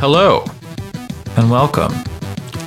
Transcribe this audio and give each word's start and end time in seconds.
Hello, 0.00 0.46
and 1.36 1.50
welcome 1.50 1.92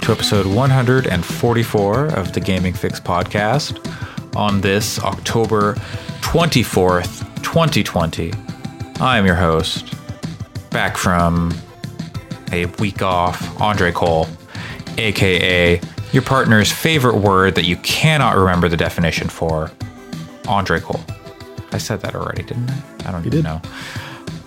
to 0.02 0.12
episode 0.12 0.46
144 0.46 2.06
of 2.09 2.32
the 2.32 2.40
Gaming 2.40 2.74
Fyx 2.74 3.02
podcast 3.02 4.36
on 4.36 4.62
this 4.62 5.00
October 5.00 5.74
24th, 6.22 7.26
2020. 7.42 8.32
I 9.00 9.18
am 9.18 9.26
your 9.26 9.34
host, 9.34 9.96
back 10.70 10.96
from 10.96 11.52
a 12.51 12.65
week 12.78 13.01
off, 13.01 13.60
Andre 13.60 13.92
Cole, 13.92 14.28
aka 15.00 15.81
your 16.12 16.22
partner's 16.22 16.72
favorite 16.72 17.18
word 17.18 17.55
that 17.55 17.66
you 17.66 17.77
cannot 17.77 18.38
remember 18.38 18.70
the 18.70 18.77
definition 18.77 19.27
for, 19.27 19.72
Andre 20.48 20.80
Cole. 20.80 21.02
I 21.72 21.80
said 21.80 22.02
that 22.02 22.13
already, 22.13 22.44
didn't 22.44 22.70
I? 22.70 22.84
I 23.08 23.12
don't 23.12 23.22
even 23.22 23.31
did. 23.31 23.44
know. 23.44 23.59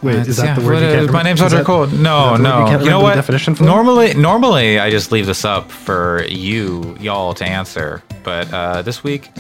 Wait, 0.07 0.17
Uh, 0.17 0.21
is 0.21 0.37
that 0.39 0.45
yeah, 0.47 0.55
the 0.55 0.61
word 0.63 0.75
what 0.75 0.81
you 0.83 0.89
is- 0.89 0.95
can't 1.05 1.13
My 1.13 1.23
name's 1.23 1.41
is 1.41 1.53
Andre 1.53 1.65
Cole. 1.65 1.87
No, 1.87 1.89
that 1.89 1.97
the 1.97 2.33
word 2.33 2.43
no. 2.43 2.61
you 2.61 2.67
can't 2.67 2.83
You 2.85 2.91
know 2.91 3.01
what? 3.01 3.11
the 3.11 3.17
definition 3.17 3.55
for? 3.55 3.65
Normally, 3.65 4.15
normally 4.15 4.79
I 4.79 4.91
just 4.91 5.13
leave 5.13 5.27
this 5.27 5.45
up 5.45 5.71
for 5.71 6.25
you, 6.29 6.97
y'all, 7.01 7.35
to 7.35 7.45
answer. 7.45 8.03
But 8.25 8.53
uh, 8.53 8.83
this 8.83 9.03
week, 9.05 9.31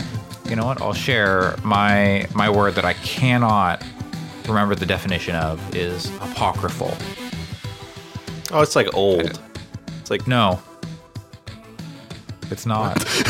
you 0.48 0.56
know 0.56 0.66
what? 0.66 0.80
I'll 0.80 0.92
share 0.92 1.56
my 1.64 2.26
my 2.34 2.48
word 2.50 2.74
that 2.76 2.84
I 2.84 2.92
cannot 2.94 3.82
remember 4.48 4.74
the 4.74 4.86
definition 4.86 5.34
of 5.34 5.60
is 5.74 6.06
apocryphal. 6.20 6.96
Oh, 8.52 8.60
it's 8.60 8.76
like 8.76 8.94
old. 8.94 9.40
It's 10.00 10.10
like 10.10 10.26
No, 10.28 10.60
it's 12.50 12.66
not. 12.66 12.96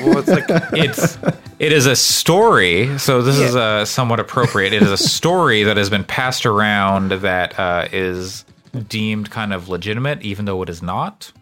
well, 0.00 0.18
it's 0.18 0.28
like 0.28 0.44
it's 0.72 1.18
it 1.58 1.72
is 1.72 1.86
a 1.86 1.94
story 1.96 2.98
so 2.98 3.20
this 3.22 3.38
is 3.38 3.54
uh, 3.54 3.84
somewhat 3.84 4.18
appropriate 4.20 4.72
it 4.72 4.82
is 4.82 4.90
a 4.90 4.96
story 4.96 5.62
that 5.64 5.76
has 5.76 5.90
been 5.90 6.04
passed 6.04 6.46
around 6.46 7.10
that 7.12 7.58
uh, 7.58 7.86
is 7.92 8.44
deemed 8.88 9.30
kind 9.30 9.52
of 9.52 9.68
legitimate 9.68 10.22
even 10.22 10.44
though 10.46 10.62
it 10.62 10.68
is 10.68 10.82
not 10.82 11.32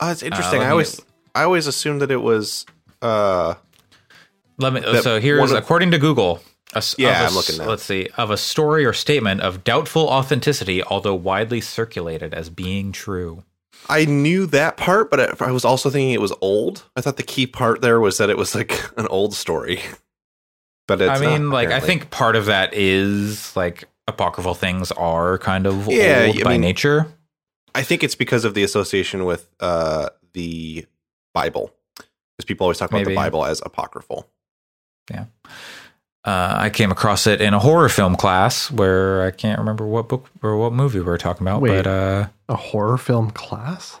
oh, 0.00 0.10
it's 0.10 0.22
interesting. 0.22 0.58
let 0.60 0.66
I 0.66 0.68
me- 0.68 0.72
always 0.72 1.00
I 1.34 1.42
always 1.44 1.66
assumed 1.66 2.02
that 2.02 2.10
it 2.10 2.22
was 2.22 2.66
uh 3.02 3.54
let 4.58 4.72
me 4.72 4.82
so 5.02 5.18
here's 5.20 5.50
of- 5.50 5.58
according 5.58 5.90
to 5.92 5.98
google 5.98 6.40
a 6.74 6.82
Yeah, 6.98 7.22
a 7.22 7.26
I'm 7.26 7.34
looking 7.34 7.58
now. 7.58 7.66
let's 7.66 7.82
see 7.84 8.08
of 8.16 8.30
a 8.30 8.36
story 8.36 8.84
or 8.84 8.92
statement 8.92 9.40
of 9.40 9.64
doubtful 9.64 10.08
authenticity 10.08 10.82
although 10.84 11.14
widely 11.14 11.60
circulated 11.60 12.32
as 12.34 12.50
being 12.50 12.92
true 12.92 13.42
I 13.88 14.04
knew 14.04 14.46
that 14.46 14.76
part, 14.76 15.10
but 15.10 15.40
I, 15.40 15.50
was 15.50 15.64
also 15.64 15.90
thinking 15.90 16.10
it 16.12 16.20
was 16.20 16.32
old. 16.40 16.84
I 16.96 17.00
thought 17.00 17.16
the 17.16 17.22
key 17.22 17.46
part 17.46 17.82
there 17.82 18.00
was 18.00 18.18
that 18.18 18.30
it 18.30 18.36
was 18.36 18.54
like 18.54 18.80
an 18.98 19.06
old 19.08 19.34
story. 19.34 19.80
But 20.88 21.00
it's 21.00 21.20
i 21.20 21.24
mean 21.24 21.46
not, 21.46 21.52
like 21.52 21.70
i 21.70 21.80
think 21.80 22.10
part 22.10 22.36
of 22.36 22.46
that 22.46 22.72
is 22.72 23.56
like 23.56 23.88
apocryphal 24.06 24.54
things 24.54 24.92
are 24.92 25.36
kind 25.38 25.66
of 25.66 25.88
Yeah, 25.88 26.26
old 26.28 26.38
I 26.40 26.42
by 26.44 26.50
mean- 26.52 26.60
nature 26.60 27.12
I 27.74 27.82
think 27.82 28.02
it's 28.04 28.14
because 28.14 28.44
of 28.44 28.54
the 28.54 28.62
association 28.62 29.24
with 29.24 29.48
uh 29.60 30.08
the 30.32 30.86
Bible. 31.34 31.72
Because 31.96 32.46
people 32.46 32.64
always 32.64 32.78
talk 32.78 32.90
about 32.90 32.98
Maybe. 33.00 33.10
the 33.10 33.16
Bible 33.16 33.44
as 33.44 33.60
apocryphal. 33.64 34.26
Uh, 36.26 36.54
I 36.58 36.70
came 36.70 36.90
across 36.90 37.26
it 37.28 37.40
in 37.40 37.54
a 37.54 37.58
horror 37.60 37.88
film 37.88 38.16
class 38.16 38.70
where 38.70 39.22
I 39.24 39.30
can't 39.30 39.58
remember 39.60 39.86
what 39.86 40.08
book 40.08 40.28
or 40.42 40.56
what 40.56 40.72
movie 40.72 40.98
we 40.98 41.04
were 41.04 41.18
talking 41.18 41.46
about, 41.46 41.60
Wait. 41.62 41.70
but 41.84 41.86
uh, 41.86 42.26
A 42.48 42.56
horror 42.56 42.98
film 42.98 43.30
class? 43.30 44.00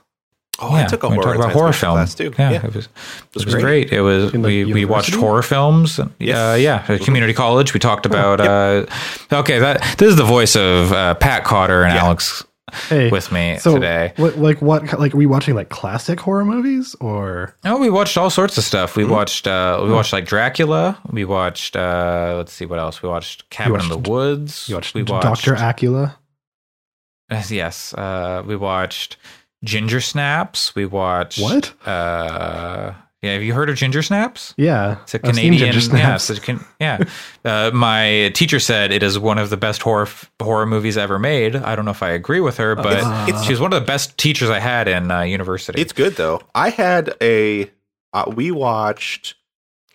Oh, 0.58 0.74
yeah, 0.74 0.84
I 0.84 0.86
took 0.86 1.02
a 1.02 1.08
horror, 1.10 1.22
talked 1.22 1.36
about 1.36 1.52
horror 1.52 1.72
film 1.74 1.92
class 1.96 2.14
too. 2.14 2.32
Yeah, 2.38 2.50
Yeah, 2.52 2.66
it 2.66 2.74
was, 2.74 2.86
it 2.86 2.90
was 3.34 3.44
was 3.44 3.54
great. 3.54 3.62
great. 3.62 3.92
It 3.92 4.00
was 4.00 4.32
In 4.32 4.40
the 4.40 4.64
we, 4.64 4.72
we 4.72 4.84
watched 4.86 5.14
horror 5.14 5.42
films. 5.42 5.98
and- 5.98 6.14
Yes. 6.18 6.36
Uh, 6.38 6.56
yeah, 6.56 6.82
at 6.88 7.02
community 7.02 7.34
college. 7.34 7.74
We 7.74 7.78
talked 7.80 8.06
about. 8.06 8.40
Uh, 8.40 8.86
okay, 9.30 9.58
that 9.58 9.82
this 9.98 10.08
is 10.08 10.16
the 10.16 10.24
voice 10.24 10.56
of 10.56 10.92
uh, 10.92 11.14
Pat 11.16 11.44
Cotter 11.44 11.82
and 11.84 11.94
Yeah. 11.94 12.04
Alex 12.04 12.42
Hey, 12.88 13.10
with 13.10 13.30
me 13.30 13.58
so 13.58 13.74
today. 13.74 14.12
What, 14.16 14.38
like 14.38 14.60
what? 14.60 14.98
Like, 14.98 15.14
are 15.14 15.16
we 15.16 15.26
watching 15.26 15.54
like 15.54 15.68
classic 15.68 16.18
horror 16.18 16.44
movies 16.44 16.96
or? 17.00 17.54
Oh, 17.64 17.78
we 17.78 17.90
watched 17.90 18.18
all 18.18 18.28
sorts 18.28 18.58
of 18.58 18.64
stuff. 18.64 18.96
We 18.96 19.04
Mm-hmm. 19.04 19.12
watched 19.12 19.46
uh 19.46 19.80
we 19.84 19.92
watched 19.92 20.12
like 20.12 20.26
Dracula. 20.26 20.98
We 21.10 21.24
watched 21.24 21.76
uh 21.76 22.34
let's 22.36 22.52
see 22.52 22.66
what 22.66 22.80
else. 22.80 23.02
We 23.04 23.08
watched 23.08 23.48
Cabin 23.50 23.80
in 23.80 23.88
the 23.88 23.98
Woods. 23.98 24.68
You 24.68 24.74
watched 24.74 24.94
we 24.94 25.02
Doctor 25.04 25.54
Acula? 25.54 26.16
Yes, 27.50 27.92
uh, 27.94 28.42
we 28.46 28.54
watched 28.56 29.16
Ginger 29.64 30.00
Snaps. 30.00 30.74
We 30.76 30.86
watched 30.86 31.40
What? 31.40 31.72
Uh, 31.86 32.92
yeah, 33.22 33.32
have 33.32 33.42
you 33.42 33.54
heard 33.54 33.70
of 33.70 33.76
Ginger 33.76 34.02
Snaps? 34.02 34.54
Yeah, 34.56 34.98
It's 35.02 35.14
a 35.14 35.26
I've 35.26 35.34
seen 35.34 35.44
Canadian. 35.52 35.72
Ginger 35.72 35.96
Yeah, 35.96 36.16
Snaps. 36.16 36.30
it's 36.30 36.38
a 36.38 36.42
can, 36.42 36.64
yeah. 36.80 36.98
Uh, 37.44 37.70
my 37.72 38.30
teacher 38.34 38.58
said 38.60 38.90
it 38.92 39.02
is 39.02 39.18
one 39.18 39.38
of 39.38 39.50
the 39.50 39.56
best 39.56 39.82
horror 39.82 40.08
horror 40.42 40.66
movies 40.66 40.96
ever 40.96 41.18
made. 41.18 41.54
I 41.56 41.76
don't 41.76 41.84
know 41.84 41.90
if 41.92 42.02
I 42.02 42.10
agree 42.10 42.40
with 42.40 42.56
her, 42.58 42.74
but 42.74 42.92
It's- 42.98 43.28
it's- 43.28 43.44
she 43.44 43.52
was 43.52 43.60
one 43.60 43.72
of 43.72 43.80
the 43.80 43.86
best 43.86 44.18
teachers 44.18 44.50
I 44.50 44.58
had 44.58 44.88
in 44.88 45.10
uh, 45.10 45.20
university. 45.22 45.80
It's 45.80 45.92
good 45.92 46.16
though. 46.16 46.40
I 46.54 46.70
had 46.70 47.14
a 47.22 47.70
uh, 48.12 48.24
we 48.34 48.50
watched 48.50 49.34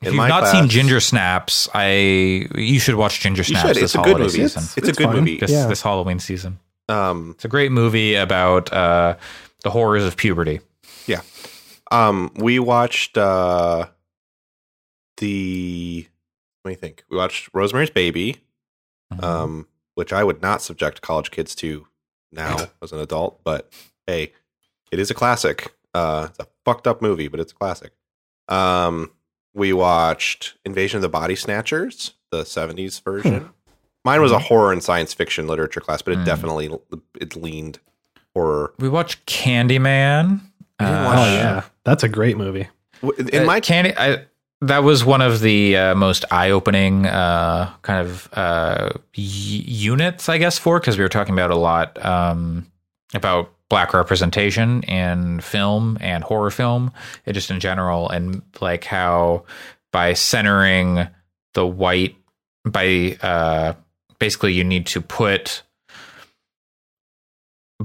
if 0.01 0.07
in 0.07 0.13
you've 0.13 0.17
my 0.17 0.27
not 0.29 0.41
class- 0.43 0.51
seen 0.53 0.69
Ginger 0.69 0.99
Snaps, 0.99 1.67
I 1.73 2.47
you 2.55 2.79
should 2.79 2.95
watch 2.95 3.19
Ginger 3.19 3.43
Snaps 3.43 3.67
this 3.73 3.77
It's 3.83 3.95
a 3.95 3.97
good 3.97 4.03
holiday 4.17 4.23
movie. 4.23 4.37
season. 4.47 4.63
It's, 4.63 4.77
it's 4.77 4.89
a 4.89 4.93
good 4.93 5.07
fine. 5.07 5.15
movie. 5.17 5.37
This 5.37 5.51
Yeah. 5.51 5.67
this 5.67 5.81
Halloween 5.81 6.19
season. 6.19 6.59
Um 6.89 7.31
It's 7.35 7.45
a 7.45 7.49
great 7.49 7.71
movie 7.71 8.15
about 8.15 8.71
uh, 8.73 9.15
the 9.63 9.69
horrors 9.71 10.03
of 10.05 10.15
puberty. 10.17 10.61
Um, 11.91 12.31
we 12.35 12.57
watched 12.59 13.17
uh 13.17 13.87
the 15.17 16.07
what 16.61 16.69
do 16.69 16.73
you 16.73 16.77
think? 16.79 17.03
We 17.09 17.17
watched 17.17 17.49
Rosemary's 17.53 17.89
Baby, 17.89 18.37
Mhm. 19.13 19.23
um, 19.23 19.67
which 19.95 20.13
I 20.13 20.23
would 20.23 20.41
not 20.41 20.61
subject 20.61 21.01
college 21.01 21.31
kids 21.31 21.55
to 21.55 21.87
now 22.31 22.67
as 22.81 22.91
an 22.91 22.99
adult, 22.99 23.43
but 23.43 23.71
hey, 24.07 24.31
it 24.91 24.99
is 24.99 25.09
a 25.11 25.13
classic. 25.13 25.73
Uh, 25.93 26.27
it's 26.29 26.39
a 26.39 26.47
fucked 26.63 26.87
up 26.87 27.01
movie, 27.01 27.27
but 27.27 27.39
it's 27.39 27.51
a 27.51 27.55
classic. 27.55 27.91
Um, 28.47 29.11
we 29.53 29.73
watched 29.73 30.55
Invasion 30.63 30.97
of 30.97 31.01
the 31.01 31.09
Body 31.09 31.35
Snatchers, 31.35 32.13
the 32.31 32.43
'70s 32.43 33.01
version. 33.03 33.49
Mine 34.05 34.21
was 34.21 34.31
a 34.31 34.39
horror 34.39 34.71
and 34.71 34.81
science 34.83 35.13
fiction 35.13 35.45
literature 35.47 35.81
class, 35.81 36.01
but 36.01 36.13
it 36.13 36.19
Hmm. 36.19 36.25
definitely 36.25 36.69
it 37.19 37.35
leaned 37.35 37.79
horror. 38.33 38.73
We 38.79 38.87
watched 38.89 39.25
Candyman. 39.25 40.41
Uh, 40.79 41.03
watch- 41.05 41.17
Oh 41.19 41.25
yeah, 41.33 41.63
that's 41.83 42.03
a 42.03 42.09
great 42.09 42.37
movie. 42.37 42.67
W- 43.01 43.27
In 43.31 43.43
Uh, 43.43 43.45
my 43.45 43.59
Candy, 43.59 43.93
I, 43.97 44.25
that 44.61 44.83
was 44.83 45.03
one 45.03 45.21
of 45.21 45.39
the 45.39 45.75
uh, 45.77 45.95
most 45.95 46.23
eye-opening 46.31 47.05
uh, 47.07 47.71
kind 47.81 48.07
of 48.07 48.29
uh, 48.33 48.89
y- 48.93 49.01
units, 49.15 50.29
I 50.29 50.37
guess, 50.37 50.57
for 50.59 50.79
because 50.79 50.97
we 50.97 51.03
were 51.03 51.09
talking 51.09 51.33
about 51.33 51.49
a 51.51 51.55
lot 51.57 52.03
um, 52.05 52.67
about 53.13 53.51
black 53.69 53.93
representation 53.93 54.83
in 54.83 55.39
film 55.39 55.97
and 56.01 56.23
horror 56.23 56.51
film, 56.51 56.91
and 57.25 57.33
just 57.33 57.49
in 57.49 57.59
general, 57.59 58.09
and 58.09 58.41
like 58.59 58.83
how 58.83 59.45
by 59.91 60.13
centering 60.13 61.07
the 61.53 61.65
white, 61.65 62.15
by 62.65 63.17
uh, 63.21 63.73
basically 64.19 64.53
you 64.53 64.63
need 64.63 64.85
to 64.87 65.01
put 65.01 65.63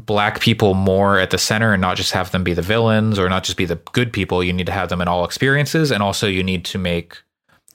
black 0.04 0.40
people 0.40 0.74
more 0.74 1.18
at 1.18 1.30
the 1.30 1.38
center 1.38 1.72
and 1.72 1.80
not 1.80 1.96
just 1.96 2.12
have 2.12 2.30
them 2.30 2.44
be 2.44 2.52
the 2.52 2.60
villains 2.62 3.18
or 3.18 3.28
not 3.28 3.44
just 3.44 3.56
be 3.56 3.64
the 3.64 3.76
good 3.92 4.12
people 4.12 4.44
you 4.44 4.52
need 4.52 4.66
to 4.66 4.72
have 4.72 4.88
them 4.90 5.00
in 5.00 5.08
all 5.08 5.24
experiences 5.24 5.90
and 5.90 6.02
also 6.02 6.26
you 6.26 6.42
need 6.44 6.64
to 6.66 6.76
make 6.78 7.16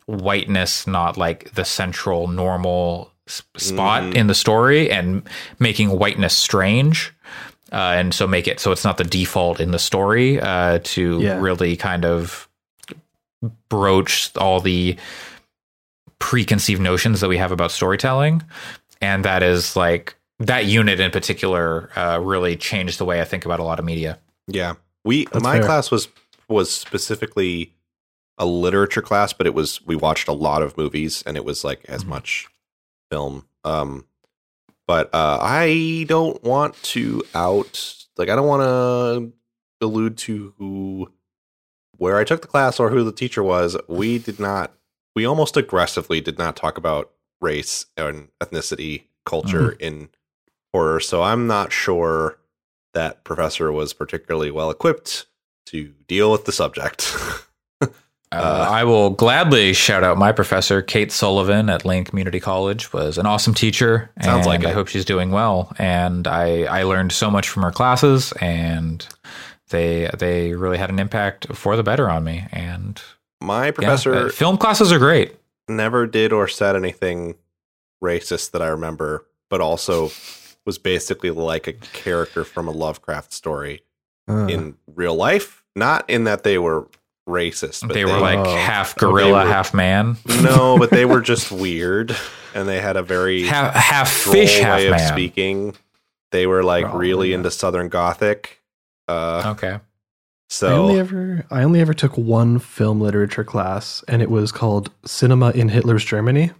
whiteness 0.05 0.85
not 0.85 1.17
like 1.17 1.51
the 1.53 1.65
central 1.65 2.27
normal 2.27 3.11
spot 3.27 4.03
Mhm. 4.03 4.13
in 4.15 4.27
the 4.27 4.35
story 4.35 4.91
and 4.91 5.23
making 5.59 5.89
whiteness 5.89 6.35
strange 6.35 7.13
uh, 7.71 7.93
and 7.95 8.13
so 8.13 8.27
make 8.27 8.47
it 8.47 8.59
so 8.59 8.71
it's 8.71 8.83
not 8.83 8.97
the 8.97 9.03
default 9.03 9.59
in 9.59 9.71
the 9.71 9.79
story 9.79 10.39
uh, 10.39 10.79
to 10.83 11.19
Yeah. 11.21 11.39
really 11.39 11.75
kind 11.77 12.03
of 12.05 12.47
broach 13.69 14.29
all 14.37 14.59
the 14.59 14.95
preconceived 16.19 16.81
notions 16.81 17.21
that 17.21 17.29
we 17.29 17.37
have 17.37 17.51
about 17.51 17.71
storytelling 17.71 18.43
and 19.01 19.25
that 19.25 19.41
is 19.41 19.75
like 19.75 20.15
that 20.45 20.65
unit 20.65 20.99
in 20.99 21.11
particular 21.11 21.89
uh, 21.97 22.19
really 22.21 22.55
changed 22.55 22.97
the 22.99 23.05
way 23.05 23.21
I 23.21 23.25
think 23.25 23.45
about 23.45 23.59
a 23.59 23.63
lot 23.63 23.79
of 23.79 23.85
media. 23.85 24.19
Yeah. 24.47 24.73
We 25.03 25.25
That's 25.25 25.43
my 25.43 25.57
fair. 25.57 25.65
class 25.65 25.91
was 25.91 26.07
was 26.47 26.71
specifically 26.71 27.73
a 28.37 28.45
literature 28.45 29.01
class, 29.01 29.33
but 29.33 29.47
it 29.47 29.53
was 29.53 29.85
we 29.85 29.95
watched 29.95 30.27
a 30.27 30.33
lot 30.33 30.61
of 30.61 30.77
movies 30.77 31.23
and 31.25 31.37
it 31.37 31.45
was 31.45 31.63
like 31.63 31.83
as 31.87 32.03
Mhm. 32.03 32.07
much 32.07 32.47
film. 33.09 33.45
Um 33.63 34.05
but 34.87 35.13
uh 35.13 35.37
I 35.41 36.05
don't 36.07 36.43
want 36.43 36.75
to 36.83 37.23
out 37.33 37.95
like 38.17 38.29
I 38.29 38.35
don't 38.35 38.47
want 38.47 38.61
to 38.63 39.33
allude 39.85 40.17
to 40.19 40.53
who 40.57 41.11
where 41.97 42.17
I 42.17 42.23
took 42.23 42.41
the 42.41 42.47
class 42.47 42.79
or 42.79 42.89
who 42.89 43.03
the 43.03 43.11
teacher 43.11 43.43
was. 43.43 43.77
We 43.87 44.17
did 44.17 44.39
not 44.39 44.73
we 45.15 45.25
almost 45.25 45.57
aggressively 45.57 46.21
did 46.21 46.37
not 46.37 46.55
talk 46.55 46.77
about 46.77 47.11
race 47.41 47.85
and 47.97 48.29
ethnicity 48.41 49.03
culture 49.25 49.71
in 49.73 50.09
horror. 50.73 50.99
So 50.99 51.21
I'm 51.23 51.47
not 51.47 51.71
sure 51.71 52.37
that 52.93 53.23
professor 53.23 53.71
was 53.71 53.93
particularly 53.93 54.51
well 54.51 54.69
equipped 54.69 55.25
to 55.67 55.93
deal 56.07 56.31
with 56.31 56.45
the 56.45 56.51
subject. 56.51 57.15
Uh, 58.33 58.65
I 58.69 58.85
will 58.85 59.09
gladly 59.09 59.73
shout 59.73 60.05
out 60.05 60.17
my 60.17 60.31
professor, 60.31 60.81
Kate 60.81 61.11
Sullivan 61.11 61.69
at 61.69 61.83
Lane 61.83 62.05
Community 62.05 62.39
College, 62.39 62.93
was 62.93 63.17
an 63.17 63.25
awesome 63.25 63.53
teacher. 63.53 64.09
Sounds 64.21 64.45
and 64.47 64.63
like 64.63 64.63
I 64.63 64.71
hope 64.71 64.87
she's 64.87 65.03
doing 65.03 65.31
well. 65.31 65.73
And 65.77 66.25
I, 66.27 66.63
I 66.63 66.83
learned 66.83 67.11
so 67.11 67.29
much 67.29 67.49
from 67.49 67.63
her 67.63 67.71
classes, 67.71 68.31
and 68.39 69.05
they 69.69 70.09
they 70.17 70.53
really 70.53 70.77
had 70.77 70.89
an 70.89 70.97
impact 70.97 71.53
for 71.53 71.75
the 71.75 71.83
better 71.83 72.09
on 72.09 72.23
me. 72.23 72.45
And 72.53 73.01
My 73.41 73.65
yeah, 73.65 73.71
professor 73.71 74.13
uh, 74.27 74.29
film 74.29 74.55
classes 74.57 74.93
are 74.93 74.99
great. 74.99 75.35
never 75.67 76.07
did 76.07 76.31
or 76.31 76.47
said 76.47 76.77
anything 76.77 77.35
racist 78.01 78.51
that 78.51 78.61
I 78.61 78.67
remember, 78.67 79.25
but 79.49 79.59
also 79.59 80.09
was 80.65 80.77
basically 80.77 81.31
like 81.31 81.67
a 81.67 81.73
character 81.73 82.43
from 82.43 82.67
a 82.67 82.71
Lovecraft 82.71 83.33
story 83.33 83.81
Uh, 84.29 84.47
in 84.47 84.75
real 84.87 85.15
life. 85.15 85.63
Not 85.75 86.09
in 86.09 86.25
that 86.25 86.43
they 86.43 86.57
were 86.57 86.87
racist, 87.27 87.87
but 87.87 87.93
they 87.93 88.05
were 88.05 88.19
like 88.19 88.37
Oh. 88.39 88.55
half 88.55 88.95
gorilla, 88.97 89.43
were- 89.45 89.49
half 89.51 89.73
man, 89.73 90.17
no, 90.41 90.77
but 90.77 90.89
they 90.89 91.05
were 91.05 91.21
just 91.21 91.51
weird, 91.63 92.15
and 92.53 92.67
they 92.67 92.81
had 92.81 92.97
a 92.97 93.03
very 93.03 93.43
half 93.43 93.73
half 93.75 94.23
droll 94.23 94.33
fish, 94.33 94.59
half 94.59 94.77
way 94.77 94.87
of 94.87 94.91
man. 94.91 95.07
speaking. 95.13 95.75
They 96.31 96.47
were 96.47 96.63
like 96.63 96.85
Oh, 96.85 96.97
really 96.97 97.29
yeah. 97.29 97.35
into 97.35 97.51
Southern 97.51 97.89
Gothic. 97.89 98.61
Uh, 99.07 99.43
Okay. 99.57 99.79
so 100.49 100.67
I 100.67 100.71
only 100.77 100.99
ever 100.99 101.45
I 101.51 101.63
only 101.63 101.79
ever 101.81 101.93
took 101.93 102.17
one 102.17 102.59
film 102.59 102.99
literature 103.01 103.43
class, 103.43 104.03
and 104.07 104.21
it 104.21 104.29
was 104.29 104.51
called 104.51 104.91
Cinema 105.05 105.51
in 105.51 105.69
Hitler's 105.69 106.03
Germany. 106.05 106.51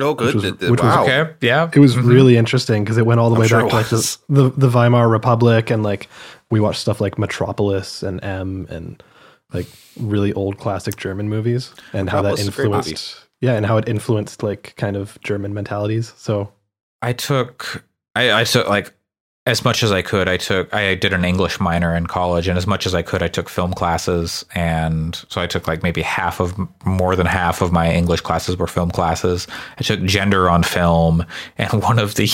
Oh, 0.00 0.14
good. 0.14 0.34
was- 0.34 0.42
Th- 0.44 0.58
th- 0.58 0.70
which 0.70 0.82
was. 0.82 0.96
Okay. 1.08 1.32
Yeah. 1.40 1.70
It 1.72 1.78
was 1.80 1.96
Mhm. 1.96 2.06
really 2.08 2.36
interesting 2.36 2.84
because 2.84 2.98
it 2.98 3.06
went 3.06 3.20
all 3.20 3.30
the 3.30 3.36
I'm 3.36 3.40
way 3.42 3.48
sure 3.48 3.60
back 3.62 3.70
to 3.70 3.76
like 3.76 3.88
the, 3.88 4.18
the 4.28 4.50
the 4.56 4.68
Weimar 4.68 5.08
Republic, 5.08 5.70
and 5.70 5.82
like 5.82 6.08
we 6.50 6.60
watched 6.60 6.80
stuff 6.80 7.00
like 7.00 7.18
Metropolis 7.18 8.02
and 8.02 8.22
M 8.24 8.66
and 8.70 9.02
like 9.52 9.66
really 9.98 10.32
old 10.32 10.58
classic 10.58 10.96
German 10.96 11.28
movies, 11.28 11.72
and 11.92 12.10
how 12.10 12.22
that 12.22 12.30
Metropolis 12.38 12.40
is 12.40 12.48
a 12.48 12.50
great 12.52 12.64
movie. 12.70 12.76
influenced 12.90 13.20
yeah, 13.40 13.52
and 13.52 13.66
how 13.66 13.76
it 13.76 13.88
influenced 13.88 14.42
like 14.42 14.74
kind 14.76 14.96
of 14.96 15.18
German 15.22 15.52
mentalities. 15.54 16.12
So 16.16 16.50
I 17.02 17.12
took 17.12 17.84
I, 18.14 18.40
I 18.40 18.44
took 18.44 18.68
like 18.68 18.92
as 19.46 19.64
much 19.64 19.84
as 19.84 19.92
I 19.92 20.02
could. 20.02 20.28
I 20.28 20.36
took 20.36 20.72
I 20.74 20.96
did 20.96 21.12
an 21.12 21.24
English 21.24 21.60
minor 21.60 21.94
in 21.94 22.06
college, 22.06 22.48
and 22.48 22.58
as 22.58 22.66
much 22.66 22.84
as 22.84 22.94
I 22.94 23.02
could, 23.02 23.22
I 23.22 23.28
took 23.28 23.48
film 23.48 23.72
classes, 23.72 24.44
and 24.54 25.14
so 25.28 25.40
I 25.40 25.46
took 25.46 25.68
like 25.68 25.82
maybe 25.82 26.02
half 26.02 26.40
of 26.40 26.58
more 26.84 27.14
than 27.14 27.26
half 27.26 27.62
of 27.62 27.72
my 27.72 27.90
English 27.92 28.20
classes 28.20 28.56
were 28.56 28.66
film 28.66 28.90
classes. 28.90 29.46
I 29.78 29.82
took 29.82 30.02
gender 30.02 30.50
on 30.50 30.64
film, 30.64 31.24
and 31.56 31.82
one 31.82 31.98
of 31.98 32.16
the 32.16 32.28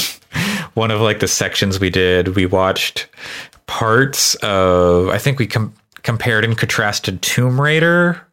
one 0.75 0.91
of 0.91 1.01
like 1.01 1.21
the 1.21 1.29
sections 1.29 1.79
we 1.79 1.91
did, 1.91 2.35
we 2.35 2.47
watched 2.47 3.07
parts 3.67 4.35
of 4.37 5.09
I 5.09 5.19
think 5.19 5.39
we 5.39 5.47
com- 5.47 5.75
compared 6.03 6.45
and 6.45 6.57
contrasted 6.57 7.21
Tomb 7.23 7.61
Raider 7.61 8.27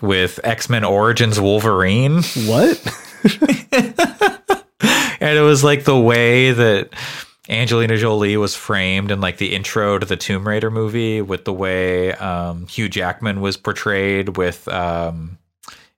with 0.00 0.40
X 0.44 0.70
Men 0.70 0.84
Origins 0.84 1.38
Wolverine 1.40 2.22
what? 2.46 2.80
and 5.20 5.38
it 5.38 5.42
was 5.42 5.62
like 5.62 5.84
the 5.84 5.98
way 5.98 6.52
that 6.52 6.88
Angelina 7.48 7.96
Jolie 7.96 8.36
was 8.36 8.54
framed 8.54 9.10
in 9.10 9.20
like 9.20 9.38
the 9.38 9.54
intro 9.54 9.98
to 9.98 10.06
the 10.06 10.16
Tomb 10.16 10.46
Raider 10.46 10.70
movie 10.70 11.20
with 11.22 11.44
the 11.44 11.52
way 11.52 12.12
um, 12.14 12.66
Hugh 12.68 12.88
Jackman 12.88 13.40
was 13.40 13.56
portrayed 13.56 14.36
with 14.36 14.68
um, 14.68 15.38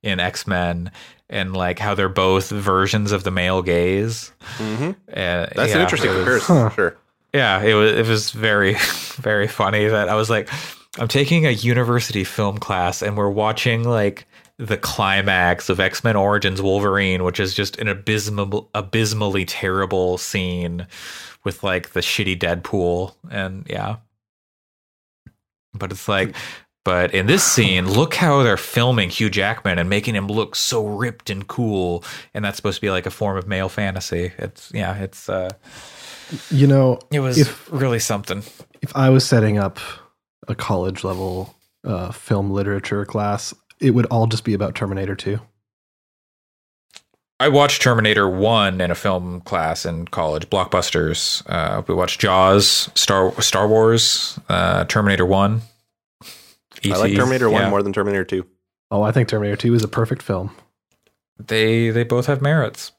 in 0.02 0.20
X 0.20 0.46
Men 0.46 0.90
and 1.28 1.52
like 1.54 1.78
how 1.78 1.94
they're 1.94 2.08
both 2.08 2.48
versions 2.50 3.12
of 3.12 3.24
the 3.24 3.30
male 3.30 3.60
gaze. 3.62 4.32
hmm 4.56 4.90
Uh, 5.08 5.46
That's 5.54 5.68
yeah, 5.70 5.76
an 5.76 5.80
interesting 5.82 6.10
was- 6.10 6.16
comparison. 6.18 6.56
Huh. 6.56 6.70
Sure. 6.70 6.96
yeah, 7.34 7.62
it 7.62 7.74
was 7.74 7.92
it 7.92 8.06
was 8.06 8.30
very 8.30 8.74
very 9.16 9.46
funny 9.48 9.86
that 9.86 10.08
I 10.08 10.14
was 10.14 10.30
like 10.30 10.48
I'm 10.98 11.08
taking 11.08 11.44
a 11.44 11.50
university 11.50 12.24
film 12.24 12.56
class 12.58 13.02
and 13.02 13.16
we're 13.18 13.28
watching 13.28 13.84
like 13.84 14.26
the 14.56 14.76
climax 14.76 15.68
of 15.68 15.80
X-Men 15.80 16.14
Origins 16.14 16.62
Wolverine, 16.62 17.24
which 17.24 17.40
is 17.40 17.52
just 17.54 17.76
an 17.80 17.88
abysmal 17.88 18.70
abysmally 18.74 19.44
terrible 19.44 20.16
scene 20.16 20.86
with 21.44 21.62
like 21.62 21.90
the 21.90 22.00
shitty 22.00 22.38
Deadpool 22.38 23.14
and 23.30 23.66
yeah. 23.68 23.96
But 25.72 25.90
it's 25.92 26.08
like 26.08 26.34
but 26.84 27.14
in 27.14 27.26
this 27.26 27.42
scene, 27.42 27.90
look 27.90 28.14
how 28.14 28.42
they're 28.42 28.58
filming 28.58 29.08
Hugh 29.08 29.30
Jackman 29.30 29.78
and 29.78 29.88
making 29.88 30.14
him 30.14 30.26
look 30.28 30.54
so 30.54 30.86
ripped 30.86 31.30
and 31.30 31.46
cool 31.48 32.04
and 32.34 32.44
that's 32.44 32.56
supposed 32.56 32.76
to 32.76 32.80
be 32.82 32.90
like 32.90 33.06
a 33.06 33.10
form 33.10 33.36
of 33.36 33.48
male 33.48 33.68
fantasy. 33.68 34.32
It's 34.38 34.70
yeah, 34.74 34.94
it's 34.96 35.28
uh 35.28 35.50
You 36.50 36.66
know, 36.66 36.98
it 37.10 37.20
was 37.20 37.38
If- 37.38 37.72
really 37.72 37.98
something. 37.98 38.42
if 38.82 38.94
I 38.96 39.10
was 39.10 39.26
setting 39.26 39.58
up 39.58 39.78
a 40.46 40.54
college 40.54 41.04
level 41.04 41.54
uh, 41.84 42.10
film 42.12 42.50
literature 42.50 43.04
class, 43.04 43.54
it 43.80 43.90
would 43.90 44.06
all 44.06 44.26
just 44.26 44.44
be 44.44 44.54
about 44.54 44.74
Terminator 44.74 45.14
2. 45.14 45.38
I 47.44 47.48
watched 47.48 47.82
Terminator 47.82 48.26
1 48.26 48.80
in 48.80 48.90
a 48.90 48.94
film 48.94 49.42
class 49.42 49.84
in 49.84 50.08
college, 50.08 50.48
blockbusters. 50.48 51.42
Uh, 51.44 51.82
we 51.86 51.94
watched 51.94 52.18
Jaws, 52.18 52.88
Star 52.94 53.38
Star 53.42 53.68
Wars, 53.68 54.40
uh, 54.48 54.86
Terminator 54.86 55.26
1. 55.26 55.60
I 56.22 56.96
like 56.96 57.12
ET. 57.12 57.16
Terminator 57.16 57.50
One 57.50 57.68
more 57.68 57.82
than 57.82 57.92
Terminator 57.92 58.24
Two. 58.24 58.46
Oh, 58.90 59.02
I 59.02 59.12
think 59.12 59.28
Terminator 59.28 59.56
2 59.56 59.74
is 59.74 59.84
a 59.84 59.88
perfect 59.88 60.22
film. 60.22 60.52
They 61.38 61.90
they 61.90 62.02
both 62.02 62.24
have 62.28 62.40
merits. 62.40 62.92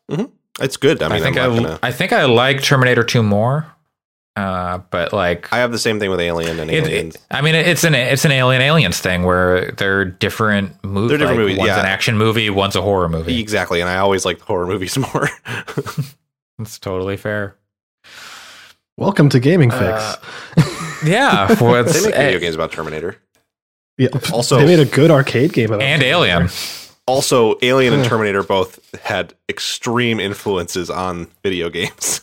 It's 0.59 0.77
good. 0.77 1.01
I 1.01 1.07
I, 1.07 1.09
mean, 1.09 1.17
I 1.17 1.23
think 1.23 1.37
am 1.37 1.51
I, 1.51 1.55
gonna. 1.55 1.79
I 1.81 1.91
think 1.91 2.13
I 2.13 2.25
like 2.25 2.61
Terminator 2.61 3.03
2 3.03 3.23
more. 3.23 3.65
Uh, 4.35 4.79
but 4.89 5.13
like 5.13 5.51
I 5.53 5.59
have 5.59 5.71
the 5.71 5.79
same 5.79 5.97
thing 5.99 6.09
with 6.11 6.19
Alien 6.19 6.59
and 6.59 6.69
it- 6.69 6.83
Aliens. 6.83 7.15
it- 7.15 7.21
I 7.31 7.41
mean, 7.41 7.55
it's 7.55 7.83
an 7.85 7.95
it's 7.95 8.25
an 8.25 8.31
Alien 8.31 8.61
Aliens 8.61 8.99
thing 8.99 9.23
where 9.23 9.71
they're 9.71 10.03
different 10.05 10.83
movies. 10.83 11.09
They're 11.09 11.17
different 11.19 11.39
movies, 11.39 11.57
One's 11.57 11.67
yeah. 11.69 11.79
an 11.79 11.85
action 11.85 12.17
movie, 12.17 12.49
one's 12.49 12.75
a 12.75 12.81
horror 12.81 13.07
movie. 13.07 13.39
exactly, 13.39 13.79
and 13.79 13.89
I 13.89 13.97
always 13.97 14.25
like 14.25 14.39
the 14.39 14.45
horror 14.45 14.67
movies 14.67 14.97
more. 15.13 15.29
It's 16.59 16.79
totally 16.79 17.17
fair. 17.17 17.57
Welcome 18.97 19.27
to 19.29 19.41
Gaming 19.41 19.71
Fyx. 19.71 20.17
Uh, 20.57 21.01
Yeah, 21.05 21.47
what's, 21.61 21.93
they 21.93 22.05
make 22.07 22.15
video 22.15 22.39
games 22.39 22.55
about 22.55 22.71
Terminator. 22.71 23.17
yeah, 23.97 24.07
also- 24.31 24.57
they 24.57 24.65
made 24.65 24.79
a 24.79 24.85
good 24.85 25.11
arcade 25.11 25.51
game 25.53 25.71
about 25.71 25.81
and 25.81 26.01
it. 26.01 26.05
Alien. 26.05 26.47
Also, 27.07 27.55
Alien 27.61 27.93
and 27.93 28.05
Terminator 28.05 28.41
both 28.41 28.79
had 29.01 29.33
extreme 29.49 30.19
influences 30.19 30.89
on 30.89 31.27
video 31.43 31.69
games. 31.69 32.21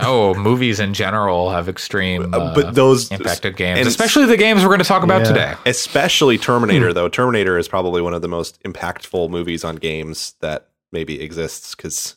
Oh, 0.00 0.34
movies 0.34 0.80
in 0.80 0.94
general 0.94 1.50
have 1.50 1.68
extreme 1.68 2.32
Uh, 2.34 2.38
uh, 2.38 2.54
but 2.54 2.74
those, 2.74 3.10
impacted 3.10 3.56
games, 3.56 3.78
and- 3.80 3.88
especially 3.88 4.24
the 4.26 4.36
games 4.36 4.62
we're 4.62 4.68
going 4.68 4.78
to 4.80 4.84
talk 4.84 5.02
about 5.02 5.22
Yeah. 5.22 5.28
today. 5.28 5.54
especially 5.66 6.38
Terminator, 6.38 6.92
though, 6.92 7.08
Terminator 7.08 7.58
is 7.58 7.68
probably 7.68 8.00
one 8.02 8.14
of 8.14 8.22
the 8.22 8.28
most 8.28 8.62
impactful 8.62 9.30
movies 9.30 9.64
on 9.64 9.76
games 9.76 10.34
that 10.40 10.68
maybe 10.92 11.20
exists 11.20 11.74
because 11.74 12.16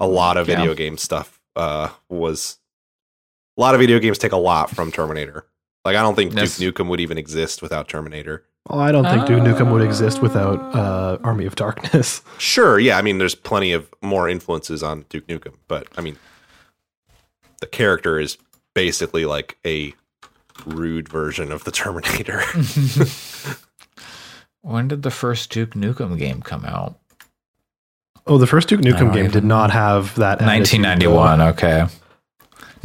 a 0.00 0.06
lot 0.06 0.36
of 0.36 0.48
Yeah. 0.48 0.56
video 0.56 0.74
game 0.74 0.98
stuff 0.98 1.40
uh, 1.54 1.88
was 2.08 2.58
a 3.56 3.60
lot 3.60 3.74
of 3.74 3.80
video 3.80 3.98
games 3.98 4.18
take 4.18 4.32
a 4.32 4.36
lot 4.36 4.68
from 4.70 4.90
Terminator. 4.92 5.46
Like 5.84 5.96
I 5.96 6.02
don't 6.02 6.14
think 6.16 6.34
Yes. 6.34 6.58
Duke 6.58 6.74
Nukem 6.76 6.88
would 6.88 7.00
even 7.00 7.16
exist 7.16 7.62
without 7.62 7.88
Terminator. 7.88 8.44
Oh, 8.68 8.80
I 8.80 8.90
don't 8.90 9.04
think 9.04 9.26
Duke 9.26 9.42
Nukem 9.42 9.70
would 9.70 9.82
exist 9.82 10.18
Uh. 10.18 10.22
without 10.22 10.74
uh, 10.74 11.18
Army 11.22 11.46
of 11.46 11.54
Darkness. 11.54 12.22
Sure, 12.38 12.78
yeah, 12.80 12.98
I 12.98 13.02
mean 13.02 13.18
there's 13.18 13.36
plenty 13.36 13.72
of 13.72 13.88
more 14.02 14.28
influences 14.28 14.82
on 14.82 15.04
Duke 15.08 15.26
Nukem, 15.28 15.54
but 15.68 15.86
I 15.96 16.00
mean 16.00 16.16
the 17.60 17.66
character 17.66 18.18
is 18.18 18.36
basically 18.74 19.24
like 19.24 19.58
a 19.64 19.94
rude 20.64 21.08
version 21.08 21.52
of 21.52 21.64
the 21.64 21.70
Terminator. 21.70 22.40
when 24.62 24.88
did 24.88 25.02
the 25.02 25.10
first 25.10 25.50
Duke 25.50 25.70
Nukem 25.70 26.18
game 26.18 26.42
come 26.42 26.64
out? 26.64 26.98
Oh, 28.26 28.38
the 28.38 28.46
first 28.46 28.68
Duke 28.68 28.80
Nukem 28.80 29.12
game 29.12 29.18
even 29.18 29.30
did 29.30 29.44
not 29.44 29.70
have 29.70 30.14
that. 30.16 30.40
1991. 30.40 31.38
though. 31.38 31.46
Okay. 31.46 31.86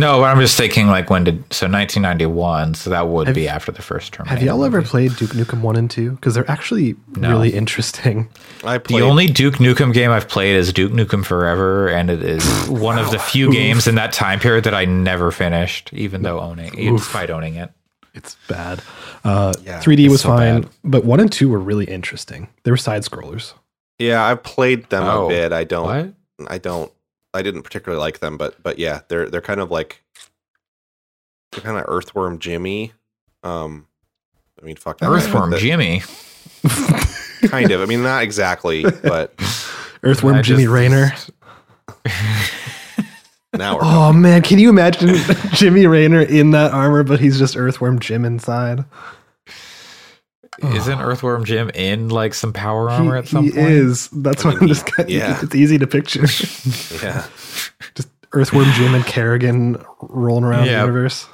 No, 0.01 0.19
but 0.19 0.25
I'm 0.25 0.39
just 0.41 0.57
thinking 0.57 0.87
like 0.87 1.09
when 1.09 1.23
did 1.23 1.37
so 1.53 1.67
1991? 1.67 2.73
So 2.73 2.89
that 2.89 3.07
would 3.07 3.27
Have- 3.27 3.35
be 3.35 3.47
after 3.47 3.71
the 3.71 3.81
first 3.81 4.11
Terminator. 4.13 4.35
Have 4.39 4.43
y'all 4.45 4.63
ever 4.65 4.77
movie. 4.77 4.89
played 4.89 5.15
Duke 5.15 5.31
Nukem 5.31 5.61
1 5.61 5.75
and 5.75 5.89
2? 5.89 6.11
Because 6.11 6.33
they're 6.33 6.49
actually 6.49 6.95
No. 7.15 7.29
really 7.29 7.51
interesting. 7.53 8.27
I 8.63 8.79
The 8.79 9.01
only 9.01 9.27
Duke 9.27 9.55
Nukem 9.55 9.93
game 9.93 10.11
I've 10.11 10.27
played 10.27 10.55
is 10.55 10.73
Duke 10.73 10.91
Nukem 10.91 11.23
Forever, 11.23 11.87
and 11.87 12.09
it 12.09 12.23
is 12.23 12.43
one 12.69 12.97
of 12.97 13.11
the 13.11 13.19
few 13.19 13.51
games 13.51 13.87
in 13.87 13.95
that 13.95 14.11
time 14.11 14.39
period 14.39 14.63
that 14.65 14.73
I 14.73 14.85
never 14.85 15.31
finished, 15.31 15.89
even 15.93 16.23
though 16.23 16.39
owning, 16.39 16.77
Oof. 16.79 17.01
despite 17.01 17.29
owning 17.29 17.55
it. 17.55 17.69
It's 18.13 18.35
bad. 18.47 18.81
Uh, 19.23 19.53
Yeah, 19.63 19.79
3D 19.79 20.05
it's 20.05 20.11
was 20.11 20.21
so 20.21 20.29
fine, 20.29 20.61
bad. 20.61 20.69
but 20.83 21.05
1 21.05 21.19
and 21.21 21.31
2 21.31 21.47
were 21.47 21.59
really 21.59 21.85
interesting. 21.85 22.47
They 22.63 22.71
were 22.71 22.77
side 22.77 23.03
scrollers. 23.03 23.53
Yeah, 23.99 24.23
I've 24.23 24.41
played 24.43 24.89
them 24.89 25.03
Oh, 25.03 25.27
a 25.27 25.29
bit. 25.29 25.53
I 25.53 25.63
don't 25.63 25.85
What? 25.85 26.49
I 26.51 26.57
don't 26.57 26.91
I 27.33 27.41
didn't 27.41 27.63
particularly 27.63 27.99
like 28.01 28.19
them, 28.19 28.37
but 28.37 28.61
but 28.61 28.77
yeah, 28.79 29.01
they're 29.07 29.29
they're 29.29 29.41
kind 29.41 29.59
of 29.59 29.71
like 29.71 30.03
they're 31.51 31.61
kind 31.61 31.77
of 31.77 31.85
Earthworm 31.87 32.39
Jimmy. 32.39 32.93
Um 33.43 33.87
I 34.61 34.65
mean 34.65 34.75
fuck 34.75 34.97
that. 34.99 35.09
Earthworm 35.09 35.51
that- 35.51 35.59
Jimmy. 35.59 36.01
kind 37.49 37.71
of. 37.71 37.81
I 37.81 37.85
mean 37.85 38.03
not 38.03 38.23
exactly, 38.23 38.83
but 39.03 39.33
Earthworm 40.03 40.35
I 40.35 40.41
Jimmy 40.41 40.63
just- 40.63 40.73
Raynor. 40.73 41.11
now 43.53 43.75
we're 43.75 43.81
Oh 43.83 44.13
man, 44.13 44.41
can 44.41 44.59
you 44.59 44.69
imagine 44.69 45.15
Jimmy 45.53 45.85
Raynor 45.87 46.21
in 46.21 46.51
that 46.51 46.71
armor, 46.73 47.03
but 47.03 47.19
he's 47.19 47.37
just 47.37 47.55
Earthworm 47.57 47.99
Jim 47.99 48.25
inside? 48.25 48.85
Isn't 50.61 50.99
Earthworm 50.99 51.45
Jim 51.45 51.69
in 51.73 52.09
like 52.09 52.33
some 52.33 52.53
power 52.53 52.89
He, 52.89 52.95
armor 52.95 53.15
at 53.15 53.27
some 53.27 53.45
he 53.45 53.51
point? 53.51 53.69
is. 53.69 54.09
That's 54.09 54.43
I 54.45 54.49
why 54.49 54.53
mean, 54.55 54.63
I'm 54.63 54.67
just 54.67 54.85
he- 54.87 54.91
kind 54.91 55.09
yeah. 55.09 55.39
It's 55.41 55.55
easy 55.55 55.77
to 55.77 55.87
picture. 55.87 56.21
Yeah. 57.03 57.25
just 57.95 58.09
Earthworm 58.33 58.71
Jim 58.73 58.93
and 58.95 59.05
Kerrigan 59.05 59.83
rolling 60.01 60.43
around 60.43 60.65
Yeah. 60.65 60.73
the 60.81 60.87
universe. 60.87 61.27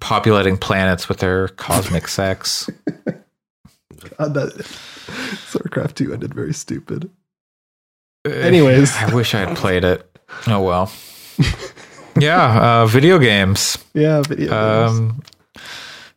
populating 0.00 0.56
planets 0.56 1.08
with 1.08 1.18
their 1.18 1.48
cosmic 1.48 2.08
sex. 2.08 2.68
God, 4.18 4.34
that 4.34 4.52
StarCraft 4.54 5.94
2 5.94 6.12
ended 6.12 6.34
very 6.34 6.54
stupid. 6.54 7.10
Anyways. 8.24 8.94
I 8.96 9.14
wish 9.14 9.34
I 9.34 9.40
had 9.40 9.56
played 9.56 9.84
it. 9.84 10.04
Oh 10.46 10.60
well. 10.62 10.90
yeah, 12.18 12.80
uh, 12.82 12.86
video 12.86 13.18
games. 13.18 13.78
Yeah, 13.94 14.22
video 14.22 14.48
games. 14.90 15.24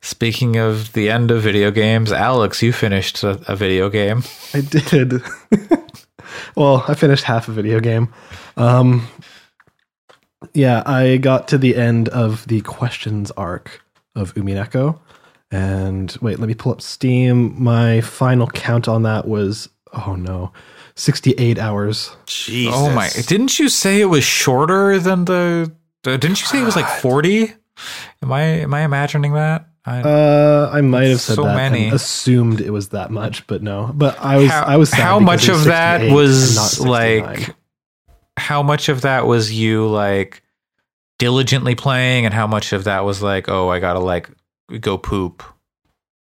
Speaking 0.04 0.58
of 0.58 0.94
the 0.94 1.12
end 1.12 1.30
of 1.30 1.44
video 1.44 1.70
games, 1.70 2.12
Alex, 2.12 2.64
you 2.64 2.74
finished 2.74 3.24
a, 3.24 3.40
a 3.48 3.56
video 3.56 3.88
game. 3.88 4.24
I 4.54 4.62
did. 4.62 5.22
well, 6.56 6.84
I 6.88 6.96
finished 6.96 7.24
half 7.24 7.48
a 7.48 7.52
video 7.52 7.80
game. 7.80 8.12
Um, 8.58 9.08
yeah, 10.54 10.82
I 10.88 11.18
got 11.18 11.48
to 11.50 11.60
the 11.60 11.76
end 11.76 12.10
of 12.10 12.48
the 12.48 12.62
questions 12.62 13.30
arc 13.32 13.82
of 14.16 14.34
Umineko. 14.34 15.00
And 15.52 16.16
wait, 16.20 16.40
let 16.40 16.48
me 16.48 16.56
pull 16.56 16.72
up 16.72 16.82
Steam. 16.82 17.62
My 17.62 18.02
final 18.02 18.48
count 18.48 18.88
on 18.88 19.04
that 19.04 19.28
was, 19.28 19.70
oh 19.94 20.16
no, 20.16 20.52
68 20.96 21.60
hours. 21.60 22.16
Jesus. 22.26 22.74
Oh 22.76 22.90
my! 22.90 23.10
Didn't 23.28 23.60
you 23.60 23.70
say 23.70 24.02
it 24.02 24.06
was 24.06 24.24
shorter 24.24 24.98
than 24.98 25.26
the? 25.26 25.72
the 26.04 26.18
didn't 26.18 26.42
you 26.42 26.48
say 26.48 26.62
it 26.62 26.66
was 26.66 26.76
like 26.76 26.88
forty? 26.88 27.54
Am 28.24 28.32
I 28.32 28.42
am 28.42 28.74
I 28.74 28.82
imagining 28.82 29.34
that? 29.34 29.68
I, 29.86 30.02
Uh, 30.02 30.70
I 30.72 30.82
might 30.82 31.06
have 31.08 31.22
said 31.22 31.36
So 31.36 31.44
that 31.44 31.56
many. 31.56 31.86
and 31.86 31.94
assumed 31.94 32.62
it 32.62 32.70
was 32.72 32.90
that 32.90 33.10
much, 33.12 33.46
but 33.48 33.64
no. 33.64 33.92
But 33.94 34.20
I 34.20 34.38
was, 34.38 34.50
how, 34.50 34.64
I 34.64 34.78
was 34.78 34.90
sad 34.90 35.00
how 35.02 35.20
much 35.20 35.48
was 35.48 35.60
of 35.62 35.66
that 35.66 36.02
68 36.02 36.08
and 36.08 36.16
not 36.16 36.16
was 36.16 36.80
like 36.86 37.56
how 38.38 38.62
much 38.64 38.90
of 38.90 39.02
that 39.02 39.26
was 39.26 39.52
you 39.52 39.88
like 39.88 40.42
diligently 41.20 41.76
playing 41.76 42.26
and 42.26 42.34
how 42.34 42.48
much 42.48 42.74
of 42.74 42.86
that 42.86 43.06
was 43.06 43.22
like 43.22 43.48
oh 43.50 43.70
i 43.70 43.78
gotta 43.78 44.00
like 44.00 44.30
go 44.80 44.98
poop 44.98 45.44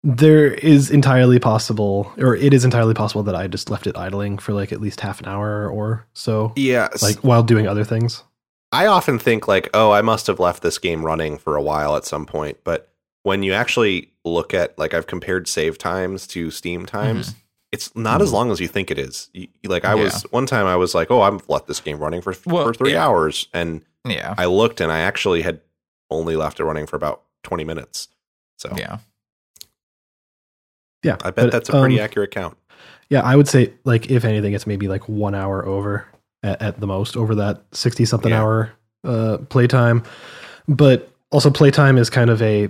There 0.04 0.54
is 0.54 0.90
entirely 0.92 1.40
possible, 1.40 2.14
or 2.18 2.36
it 2.36 2.54
is 2.54 2.64
entirely 2.64 2.94
possible 2.94 3.24
that 3.24 3.36
I 3.36 3.48
just 3.48 3.70
left 3.70 3.88
it 3.88 3.98
idling 3.98 4.38
for 4.38 4.54
like 4.54 4.72
at 4.72 4.80
least 4.80 5.02
half 5.02 5.20
an 5.20 5.28
hour 5.28 5.68
or 5.70 6.06
so, 6.14 6.54
Yeah. 6.56 6.88
like 7.02 7.18
while 7.24 7.44
doing 7.44 7.68
other 7.68 7.84
things. 7.84 8.24
I 8.72 8.86
often 8.86 9.20
think 9.20 9.48
like, 9.48 9.70
oh, 9.74 9.92
I 9.92 10.02
must 10.02 10.28
have 10.28 10.40
left 10.40 10.62
this 10.64 10.78
game 10.78 11.04
running 11.06 11.38
for 11.38 11.56
a 11.58 11.62
while 11.62 11.98
at 11.98 12.06
some 12.06 12.26
point. 12.26 12.58
But 12.64 12.90
when 13.28 13.44
you 13.44 13.52
actually 13.54 14.10
look 14.24 14.54
at 14.54 14.78
like 14.80 14.94
I've 14.94 15.06
compared 15.08 15.48
save 15.50 15.78
times 15.78 16.26
to 16.28 16.50
Steam 16.50 16.86
times, 16.86 17.36
it's 17.74 17.94
not 17.96 18.22
as 18.22 18.32
long 18.32 18.52
as 18.52 18.60
you 18.62 18.68
think 18.70 18.90
it 18.90 18.98
is. 18.98 19.30
You, 19.34 19.48
you- 19.62 19.70
like 19.70 19.84
I 19.84 19.96
was 19.96 20.24
one 20.32 20.46
time 20.46 20.66
I 20.66 20.78
was 20.78 20.96
like, 20.96 21.12
oh, 21.12 21.22
I've 21.22 21.48
left 21.50 21.68
this 21.68 21.82
game 21.82 22.00
running 22.00 22.22
for 22.22 22.34
Well, 22.46 22.66
for 22.66 22.74
three 22.74 22.94
yeah. 22.94 23.06
hours, 23.06 23.48
and 23.54 23.82
yeah 24.06 24.34
I 24.38 24.46
looked 24.46 24.80
and 24.80 24.92
I 24.92 25.00
actually 25.00 25.42
had 25.42 25.60
only 26.10 26.38
left 26.38 26.60
it 26.62 26.64
running 26.64 26.88
for 26.88 26.96
about 26.96 27.24
twenty 27.44 27.66
minutes. 27.66 28.08
So 28.58 28.74
yeah 28.78 29.00
Yeah, 31.04 31.18
I 31.22 31.32
bet 31.32 31.36
but, 31.36 31.52
that's 31.52 31.70
a 31.70 31.74
pretty 31.74 32.00
um, 32.00 32.06
accurate 32.06 32.32
count. 32.32 32.58
Yeah, 33.10 33.22
I 33.22 33.36
would 33.36 33.48
say 33.48 33.74
like 33.84 34.10
if 34.10 34.24
anything, 34.26 34.54
it's 34.54 34.66
maybe 34.68 34.88
like 34.88 35.08
one 35.10 35.36
hour 35.36 35.66
over 35.66 36.08
at, 36.44 36.62
at 36.62 36.80
the 36.80 36.88
most 36.88 37.16
over 37.18 37.36
that 37.36 37.64
sixty 37.74 38.06
something 38.06 38.32
Yeah. 38.32 38.42
hour 38.42 38.72
uh, 39.04 39.38
playtime. 39.50 40.04
But 40.68 41.12
also, 41.32 41.50
playtime 41.50 41.98
is 41.98 42.10
kind 42.10 42.30
of 42.30 42.42
a 42.42 42.70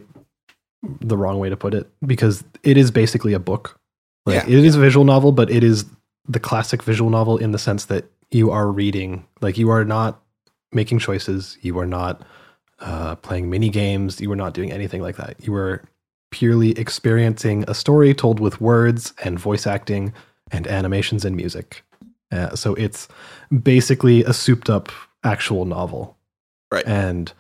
the 0.84 1.18
wrong 1.18 1.40
way 1.40 1.50
to 1.50 1.58
put 1.58 1.74
it 1.74 1.90
because 2.06 2.44
it 2.64 2.78
is 2.78 2.92
basically 2.92 3.34
a 3.34 3.40
book. 3.40 3.80
Like 4.26 4.48
Yeah. 4.48 4.58
it 4.58 4.66
is 4.66 4.76
a 4.76 4.80
visual 4.80 5.06
novel, 5.06 5.32
but 5.32 5.50
it 5.50 5.64
is 5.64 5.86
the 6.28 6.40
classic 6.40 6.84
visual 6.84 7.10
novel 7.10 7.38
in 7.38 7.52
the 7.52 7.58
sense 7.58 7.86
that 7.86 8.06
you 8.32 8.52
are 8.52 8.72
reading. 8.72 9.26
Like 9.42 9.58
you 9.58 9.70
are 9.70 9.86
not 9.86 10.22
making 10.72 11.00
choices. 11.00 11.58
You 11.62 11.80
are 11.80 11.86
not 11.88 12.22
uh, 12.80 13.16
playing 13.16 13.50
mini 13.50 13.70
games. 13.70 14.20
You 14.22 14.32
are 14.32 14.36
not 14.36 14.54
doing 14.54 14.72
anything 14.72 15.02
like 15.02 15.16
that. 15.18 15.36
You 15.42 15.56
are 15.56 15.82
purely 16.30 16.72
experiencing 16.72 17.64
a 17.68 17.74
story 17.74 18.14
told 18.14 18.40
with 18.40 18.60
words 18.60 19.14
and 19.24 19.40
voice 19.40 19.66
acting 19.66 20.14
and 20.52 20.68
animations 20.68 21.24
and 21.26 21.36
music. 21.36 21.84
Uh, 22.32 22.54
so 22.56 22.74
it's 22.76 23.08
basically 23.64 24.24
a 24.26 24.34
souped 24.34 24.70
up 24.70 24.90
actual 25.24 25.64
novel. 25.64 26.18
Right. 26.70 26.86
And 26.86 27.32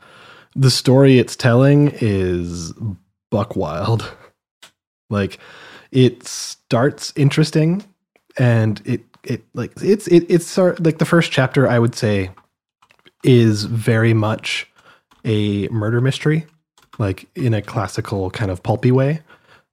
the 0.55 0.71
story 0.71 1.19
it's 1.19 1.35
telling 1.35 1.91
is 1.99 2.73
buck 3.29 3.55
wild. 3.55 4.11
like 5.09 5.39
it 5.91 6.27
starts 6.27 7.13
interesting 7.15 7.83
and 8.37 8.81
it 8.85 9.01
it 9.23 9.43
like 9.53 9.71
it's 9.81 10.07
it, 10.07 10.25
it's 10.29 10.45
sort 10.45 10.83
like 10.83 10.97
the 10.97 11.05
first 11.05 11.31
chapter 11.31 11.67
I 11.67 11.79
would 11.79 11.95
say 11.95 12.31
is 13.23 13.63
very 13.63 14.13
much 14.13 14.69
a 15.25 15.67
murder 15.69 16.01
mystery 16.01 16.45
like 16.99 17.27
in 17.35 17.53
a 17.53 17.61
classical 17.61 18.29
kind 18.31 18.51
of 18.51 18.63
pulpy 18.63 18.91
way 18.91 19.21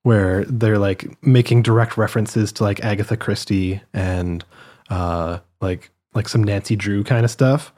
where 0.02 0.44
they're 0.44 0.78
like 0.78 1.16
making 1.24 1.62
direct 1.62 1.96
references 1.96 2.52
to 2.52 2.62
like 2.62 2.82
Agatha 2.84 3.16
Christie 3.16 3.80
and 3.92 4.44
uh 4.90 5.38
like 5.60 5.90
like 6.14 6.28
some 6.28 6.44
Nancy 6.44 6.76
Drew 6.76 7.04
kind 7.04 7.24
of 7.24 7.30
stuff 7.30 7.72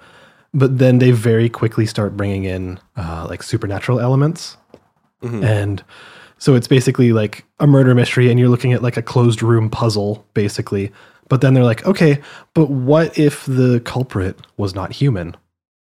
but 0.54 0.78
then 0.78 0.98
they 0.98 1.10
very 1.10 1.48
quickly 1.48 1.86
start 1.86 2.16
bringing 2.16 2.44
in 2.44 2.80
uh 2.96 3.26
like 3.28 3.42
supernatural 3.42 4.00
elements 4.00 4.56
Mhm. 5.22 5.42
and 5.44 5.84
so 6.38 6.54
it's 6.54 6.68
basically 6.68 7.12
like 7.12 7.44
a 7.60 7.66
murder 7.66 7.94
mystery 7.94 8.30
and 8.30 8.38
you're 8.38 8.50
looking 8.50 8.72
at 8.74 8.82
like 8.82 8.96
a 8.98 9.02
closed 9.02 9.42
room 9.42 9.70
puzzle 9.70 10.26
basically. 10.34 10.92
But 11.28 11.40
then 11.40 11.54
they're 11.54 11.64
like 11.64 11.84
okay 11.86 12.20
but 12.54 12.70
what 12.70 13.18
if 13.18 13.44
the 13.46 13.80
culprit 13.84 14.38
was 14.56 14.74
not 14.74 14.92
human? 14.92 15.34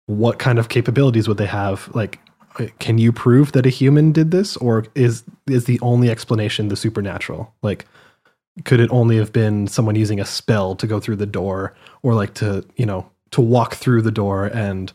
What 0.08 0.40
kind 0.40 0.58
of 0.60 0.70
capabilities 0.70 1.28
would 1.28 1.38
they 1.38 1.46
have? 1.46 1.90
Like 1.94 2.20
uh, 2.60 2.68
can 2.80 2.98
you 2.98 3.12
prove 3.14 3.52
that 3.54 3.66
a 3.66 3.70
human 3.70 4.12
did 4.12 4.32
this? 4.32 4.58
Or 4.58 4.86
is 4.96 5.24
is 5.48 5.66
the 5.66 5.80
only 5.82 6.10
explanation 6.10 6.68
the 6.70 6.76
supernatural? 6.76 7.54
Like 7.62 7.86
could 8.66 8.80
it 8.82 8.90
only 8.92 9.16
have 9.18 9.32
been 9.32 9.68
someone 9.68 9.96
using 9.96 10.20
a 10.20 10.26
spell 10.26 10.76
to 10.76 10.86
go 10.88 11.00
through 11.00 11.16
the 11.16 11.26
door 11.26 11.74
or 12.04 12.14
like 12.16 12.34
to 12.36 12.66
you 12.76 12.86
know 12.86 13.10
to 13.32 13.40
walk 13.42 13.76
through 13.76 14.02
the 14.02 14.12
door 14.12 14.48
and 14.48 14.92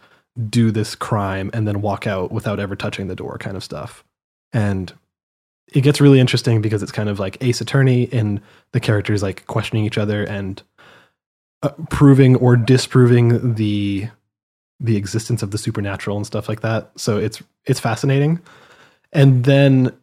do 0.50 0.71
this 0.71 0.95
crime 0.95 1.50
and 1.54 1.66
then 1.66 1.80
walk 1.80 2.06
out 2.06 2.30
without 2.30 2.61
ever 2.61 2.76
touching 2.76 3.06
the 3.06 3.16
door 3.16 3.38
kind 3.38 3.56
of 3.56 3.64
stuff 3.64 4.04
and 4.57 4.95
it 5.69 5.83
gets 5.83 6.01
really 6.01 6.19
interesting 6.19 6.63
because 6.63 6.83
it's 6.83 6.91
kind 6.91 7.11
of 7.11 7.19
like 7.21 7.37
ace 7.43 7.61
attorney 7.61 8.09
and 8.11 8.41
the 8.73 8.81
characters 8.81 9.23
like 9.23 9.47
questioning 9.47 9.85
each 9.85 9.99
other 9.99 10.25
and 10.25 10.63
uh, 11.63 11.69
proving 11.91 12.37
or 12.37 12.57
disproving 12.57 13.55
the 13.55 14.09
the 14.81 14.97
existence 14.97 15.43
of 15.43 15.51
the 15.51 15.59
supernatural 15.59 16.17
and 16.17 16.27
stuff 16.27 16.49
like 16.49 16.63
that. 16.63 16.91
So 16.97 17.19
it's 17.19 17.43
it's 17.67 17.81
fascinating. 17.81 18.41
And 19.13 19.45
then 19.45 19.95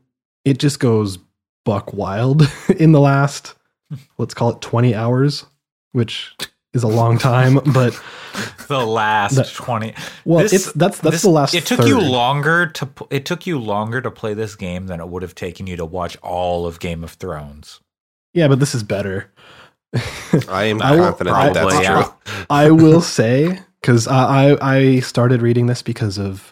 it 0.46 0.60
just 0.60 0.80
goes 0.80 1.18
buck 1.66 1.92
wild 1.92 2.44
in 2.78 2.92
the 2.92 3.00
last 3.00 3.56
let's 4.18 4.34
call 4.34 4.50
it 4.50 4.62
20 4.62 4.94
hours 4.94 5.46
which 5.94 6.36
is 6.74 6.84
a 6.84 6.88
long 6.88 7.18
time 7.18 7.60
but 7.74 8.00
the 8.68 8.86
last 8.86 9.36
That- 9.36 9.48
20 9.54 9.94
well 10.26 10.40
This- 10.44 10.54
it's 10.54 10.72
that's 10.74 10.98
that's 11.00 11.16
this- 11.16 11.22
the 11.22 11.30
last 11.30 11.54
it 11.54 11.66
took 11.66 11.86
you 11.88 12.00
longer 12.00 12.66
to 12.68 12.90
it 13.10 13.26
took 13.26 13.46
you 13.48 13.60
longer 13.60 14.02
to 14.02 14.10
play 14.12 14.34
this 14.34 14.56
game 14.56 14.88
than 14.88 15.00
it 15.00 15.08
would 15.08 15.22
have 15.22 15.36
taken 15.36 15.68
you 15.68 15.76
to 15.78 15.86
watch 15.86 16.18
all 16.22 16.66
of 16.66 16.80
game 16.80 17.04
of 17.04 17.12
thrones 17.12 17.80
yeah 18.34 18.48
but 18.48 18.60
this 18.60 18.74
is 18.74 18.84
better 18.84 19.32
I 20.50 20.64
am 20.66 20.82
I 20.82 20.96
will- 20.96 21.04
confident 21.06 21.36
that 21.36 21.54
that's 21.54 21.84
yeah. 21.84 22.04
true. 22.04 22.44
I 22.50 22.72
will 22.72 23.02
say 23.02 23.60
because 23.80 24.08
I, 24.08 24.54
I 24.54 24.76
I 24.78 25.00
started 25.02 25.42
reading 25.44 25.68
this 25.68 25.84
because 25.84 26.18
of 26.18 26.52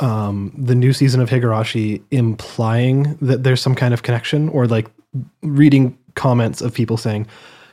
um, 0.00 0.52
the 0.56 0.74
new 0.74 0.92
season 0.92 1.20
of 1.22 1.30
Higurashi 1.30 2.02
implying 2.10 3.16
that 3.22 3.42
there's 3.44 3.62
some 3.62 3.74
kind 3.74 3.94
of 3.94 4.02
connection, 4.02 4.48
or 4.50 4.66
like 4.66 4.88
reading 5.42 5.96
comments 6.14 6.60
of 6.60 6.74
people 6.74 6.96
saying 6.98 7.26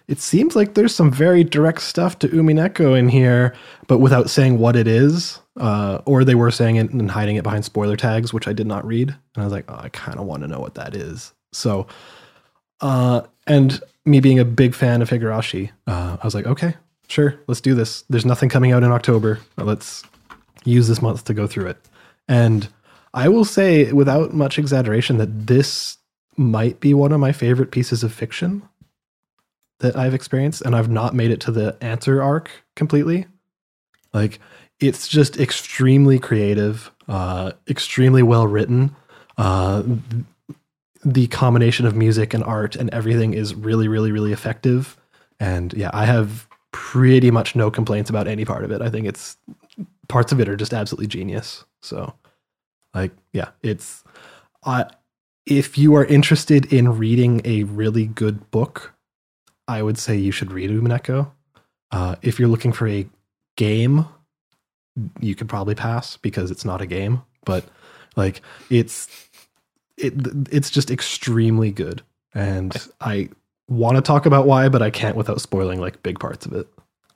it 0.07 0.19
seems 0.19 0.55
like 0.55 0.73
there's 0.73 0.93
some 0.93 1.11
very 1.11 1.43
direct 1.43 1.81
stuff 1.81 2.19
to 2.19 2.27
Umineko 2.27 2.97
in 2.97 3.09
here, 3.09 3.55
but 3.87 3.99
without 3.99 4.29
saying 4.29 4.59
what 4.59 4.75
it 4.75 4.87
is. 4.87 5.39
Uh, 5.55 6.01
or 6.05 6.23
they 6.23 6.33
were 6.33 6.49
saying 6.49 6.77
it 6.77 6.89
and 6.89 7.11
hiding 7.11 7.35
it 7.35 7.43
behind 7.43 7.63
spoiler 7.63 7.95
tags, 7.95 8.33
which 8.33 8.47
I 8.47 8.53
did 8.53 8.65
not 8.65 8.83
read, 8.87 9.09
and 9.09 9.17
I 9.37 9.43
was 9.43 9.53
like, 9.53 9.65
oh, 9.69 9.77
I 9.77 9.89
kind 9.89 10.17
of 10.17 10.25
want 10.25 10.41
to 10.41 10.47
know 10.47 10.59
what 10.59 10.73
that 10.73 10.95
is. 10.95 11.31
So, 11.51 11.85
uh, 12.81 13.21
and 13.45 13.79
me 14.03 14.19
being 14.19 14.39
a 14.39 14.45
big 14.45 14.73
fan 14.73 15.03
of 15.03 15.11
Higurashi, 15.11 15.69
uh, 15.85 16.17
I 16.19 16.25
was 16.25 16.33
like, 16.33 16.47
okay, 16.47 16.73
sure, 17.07 17.39
let's 17.45 17.61
do 17.61 17.75
this. 17.75 18.03
There's 18.09 18.25
nothing 18.25 18.49
coming 18.49 18.71
out 18.71 18.81
in 18.81 18.91
October. 18.91 19.39
Let's 19.57 20.01
use 20.65 20.87
this 20.87 21.03
month 21.03 21.25
to 21.25 21.35
go 21.35 21.45
through 21.45 21.67
it. 21.67 21.77
And 22.27 22.67
I 23.13 23.29
will 23.29 23.45
say, 23.45 23.91
without 23.91 24.33
much 24.33 24.57
exaggeration, 24.57 25.17
that 25.17 25.45
this 25.45 25.97
might 26.35 26.79
be 26.79 26.95
one 26.95 27.11
of 27.11 27.19
my 27.19 27.31
favorite 27.31 27.69
pieces 27.69 28.03
of 28.03 28.11
fiction 28.11 28.67
that 29.83 29.95
I've 29.95 30.13
experienced. 30.13 30.63
And 30.63 30.75
I've 30.75 30.89
not 30.89 31.13
made 31.13 31.29
it 31.29 31.39
to 31.41 31.51
the 31.51 31.77
answer 31.81 32.21
arc 32.21 32.49
completely. 32.75 33.27
Like, 34.13 34.39
it's 34.79 35.07
just 35.07 35.39
extremely 35.39 36.19
creative, 36.19 36.91
uh, 37.07 37.51
extremely 37.69 38.23
well 38.23 38.47
written. 38.47 38.95
Uh, 39.37 39.83
the 41.05 41.27
combination 41.27 41.85
of 41.85 41.95
music 41.95 42.33
and 42.33 42.43
art 42.43 42.75
and 42.75 42.89
everything 42.91 43.33
is 43.33 43.53
really, 43.53 43.87
really, 43.87 44.11
really 44.11 44.31
effective. 44.31 44.97
And 45.39 45.73
yeah, 45.73 45.89
I 45.93 46.05
have 46.05 46.47
pretty 46.71 47.29
much 47.31 47.55
no 47.55 47.69
complaints 47.69 48.09
about 48.09 48.27
any 48.27 48.45
part 48.45 48.63
of 48.63 48.71
it. 48.71 48.81
I 48.81 48.89
think 48.89 49.05
it's 49.07 49.37
parts 50.07 50.31
of 50.31 50.39
it 50.39 50.49
are 50.49 50.55
just 50.55 50.73
absolutely 50.73 51.07
genius. 51.07 51.65
So, 51.81 52.13
like, 52.93 53.11
yeah, 53.31 53.49
it's. 53.61 54.03
I 54.65 54.85
if 55.45 55.77
you 55.77 55.95
are 55.95 56.05
interested 56.05 56.71
in 56.71 56.97
reading 56.97 57.41
a 57.43 57.63
really 57.63 58.05
good 58.05 58.49
book, 58.51 58.92
I 59.67 59.81
would 59.81 59.97
say 59.97 60.15
you 60.17 60.31
should 60.31 60.51
read 60.51 60.69
Umineko. 60.69 61.31
Uh, 61.91 62.15
if 62.21 62.39
you're 62.39 62.49
looking 62.49 62.73
for 62.73 62.87
a 62.87 63.07
game, 63.55 64.05
you 65.19 65.35
could 65.35 65.47
probably 65.49 65.75
pass 65.75 66.17
because 66.17 66.51
it's 66.51 66.65
not 66.65 66.81
a 66.81 66.85
game. 66.85 67.21
But 67.45 67.65
like, 68.15 68.41
it's 68.69 69.07
it 69.97 70.13
it's 70.51 70.69
just 70.69 70.89
extremely 70.91 71.71
good, 71.71 72.01
and 72.33 72.75
I 73.01 73.29
want 73.69 73.95
to 73.95 74.01
talk 74.01 74.25
about 74.25 74.45
why, 74.47 74.69
but 74.69 74.81
I 74.81 74.89
can't 74.89 75.15
without 75.15 75.39
spoiling 75.41 75.79
like 75.79 76.03
big 76.03 76.19
parts 76.19 76.45
of 76.45 76.53
it. 76.53 76.67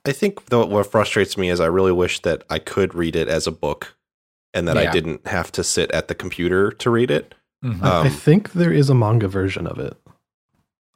I 0.06 0.12
think 0.12 0.46
though 0.46 0.64
what 0.64 0.90
frustrates 0.90 1.36
me 1.36 1.50
is 1.50 1.60
I 1.60 1.66
really 1.66 1.92
wish 1.92 2.20
that 2.22 2.44
I 2.48 2.58
could 2.58 2.94
read 2.94 3.14
it 3.16 3.28
as 3.28 3.46
a 3.46 3.52
book 3.52 3.94
and 4.54 4.66
that 4.68 4.78
I 4.78 4.90
didn't 4.90 5.26
have 5.26 5.52
to 5.52 5.62
sit 5.64 5.90
at 5.90 6.08
the 6.08 6.14
computer 6.14 6.70
to 6.72 6.88
read 6.90 7.10
it. 7.10 7.34
Mhm. 7.64 7.82
I- 7.82 7.88
I 7.88 8.06
Um, 8.06 8.10
think 8.10 8.52
there 8.52 8.72
is 8.72 8.88
a 8.88 8.94
manga 8.94 9.28
version 9.28 9.66
of 9.66 9.78
it. 9.78 9.96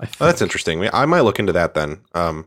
I 0.03 0.07
think. 0.07 0.17
Oh, 0.21 0.27
that's 0.27 0.43
interesting. 0.43 0.87
I 0.93 1.07
might 1.07 1.21
look 1.21 1.39
into 1.39 1.53
that 1.55 1.73
then. 1.75 2.01
Um, 2.15 2.47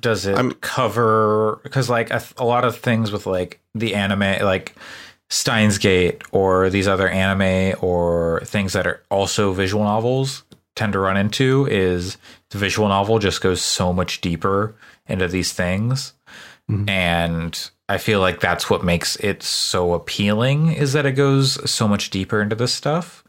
does 0.00 0.26
it 0.26 0.36
I'm- 0.36 0.52
cover 0.60 1.60
because 1.62 1.88
like 1.90 2.10
a, 2.10 2.22
a 2.38 2.44
lot 2.44 2.64
of 2.64 2.76
things 2.78 3.12
with 3.12 3.26
like 3.26 3.60
the 3.74 3.94
anime 3.94 4.42
like 4.44 4.74
steins 5.30 5.78
gate 5.78 6.22
or 6.32 6.70
these 6.70 6.88
other 6.88 7.08
anime 7.08 7.76
or 7.82 8.40
things 8.44 8.72
that 8.72 8.86
are 8.86 9.02
also 9.10 9.52
visual 9.52 9.84
novels 9.84 10.44
tend 10.76 10.92
to 10.94 10.98
run 10.98 11.16
into 11.16 11.66
is 11.70 12.16
the 12.50 12.58
visual 12.58 12.88
novel 12.88 13.18
just 13.18 13.40
goes 13.40 13.60
so 13.60 13.92
much 13.92 14.20
deeper 14.20 14.74
into 15.08 15.26
these 15.28 15.52
things 15.52 16.14
Mhm. 16.70 16.88
and 16.88 17.70
i 17.88 17.98
feel 17.98 18.20
like 18.20 18.40
that's 18.40 18.70
what 18.70 18.84
makes 18.84 19.16
it 19.16 19.42
so 19.42 19.92
appealing 19.94 20.72
is 20.72 20.92
that 20.92 21.04
it 21.06 21.12
goes 21.12 21.68
so 21.70 21.88
much 21.88 22.10
deeper 22.10 22.40
into 22.40 22.54
this 22.54 22.72
stuff 22.74 23.24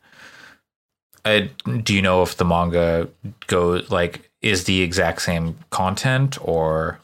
I, 1.26 1.50
do 1.84 1.94
you 1.94 2.02
know 2.02 2.24
if 2.24 2.38
the 2.38 2.46
manga 2.46 3.08
goes 3.48 3.90
like 3.92 4.30
is 4.42 4.64
the 4.66 4.82
exact 4.82 5.22
same 5.22 5.58
content 5.70 6.38
or 6.42 7.00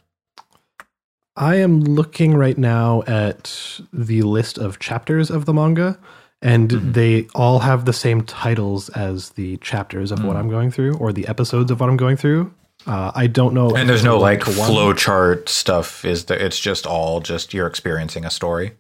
I 1.38 1.56
am 1.56 1.82
looking 1.84 2.36
right 2.36 2.58
now 2.58 3.04
at 3.08 3.80
the 3.92 4.22
list 4.22 4.58
of 4.58 4.80
chapters 4.80 5.30
of 5.30 5.44
the 5.46 5.54
manga, 5.54 5.98
and 6.42 6.70
Mhm. 6.70 6.94
they 6.94 7.28
all 7.36 7.60
have 7.60 7.84
the 7.84 7.92
same 7.92 8.22
titles 8.22 8.88
as 8.90 9.32
the 9.32 9.58
chapters 9.58 10.12
of 10.14 10.24
what 10.24 10.38
Mm. 10.38 10.40
I'm 10.40 10.50
going 10.50 10.72
through, 10.72 10.96
or 10.96 11.12
the 11.12 11.28
episodes 11.28 11.72
of 11.72 11.82
what 11.82 11.90
I'm 11.90 11.98
going 11.98 12.16
through. 12.16 12.54
Uh, 12.88 13.12
I 13.16 13.28
don't 13.28 13.54
know. 13.54 13.76
and 13.76 13.90
there's 13.90 14.04
no 14.04 14.18
like 14.18 14.44
flow 14.44 14.94
chart 14.94 15.50
stuff 15.50 16.06
is 16.06 16.26
there 16.26 16.38
it's 16.38 16.60
just 16.60 16.86
all 16.86 17.20
just 17.20 17.54
you're 17.54 17.68
experiencing 17.68 18.24
a 18.26 18.30
story 18.30 18.74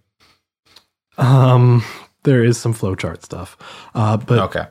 Um, 1.17 1.83
there 2.23 2.43
is 2.43 2.57
some 2.57 2.73
flowchart 2.73 3.23
stuff, 3.23 3.57
uh, 3.95 4.17
but 4.17 4.39
okay 4.39 4.65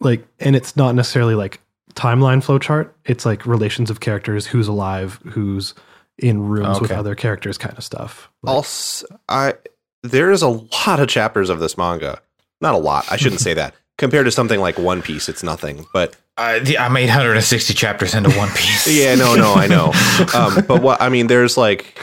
like, 0.00 0.26
and 0.40 0.56
it's 0.56 0.76
not 0.76 0.94
necessarily 0.94 1.34
like 1.34 1.60
timeline 1.94 2.44
flowchart. 2.44 2.90
It's 3.04 3.26
like 3.26 3.46
relations 3.46 3.90
of 3.90 4.00
characters, 4.00 4.46
who's 4.46 4.68
alive, 4.68 5.20
who's 5.24 5.74
in 6.18 6.42
rooms 6.42 6.80
with 6.80 6.90
other 6.90 7.14
characters, 7.14 7.58
kind 7.58 7.76
of 7.76 7.84
stuff. 7.84 8.30
Like, 8.42 8.54
also, 8.54 9.06
I 9.28 9.54
there 10.02 10.30
is 10.30 10.42
a 10.42 10.48
lot 10.48 11.00
of 11.00 11.08
chapters 11.08 11.50
of 11.50 11.60
this 11.60 11.76
manga. 11.76 12.20
Not 12.60 12.74
a 12.74 12.78
lot. 12.78 13.10
I 13.10 13.16
shouldn't 13.16 13.40
say 13.40 13.54
that. 13.54 13.74
Compared 13.98 14.26
to 14.26 14.30
something 14.30 14.60
like 14.60 14.78
One 14.78 15.00
Piece, 15.00 15.28
it's 15.28 15.42
nothing. 15.42 15.86
But 15.92 16.14
uh, 16.38 16.58
the, 16.58 16.76
i'm 16.76 16.94
860 16.94 17.72
chapters 17.72 18.14
into 18.14 18.28
one 18.36 18.50
piece 18.50 18.86
yeah, 18.86 19.14
no, 19.14 19.36
no, 19.36 19.54
I 19.54 19.66
know. 19.66 19.92
Um, 20.34 20.64
but 20.66 20.82
what 20.82 21.00
I 21.00 21.08
mean, 21.08 21.28
there's 21.28 21.56
like, 21.56 21.98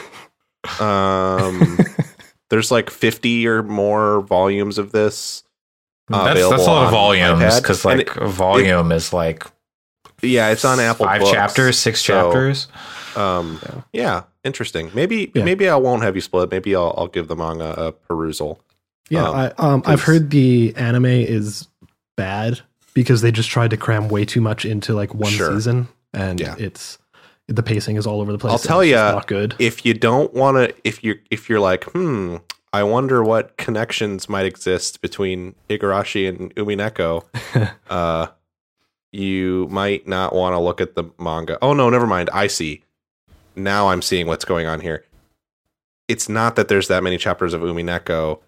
um, 0.80 1.78
there's 2.50 2.70
like 2.70 2.90
50 2.90 3.46
or 3.46 3.62
more 3.62 4.22
volumes 4.22 4.78
of 4.78 4.90
this. 4.90 5.44
Uh, 6.12 6.34
that's, 6.34 6.48
that's 6.48 6.62
a 6.66 6.70
lot 6.70 6.84
of 6.84 6.90
volumes 6.90 7.60
because 7.60 7.84
like 7.84 8.14
a 8.16 8.26
volume 8.28 8.92
is 8.92 9.12
like 9.12 9.44
Yeah, 10.22 10.50
it's 10.50 10.64
on 10.64 10.80
Apple. 10.80 11.06
five 11.06 11.20
Books. 11.20 11.32
chapters 11.32 11.78
six 11.78 12.00
So, 12.02 12.14
chapters 12.30 12.68
Um, 13.16 13.60
yeah. 13.92 14.24
interesting. 14.44 14.90
Maybe 14.94 15.30
Yeah. 15.34 15.44
maybe 15.44 15.68
I 15.68 15.76
won't 15.76 16.02
have 16.02 16.14
you 16.14 16.20
split. 16.20 16.50
Maybe 16.50 16.74
I'll 16.76 16.94
I'll 16.96 17.06
give 17.08 17.28
the 17.28 17.36
manga 17.36 17.74
a 17.80 17.92
perusal. 17.92 18.60
Yeah, 19.10 19.28
Um, 19.28 19.34
I, 19.36 19.46
um, 19.58 19.82
I've 19.86 20.00
'cause- 20.00 20.02
heard 20.02 20.30
the 20.30 20.74
anime 20.76 21.06
is 21.06 21.68
bad 22.16 22.60
because 22.94 23.20
they 23.22 23.30
just 23.32 23.50
tried 23.50 23.70
to 23.70 23.76
cram 23.76 24.08
way 24.08 24.24
too 24.24 24.40
much 24.40 24.64
into 24.64 24.94
like 24.94 25.14
one 25.14 25.30
Sure. 25.32 25.52
season, 25.54 25.88
and 26.12 26.40
Yeah. 26.40 26.54
it's 26.58 26.98
the 27.48 27.62
pacing 27.62 27.96
is 27.96 28.06
all 28.06 28.20
over 28.22 28.32
the 28.32 28.38
place. 28.38 28.52
I'll 28.52 28.58
tell 28.58 28.82
you, 28.84 28.94
not 28.96 29.26
good. 29.26 29.54
If 29.58 29.84
you 29.84 29.92
don't 29.94 30.32
want 30.32 30.56
to, 30.56 30.74
if 30.84 31.04
you 31.04 31.18
if 31.30 31.48
you're 31.50 31.60
like, 31.60 31.84
hmm, 31.84 32.36
I 32.74 32.82
wonder 32.82 33.22
what 33.22 33.56
connections 33.56 34.28
might 34.28 34.46
exist 34.46 35.00
between 35.00 35.54
Higurashi 35.70 36.28
and 36.28 36.52
Umineko, 36.56 37.24
uh, 37.88 38.26
you 39.12 39.68
might 39.70 40.08
not 40.08 40.34
want 40.34 40.54
to 40.54 40.58
look 40.58 40.80
at 40.80 40.96
the 40.96 41.04
manga. 41.20 41.56
Oh 41.62 41.72
no, 41.72 41.88
never 41.88 42.06
mind. 42.06 42.30
I 42.32 42.48
see. 42.48 42.82
Now 43.54 43.88
I'm 43.90 44.02
seeing 44.02 44.26
what's 44.26 44.44
going 44.44 44.66
on 44.66 44.80
here. 44.80 45.04
It's 46.08 46.28
not 46.28 46.56
that 46.56 46.66
there's 46.66 46.88
that 46.88 47.04
many 47.04 47.16
chapters 47.16 47.54
of 47.54 47.60
Umineko. 47.60 48.40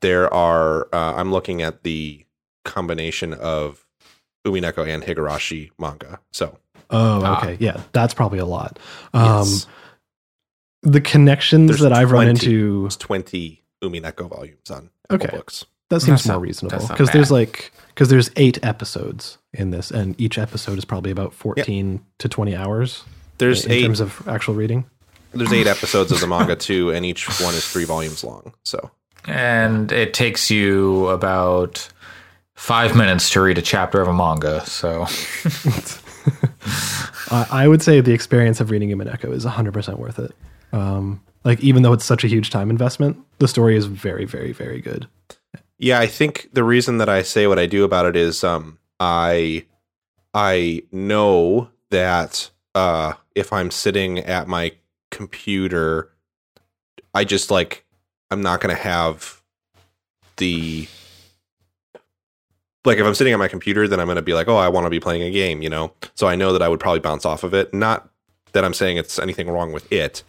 There 0.00 0.32
are. 0.32 0.86
Uh, 0.92 1.14
I'm 1.16 1.32
looking 1.32 1.60
at 1.60 1.82
the 1.82 2.24
combination 2.64 3.34
of 3.34 3.84
Umineko 4.46 4.86
and 4.86 5.02
Higurashi 5.02 5.72
manga. 5.78 6.20
So 6.32 6.56
Oh, 6.90 7.20
Ah. 7.24 7.38
okay, 7.38 7.56
yeah, 7.58 7.80
that's 7.92 8.14
probably 8.14 8.38
a 8.38 8.46
lot. 8.46 8.78
Um, 9.12 9.38
yes, 9.38 9.66
the 10.82 11.00
connections 11.00 11.68
There's 11.70 11.80
that 11.80 11.92
I've 11.92 12.12
run 12.12 12.28
into, 12.28 12.84
it's 12.86 12.96
20 12.96 13.61
Umineko 13.82 14.28
volumes 14.28 14.70
on 14.70 14.90
Apple 15.10 15.26
okay, 15.26 15.36
books. 15.36 15.64
that 15.90 16.00
seems 16.00 16.20
That's 16.20 16.26
more 16.28 16.36
not- 16.36 16.42
reasonable 16.42 16.88
because 16.88 17.10
there's 17.10 17.30
like 17.30 17.72
because 17.88 18.08
there's 18.08 18.30
eight 18.36 18.58
episodes 18.64 19.38
in 19.52 19.70
this, 19.70 19.90
and 19.90 20.18
each 20.20 20.38
episode 20.38 20.78
is 20.78 20.84
probably 20.84 21.10
about 21.10 21.34
fourteen 21.34 22.04
to 22.18 22.28
twenty 22.28 22.54
hours 22.56 23.04
There's 23.38 23.64
in 23.66 23.72
eight. 23.72 23.82
terms 23.82 24.00
of 24.00 24.26
actual 24.28 24.54
reading. 24.54 24.84
There's 25.34 25.52
eight 25.52 25.66
episodes 25.66 26.12
of 26.12 26.20
the 26.20 26.26
manga 26.26 26.56
too, 26.56 26.90
and 26.90 27.04
each 27.06 27.26
one 27.40 27.54
is 27.54 27.66
three 27.66 27.84
volumes 27.84 28.22
long. 28.22 28.52
So 28.64 28.90
and 29.26 29.90
it 29.92 30.14
takes 30.14 30.50
you 30.50 31.06
about 31.08 31.88
five 32.54 32.94
minutes 32.96 33.30
to 33.30 33.40
read 33.40 33.56
a 33.58 33.62
chapter 33.62 34.00
of 34.00 34.08
a 34.08 34.12
manga 34.12 34.64
so 34.66 35.06
I 37.30 37.46
I 37.50 37.68
would 37.68 37.82
say 37.82 38.00
the 38.00 38.12
experience 38.12 38.60
of 38.60 38.70
reading 38.70 38.90
Umineko 38.90 39.32
is 39.32 39.44
100% 39.44 39.98
worth 39.98 40.18
it. 40.18 40.32
Um, 40.72 41.20
like, 41.44 41.60
even 41.60 41.82
though 41.82 41.92
it's 41.92 42.04
such 42.04 42.24
a 42.24 42.28
huge 42.28 42.50
time 42.50 42.70
investment, 42.70 43.18
the 43.38 43.48
story 43.48 43.76
is 43.76 43.86
very, 43.86 44.24
very, 44.24 44.52
very 44.52 44.80
good. 44.80 45.06
yeah, 45.78 45.98
I 45.98 46.06
think 46.06 46.48
the 46.52 46.64
reason 46.64 46.98
that 46.98 47.08
I 47.08 47.22
say 47.22 47.46
what 47.46 47.58
I 47.58 47.66
do 47.66 47.84
about 47.84 48.06
it 48.06 48.16
is 48.16 48.44
um, 48.44 48.78
I 49.00 49.64
I 50.34 50.82
know 50.92 51.68
that 51.90 52.50
uh, 52.74 53.14
if 53.34 53.52
I'm 53.52 53.70
sitting 53.70 54.20
at 54.20 54.48
my 54.48 54.72
computer, 55.10 56.10
I 57.14 57.24
just 57.24 57.50
like 57.50 57.84
I'm 58.30 58.42
not 58.42 58.60
to 58.74 58.80
have 58.80 59.42
the 60.36 60.88
like 62.84 62.98
if 62.98 63.06
I'm 63.06 63.14
sitting 63.14 63.32
at 63.32 63.38
my 63.38 63.48
computer, 63.48 63.86
then 63.86 64.00
I'm 64.00 64.06
to 64.16 64.22
be 64.22 64.34
like, 64.34 64.48
oh, 64.48 64.56
I 64.56 64.68
want 64.68 64.86
to 64.86 64.90
be 64.90 65.00
playing 65.00 65.22
a 65.22 65.30
game, 65.30 65.62
you 65.62 65.68
know. 65.68 65.92
So 66.14 66.26
I 66.26 66.34
know 66.34 66.52
that 66.52 66.62
I 66.62 66.68
would 66.68 66.80
probably 66.80 67.00
bounce 67.00 67.24
off 67.24 67.44
of 67.44 67.54
it. 67.54 67.72
Not 67.72 68.08
that 68.52 68.64
I'm 68.64 68.74
saying 68.74 68.96
it's 68.96 69.18
anything 69.18 69.48
wrong 69.48 69.72
with 69.72 69.90
it, 69.92 70.22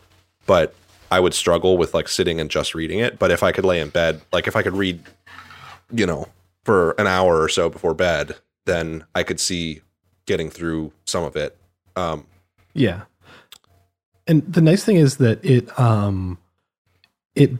but 0.46 0.76
I 1.14 1.20
would 1.20 1.36
struggle 1.36 1.78
with 1.78 1.94
like 1.94 2.08
sitting 2.08 2.40
and 2.40 2.50
just 2.50 2.74
reading 2.74 2.98
it. 2.98 3.20
But 3.20 3.30
if 3.30 3.44
I 3.44 3.52
could 3.52 3.66
lay 3.66 3.80
in 3.80 3.90
bed, 3.90 4.22
like 4.32 4.48
if 4.48 4.56
I 4.56 4.64
could 4.64 4.74
read, 4.74 5.00
you 5.92 6.08
know, 6.08 6.28
for 6.64 6.96
an 6.98 7.06
hour 7.06 7.40
or 7.40 7.50
so 7.50 7.70
before 7.70 7.94
bed, 7.94 8.36
then 8.66 9.06
I 9.14 9.22
could 9.22 9.40
see 9.40 9.82
getting 10.26 10.50
through 10.50 10.92
some 11.06 11.24
of 11.24 11.36
it. 11.36 11.56
Um, 11.96 12.26
Yeah. 12.74 13.04
And 14.26 14.42
the 14.52 14.62
nice 14.62 14.84
thing 14.84 14.96
is 14.96 15.18
that 15.18 15.46
it, 15.46 15.78
um, 15.80 16.40
it 17.36 17.52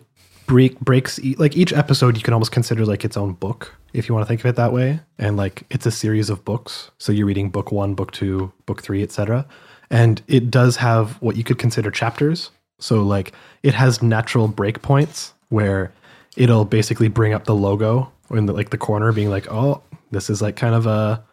break 0.48 0.80
breaks 0.80 1.20
e- 1.20 1.36
like 1.38 1.56
each 1.56 1.74
episode 1.74 2.18
you 2.18 2.24
can 2.24 2.34
almost 2.34 2.52
consider 2.52 2.86
like 2.86 3.06
its 3.06 3.16
own 3.16 3.34
book 3.34 3.76
if 3.94 4.10
you 4.10 4.16
want 4.16 4.26
to 4.26 4.28
think 4.28 4.42
of 4.42 4.46
it 4.48 4.56
that 4.58 4.74
way 4.74 5.00
and 5.18 5.38
like 5.38 5.64
it's 5.70 5.86
a 5.86 5.92
series 5.92 6.30
of 6.30 6.44
books 6.44 6.92
so 6.98 7.14
you're 7.14 7.26
reading 7.26 7.50
book 7.50 7.72
one 7.72 7.94
book 7.96 8.12
two 8.12 8.52
book 8.66 8.84
three 8.84 9.02
etc 9.02 9.48
and 9.90 10.22
it 10.28 10.52
does 10.52 10.76
have 10.76 11.14
what 11.22 11.38
you 11.38 11.46
could 11.46 11.58
consider 11.58 11.90
chapters 11.90 12.52
so 12.84 13.02
like 13.02 13.32
it 13.64 13.74
has 13.74 14.02
natural 14.02 14.50
breakpoints 14.50 15.32
where 15.50 15.94
it'll 16.36 16.66
basically 16.66 17.08
bring 17.08 17.34
up 17.34 17.46
the 17.46 17.56
logo 17.56 18.12
in 18.32 18.46
the 18.46 18.54
like 18.54 18.70
the 18.72 18.78
corner 18.78 19.12
being 19.12 19.30
like 19.30 19.50
oh 19.52 19.82
this 20.12 20.30
is 20.30 20.42
like 20.42 20.56
kind 20.56 20.76
of 20.76 20.86
a 20.86 21.24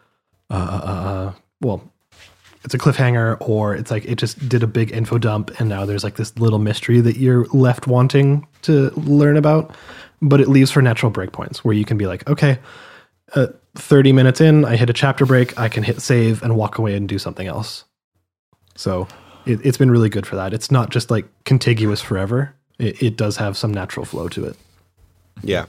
uh, 0.49 0.53
uh, 0.53 1.33
well 1.61 1.81
it's 2.63 2.73
a 2.73 2.77
cliffhanger 2.77 3.37
or 3.41 3.75
it's 3.75 3.91
like 3.91 4.05
it 4.05 4.15
just 4.15 4.47
did 4.47 4.63
a 4.63 4.67
big 4.67 4.91
info 4.91 5.17
dump 5.17 5.51
and 5.59 5.67
now 5.67 5.85
there's 5.85 6.03
like 6.03 6.15
this 6.15 6.37
little 6.37 6.59
mystery 6.59 7.01
that 7.01 7.17
you're 7.17 7.45
left 7.47 7.87
wanting 7.87 8.47
to 8.61 8.89
learn 8.91 9.35
about 9.35 9.75
but 10.21 10.39
it 10.39 10.47
leaves 10.47 10.71
for 10.71 10.81
natural 10.81 11.11
breakpoints 11.11 11.57
where 11.57 11.73
you 11.73 11.85
can 11.85 11.97
be 11.97 12.07
like 12.07 12.27
okay 12.29 12.59
uh, 13.33 13.47
30 13.75 14.11
minutes 14.11 14.41
in, 14.41 14.65
I 14.65 14.75
hit 14.75 14.89
a 14.89 14.93
chapter 14.93 15.25
break, 15.25 15.57
I 15.57 15.69
can 15.69 15.83
hit 15.83 16.01
save 16.01 16.43
and 16.43 16.55
walk 16.55 16.77
away 16.77 16.95
and 16.95 17.07
do 17.07 17.17
something 17.17 17.47
else. 17.47 17.85
So 18.75 19.07
it, 19.45 19.65
it's 19.65 19.77
been 19.77 19.91
really 19.91 20.09
good 20.09 20.25
for 20.25 20.35
that. 20.35 20.53
It's 20.53 20.71
not 20.71 20.89
just 20.89 21.11
like 21.11 21.25
contiguous 21.43 22.01
forever. 22.01 22.53
It, 22.79 23.01
it 23.01 23.17
does 23.17 23.37
have 23.37 23.57
some 23.57 23.73
natural 23.73 24.05
flow 24.05 24.27
to 24.29 24.45
it. 24.45 24.57
Yeah. 25.41 25.65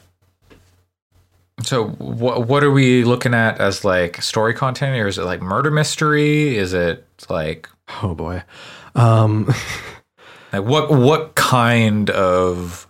So 1.62 1.88
what 1.88 2.48
what 2.48 2.64
are 2.64 2.70
we 2.70 3.04
looking 3.04 3.34
at 3.34 3.58
as 3.58 3.84
like 3.84 4.20
story 4.22 4.54
content, 4.54 4.98
or 4.98 5.06
is 5.06 5.18
it 5.18 5.24
like 5.24 5.42
murder 5.42 5.70
mystery? 5.70 6.56
Is 6.56 6.72
it 6.72 7.06
like 7.28 7.68
Oh 8.02 8.14
boy. 8.14 8.42
Um, 8.94 9.46
like 10.52 10.64
what 10.64 10.90
what 10.90 11.34
kind 11.34 12.10
of 12.10 12.86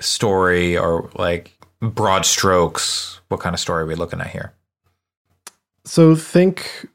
story 0.00 0.76
or 0.76 1.10
like 1.14 1.52
broad 1.80 2.26
strokes? 2.26 3.20
What 3.28 3.40
kind 3.40 3.54
of 3.54 3.60
story 3.60 3.82
are 3.82 3.86
we 3.86 3.94
looking 3.94 4.20
at 4.20 4.28
here? 4.28 4.52
so 5.84 6.14
think 6.14 6.88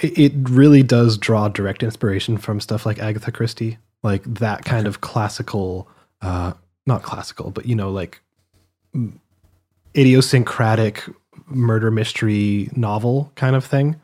it, 0.00 0.18
it 0.18 0.32
really 0.50 0.82
does 0.82 1.18
draw 1.18 1.48
direct 1.48 1.82
inspiration 1.82 2.38
from 2.38 2.60
stuff 2.60 2.86
like 2.86 2.98
Agatha 2.98 3.32
Christie, 3.32 3.78
like 4.02 4.22
that 4.24 4.64
kind 4.64 4.86
of 4.86 5.00
classical, 5.00 5.88
uh, 6.22 6.52
not 6.86 7.02
classical, 7.02 7.50
but 7.50 7.66
you 7.66 7.74
know, 7.74 7.90
like 7.90 8.20
idiosyncratic 9.96 11.04
murder 11.46 11.90
mystery 11.90 12.70
novel 12.74 13.32
kind 13.34 13.56
of 13.56 13.64
thing, 13.64 14.00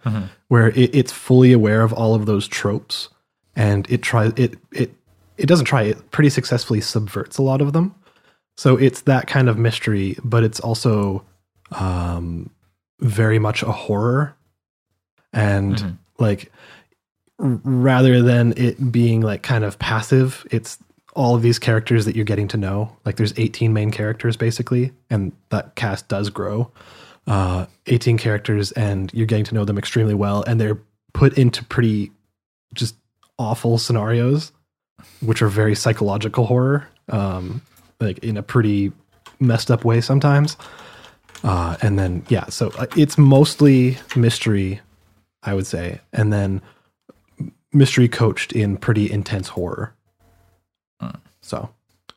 where 0.48 0.68
it, 0.70 0.94
it's 0.94 1.12
fully 1.12 1.52
aware 1.52 1.82
of 1.82 1.92
all 1.92 2.14
of 2.14 2.26
those 2.26 2.46
tropes, 2.46 3.08
and 3.56 3.90
it 3.90 4.02
tries 4.02 4.32
it 4.36 4.56
it 4.72 4.92
it 5.36 5.46
doesn't 5.46 5.66
try 5.66 5.82
it 5.82 6.10
pretty 6.10 6.30
successfully 6.30 6.80
subverts 6.80 7.38
a 7.38 7.42
lot 7.42 7.60
of 7.60 7.72
them. 7.72 7.94
So 8.56 8.76
it's 8.76 9.02
that 9.02 9.28
kind 9.28 9.48
of 9.48 9.56
mystery, 9.56 10.16
but 10.24 10.42
it's 10.42 10.58
also 10.58 11.24
um, 11.70 12.50
very 12.98 13.38
much 13.38 13.62
a 13.62 13.70
horror, 13.70 14.34
and 15.32 15.76
Mhm. 15.76 15.96
like 16.18 16.52
r- 17.38 17.60
rather 17.64 18.22
than 18.22 18.54
it 18.56 18.90
being 18.92 19.20
like 19.20 19.42
kind 19.42 19.64
of 19.64 19.78
passive, 19.78 20.46
it's 20.50 20.78
all 21.14 21.34
of 21.34 21.42
these 21.42 21.58
characters 21.58 22.04
that 22.04 22.14
you're 22.16 22.24
getting 22.24 22.48
to 22.48 22.56
know. 22.56 22.96
Like 23.04 23.16
there's 23.16 23.34
18 23.36 23.72
main 23.72 23.90
characters 23.90 24.36
basically, 24.36 24.92
and 25.10 25.32
that 25.50 25.74
cast 25.74 26.08
does 26.08 26.30
grow. 26.30 26.70
Uh, 27.26 27.66
18 27.86 28.16
characters, 28.18 28.72
and 28.72 29.12
you're 29.12 29.26
getting 29.26 29.44
to 29.44 29.54
know 29.54 29.64
them 29.64 29.76
extremely 29.78 30.14
well, 30.14 30.42
and 30.46 30.58
they're 30.60 30.78
put 31.12 31.36
into 31.36 31.62
pretty 31.64 32.10
just 32.74 32.94
awful 33.38 33.76
scenarios, 33.78 34.50
which 35.20 35.42
are 35.42 35.48
very 35.48 35.74
psychological 35.74 36.46
horror, 36.46 36.88
um, 37.10 37.60
like 38.00 38.18
in 38.20 38.36
a 38.38 38.42
pretty 38.42 38.92
messed 39.40 39.70
up 39.70 39.84
way 39.84 40.00
sometimes. 40.00 40.56
Uh, 41.44 41.76
and 41.82 41.98
then 41.98 42.24
yeah, 42.28 42.46
so 42.46 42.68
uh, 42.78 42.86
it's 42.96 43.18
mostly 43.18 43.98
mystery, 44.16 44.80
I 45.42 45.54
would 45.54 45.66
say, 45.66 46.00
and 46.12 46.32
then 46.32 46.62
mystery 47.72 48.08
coached 48.08 48.52
in 48.52 48.76
pretty 48.76 49.10
intense 49.10 49.48
horror. 49.48 49.94
So 51.40 51.70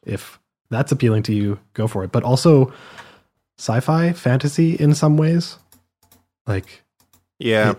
if 0.05 0.39
that's 0.69 0.91
appealing 0.91 1.23
to 1.23 1.33
you, 1.33 1.59
go 1.73 1.87
for 1.87 2.03
it. 2.03 2.11
But 2.11 2.23
also 2.23 2.73
sci-fi, 3.57 4.11
fantasy 4.13 4.73
in 4.75 4.93
some 4.95 5.15
ways, 5.17 5.57
like 6.47 6.81
Yeah. 7.39 7.75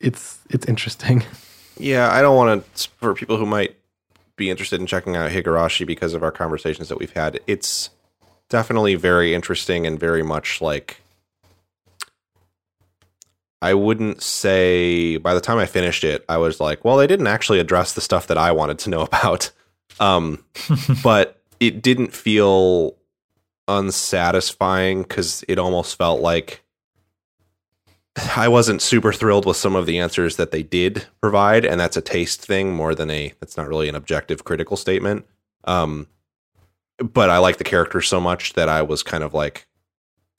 it's 0.00 0.38
it's 0.50 0.66
interesting. 0.66 1.24
Yeah, 1.78 2.12
I 2.12 2.20
don't 2.20 2.36
want 2.36 2.74
to 2.76 2.88
for 2.98 3.14
people 3.14 3.38
who 3.38 3.46
might 3.46 3.74
be 4.36 4.50
interested 4.50 4.78
in 4.78 4.86
checking 4.86 5.16
out 5.16 5.30
Higurashi 5.30 5.86
because 5.86 6.12
of 6.12 6.22
our 6.22 6.30
conversations 6.30 6.88
that 6.90 6.98
we've 6.98 7.12
had. 7.14 7.40
It's 7.46 7.88
definitely 8.50 8.94
very 8.94 9.34
interesting 9.34 9.86
and 9.86 9.98
very 9.98 10.22
much 10.22 10.60
like 10.60 11.01
I 13.62 13.74
wouldn't 13.74 14.22
say 14.22 15.16
by 15.18 15.34
the 15.34 15.40
time 15.40 15.58
I 15.58 15.66
finished 15.66 16.02
it, 16.02 16.24
I 16.28 16.36
was 16.36 16.58
like, 16.58 16.84
well, 16.84 16.96
they 16.96 17.06
didn't 17.06 17.28
actually 17.28 17.60
address 17.60 17.92
the 17.92 18.00
stuff 18.00 18.26
that 18.26 18.36
I 18.36 18.50
wanted 18.50 18.78
to 18.80 18.90
know 18.90 19.00
about. 19.12 19.50
Um, 20.00 20.44
but 21.02 21.40
it 21.60 21.80
didn't 21.80 22.12
feel 22.12 22.96
unsatisfying 23.68 25.02
because 25.02 25.44
it 25.46 25.58
almost 25.58 25.96
felt 25.96 26.20
like 26.20 26.62
I 28.36 28.48
wasn't 28.48 28.82
super 28.82 29.12
thrilled 29.12 29.46
with 29.46 29.56
some 29.56 29.76
of 29.76 29.86
the 29.86 29.98
answers 29.98 30.36
that 30.36 30.50
they 30.50 30.62
did 30.62 31.06
provide, 31.20 31.64
and 31.64 31.80
that's 31.80 31.96
a 31.96 32.02
taste 32.02 32.44
thing 32.44 32.74
more 32.74 32.94
than 32.94 33.10
a 33.10 33.32
that's 33.40 33.56
not 33.56 33.68
really 33.68 33.88
an 33.88 33.94
objective 33.94 34.44
critical 34.44 34.76
statement. 34.76 35.24
Um, 35.64 36.08
but 36.98 37.30
I 37.30 37.38
like 37.38 37.56
the 37.56 37.64
characters 37.64 38.08
so 38.08 38.20
much 38.20 38.52
that 38.54 38.68
I 38.68 38.82
was 38.82 39.02
kind 39.02 39.24
of 39.24 39.32
like 39.32 39.66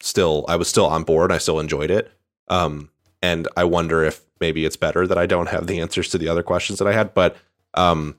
still 0.01 0.45
I 0.47 0.57
was 0.57 0.67
still 0.67 0.85
on 0.85 1.03
board. 1.03 1.31
I 1.31 1.37
still 1.39 1.59
enjoyed 1.59 1.89
it. 1.89 2.11
Um, 2.47 2.89
and 3.23 3.47
I 3.55 3.63
wonder 3.63 4.03
if 4.03 4.21
maybe 4.41 4.65
it's 4.65 4.75
better 4.75 5.07
that 5.07 5.17
I 5.17 5.25
don't 5.25 5.47
have 5.47 5.65
the 5.65 5.79
answers 5.79 6.09
to 6.09 6.17
the 6.17 6.27
other 6.27 6.43
questions 6.43 6.77
that 6.77 6.87
I 6.89 6.93
had. 6.93 7.13
But 7.13 7.37
um, 7.73 8.17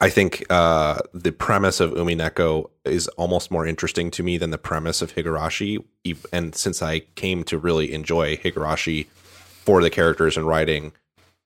I 0.00 0.08
think 0.10 0.46
uh, 0.48 1.00
the 1.12 1.32
premise 1.32 1.80
of 1.80 1.90
Umineko 1.90 2.70
is 2.84 3.08
almost 3.08 3.50
more 3.50 3.66
interesting 3.66 4.12
to 4.12 4.22
me 4.22 4.38
than 4.38 4.50
the 4.50 4.58
premise 4.58 5.02
of 5.02 5.16
Higurashi. 5.16 5.84
And 6.32 6.54
since 6.54 6.80
I 6.80 7.00
came 7.16 7.42
to 7.44 7.58
really 7.58 7.92
enjoy 7.92 8.36
Higurashi 8.36 9.06
for 9.08 9.82
the 9.82 9.90
characters 9.90 10.36
and 10.36 10.46
writing, 10.46 10.92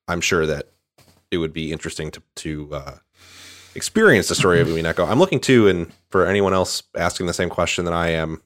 I'm 0.06 0.20
sure 0.20 0.44
that 0.44 0.68
it 1.30 1.38
would 1.38 1.54
be 1.54 1.72
interesting 1.72 2.10
to 2.10 2.22
to 2.36 2.74
uh, 2.74 2.94
experience 3.74 4.28
the 4.28 4.34
story 4.34 4.60
of 4.60 4.68
Umineko. 4.68 5.08
I'm 5.08 5.18
looking 5.18 5.40
too, 5.40 5.66
and 5.66 5.90
for 6.10 6.26
anyone 6.26 6.52
else 6.52 6.82
asking 6.94 7.26
the 7.26 7.32
same 7.32 7.48
question 7.48 7.86
that 7.86 7.94
I 7.94 8.08
am, 8.10 8.42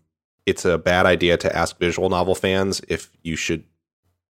it's 0.46 0.64
a 0.64 0.78
bad 0.78 1.04
idea 1.04 1.36
to 1.38 1.56
ask 1.56 1.78
visual 1.78 2.10
novel 2.10 2.36
fans 2.36 2.80
if 2.88 3.10
you 3.22 3.34
should 3.34 3.64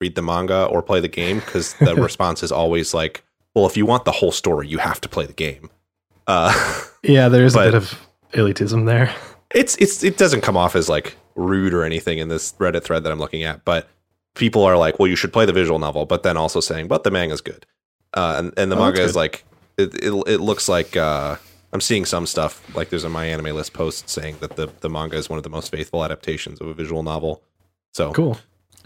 read 0.02 0.14
the 0.16 0.22
manga 0.22 0.64
or 0.66 0.82
play 0.82 1.00
the 1.00 1.08
game 1.22 1.38
because 1.38 1.74
the 1.74 1.94
response 2.08 2.42
is 2.42 2.50
always 2.52 2.92
like, 2.94 3.24
"Well, 3.54 3.66
if 3.66 3.76
you 3.76 3.86
want 3.86 4.04
the 4.04 4.12
whole 4.20 4.32
story, 4.32 4.66
you 4.68 4.78
have 4.78 5.00
to 5.02 5.08
play 5.08 5.26
the 5.26 5.32
game." 5.46 5.70
Uh, 6.26 6.52
Yeah, 7.02 7.28
there's 7.28 7.54
a 7.56 7.58
bit 7.58 7.74
of 7.74 7.86
elitism 8.32 8.86
there. 8.86 9.12
it's 9.54 9.74
it's 9.76 10.04
it 10.04 10.16
doesn't 10.18 10.42
come 10.42 10.56
off 10.56 10.76
as 10.76 10.88
like 10.88 11.16
rude 11.34 11.74
or 11.74 11.82
anything 11.84 12.18
in 12.18 12.28
this 12.28 12.52
Reddit 12.58 12.84
thread 12.84 13.02
that 13.04 13.10
I'm 13.12 13.18
looking 13.18 13.42
at, 13.44 13.64
but 13.64 13.88
people 14.34 14.62
are 14.64 14.76
like, 14.76 14.98
"Well, 14.98 15.08
you 15.08 15.16
should 15.16 15.32
play 15.32 15.44
the 15.46 15.52
visual 15.52 15.78
novel," 15.78 16.04
but 16.06 16.22
then 16.22 16.36
also 16.36 16.60
saying, 16.60 16.86
"But 16.88 17.02
the 17.04 17.10
manga's 17.10 17.40
good," 17.40 17.66
uh, 18.14 18.34
and 18.38 18.52
and 18.56 18.70
the 18.70 18.76
Oh, 18.76 18.80
manga 18.80 19.02
is 19.02 19.16
like 19.16 19.44
it, 19.78 19.94
it. 19.94 20.12
It 20.34 20.40
looks 20.40 20.68
like 20.68 20.96
uh, 20.96 21.36
I'm 21.72 21.80
seeing 21.80 22.04
some 22.06 22.26
stuff 22.26 22.52
like 22.76 22.90
there's 22.90 23.04
a 23.04 23.08
my 23.08 23.26
anime 23.26 23.54
list 23.56 23.72
post 23.72 24.08
saying 24.08 24.36
that 24.40 24.54
the 24.56 24.68
the 24.80 24.88
manga 24.88 25.16
is 25.16 25.28
one 25.28 25.38
of 25.38 25.42
the 25.42 25.50
most 25.50 25.70
faithful 25.72 26.04
adaptations 26.04 26.60
of 26.60 26.66
a 26.68 26.74
visual 26.74 27.02
novel. 27.02 27.42
So 27.94 28.12
Cool. 28.12 28.38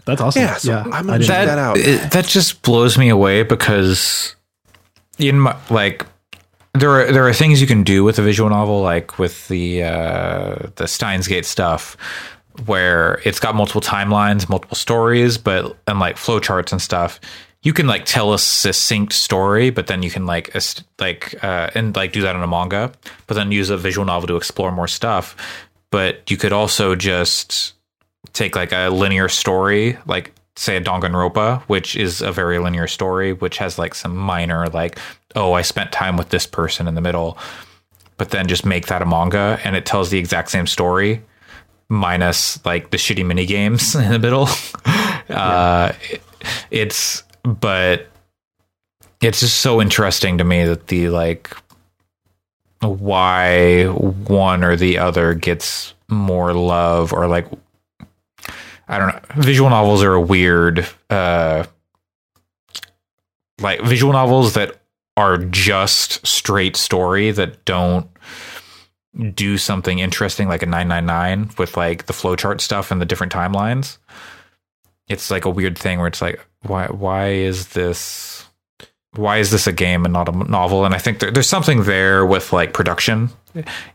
That's 0.07 0.21
awesome. 0.21 0.41
Yeah, 0.41 0.55
so 0.57 0.73
I'm 0.77 0.89
gonna 0.89 1.13
I 1.13 1.17
didn't- 1.19 1.27
check 1.27 1.45
that 1.45 1.57
out. 1.59 1.77
it- 1.77 2.11
that 2.11 2.25
just 2.25 2.63
blows 2.63 2.97
me 2.97 3.09
away 3.09 3.43
because 3.43 4.35
in 5.19 5.39
my 5.41 5.55
like 5.69 6.05
there 6.73 6.89
are 6.91 7.11
there 7.11 7.27
are 7.27 7.33
things 7.33 7.59
you 7.61 7.67
can 7.67 7.83
do 7.83 8.03
with 8.03 8.17
a 8.17 8.21
visual 8.21 8.49
novel 8.49 8.81
like 8.81 9.19
with 9.19 9.47
the 9.49 9.83
uh 9.83 10.55
the 10.77 10.87
Steins 10.87 11.27
Gate 11.27 11.45
stuff 11.45 11.95
where 12.65 13.21
it's 13.23 13.39
got 13.39 13.53
multiple 13.53 13.81
timelines, 13.81 14.49
multiple 14.49 14.75
stories, 14.75 15.37
but 15.37 15.77
and 15.87 15.99
like 15.99 16.15
flowcharts 16.15 16.71
and 16.71 16.81
stuff. 16.81 17.19
You 17.63 17.73
can 17.73 17.85
like 17.87 18.05
tell 18.05 18.33
a 18.33 18.39
succinct 18.39 19.13
story, 19.13 19.69
but 19.71 19.87
then 19.87 20.01
you 20.03 20.09
can 20.09 20.25
like 20.25 20.55
est- 20.55 20.83
like 20.99 21.35
uh 21.43 21.69
and 21.75 21.95
like 21.95 22.13
do 22.13 22.21
that 22.21 22.35
in 22.35 22.41
a 22.41 22.47
manga, 22.47 22.91
but 23.27 23.33
then 23.35 23.51
use 23.51 23.69
a 23.69 23.77
visual 23.77 24.05
novel 24.05 24.27
to 24.27 24.35
explore 24.37 24.71
more 24.71 24.87
stuff. 24.87 25.35
But 25.91 26.29
you 26.31 26.37
could 26.37 26.53
also 26.53 26.95
just 26.95 27.73
take 28.33 28.55
like 28.55 28.71
a 28.71 28.89
linear 28.89 29.29
story, 29.29 29.97
like 30.05 30.33
say 30.55 30.77
a 30.77 30.81
Danganronpa, 30.81 31.61
which 31.63 31.95
is 31.95 32.21
a 32.21 32.31
very 32.31 32.59
linear 32.59 32.87
story, 32.87 33.33
which 33.33 33.57
has 33.57 33.77
like 33.77 33.93
some 33.95 34.15
minor 34.15 34.67
like, 34.69 34.97
oh, 35.35 35.53
I 35.53 35.61
spent 35.61 35.91
time 35.91 36.17
with 36.17 36.29
this 36.29 36.45
person 36.47 36.87
in 36.87 36.95
the 36.95 37.01
middle, 37.01 37.37
but 38.17 38.29
then 38.31 38.47
just 38.47 38.65
make 38.65 38.87
that 38.87 39.01
a 39.01 39.05
manga 39.05 39.59
and 39.63 39.75
it 39.75 39.85
tells 39.85 40.09
the 40.09 40.17
exact 40.17 40.49
same 40.49 40.67
story 40.67 41.21
minus 41.89 42.63
like 42.65 42.89
the 42.89 42.97
shitty 42.97 43.25
mini 43.25 43.45
games 43.45 43.95
in 43.95 44.11
the 44.11 44.19
middle. 44.19 44.47
uh, 45.29 45.91
it- 46.09 46.21
it's 46.71 47.23
but 47.43 48.07
it's 49.21 49.39
just 49.41 49.57
so 49.57 49.81
interesting 49.81 50.37
to 50.37 50.43
me 50.43 50.63
that 50.65 50.87
the 50.87 51.09
like 51.09 51.51
why 52.81 53.85
one 53.85 54.63
or 54.63 54.75
the 54.75 54.97
other 54.97 55.33
gets 55.33 55.93
more 56.07 56.53
love 56.53 57.11
or 57.13 57.27
like 57.27 57.47
I 58.87 58.97
don't 58.97 59.07
know. 59.09 59.21
Visual 59.43 59.69
novels 59.69 60.03
are 60.03 60.13
a 60.13 60.21
weird 60.21 60.87
uh 61.09 61.65
like 63.59 63.81
visual 63.81 64.13
novels 64.13 64.53
that 64.53 64.79
are 65.15 65.37
just 65.37 66.25
straight 66.25 66.75
story 66.75 67.31
that 67.31 67.65
don't 67.65 68.07
do 69.33 69.57
something 69.57 69.97
interesting 69.97 70.47
like 70.47 70.61
a 70.61 70.67
999 70.67 71.55
with 71.57 71.75
like 71.75 72.05
the 72.05 72.13
flowchart 72.13 72.61
stuff 72.61 72.91
and 72.91 73.01
the 73.01 73.05
different 73.05 73.33
timelines. 73.33 73.97
It's 75.07 75.31
like 75.31 75.45
a 75.45 75.49
weird 75.49 75.77
thing 75.77 75.97
where 75.97 76.07
it's 76.07 76.21
like 76.21 76.45
why 76.63 76.87
why 76.87 77.29
is 77.29 77.69
this 77.69 78.45
why 79.15 79.37
is 79.37 79.51
this 79.51 79.65
a 79.65 79.71
game 79.71 80.05
and 80.05 80.13
not 80.13 80.29
a 80.29 80.31
novel? 80.31 80.85
And 80.85 80.93
I 80.93 80.99
think 80.99 81.19
there, 81.19 81.31
there's 81.31 81.49
something 81.49 81.83
there 81.83 82.25
with 82.25 82.53
like 82.53 82.73
production. 82.73 83.29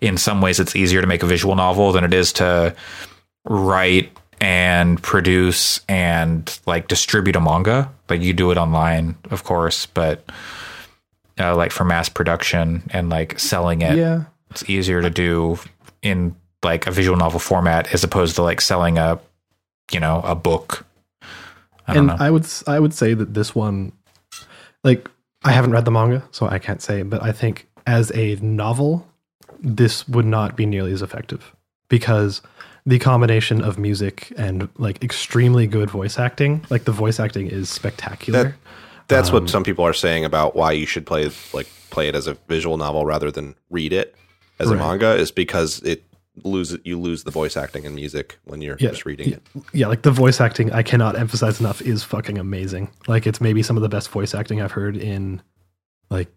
In 0.00 0.16
some 0.16 0.40
ways, 0.40 0.58
it's 0.58 0.74
easier 0.74 1.00
to 1.00 1.06
make 1.06 1.22
a 1.22 1.26
visual 1.26 1.54
novel 1.54 1.92
than 1.92 2.02
it 2.02 2.12
is 2.12 2.32
to 2.34 2.74
write 3.44 4.10
and 4.42 5.00
produce 5.00 5.80
and 5.88 6.58
like 6.66 6.88
distribute 6.88 7.36
a 7.36 7.40
manga. 7.40 7.88
Like 8.08 8.22
you 8.22 8.32
do 8.32 8.50
it 8.50 8.58
online, 8.58 9.14
of 9.30 9.44
course, 9.44 9.86
but 9.86 10.24
uh, 11.38 11.54
like 11.54 11.70
for 11.70 11.84
mass 11.84 12.08
production 12.08 12.82
and 12.90 13.08
like 13.08 13.38
selling 13.38 13.82
it, 13.82 13.96
Yeah. 13.96 14.24
it's 14.50 14.68
easier 14.68 15.00
to 15.00 15.10
do 15.10 15.58
in 16.02 16.34
like 16.64 16.88
a 16.88 16.90
visual 16.90 17.16
novel 17.16 17.38
format 17.38 17.94
as 17.94 18.02
opposed 18.02 18.34
to 18.34 18.42
like 18.42 18.60
selling 18.60 18.98
a, 18.98 19.20
you 19.92 20.00
know, 20.00 20.20
a 20.24 20.34
book. 20.34 20.84
I 21.86 21.94
don't 21.94 22.10
and 22.10 22.18
know. 22.18 22.24
I 22.26 22.30
would 22.30 22.46
I 22.66 22.80
would 22.80 22.92
say 22.92 23.14
that 23.14 23.34
this 23.34 23.54
one, 23.54 23.92
like 24.82 25.08
I 25.44 25.52
haven't 25.52 25.70
read 25.70 25.84
the 25.84 25.90
manga, 25.92 26.24
so 26.32 26.48
I 26.48 26.58
can't 26.58 26.82
say, 26.82 27.02
but 27.02 27.22
I 27.22 27.30
think 27.30 27.68
as 27.86 28.10
a 28.14 28.34
novel, 28.36 29.06
this 29.60 30.08
would 30.08 30.26
not 30.26 30.56
be 30.56 30.66
nearly 30.66 30.92
as 30.92 31.02
effective 31.02 31.54
because 31.88 32.42
the 32.84 32.98
combination 32.98 33.62
of 33.62 33.78
music 33.78 34.32
and 34.36 34.68
like 34.78 35.02
extremely 35.04 35.66
good 35.66 35.90
voice 35.90 36.18
acting, 36.18 36.64
like 36.70 36.84
the 36.84 36.92
voice 36.92 37.20
acting 37.20 37.46
is 37.48 37.68
spectacular. 37.70 38.42
That- 38.44 38.54
That's 39.08 39.28
Um, 39.28 39.34
what 39.42 39.50
some 39.50 39.62
people 39.64 39.84
are 39.84 39.92
saying 39.92 40.24
about 40.24 40.56
why 40.56 40.72
you 40.72 40.86
should 40.86 41.04
play 41.06 41.30
like 41.52 41.66
play 41.90 42.08
it 42.08 42.14
as 42.14 42.26
a 42.26 42.34
visual 42.48 42.76
novel 42.78 43.04
rather 43.04 43.30
than 43.30 43.54
read 43.68 43.92
it 43.92 44.14
as 44.58 44.70
a 44.70 44.74
manga 44.76 45.14
is 45.16 45.30
because 45.30 45.80
it 45.82 46.02
lose 46.44 46.78
you 46.84 46.98
lose 46.98 47.24
the 47.24 47.30
voice 47.30 47.56
acting 47.58 47.84
and 47.84 47.94
music 47.94 48.38
when 48.44 48.62
you're 48.62 48.76
Yeah, 48.80 48.88
just 48.90 49.04
reading 49.04 49.28
yeah, 49.28 49.36
it. 49.54 49.62
yeah, 49.74 49.86
like 49.88 50.00
the 50.02 50.10
voice 50.12 50.40
acting, 50.40 50.72
I 50.72 50.82
cannot 50.82 51.18
emphasize 51.18 51.60
enough, 51.60 51.82
is 51.82 52.02
fucking 52.02 52.38
amazing. 52.38 52.88
Like 53.06 53.26
it's 53.26 53.40
maybe 53.40 53.62
some 53.62 53.76
of 53.76 53.82
the 53.82 53.88
best 53.90 54.08
voice 54.08 54.34
acting 54.34 54.62
I've 54.62 54.72
heard 54.72 54.96
in 54.96 55.42
like 56.08 56.28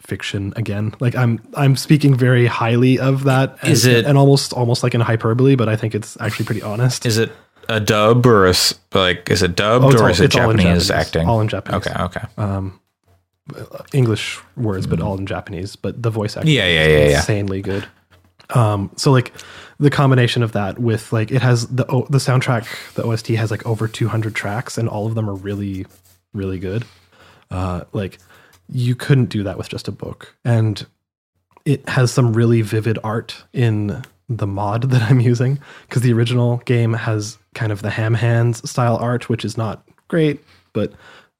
fiction. 0.00 0.52
Again, 0.56 0.94
like 1.00 1.14
I'm 1.14 1.40
I'm 1.54 1.76
speaking 1.76 2.14
very 2.14 2.46
highly 2.46 2.98
of 2.98 3.24
that. 3.24 3.56
Is 3.62 3.84
and, 3.86 3.96
it- 3.96 4.04
and 4.06 4.16
almost 4.18 4.52
almost 4.52 4.82
like 4.82 4.94
in 4.94 5.00
hyperbole, 5.00 5.54
but 5.56 5.68
I 5.68 5.76
think 5.76 5.94
it's 5.94 6.16
actually 6.20 6.46
pretty 6.46 6.62
honest. 6.62 7.06
is 7.06 7.18
it 7.18 7.30
a 7.68 7.78
dub 7.78 8.26
or 8.26 8.48
a, 8.48 8.54
like, 8.94 9.30
is 9.30 9.42
it 9.44 9.54
dubbed 9.54 9.84
Oh, 9.84 9.92
or 9.98 10.02
all- 10.02 10.06
is 10.08 10.20
it 10.20 10.24
it's 10.24 10.36
all 10.36 10.50
in 10.50 10.56
Japanese, 10.56 10.88
Japanese. 10.88 11.06
acting? 11.06 11.28
All 11.28 11.40
in 11.40 11.48
Japanese. 11.48 11.86
Okay. 11.86 12.02
Okay. 12.02 12.20
Um, 12.36 12.80
English 13.92 14.40
words, 14.56 14.86
but 14.86 15.00
all 15.00 15.16
in 15.18 15.26
Japanese. 15.26 15.76
But 15.76 16.02
the 16.02 16.10
voice 16.10 16.36
acting, 16.36 16.52
Yeah, 16.54 16.66
yeah, 16.66 16.84
is 16.84 16.88
yeah, 17.02 17.08
yeah. 17.10 17.16
insanely 17.18 17.62
good. 17.62 17.86
Um, 18.50 18.90
so 18.96 19.12
like 19.12 19.32
the 19.78 19.90
combination 19.90 20.42
of 20.42 20.52
that 20.52 20.78
with 20.78 21.12
like 21.12 21.30
it 21.30 21.42
has 21.42 21.66
the 21.68 21.86
o- 21.88 22.06
the 22.10 22.18
soundtrack, 22.18 22.66
the 22.94 23.04
OST 23.04 23.28
has 23.28 23.50
like 23.50 23.64
over 23.66 23.86
200 23.86 24.34
tracks, 24.34 24.76
and 24.76 24.88
all 24.88 25.06
of 25.06 25.14
them 25.14 25.28
are 25.30 25.34
really, 25.34 25.86
really 26.32 26.58
good. 26.58 26.84
Uh, 27.50 27.82
like 27.92 28.18
you 28.72 28.94
couldn't 28.94 29.26
do 29.26 29.42
that 29.42 29.58
with 29.58 29.68
just 29.68 29.88
a 29.88 29.92
book, 29.92 30.36
and 30.44 30.86
it 31.64 31.88
has 31.88 32.10
some 32.12 32.32
really 32.32 32.62
vivid 32.62 32.98
art 33.04 33.44
in 33.52 34.02
the 34.28 34.46
mod 34.46 34.82
that 34.90 35.02
I'm 35.10 35.20
using 35.20 35.58
because 35.88 36.02
the 36.02 36.12
original 36.12 36.58
game 36.58 36.92
has 36.94 37.38
kind 37.54 37.72
of 37.72 37.82
the 37.82 37.90
ham 37.90 38.14
hands 38.14 38.68
style 38.68 38.96
art, 38.96 39.28
which 39.28 39.44
is 39.44 39.56
not 39.56 39.86
great, 40.08 40.42
but 40.72 40.92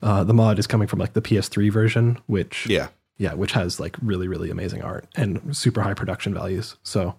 uh, 0.03 0.25
the 0.25 0.35
mod 0.35 0.59
is 0.59 0.67
coming 0.67 0.89
from 0.89 0.99
like 0.99 1.13
the 1.13 1.23
PS3 1.23 1.71
version, 1.73 2.19
which 2.27 2.67
Yeah. 2.67 2.89
yeah, 3.19 3.35
which 3.35 3.53
has 3.53 3.79
like 3.81 3.97
really 4.03 4.29
really 4.29 4.51
amazing 4.51 4.83
art 4.83 5.07
and 5.17 5.57
super 5.57 5.83
high 5.83 5.95
production 5.95 6.35
values. 6.35 6.77
So 6.83 7.15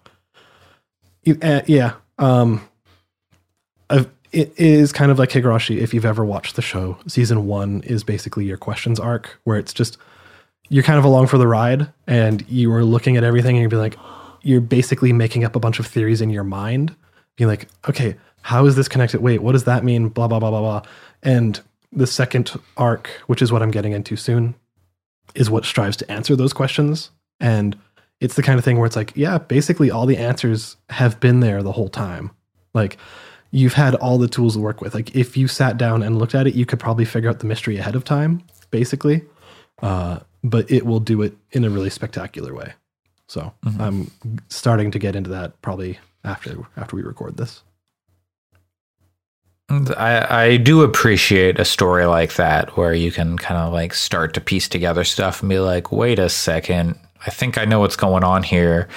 uh, 1.42 1.62
yeah, 1.66 1.94
um, 2.18 2.60
I've, 3.88 4.10
it 4.32 4.52
is 4.58 4.92
kind 4.92 5.10
of 5.10 5.18
like 5.18 5.30
Higurashi. 5.30 5.78
If 5.78 5.92
you've 5.92 6.04
ever 6.04 6.24
watched 6.24 6.56
the 6.56 6.62
show, 6.62 6.98
season 7.06 7.46
one 7.46 7.82
is 7.82 8.02
basically 8.02 8.44
your 8.44 8.56
questions 8.56 8.98
arc, 8.98 9.38
where 9.44 9.58
it's 9.58 9.72
just 9.72 9.98
you're 10.68 10.82
kind 10.82 10.98
of 10.98 11.04
along 11.04 11.26
for 11.26 11.38
the 11.38 11.46
ride, 11.46 11.88
and 12.06 12.44
you 12.48 12.72
are 12.72 12.84
looking 12.84 13.16
at 13.16 13.24
everything, 13.24 13.56
and 13.56 13.70
you're 13.70 13.80
like, 13.80 13.98
you're 14.42 14.60
basically 14.60 15.12
making 15.12 15.44
up 15.44 15.54
a 15.54 15.60
bunch 15.60 15.78
of 15.78 15.86
theories 15.86 16.20
in 16.20 16.30
your 16.30 16.44
mind, 16.44 16.94
being 17.36 17.48
like, 17.48 17.68
okay, 17.88 18.16
how 18.40 18.66
is 18.66 18.74
this 18.74 18.88
connected? 18.88 19.20
Wait, 19.20 19.42
what 19.42 19.52
does 19.52 19.64
that 19.64 19.84
mean? 19.84 20.08
Blah 20.08 20.28
blah 20.28 20.40
blah 20.40 20.50
blah 20.50 20.60
blah. 20.60 20.82
And 21.22 21.60
the 21.92 22.06
second 22.06 22.58
arc, 22.76 23.08
which 23.26 23.42
is 23.42 23.52
what 23.52 23.62
I'm 23.62 23.70
getting 23.70 23.92
into 23.92 24.16
soon, 24.16 24.54
is 25.34 25.50
what 25.50 25.64
strives 25.64 25.96
to 25.98 26.10
answer 26.10 26.34
those 26.34 26.52
questions. 26.52 27.10
And 27.38 27.78
it's 28.20 28.34
the 28.34 28.42
kind 28.42 28.58
of 28.58 28.64
thing 28.64 28.78
where 28.78 28.86
it's 28.86 28.96
like, 28.96 29.12
yeah, 29.14 29.38
basically 29.38 29.90
all 29.90 30.06
the 30.06 30.16
answers 30.16 30.76
have 30.88 31.20
been 31.20 31.40
there 31.40 31.62
the 31.62 31.72
whole 31.72 31.88
time. 31.88 32.30
Like 32.72 32.96
you've 33.52 33.74
had 33.74 33.94
all 33.94 34.18
the 34.18 34.26
tools 34.26 34.54
to 34.54 34.60
work 34.60 34.80
with. 34.80 34.94
Like 34.94 35.14
if 35.14 35.36
you 35.36 35.46
sat 35.46 35.76
down 35.76 36.02
and 36.02 36.18
looked 36.18 36.34
at 36.34 36.46
it, 36.46 36.54
you 36.54 36.66
could 36.66 36.80
probably 36.80 37.04
figure 37.04 37.30
out 37.30 37.38
the 37.38 37.46
mystery 37.46 37.76
ahead 37.76 37.94
of 37.94 38.02
time, 38.02 38.42
basically. 38.70 39.22
Uh, 39.80 40.18
but 40.42 40.68
it 40.70 40.84
will 40.84 41.00
do 41.00 41.22
it 41.22 41.36
in 41.52 41.64
a 41.64 41.70
really 41.70 41.90
spectacular 41.90 42.54
way. 42.54 42.72
So 43.28 43.52
I'm 43.78 44.10
starting 44.48 44.90
to 44.90 44.98
get 44.98 45.14
into 45.16 45.30
that 45.30 45.60
probably 45.62 45.98
after 46.24 46.66
after 46.76 46.96
we 46.96 47.02
record 47.02 47.36
this. 47.36 47.62
I, 49.70 50.44
I 50.44 50.56
do 50.58 50.82
appreciate 50.82 51.58
a 51.58 51.64
story 51.64 52.04
like 52.04 52.34
that 52.34 52.76
where 52.76 52.92
you 52.92 53.10
can 53.10 53.38
kind 53.38 53.58
of 53.58 53.72
like 53.72 53.94
start 53.94 54.34
to 54.34 54.40
piece 54.40 54.68
together 54.68 55.02
stuff 55.02 55.40
and 55.40 55.48
be 55.48 55.60
like, 55.60 55.90
wait 55.90 56.18
a 56.18 56.28
second, 56.28 56.98
I 57.26 57.30
think 57.30 57.56
I 57.56 57.64
know 57.64 57.80
what's 57.80 57.96
going 57.96 58.22
on 58.22 58.42
here. 58.42 58.88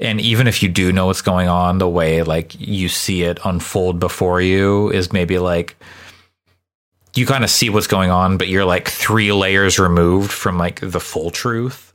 And 0.00 0.20
even 0.20 0.46
if 0.46 0.62
you 0.62 0.68
do 0.68 0.92
know 0.92 1.06
what's 1.06 1.22
going 1.22 1.48
on, 1.48 1.78
the 1.78 1.88
way 1.88 2.22
like 2.22 2.54
you 2.60 2.88
see 2.88 3.22
it 3.24 3.38
unfold 3.44 3.98
before 3.98 4.40
you 4.40 4.90
is 4.90 5.12
maybe 5.12 5.38
like 5.38 5.76
you 7.14 7.26
kind 7.26 7.42
of 7.42 7.50
see 7.50 7.68
what's 7.68 7.88
going 7.88 8.10
on, 8.10 8.36
but 8.38 8.48
you're 8.48 8.64
like 8.64 8.88
three 8.88 9.32
layers 9.32 9.78
removed 9.78 10.30
from 10.30 10.56
like 10.56 10.80
the 10.80 11.00
full 11.00 11.30
truth. 11.30 11.92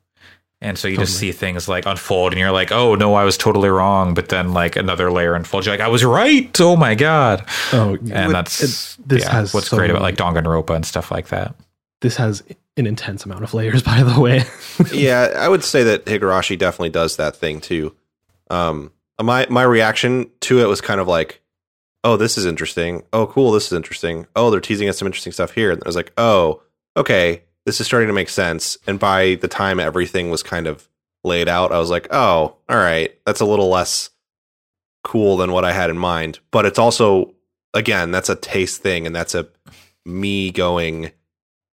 And 0.60 0.78
so 0.78 0.88
you 0.88 0.98
just 0.98 1.18
see 1.18 1.32
things 1.34 1.68
like 1.68 1.86
unfold 1.86 2.32
and 2.32 2.40
you're 2.40 2.52
like, 2.52 2.72
oh 2.72 2.96
no, 2.96 3.16
I 3.16 3.26
was 3.26 3.38
totally 3.38 3.68
wrong. 3.70 4.14
But 4.14 4.30
then 4.30 4.54
like 4.54 4.76
another 4.78 5.12
layer 5.12 5.36
unfolds. 5.36 5.66
You're 5.66 5.74
like, 5.76 5.86
I 5.86 5.90
was 5.90 6.06
right. 6.06 6.50
Oh 6.62 6.76
my 6.78 6.96
God. 6.96 7.46
Oh, 7.74 7.98
And 8.12 8.34
that's 8.34 8.62
it- 8.64 8.98
this 9.08 9.24
yeah, 9.24 9.32
has 9.32 9.54
what's 9.54 9.68
so 9.68 9.78
great 9.78 9.90
about 9.90 10.02
like 10.02 10.16
Danganronpa 10.16 10.74
and 10.76 10.86
stuff 10.86 11.12
like 11.12 11.28
that. 11.30 11.54
this 12.02 12.16
has 12.18 12.44
an 12.78 12.88
intense 12.88 13.26
amount 13.26 13.44
of 13.44 13.54
layers, 13.54 13.84
by 13.92 14.04
the 14.04 14.20
way. 14.20 14.44
yeah, 14.92 15.34
I 15.36 15.48
would 15.48 15.64
say 15.64 15.84
that 15.84 16.06
Higurashi 16.06 16.58
definitely 16.58 16.90
does 16.90 17.18
that 17.18 17.36
thing 17.36 17.62
too. 17.62 17.96
Um, 18.50 18.92
my 19.22 19.46
my 19.50 19.64
reaction 19.64 20.30
to 20.42 20.60
it 20.60 20.66
was 20.68 20.82
kind 20.82 21.00
of 21.00 21.08
like, 21.08 21.42
"Oh, 22.04 22.18
this 22.18 22.38
is 22.38 22.46
interesting. 22.46 23.04
Oh, 23.14 23.28
cool, 23.28 23.52
this 23.52 23.68
is 23.68 23.74
interesting. 23.74 24.28
Oh, 24.36 24.50
they're 24.50 24.60
teasing 24.60 24.90
us 24.90 24.98
some 24.98 25.06
interesting 25.06 25.34
stuff 25.34 25.52
here." 25.52 25.72
And 25.72 25.82
I 25.84 25.88
was 25.88 25.96
like, 25.96 26.12
"Oh, 26.18 26.62
okay, 26.98 27.44
this 27.66 27.80
is 27.80 27.88
starting 27.88 28.08
to 28.08 28.14
make 28.14 28.30
sense." 28.30 28.78
And 28.88 29.00
by 29.00 29.36
the 29.36 29.48
time 29.48 29.80
everything 29.80 30.30
was 30.30 30.44
kind 30.44 30.68
of 30.68 30.90
laid 31.24 31.48
out, 31.48 31.72
I 31.72 31.80
was 31.80 31.90
like, 31.90 32.08
"Oh, 32.12 32.58
all 32.68 32.78
right, 32.78 33.18
that's 33.26 33.40
a 33.42 33.46
little 33.46 33.70
less 33.70 34.10
cool 35.04 35.38
than 35.38 35.52
what 35.52 35.66
I 35.66 35.72
had 35.74 35.90
in 35.90 35.98
mind." 35.98 36.40
But 36.52 36.66
it's 36.66 36.80
also, 36.80 37.34
again, 37.74 38.12
that's 38.12 38.30
a 38.30 38.36
taste 38.36 38.82
thing, 38.82 39.06
and 39.06 39.16
that's 39.16 39.36
a 39.36 39.48
me 40.06 40.52
going. 40.52 41.12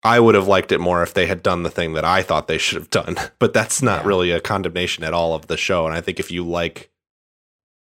I 0.06 0.20
would 0.20 0.36
have 0.36 0.48
liked 0.48 0.72
it 0.72 0.80
more 0.80 1.02
if 1.04 1.14
they 1.14 1.26
had 1.26 1.42
done 1.44 1.64
the 1.64 1.70
thing 1.72 1.94
that 1.94 2.06
I 2.06 2.22
thought 2.22 2.48
they 2.48 2.58
should 2.60 2.78
have 2.78 2.90
done. 2.92 3.16
But 3.40 3.54
that's 3.54 3.82
not 3.82 4.02
Yeah. 4.04 4.08
really 4.08 4.32
a 4.32 4.40
condemnation 4.40 5.04
at 5.04 5.14
all 5.14 5.34
of 5.34 5.48
the 5.48 5.58
show. 5.58 5.86
And 5.86 5.96
I 5.96 6.02
think 6.02 6.20
if 6.20 6.32
you 6.32 6.46
like 6.48 6.90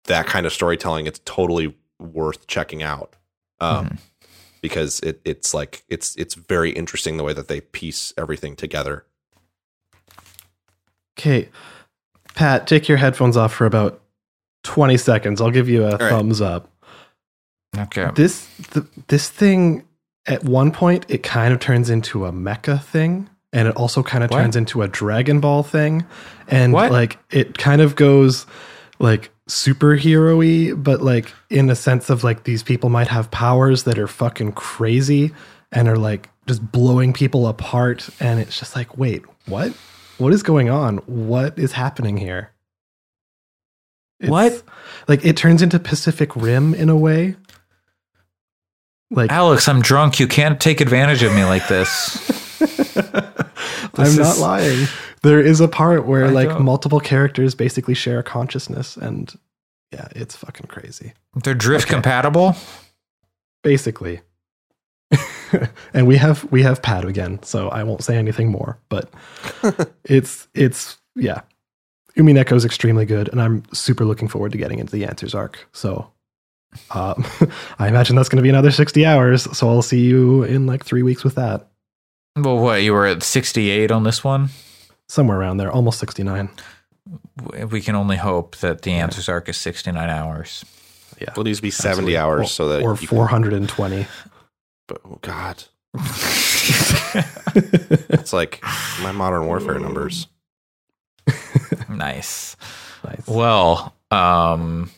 that 0.06 0.26
kind 0.28 0.46
of 0.46 0.52
storytelling, 0.54 1.06
it's 1.08 1.22
totally 1.26 1.76
worth 2.00 2.48
checking 2.48 2.84
out. 2.84 3.16
Um, 3.62 3.86
Mhm. 3.86 3.98
because 4.62 5.00
it 5.02 5.22
it's 5.24 5.54
like 5.54 5.84
it's 5.88 6.16
it's 6.18 6.34
very 6.36 6.72
interesting 6.72 7.18
the 7.18 7.24
way 7.24 7.34
that 7.34 7.48
they 7.48 7.62
piece 7.62 8.14
everything 8.18 8.56
together. 8.56 9.06
Okay, 11.18 11.50
Pat, 12.34 12.68
take 12.68 12.90
your 12.90 12.98
headphones 12.98 13.38
off 13.38 13.54
for 13.54 13.66
about 13.66 14.02
20 14.64 14.98
seconds. 14.98 15.40
I'll 15.40 15.52
give 15.52 15.70
you 15.70 15.86
a 15.86 15.92
right. 15.92 16.10
thumbs 16.10 16.42
up. 16.42 16.70
Okay. 17.78 18.10
This 18.16 18.48
th- 18.72 18.86
this 19.08 19.30
thing 19.30 19.84
at 20.28 20.44
one 20.44 20.72
point 20.72 21.06
it 21.10 21.24
kind 21.24 21.54
of 21.54 21.60
turns 21.60 21.90
into 21.90 22.26
a 22.26 22.32
mecha 22.32 22.82
thing 22.84 23.30
and 23.54 23.68
it 23.68 23.76
also 23.76 24.04
kind 24.04 24.24
of 24.24 24.32
What? 24.32 24.38
turns 24.42 24.56
into 24.56 24.82
a 24.82 24.88
Dragon 24.88 25.40
Ball 25.40 25.64
thing 25.64 26.06
and 26.48 26.74
What? 26.74 26.92
like 26.92 27.18
it 27.32 27.58
kind 27.58 27.82
of 27.82 27.96
goes 27.96 28.46
like 29.00 29.30
superhero-y 29.48 30.74
but 30.76 31.02
like 31.02 31.32
in 31.50 31.70
a 31.70 31.76
sense 31.76 32.10
of 32.10 32.24
like 32.24 32.44
these 32.46 32.64
people 32.64 32.90
might 32.90 33.08
have 33.08 33.30
powers 33.32 33.84
that 33.84 34.00
are 34.00 34.08
fucking 34.08 34.54
crazy 34.54 35.32
and 35.72 35.88
are 35.88 35.98
like 35.98 36.30
just 36.48 36.72
blowing 36.72 37.14
people 37.14 37.48
apart 37.48 38.10
and 38.20 38.40
it's 38.40 38.58
just 38.58 38.76
like 38.76 38.98
wait 38.98 39.24
what 39.48 39.72
what 40.18 40.34
is 40.34 40.42
going 40.44 40.70
on 40.70 40.98
what 41.06 41.58
is 41.60 41.74
happening 41.74 42.18
here 42.18 42.52
It's- 44.20 44.32
What? 44.32 44.64
like 45.08 45.24
it 45.26 45.38
turns 45.38 45.62
into 45.62 45.78
pacific 45.80 46.36
rim 46.36 46.74
in 46.74 46.90
a 46.90 46.96
way 46.98 47.36
like 49.12 49.32
Alex, 49.32 49.68
I'm 49.68 49.82
drunk. 49.82 50.20
You 50.20 50.28
can't 50.28 50.60
take 50.60 50.82
advantage 50.82 51.24
of 51.24 51.34
me 51.34 51.44
like 51.46 51.68
this. 51.68 52.18
I'm 53.98 54.16
not 54.16 54.38
lying. 54.38 54.88
There 55.24 55.40
is 55.40 55.60
a 55.62 55.68
part 55.68 56.06
where 56.06 56.26
I 56.26 56.30
like 56.30 56.50
don't- 56.50 56.64
multiple 56.64 57.00
characters 57.00 57.56
basically 57.56 57.94
share 57.94 58.20
a 58.20 58.24
consciousness, 58.24 58.98
and 58.98 59.34
yeah, 59.92 60.08
it's 60.16 60.36
fucking 60.36 60.68
crazy. 60.68 61.14
They're 61.44 61.54
drift 61.54 61.86
Okay. 61.86 61.94
compatible. 61.96 62.56
Basically, 63.64 64.22
and 65.94 66.06
we 66.08 66.18
have 66.18 66.44
we 66.52 66.62
have 66.64 66.82
Pat 66.82 67.06
again, 67.06 67.42
so 67.42 67.70
I 67.70 67.84
won't 67.84 68.04
say 68.04 68.18
anything 68.18 68.50
more. 68.52 68.78
But 68.90 69.10
it's 70.04 70.48
it's 70.54 70.98
yeah, 71.16 71.42
Umineko 72.18 72.54
is 72.54 72.66
extremely 72.66 73.06
good, 73.06 73.30
and 73.30 73.42
I'm 73.42 73.64
super 73.74 74.06
looking 74.06 74.28
forward 74.28 74.52
to 74.52 74.58
getting 74.58 74.80
into 74.80 74.92
the 74.92 75.06
answers 75.06 75.34
arc. 75.34 75.68
So 75.72 76.12
Uh, 76.92 77.16
I 77.80 77.88
imagine 77.88 78.16
that's 78.16 78.30
going 78.30 78.38
to 78.38 78.44
be 78.44 78.50
another 78.50 78.72
60 78.72 79.06
hours. 79.06 79.44
So 79.58 79.70
I'll 79.70 79.82
see 79.82 80.02
you 80.04 80.44
in 80.44 80.66
like 80.66 80.84
three 80.86 81.04
weeks 81.04 81.24
with 81.24 81.36
that. 81.36 81.68
Well, 82.38 82.58
what 82.58 82.82
you 82.84 82.92
were 82.94 83.06
at 83.06 83.24
sixty 83.24 83.70
eight 83.70 83.92
on 83.92 84.04
this 84.04 84.24
one. 84.24 84.50
Somewhere 85.08 85.40
around 85.40 85.58
there, 85.58 85.72
almost 85.72 86.00
69. 86.00 86.50
We 87.70 87.80
can 87.82 87.96
only 87.96 88.18
hope 88.18 88.58
that 88.58 88.82
the 88.82 88.92
answers 88.92 89.30
arc 89.30 89.48
is 89.48 89.56
sixty 89.58 89.92
nine 89.92 90.10
hours. 90.10 90.66
Yeah. 91.22 91.32
Well, 91.38 91.44
these 91.46 91.62
needs 91.62 91.62
be 91.62 91.72
70 91.72 91.90
Absolutely. 91.92 92.18
hours 92.18 92.42
Or- 92.42 92.50
so 92.50 92.68
that 92.70 92.82
or 92.84 92.92
you 92.94 93.08
can- 93.08 93.18
420. 93.18 94.06
but, 94.88 95.00
oh 95.06 95.18
God, 95.22 95.64
it's 97.56 98.34
like 98.34 98.62
my 99.02 99.12
Modern 99.14 99.46
Warfare 99.48 99.80
numbers. 99.80 100.28
nice. 101.90 102.56
nice. 103.04 103.28
Well, 103.28 103.96
um, 104.12 104.90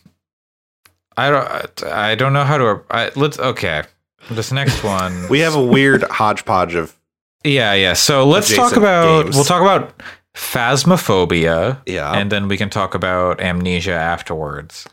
I 1.18 1.30
don't. 1.30 1.84
I 1.84 2.16
don't 2.16 2.34
know 2.34 2.44
how 2.44 2.58
to. 2.58 2.84
I, 2.90 3.12
let's. 3.16 3.40
Okay. 3.40 3.84
This 4.30 4.52
next 4.52 4.84
one. 4.84 5.28
We 5.30 5.40
have 5.40 5.56
a 5.56 5.64
weird 5.64 6.04
hodgepodge 6.04 6.76
of 6.76 6.96
Yeah, 7.44 7.74
yeah. 7.74 7.94
So 7.94 8.26
let's 8.26 8.54
talk 8.56 8.76
about. 8.76 9.24
games. 9.24 9.36
We'll 9.36 9.46
talk 9.46 9.62
about 9.62 10.02
phasmophobia, 10.36 11.82
yeah. 11.86 12.14
and 12.14 12.32
then 12.32 12.48
we 12.48 12.58
can 12.58 12.70
talk 12.70 12.94
about 12.94 13.42
amnesia 13.42 13.94
afterwards. 13.94 14.88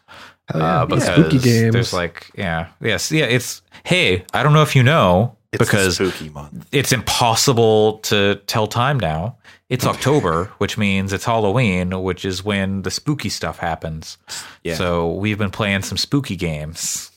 Hell 0.49 0.61
yeah. 0.61 0.67
Uh, 0.67 0.81
Yeah, 0.81 0.85
because 0.87 1.05
spooky 1.05 1.39
games. 1.39 1.73
There's 1.73 1.93
like, 1.93 2.31
yeah, 2.35 2.69
yes, 2.81 3.13
yeah. 3.13 3.27
It's 3.27 3.63
hey, 3.85 4.25
I 4.33 4.43
don't 4.43 4.53
know 4.53 4.63
if 4.63 4.75
you 4.75 4.83
know 4.83 5.37
it's 5.53 5.65
because 5.65 5.97
spooky 5.97 6.31
month. 6.31 6.67
it's 6.73 6.93
impossible 6.93 7.99
to 7.99 8.37
tell 8.47 8.67
time 8.67 8.99
now. 8.99 9.37
It's 9.75 9.87
October, 9.87 10.47
which 10.59 10.79
means 10.79 11.13
it's 11.13 11.25
Halloween, 11.25 12.03
which 12.03 12.25
is 12.25 12.45
when 12.45 12.83
the 12.83 12.91
spooky 12.91 13.29
stuff 13.29 13.59
happens. 13.59 14.17
Yeah. 14.63 14.75
So 14.77 15.13
we've 15.15 15.39
been 15.39 15.51
playing 15.51 15.83
some 15.83 15.99
spooky 15.99 16.37
games. 16.37 17.11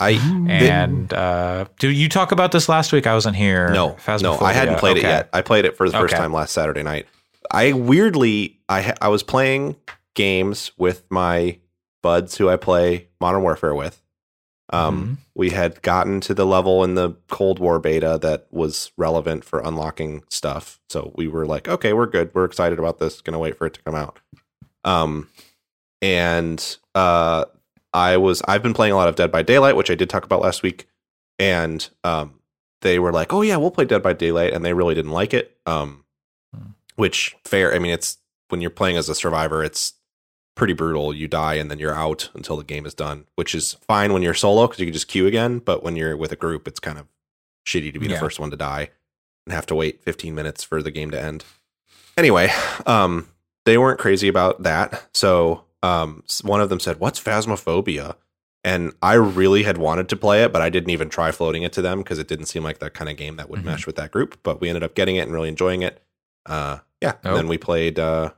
I 0.00 0.10
And 0.48 1.12
uh, 1.12 1.64
did 1.80 1.96
you 1.96 2.08
talk 2.08 2.30
about 2.32 2.52
this 2.52 2.68
last 2.68 2.92
week? 2.92 3.06
I 3.06 3.14
wasn't 3.14 3.36
here. 3.36 3.70
no, 3.70 3.96
no, 4.20 4.38
I 4.38 4.52
hadn't 4.52 4.74
Phasmophobia. 4.76 4.78
played 4.78 4.96
it 4.98 5.02
yet. 5.02 5.28
I 5.32 5.42
played 5.42 5.64
it 5.64 5.76
for 5.76 5.88
the 5.88 5.98
first 5.98 6.14
Okay. 6.14 6.20
time 6.22 6.32
last 6.32 6.52
Saturday 6.52 6.82
night. 6.82 7.06
I 7.50 7.72
weirdly, 7.72 8.60
I 8.68 8.94
I 9.00 9.08
was 9.08 9.22
playing 9.22 9.76
games 10.14 10.70
with 10.76 11.04
my 11.10 11.58
buds 12.02 12.36
who 12.36 12.48
I 12.48 12.56
play 12.56 13.08
Modern 13.20 13.42
Warfare 13.42 13.74
with. 13.74 14.00
Um, 14.70 15.02
Mhm. 15.02 15.16
we 15.34 15.50
had 15.50 15.80
gotten 15.82 16.20
to 16.20 16.34
the 16.34 16.44
level 16.46 16.84
in 16.84 16.94
the 16.94 17.12
Cold 17.30 17.58
War 17.58 17.78
beta 17.78 18.18
that 18.20 18.46
was 18.50 18.92
relevant 18.98 19.44
for 19.44 19.60
unlocking 19.60 20.24
stuff. 20.28 20.78
So 20.90 21.12
we 21.14 21.26
were 21.26 21.46
like, 21.46 21.66
okay, 21.68 21.92
we're 21.94 22.06
good. 22.06 22.30
We're 22.34 22.44
excited 22.44 22.78
about 22.78 22.98
this. 22.98 23.20
Gonna 23.22 23.38
wait 23.38 23.56
for 23.56 23.66
it 23.66 23.74
to 23.74 23.82
come 23.82 23.94
out. 23.94 24.18
Um, 24.84 25.28
and 26.02 26.76
uh, 26.94 27.46
I 27.92 28.16
was 28.16 28.42
I've 28.46 28.62
been 28.62 28.74
playing 28.74 28.92
a 28.92 28.96
lot 28.96 29.08
of 29.08 29.16
Dead 29.16 29.32
by 29.32 29.42
Daylight, 29.42 29.76
which 29.76 29.90
I 29.90 29.94
did 29.94 30.10
talk 30.10 30.24
about 30.24 30.42
last 30.42 30.62
week, 30.62 30.86
and 31.38 31.88
um, 32.04 32.34
they 32.82 32.98
were 32.98 33.12
like, 33.12 33.32
oh 33.32 33.42
yeah, 33.42 33.56
we'll 33.56 33.70
play 33.70 33.84
Dead 33.84 34.02
by 34.02 34.12
Daylight, 34.12 34.52
and 34.52 34.64
they 34.64 34.72
really 34.74 34.94
didn't 34.94 35.12
like 35.12 35.34
it. 35.34 35.56
Um, 35.66 36.04
Hmm. 36.54 36.70
which 36.96 37.36
fair. 37.44 37.74
I 37.74 37.78
mean, 37.78 37.92
it's 37.92 38.18
when 38.48 38.60
you're 38.60 38.70
playing 38.70 38.96
as 38.96 39.08
a 39.08 39.14
survivor, 39.14 39.62
it's 39.64 39.94
pretty 40.58 40.74
brutal. 40.74 41.14
You 41.14 41.28
die 41.28 41.54
and 41.54 41.70
then 41.70 41.78
you're 41.78 41.94
out 41.94 42.28
until 42.34 42.56
the 42.56 42.64
game 42.64 42.84
is 42.84 42.92
done, 42.92 43.24
which 43.36 43.54
is 43.54 43.74
fine 43.86 44.12
when 44.12 44.22
you're 44.22 44.34
solo 44.34 44.66
because 44.66 44.80
you 44.80 44.86
can 44.86 44.92
just 44.92 45.08
queue 45.08 45.26
again. 45.26 45.60
But 45.60 45.82
when 45.82 45.96
you're 45.96 46.16
with 46.16 46.32
a 46.32 46.36
group, 46.36 46.68
it's 46.68 46.80
kind 46.80 46.98
of 46.98 47.06
shitty 47.66 47.92
to 47.94 47.98
be 47.98 48.06
Yeah. 48.08 48.14
the 48.14 48.20
first 48.20 48.38
one 48.38 48.50
to 48.50 48.56
die 48.56 48.90
and 49.46 49.54
have 49.54 49.66
to 49.66 49.74
wait 49.74 50.02
15 50.02 50.34
minutes 50.34 50.62
for 50.64 50.82
the 50.82 50.90
game 50.90 51.10
to 51.12 51.20
end. 51.20 51.44
Anyway, 52.18 52.52
um, 52.86 53.28
they 53.64 53.78
weren't 53.78 53.98
crazy 54.00 54.28
about 54.28 54.62
that. 54.64 55.06
So 55.14 55.64
um, 55.82 56.24
one 56.42 56.60
of 56.60 56.68
them 56.70 56.80
said, 56.80 56.98
"What's 56.98 57.20
phasmophobia?" 57.20 58.16
And 58.64 58.92
I 59.00 59.14
really 59.14 59.62
had 59.62 59.78
wanted 59.78 60.08
to 60.08 60.16
play 60.16 60.42
it, 60.42 60.52
but 60.52 60.60
I 60.60 60.68
didn't 60.68 60.90
even 60.90 61.08
try 61.08 61.30
floating 61.30 61.62
it 61.62 61.72
to 61.74 61.82
them 61.82 61.98
because 62.00 62.18
it 62.18 62.26
didn't 62.26 62.46
seem 62.46 62.64
like 62.64 62.80
that 62.80 62.92
kind 62.94 63.08
of 63.08 63.16
game 63.16 63.36
that 63.36 63.48
would 63.48 63.60
Mhm. 63.60 63.64
mesh 63.66 63.86
with 63.86 63.94
that 63.96 64.10
group. 64.10 64.38
But 64.42 64.60
we 64.60 64.68
ended 64.68 64.82
up 64.82 64.96
getting 64.96 65.14
it 65.14 65.20
and 65.20 65.32
really 65.32 65.48
enjoying 65.48 65.82
it. 65.82 66.02
Uh, 66.44 66.78
yeah, 67.00 67.14
and 67.22 67.32
Oh. 67.34 67.36
then 67.36 67.46
we 67.46 67.56
played 67.58 68.00
uh, 68.00 68.30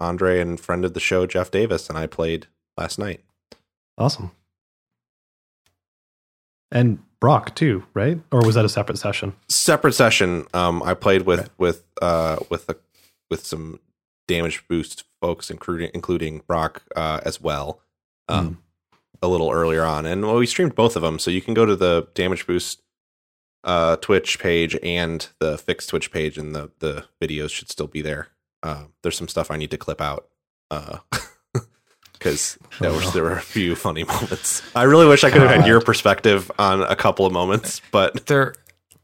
Andre 0.00 0.40
and 0.40 0.58
friend 0.60 0.84
of 0.84 0.94
the 0.94 1.00
show 1.00 1.26
Jeff 1.26 1.50
Davis, 1.50 1.88
and 1.88 1.98
I 1.98 2.06
played 2.06 2.46
last 2.76 2.98
night. 2.98 3.20
Awesome. 3.98 4.30
And 6.70 7.00
Brock 7.20 7.54
too, 7.54 7.84
right? 7.94 8.18
Or 8.32 8.44
was 8.44 8.54
that 8.54 8.64
a 8.64 8.68
separate 8.68 8.98
session? 8.98 9.34
Separate 9.48 9.92
session. 9.92 10.46
Um, 10.54 10.82
I 10.82 10.94
played 10.94 11.22
with 11.22 11.40
Right. 11.40 11.50
with 11.58 11.84
uh, 12.00 12.36
with 12.48 12.68
a, 12.68 12.76
with 13.30 13.44
some 13.44 13.78
damage 14.26 14.64
boost 14.68 15.04
folks, 15.20 15.50
including 15.50 15.90
including 15.94 16.42
Brock 16.48 16.82
uh, 16.96 17.20
as 17.24 17.40
well. 17.40 17.80
Um, 18.28 18.62
a 19.20 19.28
little 19.28 19.50
earlier 19.52 19.84
on, 19.84 20.04
and 20.06 20.22
well, 20.22 20.36
we 20.36 20.46
streamed 20.46 20.74
both 20.74 20.96
of 20.96 21.02
them, 21.02 21.18
so 21.18 21.30
you 21.30 21.40
can 21.42 21.54
go 21.54 21.64
to 21.66 21.76
the 21.76 22.08
damage 22.14 22.44
boost 22.46 22.82
uh, 23.62 23.94
Twitch 23.96 24.38
page 24.40 24.76
and 24.82 25.28
the 25.38 25.54
Fyx 25.56 25.86
Twitch 25.86 26.10
page, 26.10 26.38
and 26.38 26.54
the 26.54 26.70
the 26.80 27.04
videos 27.20 27.50
should 27.50 27.70
still 27.70 27.86
be 27.86 28.02
there. 28.02 28.28
Uh, 28.62 28.84
there's 29.02 29.16
some 29.16 29.28
stuff 29.28 29.50
I 29.50 29.56
need 29.56 29.70
to 29.72 29.78
clip 29.78 30.00
out 30.00 30.28
because 32.12 32.58
there, 32.80 32.90
Oh, 32.90 33.10
there 33.12 33.22
were 33.24 33.32
a 33.32 33.40
few 33.40 33.74
funny 33.74 34.04
moments. 34.08 34.62
I 34.74 34.84
really 34.84 35.06
wish 35.06 35.24
I 35.24 35.30
could 35.30 35.42
have 35.42 35.50
had 35.50 35.66
your 35.66 35.80
perspective 35.80 36.50
on 36.58 36.82
a 36.82 36.96
couple 36.96 37.26
of 37.26 37.32
moments, 37.32 37.80
but 37.90 38.26
there 38.26 38.54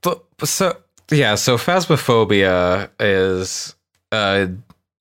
but 0.03 0.23
so 0.45 0.77
yeah 1.11 1.35
so 1.35 1.57
phasmophobia 1.57 2.89
is 3.01 3.75
uh 4.13 4.47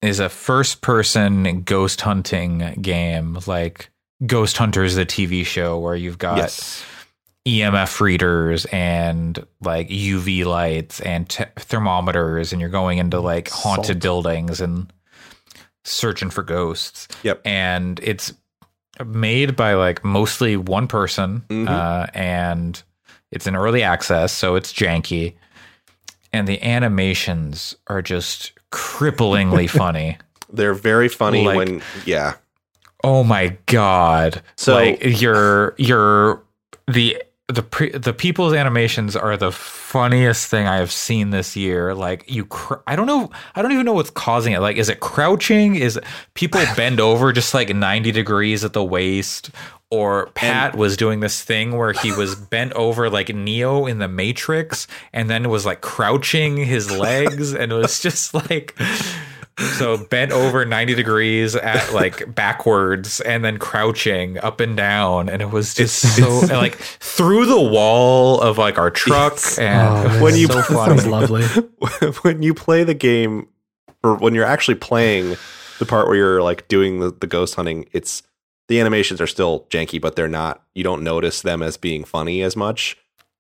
is 0.02 0.20
a 0.20 0.30
first 0.30 0.82
person 0.82 1.62
ghost 1.62 2.02
hunting 2.02 2.78
game 2.82 3.38
like 3.46 3.90
ghost 4.26 4.58
hunters 4.58 4.96
the 4.96 5.06
tv 5.06 5.46
show 5.46 5.78
where 5.78 5.96
you've 5.96 6.18
got 6.18 6.38
yes, 6.38 6.84
emf 7.48 8.02
readers 8.02 8.66
and 8.74 9.46
like 9.62 9.88
uv 9.88 10.44
lights 10.46 11.00
and 11.02 11.30
te- 11.30 11.46
thermometers 11.58 12.52
and 12.52 12.60
you're 12.60 12.70
going 12.70 12.98
into 12.98 13.20
like 13.22 13.48
haunted 13.50 13.86
Salt. 13.86 14.02
buildings 14.02 14.60
and 14.60 14.92
searching 15.86 16.30
for 16.30 16.44
ghosts 16.44 17.08
Yep. 17.24 17.42
and 17.46 18.00
it's 18.04 18.34
made 19.06 19.56
by 19.56 19.76
like 19.76 20.04
mostly 20.04 20.58
one 20.58 20.88
person 20.88 21.44
Mhm. 21.50 21.70
uh, 21.70 22.08
and 22.14 22.82
it's 23.32 23.48
in 23.48 23.56
early 23.56 23.82
access 23.84 24.34
so 24.34 24.56
it's 24.56 24.74
janky 24.74 25.36
and 26.34 26.48
the 26.48 26.62
animations 26.62 27.76
are 27.88 28.02
just 28.02 28.52
cripplingly 28.72 29.70
funny 29.82 30.18
they're 30.52 30.74
very 30.74 31.08
funny 31.08 31.46
Like- 31.46 31.56
when 31.58 31.82
yeah. 32.06 32.34
oh 33.06 33.24
my 33.24 33.56
god 33.68 34.42
So- 34.58 34.76
like 34.76 35.00
you're 35.22 35.76
you're 35.78 36.44
the 36.88 37.22
the 37.48 37.64
pre, 37.64 37.92
the 37.92 38.14
people's 38.14 38.54
animations 38.54 39.16
are 39.16 39.38
the 39.38 39.52
funniest 39.54 40.50
thing 40.50 40.68
I 40.68 40.78
have 40.78 40.92
seen 40.92 41.30
this 41.30 41.56
year. 41.56 41.96
Like 41.96 42.30
you, 42.30 42.46
cr- 42.46 42.82
I 42.86 42.96
don't 42.98 43.08
know, 43.08 43.32
I 43.56 43.62
don't 43.62 43.72
even 43.72 43.86
know 43.86 43.94
what's 43.94 44.10
causing 44.10 44.54
it. 44.54 44.60
Like, 44.60 44.76
is 44.76 44.90
it 44.90 45.00
crouching? 45.00 45.76
Is 45.76 46.00
people 46.34 46.62
bend 46.76 47.00
over 47.00 47.32
just 47.32 47.54
like 47.54 47.74
ninety 47.74 48.12
degrees 48.12 48.66
at 48.66 48.74
the 48.74 48.84
waist? 48.84 49.52
Or 49.90 50.26
Pat 50.34 50.76
was 50.76 50.98
doing 50.98 51.22
this 51.22 51.42
thing 51.42 51.78
where 51.78 51.94
he 51.94 52.12
was 52.12 52.36
bent 52.50 52.74
over 52.74 53.10
like 53.10 53.34
Neo 53.34 53.86
in 53.86 54.00
the 54.00 54.10
Matrix, 54.10 54.86
and 55.14 55.30
then 55.30 55.48
was 55.50 55.66
like 55.66 55.80
crouching 55.80 56.58
his 56.58 56.92
legs, 56.92 57.54
and 57.54 57.72
it 57.72 57.76
was 57.76 58.02
just 58.02 58.34
like 58.34 58.78
so 59.58 59.98
bent 59.98 60.32
over 60.32 60.66
90 60.66 60.94
degrees 60.96 61.56
at 61.56 61.92
like 61.94 62.36
backwards 62.36 63.20
and 63.22 63.44
then 63.44 63.58
crouching 63.58 64.38
up 64.40 64.60
and 64.60 64.78
down 64.78 65.30
and 65.30 65.42
it 65.42 65.50
was 65.50 65.74
just 65.74 66.16
so 66.16 66.42
and, 66.42 66.50
like 66.52 66.76
through 66.76 67.46
the 67.48 67.60
wall 67.62 68.40
of 68.40 68.58
like 68.58 68.78
our 68.78 68.92
truck 68.92 69.40
and 69.58 69.88
Oh, 70.08 70.16
it. 70.18 70.22
When 70.22 70.36
you- 70.36 70.48
so 70.48 70.56
That 70.56 70.66
funny. 70.66 71.00
sounds 71.00 71.08
lovely. 71.08 71.44
when 72.22 72.44
you 72.44 72.54
play 72.54 72.84
the 72.84 72.94
game 72.94 73.48
or 74.04 74.16
when 74.16 74.36
you're 74.36 74.46
actually 74.46 74.76
playing 74.76 75.36
the 75.80 75.86
part 75.86 76.08
where 76.08 76.16
you're 76.16 76.42
like 76.44 76.68
doing 76.68 77.00
the, 77.00 77.12
the 77.12 77.28
ghost 77.28 77.56
hunting 77.56 77.88
it's 77.94 78.24
the 78.68 78.80
animations 78.80 79.20
are 79.22 79.28
still 79.28 79.66
janky 79.70 80.00
but 80.00 80.16
they're 80.16 80.28
not 80.28 80.62
you 80.76 80.84
don't 80.84 81.04
notice 81.04 81.42
them 81.42 81.64
as 81.64 81.78
being 81.78 82.04
funny 82.04 82.42
as 82.44 82.56
much 82.56 82.96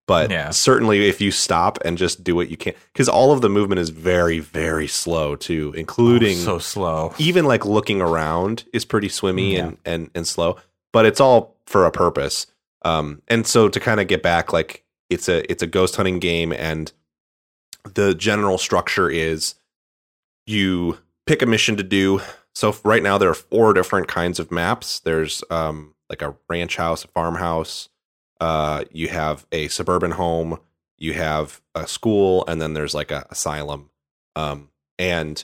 but 0.07 0.31
Yeah. 0.31 0.49
certainly 0.51 1.07
if 1.09 1.21
you 1.21 1.31
stop 1.31 1.77
and 1.85 1.97
just 1.97 2.23
do 2.23 2.35
what 2.35 2.49
you 2.49 2.57
can 2.57 2.73
because 2.93 3.07
all 3.09 3.31
of 3.31 3.41
the 3.41 3.49
movement 3.49 3.79
is 3.79 3.89
very 3.89 4.39
very 4.39 4.87
slow 4.87 5.35
too 5.35 5.73
including 5.77 6.37
so 6.37 6.57
slow 6.59 7.13
even 7.19 7.45
like 7.45 7.65
looking 7.65 8.01
around 8.01 8.63
is 8.73 8.85
pretty 8.85 9.09
swimmy 9.09 9.55
Yeah. 9.55 9.65
and, 9.65 9.77
and 9.85 10.09
and 10.15 10.27
slow 10.27 10.57
but 10.93 11.05
it's 11.05 11.19
all 11.19 11.55
for 11.65 11.85
a 11.85 11.91
purpose 11.91 12.47
um 12.83 13.21
and 13.27 13.45
so 13.45 13.69
to 13.69 13.79
kind 13.79 13.99
of 13.99 14.07
get 14.07 14.23
back 14.23 14.51
like 14.53 14.83
it's 15.09 15.27
a 15.29 15.49
it's 15.51 15.61
a 15.63 15.67
ghost 15.67 15.95
hunting 15.95 16.19
game 16.19 16.51
and 16.53 16.91
the 17.93 18.13
general 18.15 18.57
structure 18.57 19.09
is 19.09 19.55
you 20.45 20.97
pick 21.25 21.41
a 21.41 21.45
mission 21.45 21.75
to 21.77 21.83
do 21.83 22.21
so 22.55 22.75
right 22.83 23.03
now 23.03 23.17
there 23.17 23.29
are 23.29 23.33
four 23.33 23.73
different 23.73 24.07
kinds 24.07 24.39
of 24.39 24.51
maps 24.51 24.99
there's 25.01 25.43
um 25.49 25.93
like 26.09 26.21
a 26.21 26.35
ranch 26.49 26.77
house 26.77 27.03
a 27.03 27.07
farmhouse 27.09 27.89
uh 28.41 28.83
you 28.91 29.07
have 29.07 29.45
a 29.51 29.67
suburban 29.67 30.11
home 30.11 30.59
you 30.97 31.13
have 31.13 31.61
a 31.75 31.87
school 31.87 32.43
and 32.47 32.61
then 32.61 32.73
there's 32.73 32.93
like 32.95 33.11
a 33.11 33.25
asylum 33.29 33.89
um 34.35 34.69
and 34.99 35.43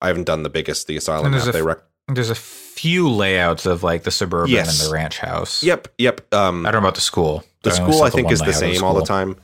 i 0.00 0.06
haven't 0.08 0.24
done 0.24 0.42
the 0.42 0.50
biggest 0.50 0.86
the 0.86 0.96
asylum 0.96 1.32
there's 1.32 1.46
map 1.46 1.54
a 1.54 1.58
they 1.58 1.62
rec- 1.62 1.82
There's 2.08 2.30
a 2.30 2.34
few 2.34 3.08
layouts 3.10 3.66
of 3.66 3.82
like 3.82 4.04
the 4.04 4.10
suburban 4.10 4.50
Yes. 4.52 4.80
and 4.80 4.88
the 4.88 4.92
ranch 4.94 5.18
house. 5.18 5.62
Yep, 5.62 5.88
yep. 5.98 6.32
Um, 6.32 6.64
I 6.64 6.70
don't 6.70 6.80
know 6.80 6.88
about 6.88 6.94
the 6.94 7.00
school. 7.02 7.44
the 7.64 7.70
I 7.70 7.74
school 7.74 8.02
I 8.02 8.08
think 8.10 8.30
is 8.32 8.40
the 8.40 8.52
same 8.54 8.82
all 8.82 8.94
the 8.94 9.04
time. 9.04 9.36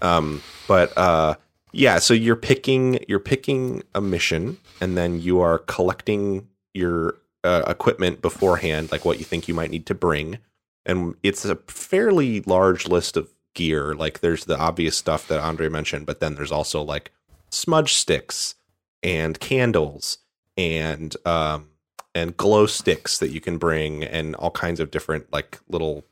Um, 0.00 0.40
but 0.68 0.96
uh, 0.96 1.34
yeah, 1.72 1.98
so 1.98 2.14
you're 2.14 2.36
picking 2.36 3.02
you're 3.08 3.18
picking 3.18 3.82
a 3.96 4.00
mission, 4.00 4.58
and 4.80 4.96
then 4.96 5.20
you 5.20 5.40
are 5.40 5.58
collecting 5.58 6.46
your 6.72 7.16
uh, 7.42 7.62
equipment 7.66 8.22
beforehand, 8.22 8.92
like 8.92 9.04
what 9.04 9.18
you 9.18 9.24
think 9.24 9.48
you 9.48 9.54
might 9.54 9.70
need 9.72 9.86
to 9.86 9.94
bring, 9.94 10.38
and 10.86 11.14
it's 11.22 11.44
a 11.44 11.56
fairly 11.68 12.40
large 12.42 12.86
list 12.88 13.16
of 13.16 13.28
gear. 13.54 13.94
Like 13.94 14.20
there's 14.20 14.44
the 14.44 14.58
obvious 14.58 14.96
stuff 14.96 15.28
that 15.28 15.40
Andre 15.40 15.68
mentioned, 15.68 16.06
but 16.06 16.20
then 16.20 16.34
there's 16.34 16.52
also 16.52 16.82
like 16.82 17.10
smudge 17.50 17.94
sticks 17.94 18.54
and 19.02 19.38
candles 19.38 20.18
and 20.56 21.16
um 21.26 21.68
and 22.14 22.36
glow 22.36 22.66
sticks 22.66 23.18
that 23.18 23.30
you 23.30 23.40
can 23.40 23.58
bring 23.58 24.02
and 24.04 24.34
all 24.36 24.50
kinds 24.50 24.80
of 24.80 24.90
different 24.90 25.32
like 25.32 25.58
little 25.68 26.04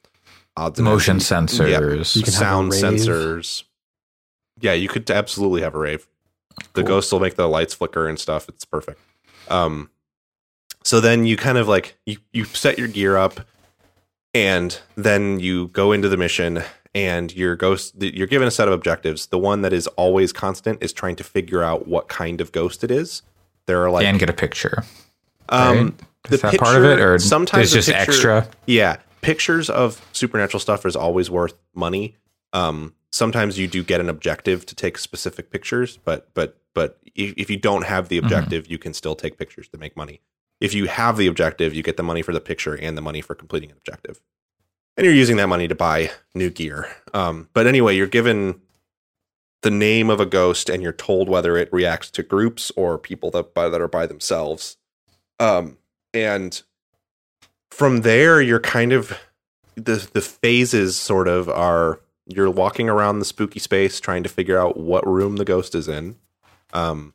odds 0.57 0.81
Motion 0.81 1.15
ends. 1.17 1.29
sensors. 1.31 2.17
You 2.17 2.23
can 2.23 2.33
sound 2.33 2.73
rave. 2.73 2.83
sensors. 2.83 3.63
Yeah, 4.61 4.73
you 4.75 4.89
could 4.89 5.11
absolutely 5.11 5.63
have 5.63 5.75
a 5.75 5.79
rave. 5.79 6.07
The 6.75 6.83
Cool. 6.83 6.89
ghosts 6.89 7.11
will 7.13 7.21
make 7.21 7.37
the 7.37 7.49
lights 7.49 7.75
flicker 7.75 8.07
and 8.09 8.19
stuff. 8.21 8.49
It's 8.49 8.65
perfect. 8.65 9.01
Um, 9.49 9.91
so 10.85 11.01
then 11.01 11.25
you 11.25 11.37
kind 11.37 11.57
of 11.59 11.67
like 11.69 11.97
you 12.07 12.19
you 12.33 12.45
set 12.45 12.79
your 12.79 12.89
gear 12.89 13.17
up, 13.17 13.41
and 14.35 14.79
then 14.97 15.41
you 15.41 15.69
go 15.69 15.93
into 15.93 16.09
the 16.09 16.17
mission. 16.17 16.63
And 16.95 17.35
your 17.35 17.57
ghost, 17.57 17.95
you're 17.99 18.27
given 18.27 18.47
a 18.47 18.51
set 18.51 18.69
of 18.69 18.75
objectives. 18.75 19.29
The 19.29 19.39
one 19.39 19.63
that 19.63 19.73
is 19.73 19.87
always 19.87 20.31
constant 20.31 20.83
is 20.83 20.93
trying 20.93 21.17
to 21.17 21.25
figure 21.25 21.63
out 21.63 21.89
what 21.89 22.09
kind 22.09 22.39
of 22.43 22.53
ghost 22.53 22.85
it 22.85 22.91
is. 22.91 23.23
There 23.65 23.83
are 23.83 23.91
like 23.91 24.05
and 24.05 24.19
get 24.19 24.29
a 24.29 24.35
picture. 24.35 24.85
um, 25.49 25.97
right? 26.29 26.33
Is 26.35 26.43
that 26.43 26.59
part 26.59 26.77
of 26.77 26.85
it, 26.85 27.01
or 27.01 27.19
sometimes 27.19 27.73
just 27.73 27.89
picture- 27.89 28.31
extra? 28.31 28.49
yeah, 28.67 28.99
pictures 29.23 29.71
of 29.71 30.07
supernatural 30.13 30.61
stuff 30.61 30.85
is 30.85 30.95
always 30.95 31.31
worth 31.31 31.55
money. 31.75 32.17
Um, 32.53 32.93
sometimes 33.11 33.59
you 33.59 33.69
do 33.69 33.83
get 33.83 34.01
an 34.01 34.11
objective 34.11 34.67
to 34.67 34.75
take 34.75 34.99
specific 34.99 35.51
pictures, 35.51 35.97
but 36.05 36.29
but 36.35 36.59
but 36.75 36.99
if, 37.15 37.33
if 37.39 37.49
you 37.49 37.57
don't 37.57 37.87
have 37.87 38.09
the 38.11 38.19
objective, 38.19 38.71
you 38.71 38.77
can 38.77 38.93
still 38.93 39.15
take 39.15 39.39
pictures 39.39 39.67
to 39.69 39.79
make 39.79 39.97
money. 39.97 40.21
If 40.63 40.75
you 40.75 40.87
have 40.87 41.17
the 41.17 41.27
objective, 41.27 41.75
you 41.75 41.83
get 41.83 41.97
the 41.97 42.03
money 42.03 42.23
for 42.23 42.33
the 42.33 42.41
picture 42.41 42.75
and 42.75 42.97
the 42.97 43.03
money 43.03 43.21
for 43.21 43.35
completing 43.35 43.71
an 43.71 43.77
objective, 43.77 44.21
and 44.97 45.05
you're 45.05 45.15
using 45.15 45.37
that 45.37 45.49
money 45.49 45.69
to 45.69 45.75
buy 45.75 46.11
new 46.35 46.51
gear. 46.51 46.89
Um, 47.13 47.49
but 47.53 47.67
anyway, 47.67 47.97
you're 47.97 48.07
given 48.07 48.61
the 49.63 49.71
name 49.71 50.11
of 50.11 50.21
a 50.21 50.27
ghost, 50.27 50.69
and 50.69 50.83
you're 50.83 50.93
told 50.93 51.29
whether 51.29 51.57
it 51.57 51.73
reacts 51.73 52.11
to 52.13 52.23
groups 52.23 52.73
or 52.77 52.99
people 52.99 53.31
that 53.33 53.55
by, 53.55 53.69
that 53.69 53.81
are 53.81 53.89
by 53.89 54.07
themselves. 54.07 54.77
Um, 55.39 55.79
and 56.15 56.63
from 57.73 58.03
there 58.03 58.41
you're 58.41 58.61
kind 58.61 58.93
of 58.93 59.19
the 59.77 60.09
the 60.13 60.21
phases 60.21 60.97
sort 60.97 61.27
of 61.27 61.49
are 61.49 62.01
you're 62.27 62.51
walking 62.51 62.89
around 62.89 63.19
the 63.19 63.25
spooky 63.25 63.59
space 63.59 63.99
trying 63.99 64.23
to 64.23 64.29
figure 64.29 64.59
out 64.59 64.77
what 64.77 65.07
room 65.07 65.37
the 65.37 65.45
ghost 65.45 65.75
is 65.75 65.89
in 65.89 66.17
um 66.75 67.15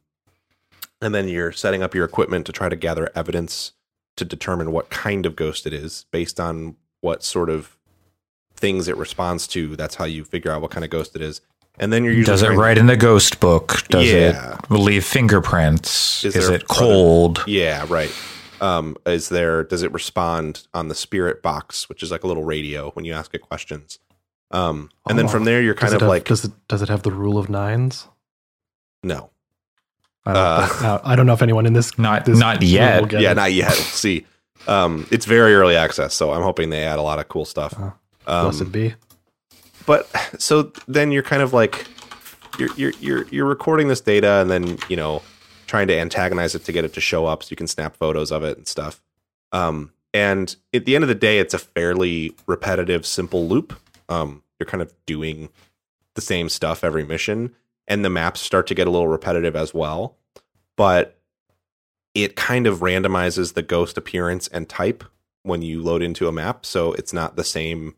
and 1.02 1.14
then 1.14 1.28
you're 1.28 1.52
setting 1.52 1.82
up 1.84 1.94
your 1.96 2.06
equipment 2.06 2.46
to 2.46 2.52
try 2.52 2.70
to 2.70 2.76
gather 2.76 3.10
evidence 3.16 3.74
to 4.16 4.26
determine 4.26 4.72
what 4.72 4.90
kind 4.90 5.26
of 5.26 5.36
ghost 5.36 5.66
it 5.68 5.74
is 5.74 6.06
based 6.12 6.40
on 6.40 6.76
what 7.02 7.24
sort 7.24 7.50
of 7.50 7.78
things 8.56 8.88
it 8.88 8.98
responds 8.98 9.46
to 9.48 9.76
that's 9.76 9.96
how 9.96 10.06
you 10.06 10.24
figure 10.24 10.52
out 10.52 10.62
what 10.62 10.72
kind 10.72 10.84
of 10.84 10.90
ghost 10.90 11.16
it 11.16 11.22
is 11.22 11.42
and 11.80 11.94
then 11.94 12.04
you're 12.04 12.24
Does 12.24 12.42
it 12.42 12.46
trying 12.48 12.58
to- 12.58 12.62
write 12.64 12.78
in 12.80 12.88
the 12.88 12.98
ghost 12.98 13.40
book? 13.40 13.84
Does 13.90 14.12
Yeah. 14.12 14.56
it 14.58 14.72
leave 14.72 15.06
fingerprints? 15.06 16.26
Is 16.26 16.36
Is, 16.36 16.50
it 16.50 16.64
a- 16.64 16.66
cold? 16.66 17.44
Yeah, 17.46 17.86
right. 17.88 18.12
Um, 18.60 18.98
is 19.06 19.30
there? 19.30 19.64
Does 19.64 19.84
it 19.84 19.92
respond 19.94 20.66
on 20.74 20.88
the 20.88 20.96
spirit 20.96 21.44
box, 21.44 21.88
which 21.88 22.02
is 22.02 22.10
like 22.10 22.24
a 22.24 22.28
little 22.28 22.44
radio 22.44 22.90
when 22.94 23.06
you 23.06 23.14
ask 23.14 23.32
it 23.36 23.42
questions? 23.42 24.00
Um, 24.50 24.90
and 25.08 25.20
then 25.20 25.26
Oh. 25.26 25.30
from 25.30 25.44
there, 25.44 25.62
you're 25.62 25.76
kind 25.76 25.94
of 25.94 26.02
have- 26.02 26.10
like, 26.10 26.26
does 26.26 26.44
it 26.46 26.52
does 26.68 26.82
it 26.82 26.90
have 26.90 27.04
the 27.04 27.12
rule 27.12 27.38
of 27.38 27.48
nines? 27.48 28.08
no, 29.04 29.30
I 30.28 30.34
don't, 30.34 30.84
Uh, 30.84 30.88
uh, 30.88 31.02
I 31.04 31.16
don't 31.16 31.26
know 31.26 31.34
if 31.34 31.42
anyone 31.42 31.66
in 31.66 31.74
this 31.74 31.98
Not 32.00 32.26
this 32.26 32.38
not 32.38 32.62
yet. 32.62 33.02
will 33.02 33.08
get 33.08 33.22
yeah, 33.22 33.32
it. 33.32 33.36
not 33.36 33.54
yet. 33.54 33.70
We'll 33.70 33.78
see. 33.78 34.26
Um, 34.68 35.08
it's 35.12 35.26
very 35.26 35.56
early 35.56 35.76
access, 35.76 36.14
so 36.14 36.34
I'm 36.34 36.42
hoping 36.44 36.70
they 36.70 36.84
add 36.84 37.00
a 37.00 37.02
lot 37.02 37.20
of 37.20 37.28
cool 37.30 37.46
stuff. 37.46 37.74
Uh, 37.80 37.92
Um, 38.30 38.50
Blessed 38.52 38.72
be. 38.72 38.94
but 39.86 40.10
so 40.38 40.72
then 40.88 41.12
you're 41.12 41.24
kind 41.24 41.42
of 41.42 41.54
like 41.54 41.88
you're 42.60 42.70
you're 42.76 42.94
you're 43.00 43.26
you're 43.30 43.46
recording 43.46 43.88
this 43.88 44.02
data 44.02 44.42
and 44.42 44.50
then 44.50 44.78
you 44.90 44.98
know 44.98 45.22
trying 45.68 45.88
to 45.88 45.98
antagonize 45.98 46.54
it 46.56 46.66
to 46.66 46.72
get 46.74 46.84
it 46.84 46.94
to 46.94 47.00
show 47.02 47.26
up 47.26 47.44
so 47.44 47.48
you 47.52 47.56
can 47.56 47.68
snap 47.68 47.96
photos 47.96 48.32
of 48.32 48.44
it 48.44 48.58
and 48.58 48.68
stuff 48.68 49.00
um 49.54 49.92
and 50.14 50.56
at 50.74 50.86
the 50.86 50.96
end 50.96 51.04
of 51.04 51.08
the 51.08 51.16
day 51.16 51.40
it's 51.40 51.54
a 51.54 51.60
fairly 51.60 52.36
repetitive 52.48 53.06
simple 53.06 53.48
loop 53.48 53.80
um 54.10 54.42
you're 54.60 54.66
kind 54.68 54.82
of 54.82 54.92
doing 55.06 55.48
the 56.16 56.22
same 56.22 56.50
stuff 56.50 56.84
every 56.84 57.06
mission 57.06 57.54
and 57.88 58.04
the 58.04 58.10
maps 58.10 58.42
start 58.42 58.66
to 58.68 58.74
get 58.76 58.88
a 58.88 58.90
little 58.90 59.08
repetitive 59.08 59.56
as 59.56 59.74
well 59.74 60.17
but 60.78 61.20
it 62.16 62.38
kind 62.38 62.66
of 62.66 62.80
randomizes 62.80 63.54
the 63.54 63.62
ghost 63.62 63.98
appearance 63.98 64.48
and 64.48 64.70
type 64.70 65.04
when 65.44 65.62
you 65.62 65.82
load 65.82 66.02
into 66.02 66.28
a 66.28 66.32
map 66.32 66.66
so 66.66 66.94
it's 66.94 67.14
not 67.14 67.36
the 67.36 67.44
same 67.44 67.96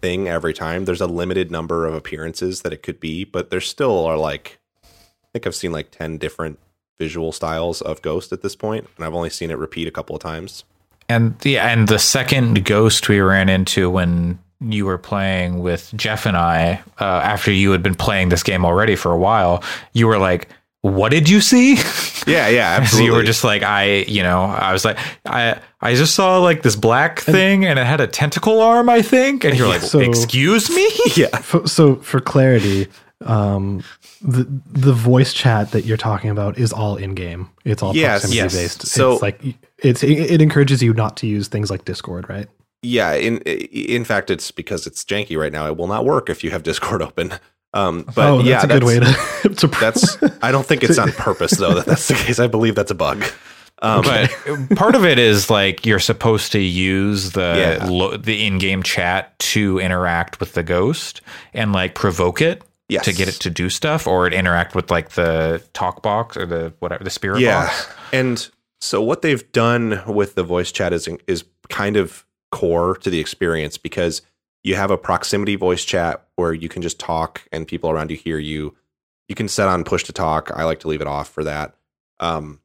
thing 0.00 0.28
every 0.28 0.52
time. 0.52 0.84
There's 0.84 1.00
a 1.00 1.06
limited 1.06 1.50
number 1.50 1.86
of 1.86 1.94
appearances 1.94 2.62
that 2.62 2.72
it 2.72 2.82
could 2.82 3.00
be, 3.00 3.24
but 3.24 3.50
there 3.50 3.60
still 3.60 4.04
are 4.04 4.18
like 4.18 4.58
I 4.84 5.26
think 5.32 5.46
I've 5.46 5.54
seen 5.54 5.72
like 5.72 5.90
10 5.90 6.18
different 6.18 6.58
visual 6.98 7.32
styles 7.32 7.82
of 7.82 8.02
Ghost 8.02 8.32
at 8.32 8.42
this 8.42 8.56
point, 8.56 8.88
and 8.96 9.04
I've 9.04 9.14
only 9.14 9.30
seen 9.30 9.50
it 9.50 9.58
repeat 9.58 9.86
a 9.86 9.90
couple 9.90 10.16
of 10.16 10.22
times. 10.22 10.64
And 11.08 11.38
the 11.40 11.58
and 11.58 11.88
the 11.88 11.98
second 11.98 12.64
ghost 12.64 13.08
we 13.08 13.20
ran 13.20 13.48
into 13.48 13.88
when 13.88 14.40
you 14.60 14.86
were 14.86 14.98
playing 14.98 15.60
with 15.60 15.92
Jeff 15.94 16.26
and 16.26 16.36
I, 16.36 16.82
uh, 17.00 17.04
after 17.04 17.52
you 17.52 17.70
had 17.70 17.82
been 17.82 17.94
playing 17.94 18.30
this 18.30 18.42
game 18.42 18.64
already 18.64 18.96
for 18.96 19.12
a 19.12 19.18
while, 19.18 19.62
you 19.92 20.06
were 20.06 20.18
like, 20.18 20.48
"What 20.86 21.10
did 21.12 21.28
you 21.28 21.40
see?" 21.40 21.76
Yeah, 22.26 22.48
yeah, 22.48 22.74
So 22.78 22.82
absolutely. 22.82 23.06
you 23.06 23.12
were 23.12 23.22
just 23.22 23.44
like, 23.44 23.62
I, 23.62 23.98
you 24.08 24.20
know, 24.24 24.40
I 24.46 24.72
was 24.72 24.84
like, 24.84 24.98
I, 25.26 25.60
I 25.80 25.94
just 25.94 26.12
saw 26.16 26.38
like 26.38 26.62
this 26.62 26.74
black 26.74 27.20
thing 27.20 27.64
and 27.64 27.78
it 27.78 27.86
had 27.86 28.00
a 28.00 28.08
tentacle 28.08 28.60
arm, 28.60 28.88
I 28.88 29.00
think, 29.00 29.44
and 29.44 29.56
you're 29.56 29.68
like, 29.68 29.80
So- 29.82 30.00
excuse 30.00 30.68
me? 30.68 30.88
yeah. 31.16 31.28
F- 31.34 31.66
so 31.68 31.94
for 31.96 32.18
clarity, 32.20 32.88
um, 33.24 33.84
the 34.20 34.44
the 34.72 34.92
voice 34.92 35.32
chat 35.32 35.70
that 35.70 35.84
you're 35.84 35.96
talking 35.96 36.30
about 36.30 36.58
is 36.58 36.72
all 36.72 36.96
in 36.96 37.14
game. 37.14 37.48
It's 37.64 37.80
all 37.80 37.94
Yes, 37.94 38.22
proximity 38.22 38.36
yes. 38.38 38.54
based. 38.54 38.86
So- 38.88 39.12
it's 39.12 39.22
like 39.22 39.40
it's 39.78 40.02
it, 40.02 40.10
it 40.18 40.42
encourages 40.42 40.82
you 40.82 40.92
not 40.94 41.16
to 41.18 41.28
use 41.28 41.46
things 41.46 41.70
like 41.70 41.84
Discord, 41.84 42.28
right? 42.28 42.48
Yeah, 42.82 43.12
in 43.14 43.38
in 43.38 44.04
fact 44.04 44.30
it's 44.30 44.50
because 44.50 44.84
it's 44.88 45.04
janky 45.04 45.38
right 45.38 45.52
now. 45.52 45.68
It 45.68 45.76
will 45.76 45.86
not 45.86 46.04
work 46.04 46.28
if 46.28 46.42
you 46.42 46.50
have 46.50 46.64
Discord 46.64 47.02
open. 47.02 47.34
Um 47.74 48.02
but 48.14 48.18
oh, 48.30 48.36
that's 48.42 48.48
yeah, 48.48 48.64
a 48.64 48.66
good 48.66 48.84
way 48.84 49.00
to. 49.00 49.48
to 49.56 49.66
That's 49.68 50.16
I 50.42 50.50
don't 50.52 50.66
think 50.66 50.82
it's 50.82 50.98
on 50.98 51.12
purpose 51.12 51.52
though 51.52 51.74
that 51.74 51.86
that's 51.86 52.08
the 52.08 52.14
case. 52.14 52.38
I 52.38 52.46
believe 52.46 52.74
that's 52.74 52.90
a 52.90 52.94
bug. 52.94 53.24
Um, 53.82 54.02
But 54.02 54.30
part 54.76 54.94
of 54.94 55.04
it 55.04 55.18
is 55.18 55.50
like 55.50 55.84
you're 55.84 55.98
supposed 55.98 56.52
to 56.52 56.58
use 56.60 57.32
the 57.32 57.78
Yeah. 57.80 57.86
lo- 57.86 58.16
the 58.16 58.46
in-game 58.46 58.82
chat 58.82 59.38
to 59.40 59.78
interact 59.78 60.40
with 60.40 60.54
the 60.54 60.62
ghost 60.62 61.20
and 61.52 61.72
like 61.72 61.94
provoke 61.94 62.40
it 62.40 62.62
yes. 62.88 63.04
to 63.04 63.12
get 63.12 63.28
it 63.28 63.34
to 63.40 63.50
do 63.50 63.68
stuff, 63.68 64.06
or 64.06 64.26
it 64.26 64.32
interact 64.32 64.74
with 64.74 64.90
like 64.90 65.10
the 65.10 65.62
talk 65.74 66.02
box 66.02 66.36
or 66.38 66.46
the 66.46 66.72
whatever 66.78 67.04
the 67.04 67.10
spirit 67.10 67.40
yeah 67.40 67.66
box. 67.66 67.88
and 68.14 68.50
so 68.80 69.02
what 69.02 69.20
they've 69.22 69.50
done 69.52 70.00
with 70.06 70.34
the 70.36 70.42
voice 70.42 70.72
chat 70.72 70.92
is 70.94 71.06
is 71.26 71.44
kind 71.68 71.96
of 71.98 72.24
core 72.52 72.96
to 72.96 73.10
the 73.10 73.18
experience 73.20 73.76
because 73.76 74.22
you 74.62 74.74
have 74.76 74.90
a 74.90 74.96
proximity 74.96 75.56
voice 75.56 75.84
chat 75.84 76.25
where 76.36 76.54
you 76.54 76.68
can 76.68 76.82
just 76.82 76.98
talk 76.98 77.42
and 77.52 77.66
people 77.66 77.90
around 77.90 78.10
you 78.10 78.16
hear 78.16 78.38
you. 78.38 78.74
You 79.28 79.34
can 79.34 79.48
set 79.48 79.68
on 79.68 79.84
push 79.84 80.04
to 80.04 80.12
talk. 80.12 80.50
I 80.54 80.64
like 80.64 80.80
to 80.80 80.88
leave 80.88 81.00
it 81.00 81.06
off 81.06 81.28
for 81.28 81.44
that. 81.44 81.74
Um, 82.20 82.60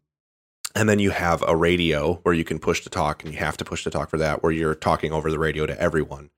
and 0.75 0.87
then 0.87 0.99
you 0.99 1.09
have 1.09 1.43
a 1.47 1.55
radio 1.55 2.15
where 2.23 2.33
you 2.33 2.43
can 2.43 2.59
push 2.59 2.81
to 2.81 2.89
talk 2.89 3.23
and 3.23 3.33
you 3.33 3.39
have 3.39 3.57
to 3.57 3.65
push 3.65 3.83
to 3.83 3.89
talk 3.89 4.09
for 4.09 4.17
that 4.17 4.43
where 4.43 4.51
you're 4.51 4.75
talking 4.75 5.11
over 5.11 5.31
the 5.31 5.39
radio 5.39 5.65
to 5.65 5.81
everyone. 5.81 6.29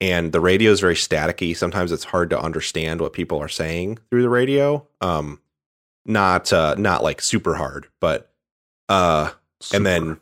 And 0.00 0.32
the 0.32 0.40
radio 0.40 0.70
is 0.70 0.80
very 0.80 0.94
staticky. 0.94 1.56
Sometimes 1.56 1.92
it's 1.92 2.04
hard 2.04 2.30
to 2.30 2.40
understand 2.40 3.00
what 3.00 3.12
people 3.12 3.38
are 3.38 3.48
saying 3.48 3.98
through 4.10 4.22
the 4.22 4.28
radio. 4.28 4.86
Um, 5.00 5.40
not 6.08 6.52
uh, 6.52 6.74
not 6.76 7.02
like 7.04 7.20
super 7.20 7.54
hard 7.54 7.86
but 8.00 8.32
uh 8.88 9.30
and 9.72 9.86
then 9.86 10.18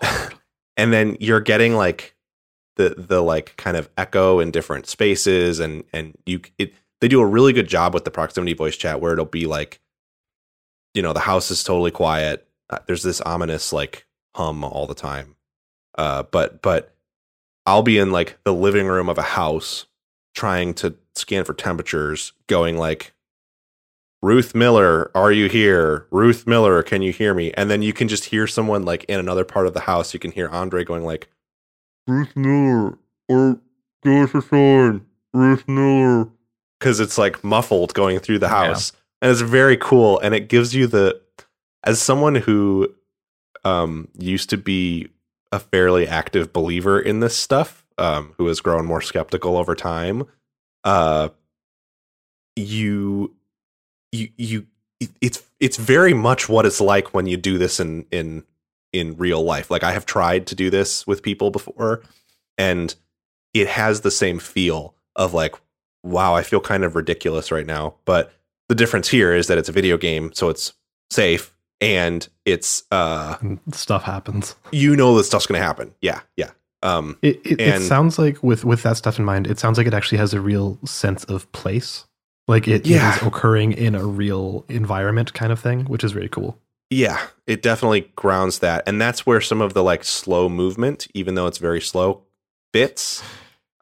and 0.76 0.92
then 0.92 1.16
you're 1.20 1.40
getting 1.40 1.74
like 1.74 2.13
the 2.76 2.94
the 2.96 3.22
like 3.22 3.56
kind 3.56 3.76
of 3.76 3.88
echo 3.96 4.40
in 4.40 4.50
different 4.50 4.86
spaces 4.86 5.60
and 5.60 5.84
and 5.92 6.16
you 6.26 6.40
it 6.58 6.74
they 7.00 7.08
do 7.08 7.20
a 7.20 7.26
really 7.26 7.52
good 7.52 7.68
job 7.68 7.94
with 7.94 8.04
the 8.04 8.10
proximity 8.10 8.54
voice 8.54 8.76
chat 8.76 9.00
where 9.00 9.12
it'll 9.12 9.24
be 9.24 9.46
like 9.46 9.80
you 10.94 11.02
know 11.02 11.12
the 11.12 11.20
house 11.20 11.50
is 11.50 11.62
totally 11.62 11.90
quiet 11.90 12.46
uh, 12.70 12.78
there's 12.86 13.02
this 13.02 13.20
ominous 13.22 13.72
like 13.72 14.06
hum 14.34 14.64
all 14.64 14.86
the 14.86 14.94
time 14.94 15.36
uh 15.96 16.22
but 16.24 16.62
but 16.62 16.94
i'll 17.66 17.82
be 17.82 17.98
in 17.98 18.10
like 18.10 18.38
the 18.44 18.54
living 18.54 18.86
room 18.86 19.08
of 19.08 19.18
a 19.18 19.22
house 19.22 19.86
trying 20.34 20.74
to 20.74 20.94
scan 21.14 21.44
for 21.44 21.54
temperatures 21.54 22.32
going 22.48 22.76
like 22.76 23.12
Ruth 24.24 24.54
Miller, 24.54 25.10
are 25.14 25.30
you 25.30 25.50
here? 25.50 26.06
Ruth 26.10 26.46
Miller, 26.46 26.82
can 26.82 27.02
you 27.02 27.12
hear 27.12 27.34
me? 27.34 27.52
And 27.58 27.70
then 27.70 27.82
you 27.82 27.92
can 27.92 28.08
just 28.08 28.24
hear 28.24 28.46
someone 28.46 28.82
like 28.82 29.04
in 29.04 29.20
another 29.20 29.44
part 29.44 29.66
of 29.66 29.74
the 29.74 29.80
house. 29.80 30.14
You 30.14 30.18
can 30.18 30.30
hear 30.30 30.48
Andre 30.48 30.82
going 30.82 31.04
like, 31.04 31.28
Ruth 32.06 32.36
Miller, 32.36 32.98
or 33.28 33.58
give 34.02 34.34
us 34.34 34.44
a 34.44 34.48
sign, 34.48 35.06
Ruth 35.32 35.66
Miller, 35.68 36.28
because 36.78 37.00
it's 37.00 37.16
like 37.18 37.42
muffled 37.42 37.94
going 37.94 38.18
through 38.18 38.38
the 38.40 38.46
Yeah. 38.46 38.66
house, 38.68 38.92
and 39.22 39.30
it's 39.30 39.40
very 39.40 39.76
cool. 39.76 40.18
And 40.20 40.34
it 40.34 40.48
gives 40.48 40.74
you 40.74 40.86
the, 40.86 41.20
as 41.84 42.00
someone 42.02 42.34
who, 42.34 42.92
um, 43.64 44.08
used 44.18 44.50
to 44.50 44.56
be 44.58 45.08
a 45.52 45.58
fairly 45.58 46.06
active 46.06 46.52
believer 46.52 47.00
in 47.00 47.20
this 47.20 47.36
stuff, 47.36 47.86
um, 47.96 48.34
who 48.36 48.46
has 48.48 48.60
grown 48.60 48.84
more 48.84 49.00
skeptical 49.00 49.56
over 49.56 49.74
time, 49.74 50.24
uh, 50.84 51.28
you, 52.56 53.34
you, 54.12 54.28
you, 54.36 54.66
it's 55.20 55.42
it's 55.60 55.76
very 55.76 56.14
much 56.14 56.48
what 56.48 56.64
it's 56.66 56.80
like 56.80 57.12
when 57.14 57.26
you 57.26 57.36
do 57.36 57.58
this 57.58 57.80
in 57.80 58.06
in 58.10 58.44
in 58.94 59.16
real 59.16 59.42
life. 59.42 59.70
Like 59.70 59.82
I 59.84 59.92
have 59.92 60.06
tried 60.06 60.46
to 60.46 60.54
do 60.54 60.70
this 60.70 61.06
with 61.06 61.22
people 61.22 61.50
before, 61.50 62.02
and 62.56 62.94
it 63.52 63.68
has 63.68 64.00
the 64.00 64.10
same 64.10 64.38
feel 64.38 64.94
of 65.16 65.34
like, 65.34 65.54
wow, 66.02 66.34
I 66.34 66.42
feel 66.42 66.60
kind 66.60 66.84
of 66.84 66.94
ridiculous 66.96 67.50
right 67.52 67.66
now. 67.66 67.94
But 68.04 68.32
the 68.68 68.74
difference 68.74 69.08
here 69.08 69.34
is 69.34 69.46
that 69.48 69.58
it's 69.58 69.68
a 69.68 69.72
video 69.72 69.96
game, 69.98 70.32
so 70.32 70.48
it's 70.48 70.72
safe 71.10 71.52
and 71.80 72.26
it's 72.44 72.84
uh 72.90 73.36
stuff 73.72 74.04
happens. 74.04 74.54
you 74.72 74.96
know 74.96 75.16
that 75.16 75.24
stuff's 75.24 75.46
gonna 75.46 75.58
happen. 75.62 75.92
Yeah, 76.00 76.20
yeah. 76.36 76.50
Um 76.82 77.18
It, 77.22 77.40
it, 77.44 77.60
it 77.60 77.82
sounds 77.82 78.18
like 78.18 78.42
with 78.42 78.64
with 78.64 78.82
that 78.84 78.96
stuff 78.96 79.18
in 79.18 79.24
mind, 79.24 79.46
it 79.46 79.58
sounds 79.58 79.76
like 79.76 79.86
it 79.86 79.94
actually 79.94 80.18
has 80.18 80.32
a 80.34 80.40
real 80.40 80.78
sense 80.86 81.24
of 81.24 81.50
place. 81.52 82.06
Like 82.46 82.68
it, 82.68 82.86
Yeah. 82.86 83.12
it 83.14 83.16
is 83.22 83.26
occurring 83.26 83.72
in 83.72 83.94
a 83.94 84.04
real 84.04 84.64
environment 84.68 85.32
kind 85.34 85.50
of 85.52 85.58
thing, 85.60 85.84
which 85.86 86.04
is 86.04 86.14
really 86.14 86.28
cool. 86.28 86.58
Yeah, 86.94 87.18
it 87.46 87.62
definitely 87.62 88.10
grounds 88.16 88.60
that. 88.60 88.84
And 88.86 89.00
that's 89.00 89.26
where 89.26 89.40
some 89.40 89.60
of 89.60 89.74
the 89.74 89.82
like 89.82 90.04
slow 90.04 90.48
movement, 90.48 91.06
even 91.14 91.34
though 91.34 91.46
it's 91.46 91.58
very 91.58 91.80
slow, 91.80 92.22
bits. 92.72 93.22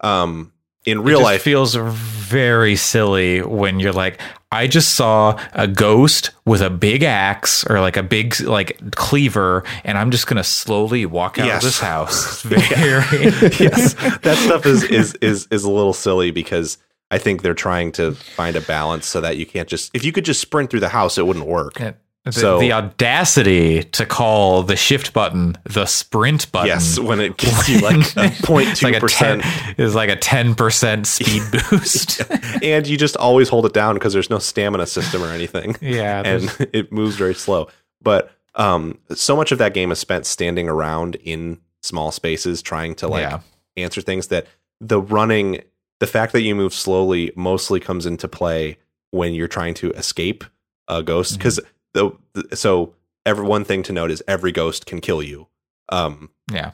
Um 0.00 0.52
in 0.84 0.98
It 0.98 1.02
real 1.02 1.18
just 1.20 1.24
life 1.24 1.42
feels 1.42 1.74
very 1.76 2.74
silly 2.74 3.40
when 3.40 3.78
you're 3.78 3.92
like, 3.92 4.20
I 4.50 4.66
just 4.66 4.96
saw 4.96 5.38
a 5.52 5.68
ghost 5.68 6.32
with 6.44 6.60
a 6.60 6.70
big 6.70 7.04
axe 7.04 7.64
or 7.70 7.78
like 7.80 7.96
a 7.96 8.02
big 8.02 8.40
like 8.40 8.90
cleaver, 8.96 9.62
and 9.84 9.96
I'm 9.96 10.10
just 10.10 10.26
gonna 10.26 10.42
slowly 10.42 11.06
walk 11.06 11.38
out 11.38 11.46
Yes. 11.46 11.62
of 11.62 11.68
this 11.68 11.78
house. 11.80 12.42
Very 12.42 12.58
yes, 13.60 13.94
that 14.22 14.36
stuff 14.44 14.66
is 14.66 14.82
is 14.84 15.14
is 15.20 15.46
is 15.52 15.62
a 15.62 15.70
little 15.70 15.92
silly 15.92 16.32
because 16.32 16.78
I 17.12 17.18
think 17.18 17.42
they're 17.42 17.54
trying 17.54 17.92
to 17.92 18.12
find 18.12 18.56
a 18.56 18.60
balance 18.62 19.06
so 19.06 19.20
that 19.20 19.36
you 19.36 19.46
can't 19.46 19.68
just 19.68 19.90
if 19.94 20.04
you 20.04 20.10
could 20.10 20.24
just 20.24 20.40
sprint 20.40 20.70
through 20.70 20.80
the 20.80 20.88
house, 20.88 21.16
it 21.16 21.26
wouldn't 21.28 21.46
work. 21.46 21.80
The, 22.24 22.32
So- 22.32 22.60
the 22.60 22.72
audacity 22.72 23.82
to 23.82 24.06
call 24.06 24.62
the 24.62 24.76
shift 24.76 25.12
button 25.12 25.56
the 25.64 25.86
sprint 25.86 26.50
button. 26.52 26.68
Yes, 26.68 26.98
when 26.98 27.18
it 27.20 27.36
gives 27.36 27.68
you 27.68 27.80
like 27.80 27.96
a 28.16 28.30
two 28.74 28.86
like 28.86 28.96
a 28.96 29.00
percent, 29.00 29.42
10 29.42 29.74
is 29.78 29.94
like 29.96 30.08
a 30.08 30.14
ten 30.16 30.54
percent 30.54 31.06
speed 31.08 31.42
boost. 31.70 32.22
and 32.62 32.86
you 32.86 32.96
just 32.96 33.16
always 33.16 33.48
hold 33.48 33.66
it 33.66 33.72
down 33.72 33.94
because 33.94 34.12
there's 34.12 34.30
no 34.30 34.38
stamina 34.38 34.86
system 34.86 35.22
or 35.22 35.28
anything, 35.32 35.76
yeah, 35.80 36.22
and 36.24 36.48
there's- 36.48 36.68
it 36.72 36.92
moves 36.92 37.16
very 37.16 37.34
slow. 37.34 37.68
But 38.00 38.30
um, 38.54 38.98
so 39.14 39.34
much 39.34 39.50
of 39.50 39.58
that 39.58 39.74
game 39.74 39.90
is 39.90 39.98
spent 39.98 40.24
standing 40.26 40.68
around 40.68 41.16
in 41.16 41.58
small 41.82 42.12
spaces 42.12 42.62
trying 42.62 42.94
to 42.96 43.08
like 43.08 43.22
yeah, 43.22 43.40
answer 43.76 44.00
things 44.00 44.28
that 44.28 44.46
the 44.80 45.00
running 45.00 45.60
the 45.98 46.06
fact 46.06 46.32
that 46.32 46.42
you 46.42 46.54
move 46.54 46.72
slowly 46.72 47.32
mostly 47.34 47.80
comes 47.80 48.06
into 48.06 48.28
play 48.28 48.76
when 49.10 49.34
you're 49.34 49.48
trying 49.48 49.74
to 49.74 49.90
escape 49.92 50.44
a 50.88 51.02
ghost 51.02 51.36
because 51.38 51.58
the, 51.94 52.10
the 52.34 52.56
so 52.56 52.94
every 53.26 53.44
one 53.46 53.64
thing 53.64 53.82
to 53.84 53.92
note 53.92 54.10
is 54.10 54.22
every 54.26 54.52
ghost 54.52 54.86
can 54.86 55.00
kill 55.00 55.22
you 55.22 55.46
um 55.90 56.30
yeah. 56.52 56.72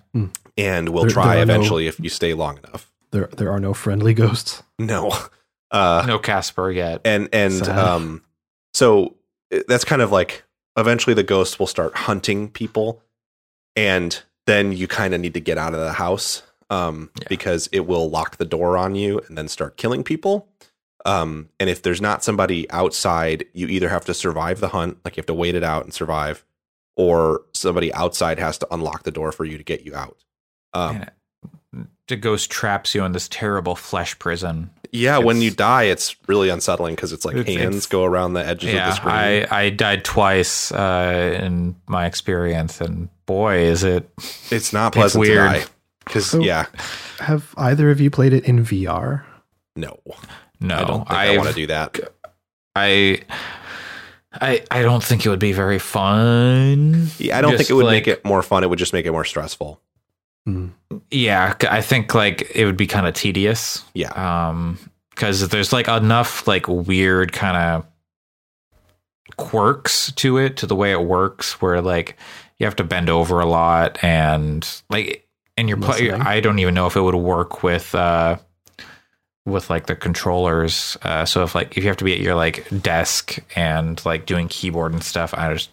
and 0.56 0.88
will 0.90 1.02
There- 1.02 1.10
try 1.10 1.34
there 1.34 1.42
are 1.42 1.46
no- 1.46 1.54
eventually 1.54 1.86
if 1.86 1.98
you 2.00 2.08
stay 2.08 2.34
long 2.34 2.58
enough 2.58 2.90
There 3.10 3.28
there 3.36 3.50
are 3.52 3.60
no 3.60 3.74
friendly 3.74 4.14
ghosts. 4.14 4.62
no 4.78 5.12
uh 5.70 6.04
No 6.06 6.18
Casper 6.18 6.70
yet. 6.70 7.00
and 7.04 7.28
and 7.32 7.52
Sad. 7.54 7.78
um 7.78 8.22
so 8.74 9.16
that's 9.66 9.84
kind 9.84 10.02
of 10.02 10.12
like 10.12 10.44
eventually 10.76 11.14
the 11.14 11.22
ghosts 11.22 11.58
will 11.58 11.66
start 11.66 11.94
hunting 11.96 12.48
people 12.50 13.02
and 13.76 14.22
then 14.46 14.72
you 14.72 14.86
kind 14.88 15.14
of 15.14 15.20
need 15.20 15.34
to 15.34 15.40
get 15.40 15.58
out 15.58 15.74
of 15.74 15.80
the 15.80 15.92
house 15.94 16.42
um 16.70 17.10
Yeah. 17.20 17.26
because 17.28 17.68
it 17.72 17.80
will 17.86 18.08
lock 18.10 18.36
the 18.36 18.44
door 18.44 18.76
on 18.76 18.94
you 18.94 19.20
and 19.26 19.36
then 19.36 19.48
start 19.48 19.76
killing 19.76 20.04
people 20.04 20.48
um 21.08 21.48
and 21.60 21.68
if 21.70 21.82
there's 21.82 22.00
not 22.00 22.22
somebody 22.22 22.70
outside 22.70 23.44
you 23.52 23.66
either 23.68 23.88
have 23.88 24.04
to 24.04 24.14
survive 24.14 24.60
the 24.60 24.68
hunt 24.68 24.98
like 25.04 25.16
you 25.16 25.20
have 25.20 25.26
to 25.26 25.34
wait 25.34 25.54
it 25.54 25.64
out 25.64 25.84
and 25.84 25.92
survive 25.94 26.44
or 26.96 27.42
somebody 27.54 27.92
outside 27.94 28.38
has 28.38 28.58
to 28.58 28.66
unlock 28.72 29.02
the 29.04 29.10
door 29.10 29.32
for 29.32 29.44
you 29.44 29.56
to 29.58 29.64
get 29.64 29.84
you 29.86 29.94
out 29.94 30.18
um 30.74 30.98
Man, 30.98 31.10
the 32.08 32.16
ghost 32.16 32.50
traps 32.50 32.94
you 32.94 33.04
in 33.04 33.12
this 33.12 33.28
terrible 33.28 33.76
flesh 33.76 34.18
prison. 34.18 34.70
yeah 34.92 35.18
when 35.18 35.42
you 35.42 35.50
die 35.50 35.84
it's 35.84 36.16
really 36.26 36.48
unsettling 36.48 36.94
because 36.94 37.12
it's 37.12 37.24
like 37.24 37.36
It's- 37.36 37.54
hands 37.56 37.74
it's- 37.76 37.86
go 37.86 38.04
around 38.04 38.32
the 38.32 38.44
edges 38.46 38.70
of 38.70 38.76
the 38.80 38.92
screen 38.94 39.14
I, 39.14 39.46
I 39.66 39.70
died 39.70 40.04
twice 40.04 40.72
uh, 40.72 41.38
in 41.42 41.76
my 41.86 42.06
experience, 42.06 42.80
and 42.80 43.08
boy, 43.26 43.58
is 43.58 43.84
it 43.84 44.08
It's 44.50 44.72
not 44.72 44.94
pleasant 44.94 45.20
weird. 45.20 45.52
to 45.52 45.60
die. 45.60 45.66
Because 46.06 46.30
So- 46.30 46.40
yeah, 46.40 46.64
Have 47.20 47.54
either 47.58 47.90
of 47.90 48.00
you 48.00 48.10
played 48.10 48.32
it 48.32 48.44
in 48.44 48.64
VR? 48.64 49.24
no, 49.76 50.00
no. 50.60 50.74
I 50.76 50.84
don't 50.84 50.98
think 51.08 51.10
I, 51.18 51.26
I've- 51.28 51.36
want 51.38 51.48
to 51.50 51.54
do 51.54 51.66
that. 51.68 51.98
I, 52.76 53.22
I, 54.32 54.62
I 54.70 54.82
don't 54.82 55.02
think 55.02 55.26
it 55.26 55.28
would 55.30 55.38
be 55.40 55.52
very 55.52 55.78
fun. 55.78 57.08
Yeah, 57.18 57.38
I 57.38 57.40
don't 57.40 57.56
think 57.56 57.70
it 57.70 57.74
would 57.74 57.86
like- 57.86 58.06
make 58.06 58.08
it 58.08 58.24
more 58.24 58.42
fun. 58.42 58.62
It 58.62 58.70
would 58.70 58.78
just 58.78 58.92
make 58.92 59.06
it 59.06 59.10
more 59.12 59.24
stressful. 59.24 59.80
Hmm. 60.46 60.68
Yeah, 61.10 61.54
I 61.70 61.80
think 61.82 62.14
like 62.14 62.50
it 62.54 62.64
would 62.64 62.76
be 62.76 62.86
kind 62.86 63.06
of 63.06 63.14
tedious. 63.14 63.84
Yeah, 63.94 64.10
um 64.48 64.78
because 65.10 65.48
there's 65.48 65.72
like 65.72 65.88
enough 65.88 66.46
like 66.46 66.68
weird 66.68 67.32
kind 67.32 67.56
of 67.56 67.86
quirks 69.36 70.12
to 70.12 70.38
it 70.38 70.56
to 70.58 70.66
the 70.66 70.76
way 70.76 70.92
it 70.92 71.02
works 71.02 71.60
where 71.60 71.80
like 71.82 72.16
you 72.58 72.66
have 72.66 72.76
to 72.76 72.84
bend 72.84 73.10
over 73.10 73.40
a 73.40 73.46
lot 73.46 74.02
and 74.02 74.80
like 74.90 75.26
and 75.56 75.68
you're 75.68 75.76
play 75.78 76.10
i 76.12 76.40
don't 76.40 76.58
even 76.60 76.72
know 76.74 76.86
if 76.86 76.96
it 76.96 77.00
would 77.02 77.14
work 77.14 77.62
with 77.62 77.94
uh 77.94 78.36
with 79.50 79.70
like 79.70 79.86
the 79.86 79.96
controllers 79.96 80.96
uh 81.02 81.24
so 81.24 81.42
if 81.42 81.54
like 81.54 81.76
if 81.76 81.82
you 81.84 81.88
have 81.88 81.96
to 81.96 82.04
be 82.04 82.12
at 82.12 82.20
your 82.20 82.34
like 82.34 82.66
desk 82.82 83.38
and 83.56 84.04
like 84.04 84.26
doing 84.26 84.48
keyboard 84.48 84.92
and 84.92 85.02
stuff 85.02 85.32
i 85.34 85.52
just 85.52 85.70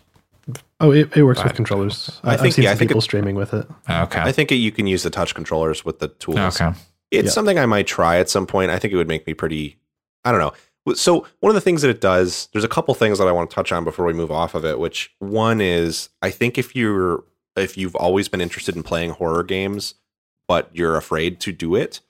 Oh, 0.80 0.92
it, 0.92 1.16
it 1.18 1.24
works 1.24 1.40
I- 1.40 1.46
with 1.46 1.56
controllers. 1.56 2.20
I 2.24 2.34
I, 2.34 2.38
think- 2.38 2.46
have 2.48 2.54
seen 2.54 2.64
yeah, 2.66 2.72
I 2.72 2.76
think 2.76 2.90
people 2.92 3.00
it- 3.00 3.04
streaming 3.04 3.36
with 3.36 3.54
it. 3.54 3.66
okay 3.90 4.20
I 4.22 4.32
think 4.32 4.52
you 4.52 4.72
can 4.72 4.86
use 4.88 5.02
the 5.04 5.10
touch 5.10 5.34
controllers 5.34 5.84
with 5.86 6.00
the 6.00 6.10
tools. 6.10 6.38
okay 6.38 6.72
It's 7.12 7.28
Yeah. 7.28 7.32
something 7.32 7.58
I 7.58 7.66
might 7.66 7.88
try 7.88 8.18
at 8.18 8.30
some 8.30 8.46
point. 8.46 8.70
I 8.70 8.78
think 8.78 8.94
it 8.94 8.98
would 8.98 9.08
make 9.08 9.26
me 9.26 9.34
pretty. 9.34 9.78
I 10.24 10.32
don't 10.32 10.40
know. 10.42 10.94
So 10.94 11.26
one 11.40 11.50
of 11.50 11.56
the 11.56 11.62
things 11.62 11.82
that 11.82 11.90
it 11.90 12.00
does, 12.02 12.48
there's 12.52 12.64
a 12.66 12.68
couple 12.68 12.94
things 12.94 13.18
that 13.18 13.28
I 13.28 13.32
want 13.32 13.50
to 13.50 13.56
touch 13.56 13.72
on 13.72 13.84
before 13.84 14.06
we 14.06 14.14
move 14.14 14.32
off 14.32 14.54
of 14.54 14.66
it. 14.66 14.78
Which 14.78 15.12
one 15.20 15.62
is, 15.62 16.10
I 16.22 16.30
think 16.30 16.58
if 16.60 16.76
you're 16.76 17.24
if 17.56 17.76
you've 17.78 17.96
always 17.96 18.28
been 18.28 18.42
interested 18.42 18.76
in 18.76 18.84
playing 18.84 19.12
horror 19.12 19.44
games, 19.44 19.96
but 20.48 20.70
you're 20.74 20.98
afraid 20.98 21.40
to 21.40 21.52
do 21.54 21.74
it, 21.74 22.02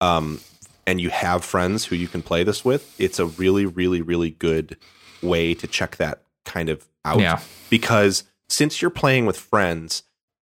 um, 0.00 0.40
and 0.86 1.00
you 1.00 1.10
have 1.10 1.44
friends 1.44 1.86
who 1.86 1.96
you 1.96 2.08
can 2.08 2.22
play 2.22 2.44
this 2.44 2.64
with, 2.64 2.94
it's 3.00 3.18
a 3.18 3.26
really, 3.26 3.66
really, 3.66 4.02
really 4.02 4.30
good 4.30 4.76
way 5.22 5.54
to 5.54 5.66
check 5.66 5.96
that 5.96 6.22
kind 6.44 6.68
of 6.68 6.86
out. 7.04 7.20
yeah 7.20 7.40
Because 7.70 8.24
since 8.48 8.80
you're 8.82 8.90
playing 8.90 9.26
with 9.26 9.38
friends, 9.38 10.02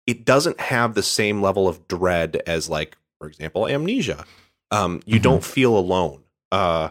it 0.06 0.26
doesn't 0.26 0.60
have 0.60 0.94
the 0.94 1.04
same 1.04 1.42
level 1.42 1.68
of 1.68 1.88
dread 1.88 2.42
as, 2.48 2.70
like, 2.70 2.98
for 3.20 3.28
example, 3.28 3.68
amnesia. 3.68 4.26
Um, 4.72 5.02
you 5.06 5.20
Mhm. 5.20 5.24
don't 5.24 5.44
feel 5.44 5.78
alone. 5.78 6.24
Uh, 6.52 6.90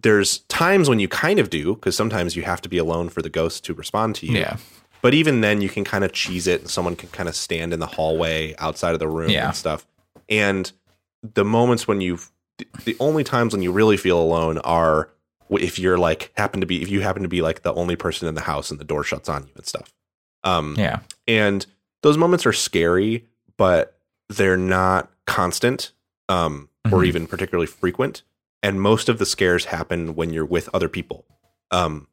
there's 0.00 0.38
times 0.48 0.88
when 0.88 1.00
you 1.00 1.08
kind 1.08 1.38
of 1.38 1.50
do, 1.50 1.74
because 1.74 1.96
sometimes 1.96 2.36
you 2.36 2.42
have 2.44 2.60
to 2.62 2.68
be 2.68 2.78
alone 2.78 3.08
for 3.08 3.22
the 3.22 3.28
ghost 3.28 3.64
to 3.64 3.74
respond 3.74 4.14
to 4.16 4.26
you. 4.26 4.38
yeah 4.38 4.56
But 5.02 5.14
even 5.14 5.40
then, 5.40 5.62
you 5.62 5.68
can 5.70 5.82
kind 5.84 6.04
of 6.04 6.12
cheese 6.12 6.46
it, 6.46 6.60
and 6.60 6.70
someone 6.70 6.94
can 6.94 7.08
kind 7.08 7.28
of 7.28 7.34
stand 7.34 7.72
in 7.72 7.80
the 7.80 7.86
hallway 7.86 8.54
outside 8.58 8.92
of 8.92 8.98
the 9.00 9.08
room 9.08 9.30
Yeah. 9.30 9.46
and 9.48 9.56
stuff. 9.56 9.86
And 10.28 10.70
the 11.22 11.44
moments 11.44 11.88
when 11.88 12.00
you've, 12.00 12.30
the 12.84 12.96
only 13.00 13.24
times 13.24 13.52
when 13.52 13.62
you 13.62 13.72
really 13.72 13.96
feel 13.96 14.20
alone 14.20 14.58
are 14.58 15.10
if 15.50 15.78
you're 15.78 15.98
like 15.98 16.32
happen 16.36 16.60
to 16.60 16.66
be 16.66 16.80
if 16.82 16.88
you 16.88 17.00
happen 17.00 17.22
to 17.22 17.28
be 17.28 17.42
like 17.42 17.62
the 17.62 17.74
only 17.74 17.96
person 17.96 18.28
in 18.28 18.34
the 18.34 18.40
house 18.42 18.70
and 18.70 18.78
the 18.78 18.84
door 18.84 19.02
shuts 19.04 19.28
on 19.28 19.44
you 19.44 19.50
and 19.56 19.66
stuff. 19.66 19.92
Um, 20.44 20.74
yeah 20.78 21.00
and 21.28 21.66
those 22.02 22.16
moments 22.16 22.46
are 22.46 22.52
scary, 22.52 23.26
but 23.58 23.98
they're 24.28 24.56
not 24.56 25.10
constant 25.26 25.92
um, 26.28 26.68
or 26.86 27.00
Mhm. 27.02 27.06
even 27.06 27.26
particularly 27.26 27.66
frequent. 27.66 28.22
And 28.62 28.80
most 28.80 29.08
of 29.08 29.18
the 29.18 29.26
scares 29.26 29.66
happen 29.66 30.14
when 30.14 30.32
you're 30.32 30.44
with 30.46 30.68
other 30.72 30.88
people. 30.88 31.24
Um, 31.70 32.06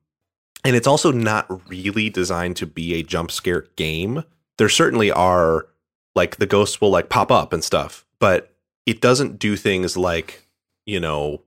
and 0.63 0.75
it's 0.75 0.87
also 0.87 1.11
not 1.11 1.45
really 1.69 2.09
designed 2.09 2.55
to 2.57 2.65
be 2.65 2.95
a 2.95 3.03
jump 3.03 3.31
scare 3.31 3.65
game. 3.75 4.23
There 4.57 4.67
certainly 4.69 5.11
are 5.11 5.67
like 6.15 6.37
the 6.37 6.45
ghosts 6.47 6.81
will 6.81 6.89
like 6.89 7.09
pop 7.09 7.31
up 7.31 7.53
and 7.53 7.63
stuff, 7.63 8.05
but 8.19 8.53
it 8.87 9.01
doesn't 9.01 9.37
do 9.37 9.55
things 9.55 9.95
like, 9.95 10.47
you 10.87 10.99
know, 10.99 11.43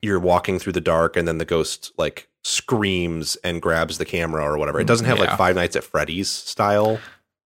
you're 0.00 0.18
walking 0.18 0.58
through 0.58 0.72
the 0.72 0.80
dark 0.80 1.16
and 1.16 1.28
then 1.28 1.38
the 1.38 1.44
ghost 1.44 1.92
like 1.96 2.28
screams 2.42 3.36
and 3.44 3.62
grabs 3.62 3.98
the 3.98 4.04
camera 4.04 4.42
or 4.44 4.58
whatever. 4.58 4.80
It 4.80 4.86
doesn't 4.88 5.06
have 5.06 5.18
Yeah. 5.18 5.24
like 5.26 5.38
Five 5.38 5.54
Nights 5.54 5.76
at 5.76 5.84
Freddy's 5.84 6.28
style. 6.28 6.98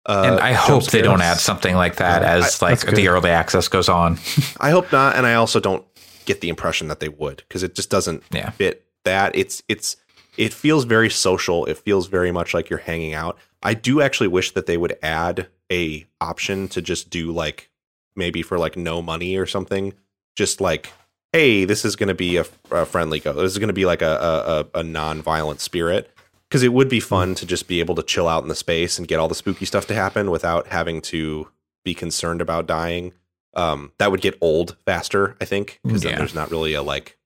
Uh, 0.06 0.24
and 0.26 0.40
I 0.40 0.54
hope 0.54 0.86
they 0.86 1.02
don't 1.02 1.22
add 1.22 1.38
something 1.40 1.76
like 1.76 1.96
that 1.98 2.22
Yeah, 2.22 2.36
as 2.36 2.62
I- 2.62 2.70
like 2.70 2.80
the 2.82 3.08
early 3.10 3.32
access 3.32 3.68
goes 3.68 3.90
on. 3.90 4.20
I 4.62 4.70
hope 4.70 4.92
not, 4.92 5.16
and 5.16 5.26
I 5.26 5.34
also 5.34 5.60
don't 5.60 5.84
get 6.26 6.42
the 6.42 6.50
impression 6.50 6.88
that 6.90 7.00
they 7.00 7.10
would 7.10 7.38
because 7.48 7.64
it 7.64 7.76
just 7.76 7.90
doesn't 7.90 8.24
Yeah. 8.32 8.52
fit 8.52 8.86
that. 9.04 9.36
It's 9.36 9.64
it's 9.68 9.98
it 10.38 10.54
feels 10.54 10.84
very 10.86 11.10
social. 11.10 11.66
It 11.66 11.78
feels 11.78 12.08
very 12.08 12.32
much 12.32 12.54
like 12.54 12.70
you're 12.70 12.80
hanging 12.80 13.14
out. 13.16 13.38
I 13.64 13.74
do 13.74 14.00
actually 14.02 14.28
wish 14.28 14.52
that 14.52 14.66
they 14.68 14.78
would 14.78 14.96
add 15.02 15.48
a 15.72 16.06
option 16.22 16.68
to 16.70 16.82
just 16.82 17.10
do 17.10 17.32
like 17.32 17.70
maybe 18.16 18.41
for 18.41 18.57
like 18.57 18.78
no 18.78 19.01
money 19.01 19.36
or 19.38 19.45
something. 19.45 19.93
Just 20.36 20.59
like, 20.61 20.91
hey, 21.34 21.66
this 21.66 21.86
is 21.86 21.95
going 21.95 22.07
to 22.09 22.13
be 22.16 22.38
a, 22.38 22.45
a 22.72 22.86
friendly 22.86 23.20
go. 23.20 23.34
This 23.34 23.51
is 23.51 23.57
going 23.59 23.68
to 23.70 23.74
be 23.74 23.86
like 23.86 24.01
a 24.01 24.66
a, 24.74 24.80
a, 24.80 24.80
a 24.80 24.84
non-violent 24.84 25.59
spirit 25.61 26.11
because 26.49 26.61
it 26.63 26.74
would 26.74 26.89
be 26.89 26.99
fun 26.99 27.36
to 27.36 27.45
just 27.45 27.68
be 27.68 27.80
able 27.80 27.95
to 27.95 28.03
chill 28.03 28.28
out 28.28 28.43
in 28.43 28.49
the 28.49 28.55
space 28.55 28.97
and 28.99 29.07
get 29.07 29.20
all 29.20 29.28
the 29.28 29.36
spooky 29.36 29.66
stuff 29.66 29.88
to 29.88 29.95
happen 29.95 30.30
without 30.32 30.68
having 30.68 31.01
to 31.01 31.47
be 31.84 31.93
concerned 31.93 32.41
about 32.41 32.68
dying. 32.68 33.13
Um, 33.55 33.91
that 33.99 34.11
would 34.11 34.20
get 34.22 34.38
old 34.41 34.76
faster, 34.86 35.36
I 35.39 35.45
think, 35.45 35.80
because 35.84 36.03
Yeah. 36.03 36.11
then 36.11 36.20
there's 36.20 36.36
not 36.36 36.51
really 36.51 36.74
a 36.74 36.82
like 36.84 37.18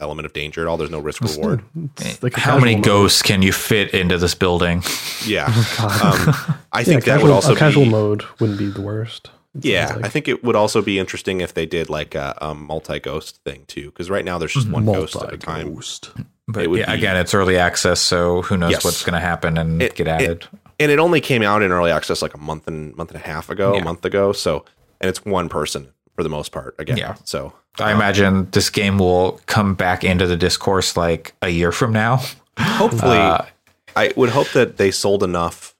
element 0.00 0.24
of 0.26 0.32
danger 0.32 0.62
at 0.62 0.66
all. 0.66 0.76
There's 0.78 0.90
no 0.90 0.98
risk 0.98 1.20
reward. 1.22 1.62
It's 2.00 2.22
like 2.22 2.32
How 2.34 2.58
many 2.58 2.72
casual 2.74 2.76
mode. 2.78 2.84
ghosts 3.02 3.22
can 3.22 3.42
you 3.42 3.52
fit 3.52 3.92
into 3.92 4.16
this 4.18 4.34
building? 4.34 4.82
Yeah, 5.26 5.46
God. 5.76 6.02
um, 6.28 6.34
I 6.72 6.78
yeah, 6.80 6.84
think 6.84 7.04
that 7.04 7.12
casual, 7.16 7.28
would 7.28 7.34
also 7.34 7.52
a 7.54 7.56
casual 7.56 7.84
be, 7.84 7.90
mode 7.90 8.24
wouldn't 8.40 8.58
be 8.58 8.68
the 8.70 8.80
worst. 8.80 9.30
It 9.54 9.64
Yeah, 9.64 9.86
sounds 9.86 10.02
I 10.04 10.08
think 10.08 10.28
it 10.28 10.42
would 10.44 10.56
also 10.56 10.82
be 10.82 10.98
interesting 10.98 11.40
if 11.40 11.54
they 11.54 11.66
did 11.66 11.88
like 11.90 12.14
a 12.14 12.36
um, 12.44 12.64
multi 12.66 12.98
ghost 13.00 13.40
thing 13.44 13.64
too, 13.66 13.86
because 13.86 14.10
right 14.10 14.24
now 14.24 14.38
there's 14.38 14.54
just 14.54 14.68
one 14.68 14.84
ghost 14.84 15.16
at 15.16 15.32
a 15.32 15.36
time. 15.36 15.66
Multi-ghost. 15.66 16.10
But 16.46 16.64
It 16.64 16.70
yeah, 16.72 16.86
be- 16.86 16.98
again, 16.98 17.16
it's 17.16 17.32
early 17.34 17.56
access, 17.56 18.00
so 18.00 18.42
who 18.42 18.56
knows 18.56 18.72
Yes. 18.72 18.84
what's 18.84 19.02
going 19.04 19.14
to 19.14 19.20
happen 19.26 19.56
and 19.56 19.80
It- 19.80 19.94
get 19.94 20.06
it- 20.06 20.10
added. 20.10 20.46
and 20.78 20.90
it 20.92 20.98
only 20.98 21.20
came 21.20 21.42
out 21.42 21.62
in 21.62 21.72
early 21.72 21.90
access 21.90 22.20
like 22.20 22.34
a 22.34 22.38
month 22.38 22.66
and 22.68 22.94
month 22.96 23.10
and 23.12 23.20
a 23.22 23.26
half 23.26 23.48
ago, 23.48 23.74
Yeah. 23.74 23.80
a 23.80 23.84
month 23.84 24.04
ago. 24.04 24.32
So, 24.32 24.64
and 25.00 25.08
it's 25.08 25.24
one 25.24 25.48
person 25.48 25.88
for 26.16 26.22
the 26.22 26.28
most 26.28 26.52
part. 26.52 26.74
Again, 26.78 26.96
Yeah. 26.98 27.14
So 27.24 27.54
I 27.78 27.92
um, 27.92 27.96
imagine 27.98 28.48
this 28.50 28.68
game 28.70 28.98
will 28.98 29.40
come 29.46 29.74
back 29.74 30.04
into 30.04 30.26
the 30.26 30.36
discourse 30.36 30.96
like 30.96 31.32
a 31.42 31.48
year 31.48 31.72
from 31.72 31.92
now. 31.92 32.20
hopefully, 32.58 33.16
Uh, 33.18 33.38
I 33.96 34.12
would 34.16 34.30
hope 34.30 34.50
that 34.52 34.76
they 34.76 34.90
sold 34.90 35.22
enough. 35.22 35.73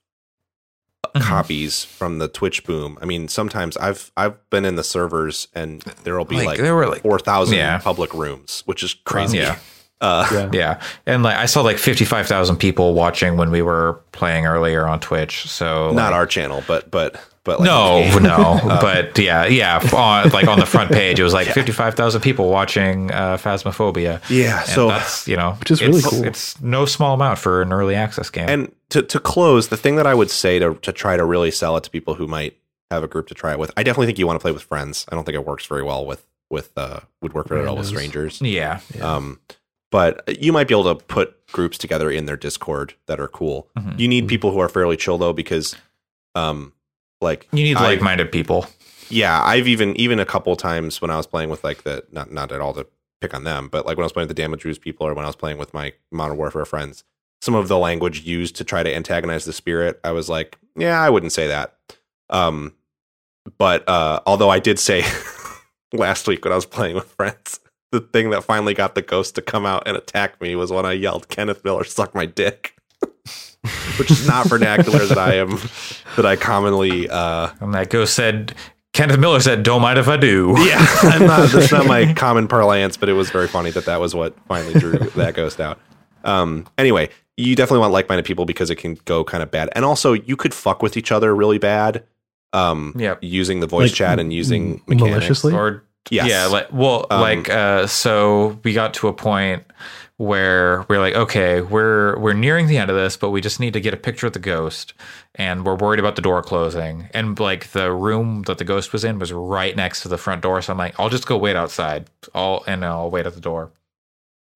Mm-hmm. 1.15 1.27
copies 1.29 1.83
from 1.85 2.19
the 2.19 2.27
Twitch 2.27 2.65
boom. 2.65 2.97
I 3.01 3.05
mean, 3.05 3.29
sometimes 3.29 3.77
I've 3.77 4.11
I've 4.17 4.49
been 4.49 4.65
in 4.65 4.75
the 4.75 4.83
servers 4.83 5.47
and 5.55 5.81
there 6.03 6.17
will 6.17 6.25
be 6.25 6.35
like, 6.35 6.45
like, 6.45 6.57
there 6.59 6.75
were 6.75 6.87
like 6.87 7.03
four 7.03 7.19
thousand 7.19 7.55
Yeah. 7.57 7.77
public 7.77 8.13
rooms, 8.13 8.63
which 8.65 8.83
is 8.83 8.93
crazy. 8.93 9.37
Yeah. 9.37 9.57
Uh, 10.05 10.27
Yeah. 10.31 10.49
Yeah, 10.53 10.81
and 11.05 11.23
like 11.23 11.37
I 11.37 11.45
saw 11.47 11.61
like 11.61 11.77
fifty 11.77 12.05
five 12.05 12.27
thousand 12.27 12.57
people 12.57 12.93
watching 12.93 13.37
when 13.37 13.51
we 13.51 13.61
were 13.61 13.99
playing 14.11 14.45
earlier 14.45 14.87
on 14.87 14.99
Twitch. 14.99 15.47
So 15.49 15.91
not 15.91 16.11
like, 16.11 16.13
our 16.13 16.25
channel, 16.27 16.63
but 16.67 16.89
but 16.91 17.19
but 17.43 17.59
like 17.59 17.67
no, 17.67 18.03
the 18.03 18.09
game. 18.11 18.23
no, 18.23 18.59
but 18.81 19.17
yeah, 19.19 19.45
yeah. 19.45 19.77
On, 19.93 20.29
like 20.31 20.47
on 20.47 20.59
the 20.59 20.65
front 20.65 20.91
page, 20.91 21.19
it 21.19 21.23
was 21.23 21.33
like 21.33 21.47
fifty 21.47 21.71
five 21.71 21.93
thousand 21.95 22.21
people 22.21 22.49
watching 22.49 23.11
uh, 23.11 23.37
Phasmophobia. 23.37 24.19
Yeah, 24.29 24.61
And 24.61 24.69
so 24.69 24.87
that's 24.87 25.27
you 25.27 25.37
know, 25.37 25.51
Which 25.59 25.71
is 25.71 25.81
really 25.81 25.99
it's, 25.99 26.09
cool. 26.09 26.23
It's 26.25 26.61
no 26.61 26.85
small 26.85 27.13
amount 27.13 27.37
for 27.39 27.61
an 27.61 27.71
early 27.71 27.95
access 27.95 28.29
game. 28.29 28.49
and 28.49 28.71
to 28.89 29.01
to 29.03 29.19
close, 29.19 29.67
the 29.69 29.77
thing 29.77 29.95
that 29.97 30.07
I 30.07 30.13
would 30.13 30.31
say 30.31 30.59
to 30.59 30.73
to 30.75 30.91
try 30.91 31.17
to 31.17 31.23
really 31.25 31.51
sell 31.51 31.77
it 31.77 31.83
to 31.83 31.89
people 31.89 32.15
who 32.15 32.27
might 32.27 32.57
have 32.91 33.03
a 33.03 33.07
group 33.07 33.27
to 33.27 33.33
try 33.33 33.51
it 33.51 33.59
with, 33.59 33.71
I 33.77 33.83
definitely 33.83 34.05
think 34.07 34.19
you 34.19 34.27
want 34.27 34.39
to 34.39 34.41
play 34.41 34.51
with 34.51 34.63
friends. 34.63 35.05
I 35.11 35.15
don't 35.15 35.23
think 35.25 35.35
it 35.35 35.45
works 35.45 35.65
very 35.67 35.83
well 35.83 36.05
with 36.05 36.25
with 36.49 36.71
uh 36.77 36.99
would 37.21 37.33
work 37.33 37.47
very 37.47 37.63
well 37.63 37.75
with 37.75 37.87
Randos. 37.87 37.89
strangers. 37.89 38.41
yeah, 38.41 38.79
Um, 39.01 39.39
but 39.95 40.43
you 40.43 40.51
might 40.51 40.67
be 40.67 40.73
able 40.73 40.93
to 40.93 41.05
put 41.05 41.47
groups 41.53 41.77
together 41.77 42.11
in 42.11 42.25
their 42.25 42.35
Discord 42.35 42.95
that 43.05 43.17
are 43.17 43.29
cool. 43.29 43.69
Mhm. 43.77 43.97
You 43.97 44.09
need 44.09 44.27
people 44.27 44.51
who 44.51 44.59
are 44.59 44.67
fairly 44.67 44.97
chill 44.97 45.17
though, 45.17 45.31
because 45.31 45.73
um, 46.35 46.73
like 47.21 47.47
you 47.53 47.63
need 47.63 47.75
like 47.75 48.01
minded 48.01 48.29
people. 48.29 48.67
yeah, 49.07 49.41
I've 49.41 49.69
even 49.69 49.95
even 49.95 50.19
a 50.19 50.25
couple 50.25 50.53
times 50.57 51.01
when 51.01 51.11
I 51.11 51.15
was 51.15 51.25
playing 51.25 51.49
with 51.49 51.63
like 51.63 51.83
the 51.83 52.03
not 52.11 52.29
not 52.29 52.51
at 52.51 52.59
all 52.59 52.73
to 52.73 52.85
pick 53.21 53.33
on 53.33 53.45
them, 53.45 53.69
but 53.69 53.85
like 53.85 53.95
when 53.95 54.03
I 54.03 54.07
was 54.07 54.11
playing 54.11 54.27
with 54.27 54.35
the 54.35 54.43
Damage 54.43 54.63
Boost 54.63 54.81
people 54.81 55.07
or 55.07 55.13
when 55.13 55.23
I 55.23 55.29
was 55.29 55.37
playing 55.37 55.57
with 55.57 55.73
my 55.73 55.93
Modern 56.11 56.35
Warfare 56.35 56.65
friends, 56.65 57.05
some 57.41 57.55
of 57.55 57.69
the 57.69 57.77
language 57.77 58.25
used 58.25 58.57
to 58.57 58.65
try 58.65 58.83
to 58.83 58.93
antagonize 58.93 59.45
the 59.45 59.53
spirit, 59.53 59.97
I 60.03 60.11
was 60.11 60.27
like, 60.27 60.57
yeah, 60.75 60.99
I 61.01 61.09
wouldn't 61.09 61.31
say 61.31 61.47
that. 61.47 61.77
Um, 62.29 62.73
but 63.57 63.87
uh, 63.87 64.19
although 64.25 64.49
I 64.49 64.59
did 64.59 64.77
say 64.77 65.05
last 65.93 66.27
week 66.27 66.43
when 66.43 66.51
I 66.51 66.55
was 66.57 66.65
playing 66.65 66.95
with 66.95 67.07
friends, 67.11 67.61
the 67.99 68.07
thing 68.07 68.29
that 68.31 68.43
finally 68.43 68.73
got 68.73 68.95
the 68.95 69.01
ghost 69.01 69.35
to 69.35 69.41
come 69.41 69.65
out 69.65 69.83
and 69.87 69.95
attack 69.97 70.39
me 70.41 70.55
was 70.55 70.71
when 70.71 70.85
I 70.85 70.93
yelled, 70.93 71.27
"Kenneth 71.29 71.63
Miller, 71.63 71.83
suck 71.83 72.13
my 72.15 72.25
dick." 72.25 72.75
Which 73.97 74.11
is 74.11 74.27
not 74.27 74.45
vernacular 74.47 75.05
that 75.05 75.17
I 75.17 75.35
am 75.35 75.57
that 76.15 76.25
I 76.25 76.35
commonly 76.35 77.09
uh 77.09 77.49
And 77.59 77.73
that 77.73 77.89
ghost 77.89 78.13
said, 78.13 78.53
Kenneth 78.93 79.19
Miller 79.19 79.39
said, 79.39 79.63
"Don't 79.63 79.81
mind 79.81 79.97
if 79.97 80.07
I 80.07 80.17
do." 80.17 80.53
yeah, 80.59 80.85
I'm 81.01 81.25
not. 81.25 81.49
That's 81.49 81.71
not 81.71 81.85
my 81.87 82.13
common 82.13 82.47
parlance, 82.47 82.95
but 82.97 83.09
it 83.09 83.13
was 83.13 83.29
very 83.31 83.47
funny 83.47 83.71
that 83.71 83.85
that 83.85 83.99
was 83.99 84.13
what 84.13 84.35
finally 84.47 84.73
drew 84.79 84.93
that 84.97 85.33
ghost 85.33 85.59
out. 85.59 85.79
Um. 86.23 86.67
Anyway, 86.77 87.09
you 87.37 87.55
definitely 87.55 87.79
want 87.79 87.93
like-minded 87.93 88.23
people 88.25 88.45
because 88.45 88.69
it 88.69 88.75
can 88.75 88.97
go 89.05 89.23
kind 89.23 89.41
of 89.43 89.49
bad, 89.51 89.69
and 89.73 89.83
also 89.83 90.13
you 90.13 90.35
could 90.35 90.53
fuck 90.53 90.81
with 90.83 90.95
each 90.95 91.11
other 91.11 91.35
really 91.35 91.57
bad. 91.57 92.03
Um. 92.53 92.93
Yep. 92.97 93.19
Using 93.21 93.59
the 93.61 93.67
voice 93.67 93.89
Like, 93.89 93.95
chat 93.95 94.19
and 94.19 94.31
using 94.31 94.75
m- 94.75 94.81
mechanics. 94.87 95.11
maliciously? 95.15 95.53
Or 95.53 95.83
Yes. 96.11 96.29
yeah, 96.29 96.45
like 96.45 96.71
well, 96.71 97.07
Um, 97.09 97.21
like 97.21 97.49
uh, 97.49 97.87
so 97.87 98.59
we 98.63 98.73
got 98.73 98.93
to 98.95 99.07
a 99.07 99.13
point 99.13 99.63
where 100.17 100.85
we're 100.87 100.99
like, 100.99 101.15
okay, 101.15 101.61
we're 101.61 102.17
we're 102.19 102.33
nearing 102.33 102.67
the 102.67 102.77
end 102.77 102.89
of 102.89 102.95
this, 102.95 103.17
but 103.17 103.31
we 103.31 103.41
just 103.41 103.59
need 103.59 103.73
to 103.73 103.81
get 103.81 103.93
a 103.93 103.97
picture 103.97 104.27
of 104.27 104.33
the 104.33 104.39
ghost, 104.39 104.93
and 105.35 105.65
we're 105.65 105.75
worried 105.75 105.99
about 105.99 106.15
the 106.15 106.21
door 106.21 106.41
closing, 106.41 107.09
and 107.13 107.39
like 107.39 107.71
the 107.71 107.91
room 107.91 108.43
that 108.43 108.57
the 108.57 108.63
ghost 108.63 108.93
was 108.93 109.03
in 109.03 109.19
was 109.19 109.33
right 109.33 109.75
next 109.75 110.01
to 110.01 110.07
the 110.07 110.17
front 110.17 110.41
door, 110.41 110.61
so 110.61 110.71
I'm 110.71 110.77
like, 110.77 110.97
I'll 110.99 111.09
just 111.09 111.27
go 111.27 111.37
wait 111.37 111.55
outside, 111.55 112.07
I'll 112.33 112.63
and 112.67 112.85
I'll 112.85 113.09
wait 113.11 113.25
at 113.25 113.33
the 113.33 113.41
door, 113.41 113.71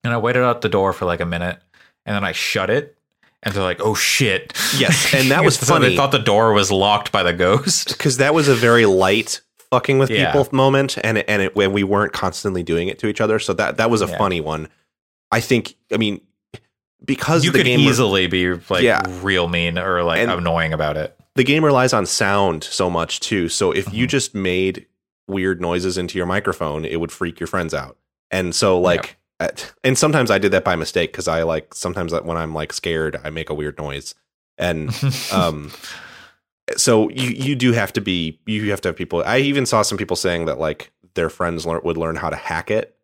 and 0.04 0.14
I 0.14 0.18
waited 0.18 0.44
out 0.44 0.62
the 0.62 0.70
door 0.70 0.94
for 0.94 1.06
like 1.06 1.20
a 1.20 1.26
minute, 1.26 1.60
and 2.06 2.16
then 2.16 2.24
I 2.24 2.32
shut 2.32 2.70
it. 2.70 2.96
And 3.42 3.54
they're 3.54 3.64
like, 3.64 3.80
"Oh 3.82 3.96
shit!" 3.96 4.52
Yes, 4.78 5.14
and 5.14 5.32
that 5.32 5.44
was 5.46 5.58
so 5.58 5.66
funny. 5.66 5.90
They 5.90 5.96
thought 5.96 6.12
the 6.12 6.20
door 6.20 6.52
was 6.52 6.74
locked 6.74 7.14
by 7.14 7.24
the 7.24 7.32
ghost. 7.32 7.88
because 7.98 8.18
that 8.18 8.34
was 8.34 8.50
a 8.50 8.56
very 8.56 8.86
light 8.86 9.40
fucking 9.72 10.00
with 10.00 10.10
Yeah. 10.10 10.32
people 10.32 10.48
moment, 10.52 10.98
and 11.04 11.18
and 11.20 11.42
it, 11.42 11.56
when 11.56 11.74
we 11.74 11.84
weren't 11.84 12.14
constantly 12.14 12.64
doing 12.64 12.88
it 12.88 13.00
to 13.00 13.08
each 13.08 13.22
other, 13.22 13.40
so 13.40 13.54
that 13.54 13.78
that 13.78 13.90
was 13.90 14.02
a 14.02 14.08
Yeah. 14.08 14.18
funny 14.18 14.42
one. 14.42 14.68
I 15.32 15.40
think. 15.42 15.76
I 15.94 15.98
mean, 15.98 16.22
because 17.06 17.46
You 17.46 17.52
the 17.52 17.60
could 17.60 17.66
game 17.66 17.80
easily 17.80 18.28
be 18.28 18.54
like 18.70 18.84
Yeah. 18.84 19.02
real 19.22 19.48
mean 19.48 19.78
or 19.78 20.04
like 20.04 20.20
And- 20.20 20.32
annoying 20.32 20.74
about 20.74 20.98
it. 20.98 21.16
the 21.36 21.44
game 21.44 21.64
relies 21.64 21.94
on 21.94 22.06
sound 22.06 22.64
so 22.64 22.90
much 22.90 23.20
too. 23.22 23.48
So 23.48 23.72
if 23.72 23.94
you 23.94 24.06
Mhm. 24.06 24.10
just 24.10 24.36
made 24.36 24.86
weird 25.28 25.62
noises 25.62 25.98
into 25.98 26.18
your 26.18 26.26
microphone, 26.26 26.84
it 26.84 27.00
would 27.00 27.12
freak 27.12 27.40
your 27.40 27.48
friends 27.48 27.74
out. 27.74 27.96
And 28.32 28.54
so 28.54 28.80
like 28.80 29.18
and 29.86 29.98
sometimes 29.98 30.30
I 30.32 30.38
did 30.38 30.52
that 30.52 30.66
by 30.66 30.76
mistake 30.76 31.14
cuz 31.14 31.28
I 31.30 31.44
like 31.44 31.74
sometimes 31.74 32.12
when 32.12 32.36
I'm 32.36 32.54
like 32.54 32.74
scared, 32.74 33.22
I 33.24 33.30
make 33.30 33.50
a 33.50 33.54
weird 33.54 33.78
noise. 33.78 34.16
And 34.58 34.90
um 35.32 35.72
so 36.78 37.10
you 37.10 37.30
you 37.30 37.56
do 37.56 37.72
have 37.72 37.92
to 37.94 38.02
be 38.02 38.40
you 38.46 38.70
have 38.72 38.82
to 38.82 38.90
have 38.90 38.96
people 38.96 39.24
I 39.26 39.40
even 39.40 39.66
saw 39.66 39.82
some 39.82 39.98
people 39.98 40.16
saying 40.16 40.46
that 40.46 40.60
like 40.60 40.92
their 41.16 41.30
friends 41.30 41.66
learn, 41.66 41.82
would 41.84 41.98
learn 41.98 42.16
how 42.16 42.30
to 42.30 42.36
hack 42.36 42.70
it 42.72 42.96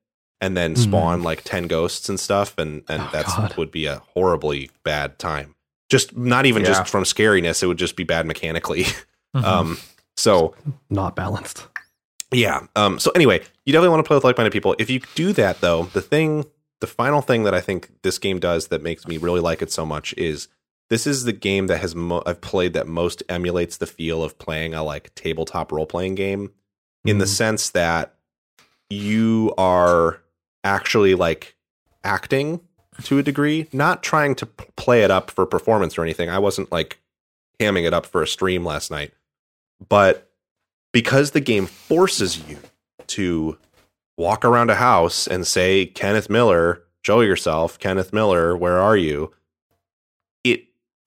and 0.41 0.55
then 0.55 0.76
Mhm. 0.76 0.78
spawn 0.80 1.24
like 1.24 1.43
10 1.43 1.68
ghosts 1.68 2.09
and 2.09 2.20
stuff 2.20 2.57
and 2.57 2.84
and 2.89 3.01
Oh, 3.03 3.09
that's 3.11 3.57
would 3.57 3.72
be 3.72 3.86
a 3.86 4.01
horribly 4.13 4.70
bad 4.84 5.18
time. 5.20 5.55
Just 5.89 6.16
not 6.18 6.45
even 6.45 6.63
Yeah. 6.63 6.70
just 6.70 6.89
from 6.89 7.03
scariness, 7.03 7.61
it 7.63 7.68
would 7.68 7.78
just 7.78 7.95
be 7.95 8.03
bad 8.03 8.26
mechanically. 8.26 8.86
Mhm. 9.36 9.43
Um, 9.43 9.78
so 10.16 10.55
Not 10.89 11.16
balanced. 11.16 11.68
yeah. 12.32 12.68
Um, 12.78 12.99
so 12.99 13.11
anyway, 13.16 13.41
you 13.66 13.74
definitely 13.74 13.89
want 13.89 14.05
to 14.05 14.07
play 14.07 14.16
with 14.16 14.24
like-minded 14.24 14.51
people. 14.53 14.76
If 14.80 14.89
you 14.89 15.01
do 15.16 15.34
that 15.34 15.59
though, 15.61 15.84
the 15.93 16.01
thing, 16.01 16.45
the 16.80 16.88
final 16.88 17.22
thing 17.22 17.43
that 17.43 17.53
I 17.53 17.59
think 17.61 17.89
this 18.01 18.18
game 18.18 18.39
does 18.39 18.68
that 18.68 18.82
makes 18.82 19.07
me 19.07 19.18
really 19.18 19.41
like 19.41 19.61
it 19.61 19.72
so 19.72 19.86
much 19.86 20.13
is 20.18 20.47
this 20.89 21.07
is 21.07 21.23
the 21.23 21.33
game 21.33 21.67
that 21.67 21.79
has 21.79 21.95
mo- 21.95 22.23
I've 22.25 22.41
played 22.41 22.73
that 22.73 22.88
most 22.88 23.23
emulates 23.29 23.77
the 23.77 23.88
feel 23.88 24.23
of 24.23 24.38
playing 24.38 24.73
a 24.73 24.83
like 24.83 25.13
tabletop 25.15 25.71
role-playing 25.71 26.15
game 26.15 26.51
in 27.05 27.17
the 27.17 27.25
Mm. 27.25 27.29
sense 27.29 27.69
that 27.71 28.15
you 28.89 29.53
are 29.57 30.21
actually 30.63 31.15
like 31.15 31.55
acting 32.03 32.61
to 33.03 33.17
a 33.17 33.23
degree, 33.23 33.67
not 33.73 34.03
trying 34.03 34.36
to 34.36 34.45
p- 34.45 34.65
play 34.77 35.03
it 35.03 35.11
up 35.11 35.31
for 35.31 35.45
performance 35.45 35.97
or 35.97 36.03
anything. 36.03 36.29
I 36.29 36.39
wasn't 36.39 36.71
like 36.71 36.99
hamming 37.59 37.86
it 37.86 37.93
up 37.93 38.05
for 38.05 38.21
a 38.21 38.27
stream 38.27 38.63
last 38.63 38.91
night, 38.91 39.11
but 39.89 40.29
because 40.93 41.31
the 41.31 41.41
game 41.41 41.65
forces 41.65 42.47
you 42.47 42.57
to 43.07 43.57
walk 44.17 44.45
around 44.45 44.69
a 44.69 44.75
house 44.75 45.27
and 45.27 45.45
say, 45.45 45.86
Kenneth 45.88 46.29
Miller, 46.29 46.83
show 47.05 47.21
yourself, 47.21 47.77
Kenneth 47.79 48.13
Miller, 48.13 48.55
where 48.55 48.79
are 48.79 48.95
you? 48.95 49.31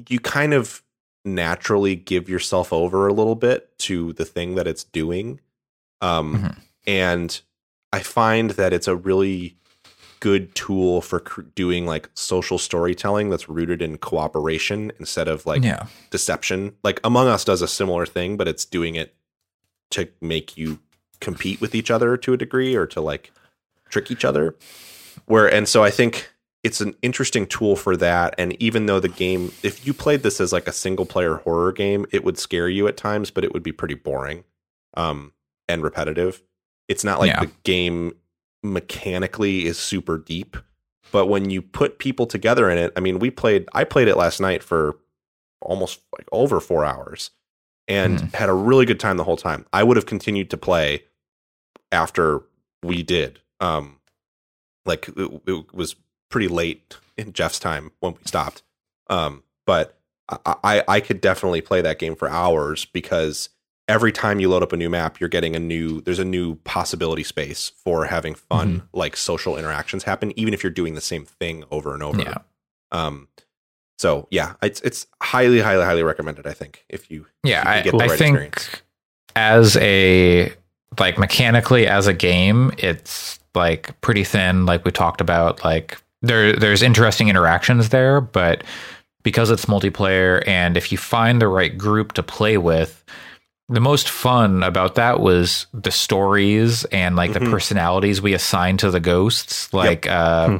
You 0.06 0.20
kind 0.20 0.54
of 0.54 0.82
naturally 1.24 1.96
give 1.96 2.28
yourself 2.28 2.72
over 2.72 3.06
a 3.08 3.12
little 3.12 3.34
bit 3.34 3.76
to 3.80 4.12
the 4.14 4.24
thing 4.24 4.54
that 4.54 4.66
it's 4.66 4.84
doing. 4.84 5.40
Um, 6.00 6.34
Mhm. 6.36 6.58
and 6.86 7.40
I 7.92 8.00
find 8.00 8.52
that 8.52 8.72
it's 8.72 8.88
a 8.88 8.96
really 8.96 9.56
good 10.20 10.54
tool 10.54 11.00
for 11.00 11.20
cr- 11.20 11.42
doing 11.42 11.86
like 11.86 12.08
social 12.14 12.58
storytelling 12.58 13.30
that's 13.30 13.48
rooted 13.48 13.80
in 13.82 13.98
cooperation 13.98 14.90
instead 14.98 15.28
of 15.28 15.46
like 15.46 15.62
yeah. 15.62 15.86
deception. 16.10 16.74
Like 16.82 17.00
Among 17.04 17.28
Us 17.28 17.44
does 17.44 17.62
a 17.62 17.68
similar 17.68 18.04
thing, 18.06 18.36
but 18.36 18.48
it's 18.48 18.64
doing 18.64 18.94
it 18.96 19.14
to 19.90 20.08
make 20.20 20.56
you 20.56 20.80
compete 21.20 21.60
with 21.60 21.74
each 21.74 21.90
other 21.90 22.16
to 22.16 22.32
a 22.32 22.36
degree 22.36 22.74
or 22.74 22.86
to 22.86 23.00
like 23.00 23.30
trick 23.90 24.10
each 24.10 24.24
other. 24.24 24.56
Where 25.26 25.52
and 25.52 25.68
so 25.68 25.82
I 25.84 25.90
think 25.90 26.30
it's 26.64 26.80
an 26.80 26.94
interesting 27.02 27.46
tool 27.46 27.76
for 27.76 27.96
that. 27.96 28.34
And 28.38 28.60
even 28.60 28.86
though 28.86 29.00
the 29.00 29.08
game, 29.08 29.52
if 29.62 29.86
you 29.86 29.94
played 29.94 30.22
this 30.22 30.40
as 30.40 30.52
like 30.52 30.66
a 30.66 30.72
single 30.72 31.06
player 31.06 31.36
horror 31.36 31.72
game, 31.72 32.04
it 32.10 32.24
would 32.24 32.38
scare 32.38 32.68
you 32.68 32.88
at 32.88 32.96
times, 32.96 33.30
but 33.30 33.44
it 33.44 33.52
would 33.52 33.62
be 33.62 33.72
pretty 33.72 33.94
boring 33.94 34.44
um, 34.94 35.32
and 35.68 35.82
repetitive. 35.82 36.42
It's 36.88 37.04
not 37.04 37.20
like 37.20 37.28
Yeah. 37.28 37.40
the 37.40 37.50
game 37.62 38.14
mechanically 38.62 39.66
is 39.66 39.78
super 39.78 40.18
deep, 40.18 40.56
but 41.12 41.26
when 41.26 41.48
you 41.50 41.62
put 41.62 41.98
people 41.98 42.26
together 42.26 42.68
in 42.68 42.76
it, 42.78 42.92
I 42.96 43.00
mean, 43.00 43.18
we 43.18 43.30
played, 43.30 43.66
I 43.72 43.84
played 43.84 44.08
it 44.08 44.16
last 44.16 44.40
night 44.40 44.62
for 44.62 44.98
almost 45.62 46.00
like 46.16 46.26
over 46.32 46.60
four 46.60 46.84
hours 46.84 47.30
and 47.86 48.18
Mhm. 48.18 48.34
had 48.34 48.48
a 48.48 48.54
really 48.54 48.84
good 48.84 49.00
time 49.00 49.16
the 49.16 49.24
whole 49.24 49.36
time. 49.36 49.64
I 49.72 49.82
would 49.84 49.96
have 49.96 50.06
continued 50.06 50.50
to 50.50 50.56
play 50.56 51.04
after 51.92 52.42
we 52.82 53.02
did. 53.02 53.40
Um, 53.60 53.96
like 54.86 55.08
it, 55.08 55.40
it 55.46 55.74
was 55.74 55.96
pretty 56.28 56.48
late 56.48 56.96
in 57.16 57.32
Jeff's 57.32 57.58
time 57.58 57.92
when 58.00 58.12
we 58.14 58.18
stopped. 58.24 58.62
Um, 59.08 59.42
but 59.66 59.98
I, 60.28 60.54
I 60.64 60.84
I 60.88 61.00
could 61.00 61.20
definitely 61.20 61.60
play 61.60 61.80
that 61.82 61.98
game 61.98 62.14
for 62.16 62.28
hours 62.28 62.84
because 62.84 63.48
every 63.88 64.12
time 64.12 64.38
you 64.40 64.48
load 64.50 64.62
up 64.62 64.72
a 64.72 64.76
new 64.76 64.90
map, 64.90 65.18
you're 65.18 65.28
getting 65.30 65.56
a 65.56 65.58
new 65.58 66.00
there's 66.02 66.18
a 66.18 66.24
new 66.24 66.56
possibility 66.56 67.24
space 67.24 67.70
for 67.82 68.04
having 68.04 68.34
fun 68.34 68.82
like 68.92 69.16
social 69.16 69.56
interactions 69.56 70.04
happen, 70.04 70.38
even 70.38 70.52
if 70.52 70.62
you're 70.62 70.70
doing 70.70 70.94
the 70.94 71.00
same 71.00 71.24
thing 71.24 71.64
over 71.70 71.94
and 71.94 72.02
over. 72.02 72.20
Yeah. 72.20 72.38
Um. 72.92 73.28
So 73.98 74.28
yeah, 74.30 74.54
it's 74.62 74.80
it's 74.82 75.06
highly 75.22 75.60
highly 75.60 75.84
highly 75.84 76.02
recommended. 76.02 76.46
I 76.46 76.52
think 76.52 76.84
if 76.88 77.10
you 77.10 77.26
Yeah, 77.42 77.58
you 77.60 77.64
can 77.64 77.72
I, 77.72 77.82
get 77.82 77.90
the 77.98 78.04
I 78.04 78.08
think 78.16 78.36
experience. 78.36 78.70
as 79.34 79.76
a 79.78 80.52
like 80.98 81.18
mechanically 81.18 81.86
as 81.86 82.06
a 82.06 82.14
game, 82.14 82.72
it's 82.78 83.38
like 83.54 83.98
pretty 84.02 84.24
thin, 84.24 84.66
like 84.66 84.84
we 84.84 84.90
talked 84.92 85.20
about. 85.20 85.64
Like 85.64 85.98
there 86.22 86.54
there's 86.54 86.82
interesting 86.82 87.28
interactions 87.28 87.88
there, 87.90 88.20
but 88.20 88.64
because 89.22 89.50
it's 89.50 89.66
multiplayer 89.66 90.46
and 90.46 90.76
if 90.76 90.90
you 90.92 90.98
find 90.98 91.40
the 91.42 91.48
right 91.48 91.76
group 91.76 92.12
to 92.14 92.22
play 92.22 92.56
with, 92.58 93.04
the 93.68 93.80
most 93.80 94.08
fun 94.08 94.62
about 94.62 94.94
that 94.94 95.20
was 95.20 95.66
the 95.74 95.90
stories 95.90 96.84
and 96.86 97.16
like 97.16 97.32
the 97.34 97.40
Mhm. 97.40 97.50
personalities 97.50 98.22
we 98.22 98.32
assigned 98.32 98.78
to 98.80 98.90
the 98.90 99.00
ghosts. 99.00 99.72
Like 99.74 100.06
uh 100.08 100.58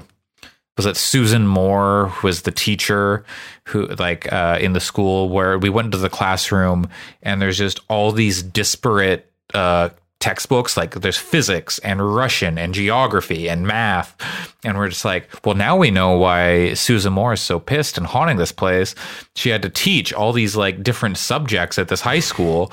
was 0.76 0.86
it 0.86 0.96
Susan 0.96 1.46
Moore 1.46 2.08
who 2.08 2.26
was 2.28 2.42
the 2.42 2.52
teacher 2.52 3.24
who 3.64 3.86
like 3.98 4.32
uh, 4.32 4.58
in 4.60 4.74
the 4.74 4.80
school 4.80 5.28
where 5.28 5.58
we 5.58 5.68
went 5.70 5.86
into 5.86 5.98
the 5.98 6.08
classroom 6.10 6.88
and 7.22 7.42
there's 7.42 7.58
just 7.58 7.80
all 7.88 8.12
these 8.12 8.42
disparate 8.44 9.28
uh, 9.54 9.88
textbooks 10.20 10.76
like 10.76 10.94
there's 10.96 11.16
physics 11.16 11.78
and 11.80 12.14
Russian 12.14 12.58
and 12.58 12.74
geography 12.74 13.48
and 13.48 13.66
math. 13.66 14.16
And 14.64 14.76
we're 14.76 14.88
just 14.88 15.04
like 15.04 15.28
well 15.44 15.54
now 15.54 15.76
we 15.76 15.90
know 15.90 16.18
why 16.18 16.74
Susan 16.74 17.12
Moore 17.12 17.34
is 17.34 17.40
so 17.40 17.58
pissed 17.60 17.98
and 17.98 18.06
haunting 18.06 18.36
this 18.36 18.52
place. 18.52 18.94
She 19.34 19.50
had 19.50 19.62
to 19.62 19.70
teach 19.70 20.12
all 20.12 20.32
these 20.32 20.56
like 20.56 20.82
different 20.82 21.18
subjects 21.18 21.78
at 21.78 21.88
this 21.88 22.00
high 22.00 22.20
school 22.20 22.72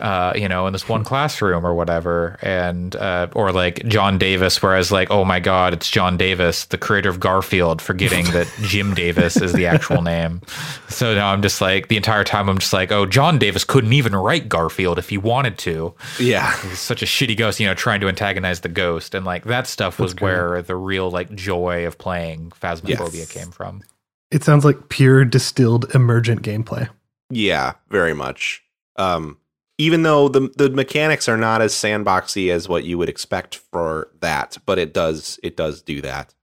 uh, 0.00 0.32
you 0.34 0.48
know, 0.48 0.66
in 0.66 0.72
this 0.72 0.88
one 0.88 1.04
classroom 1.04 1.66
or 1.66 1.74
whatever, 1.74 2.38
and 2.40 2.96
uh, 2.96 3.28
or 3.34 3.52
like 3.52 3.84
John 3.86 4.16
Davis, 4.16 4.62
whereas 4.62 4.90
like, 4.90 5.10
oh 5.10 5.24
my 5.24 5.38
God, 5.38 5.74
it's 5.74 5.90
John 5.90 6.16
Davis, 6.16 6.64
the 6.64 6.78
creator 6.78 7.10
of 7.10 7.20
Garfield, 7.20 7.82
forgetting 7.82 8.24
that 8.32 8.48
Jim 8.62 8.94
Davis 8.94 9.36
is 9.36 9.52
the 9.52 9.66
actual 9.66 10.00
name. 10.00 10.40
So 10.88 11.14
now 11.14 11.30
I'm 11.32 11.42
just 11.42 11.60
like 11.60 11.88
the 11.88 11.96
entire 11.98 12.24
time 12.24 12.48
I'm 12.48 12.58
just 12.58 12.72
like, 12.72 12.90
oh, 12.90 13.04
John 13.04 13.38
Davis 13.38 13.64
couldn't 13.64 13.92
even 13.92 14.16
write 14.16 14.48
Garfield 14.48 14.98
if 14.98 15.10
he 15.10 15.18
wanted 15.18 15.58
to. 15.58 15.94
yeah 16.18 16.56
He's 16.62 16.78
such 16.78 17.02
a 17.02 17.06
shitty 17.06 17.36
ghost, 17.36 17.60
you 17.60 17.66
know, 17.66 17.74
trying 17.74 18.00
to 18.00 18.08
antagonize 18.08 18.60
the 18.60 18.70
ghost, 18.70 19.14
and 19.14 19.26
like 19.26 19.44
that 19.44 19.66
stuff 19.66 19.98
was 19.98 20.12
That's 20.12 20.20
great. 20.20 20.32
where 20.32 20.62
the 20.62 20.76
real 20.76 21.10
like 21.10 21.34
joy 21.34 21.86
of 21.86 21.98
playing 21.98 22.50
Phasmophobia 22.60 23.12
Yes. 23.14 23.32
came 23.32 23.50
from. 23.50 23.82
It 24.30 24.42
sounds 24.42 24.64
like 24.64 24.88
pure 24.88 25.26
distilled 25.26 25.94
emergent 25.94 26.40
gameplay. 26.40 26.88
Yeah, 27.28 27.74
very 27.90 28.14
much. 28.14 28.62
Um, 28.96 29.36
even 29.82 30.02
though 30.04 30.28
the 30.28 30.50
the 30.56 30.70
mechanics 30.70 31.28
are 31.28 31.36
not 31.36 31.60
as 31.62 31.72
sandboxy 31.74 32.50
as 32.50 32.68
what 32.68 32.84
you 32.84 32.96
would 32.98 33.08
expect 33.08 33.56
for 33.56 34.08
that, 34.20 34.58
but 34.66 34.78
it 34.78 34.92
does 34.94 35.38
it 35.42 35.56
does 35.56 35.82
do 35.82 36.00
that. 36.02 36.34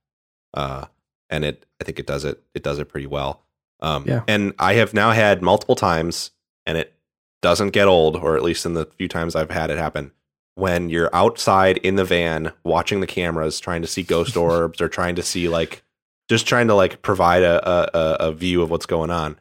Uh, 0.54 0.86
and 1.30 1.44
it 1.44 1.64
I 1.80 1.84
think 1.84 1.98
it 1.98 2.06
does 2.06 2.24
it 2.24 2.42
it 2.54 2.62
does 2.62 2.78
it 2.78 2.86
pretty 2.88 3.06
well. 3.06 3.42
Um, 3.80 4.04
Yeah. 4.06 4.22
and 4.28 4.52
I 4.58 4.74
have 4.74 4.92
now 4.92 5.12
had 5.12 5.40
multiple 5.42 5.76
times, 5.76 6.32
and 6.66 6.76
it 6.76 6.92
doesn't 7.40 7.70
get 7.70 7.88
old, 7.88 8.16
or 8.16 8.36
at 8.36 8.42
least 8.42 8.66
in 8.66 8.74
the 8.74 8.84
few 8.84 9.08
times 9.08 9.34
I've 9.34 9.50
had 9.50 9.70
it 9.70 9.78
happen. 9.78 10.12
When 10.56 10.90
you're 10.90 11.08
outside 11.14 11.78
in 11.78 11.96
the 11.96 12.04
van 12.04 12.52
watching 12.64 13.00
the 13.00 13.06
cameras, 13.06 13.58
trying 13.60 13.80
to 13.82 13.88
see 13.88 14.02
ghost 14.02 14.36
orbs 14.46 14.80
or 14.82 14.88
trying 14.88 15.14
to 15.16 15.22
see 15.22 15.48
like 15.48 15.82
just 16.28 16.46
trying 16.46 16.68
to 16.68 16.74
like 16.74 17.00
provide 17.02 17.42
a, 17.42 17.56
a, 17.68 17.90
a- 17.98 18.16
a 18.28 18.32
view 18.32 18.60
of 18.62 18.70
what's 18.70 18.86
going 18.86 19.10
on. 19.10 19.38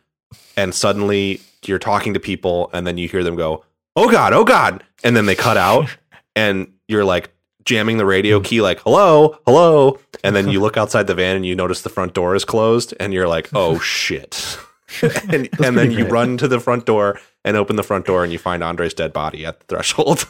And 0.56 0.74
suddenly 0.74 1.42
you're 1.66 1.80
talking 1.80 2.14
to 2.14 2.20
people 2.20 2.70
and 2.74 2.88
then 2.88 2.98
you 2.98 3.08
hear 3.10 3.24
them 3.24 3.36
go, 3.36 3.66
Oh 3.96 4.10
God, 4.10 4.34
oh 4.34 4.44
God. 4.44 4.84
And 5.04 5.16
then 5.16 5.26
they 5.26 5.36
cut 5.36 5.58
out 5.58 5.96
and 6.36 6.72
you're 6.88 7.06
like 7.06 7.32
jamming 7.66 7.98
the 7.98 8.06
radio 8.06 8.40
key, 8.40 8.62
like, 8.62 8.80
hello, 8.82 9.38
hello. 9.46 10.00
And 10.24 10.36
then 10.36 10.50
you 10.50 10.60
look 10.60 10.78
outside 10.78 11.08
the 11.08 11.16
van 11.16 11.36
and 11.36 11.46
you 11.46 11.56
notice 11.56 11.82
the 11.82 11.90
front 11.90 12.14
door 12.14 12.36
is 12.36 12.46
closed 12.46 12.94
and 13.00 13.14
you're 13.14 13.28
like, 13.28 13.50
oh 13.54 13.80
shit. 13.80 14.58
and 15.30 15.48
and 15.64 15.78
then 15.78 15.92
you 15.92 16.00
great. 16.00 16.12
run 16.12 16.38
to 16.38 16.48
the 16.48 16.60
front 16.60 16.86
door 16.86 17.20
and 17.46 17.56
open 17.56 17.76
the 17.76 17.84
front 17.84 18.06
door 18.06 18.24
and 18.24 18.34
you 18.34 18.40
find 18.40 18.64
Andre's 18.64 18.94
dead 18.94 19.14
body 19.14 19.46
at 19.46 19.60
the 19.60 19.66
threshold. 19.68 20.26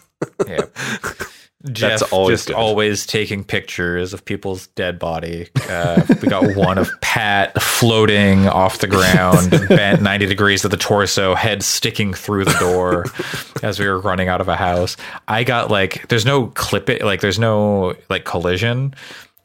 Yeah. 0.48 0.66
Jeff 1.72 2.14
always 2.14 2.40
just 2.40 2.48
good. 2.48 2.56
always 2.56 3.06
taking 3.06 3.44
pictures 3.44 4.14
of 4.14 4.24
people's 4.24 4.68
dead 4.68 4.98
body. 4.98 5.50
Uh, 5.70 6.02
we 6.22 6.30
got 6.30 6.56
one 6.56 6.78
of 6.78 6.90
Pat 7.02 7.62
floating 7.62 8.48
off 8.48 8.78
the 8.80 8.88
ground, 8.88 9.52
bent 9.68 10.02
90 10.02 10.26
degrees 10.26 10.62
to 10.62 10.70
the 10.70 10.78
torso, 10.78 11.36
head 11.36 11.62
sticking 11.62 12.14
through 12.14 12.46
the 12.46 12.58
door 12.60 13.06
as 13.62 13.78
we 13.78 13.86
were 13.88 14.00
running 14.00 14.30
out 14.30 14.40
of 14.40 14.48
a 14.48 14.56
house. 14.56 14.96
I 15.28 15.44
got 15.44 15.70
like, 15.70 16.08
there's 16.08 16.26
no 16.26 16.48
clip 16.48 16.90
it, 16.90 17.04
like, 17.04 17.20
there's 17.20 17.40
no 17.40 17.96
like 18.10 18.24
collision. 18.24 18.94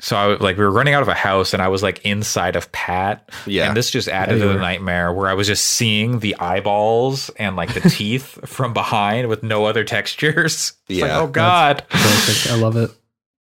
So 0.04 0.16
I 0.16 0.36
like 0.36 0.58
we 0.58 0.64
were 0.64 0.70
running 0.70 0.92
out 0.92 1.00
of 1.00 1.08
a 1.08 1.14
house 1.14 1.54
and 1.54 1.62
I 1.62 1.68
was 1.68 1.82
like 1.82 2.04
inside 2.04 2.56
of 2.56 2.70
Pat. 2.72 3.30
Yeah. 3.46 3.68
And 3.68 3.76
this 3.76 3.90
just 3.90 4.06
added 4.06 4.34
you 4.38 4.42
to 4.42 4.48
the 4.48 4.58
nightmare 4.58 5.10
where 5.12 5.28
I 5.28 5.32
was 5.34 5.46
just 5.46 5.64
seeing 5.64 6.18
the 6.18 6.36
eyeballs 6.36 7.30
and 7.36 7.56
like 7.56 7.72
the 7.72 7.80
teeth 7.88 8.38
from 8.46 8.74
behind 8.74 9.28
with 9.28 9.42
no 9.42 9.64
other 9.64 9.82
textures. 9.82 10.74
It's 10.88 11.00
like, 11.00 11.08
Yeah. 11.08 11.20
oh 11.20 11.26
God. 11.26 11.84
I 11.90 12.56
love 12.58 12.76
it. 12.76 12.90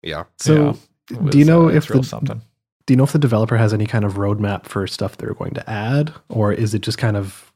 yeah. 0.02 0.24
So, 0.38 0.78
Yeah. 1.12 1.18
It 1.18 1.32
do 1.32 1.38
you 1.38 1.44
know 1.44 1.66
uh, 1.68 1.74
if 1.74 1.88
the 1.90 2.02
something? 2.02 2.42
do 2.86 2.94
you 2.94 2.96
know 2.98 3.04
if 3.04 3.12
the 3.12 3.20
developer 3.20 3.58
has 3.58 3.74
any 3.74 3.86
kind 3.86 4.06
of 4.06 4.14
roadmap 4.14 4.64
for 4.66 4.88
stuff 4.88 5.18
they're 5.18 5.34
going 5.34 5.54
to 5.56 5.70
add, 5.70 6.14
or 6.30 6.54
is 6.54 6.74
it 6.74 6.80
just 6.80 6.98
kind 6.98 7.18
of 7.18 7.52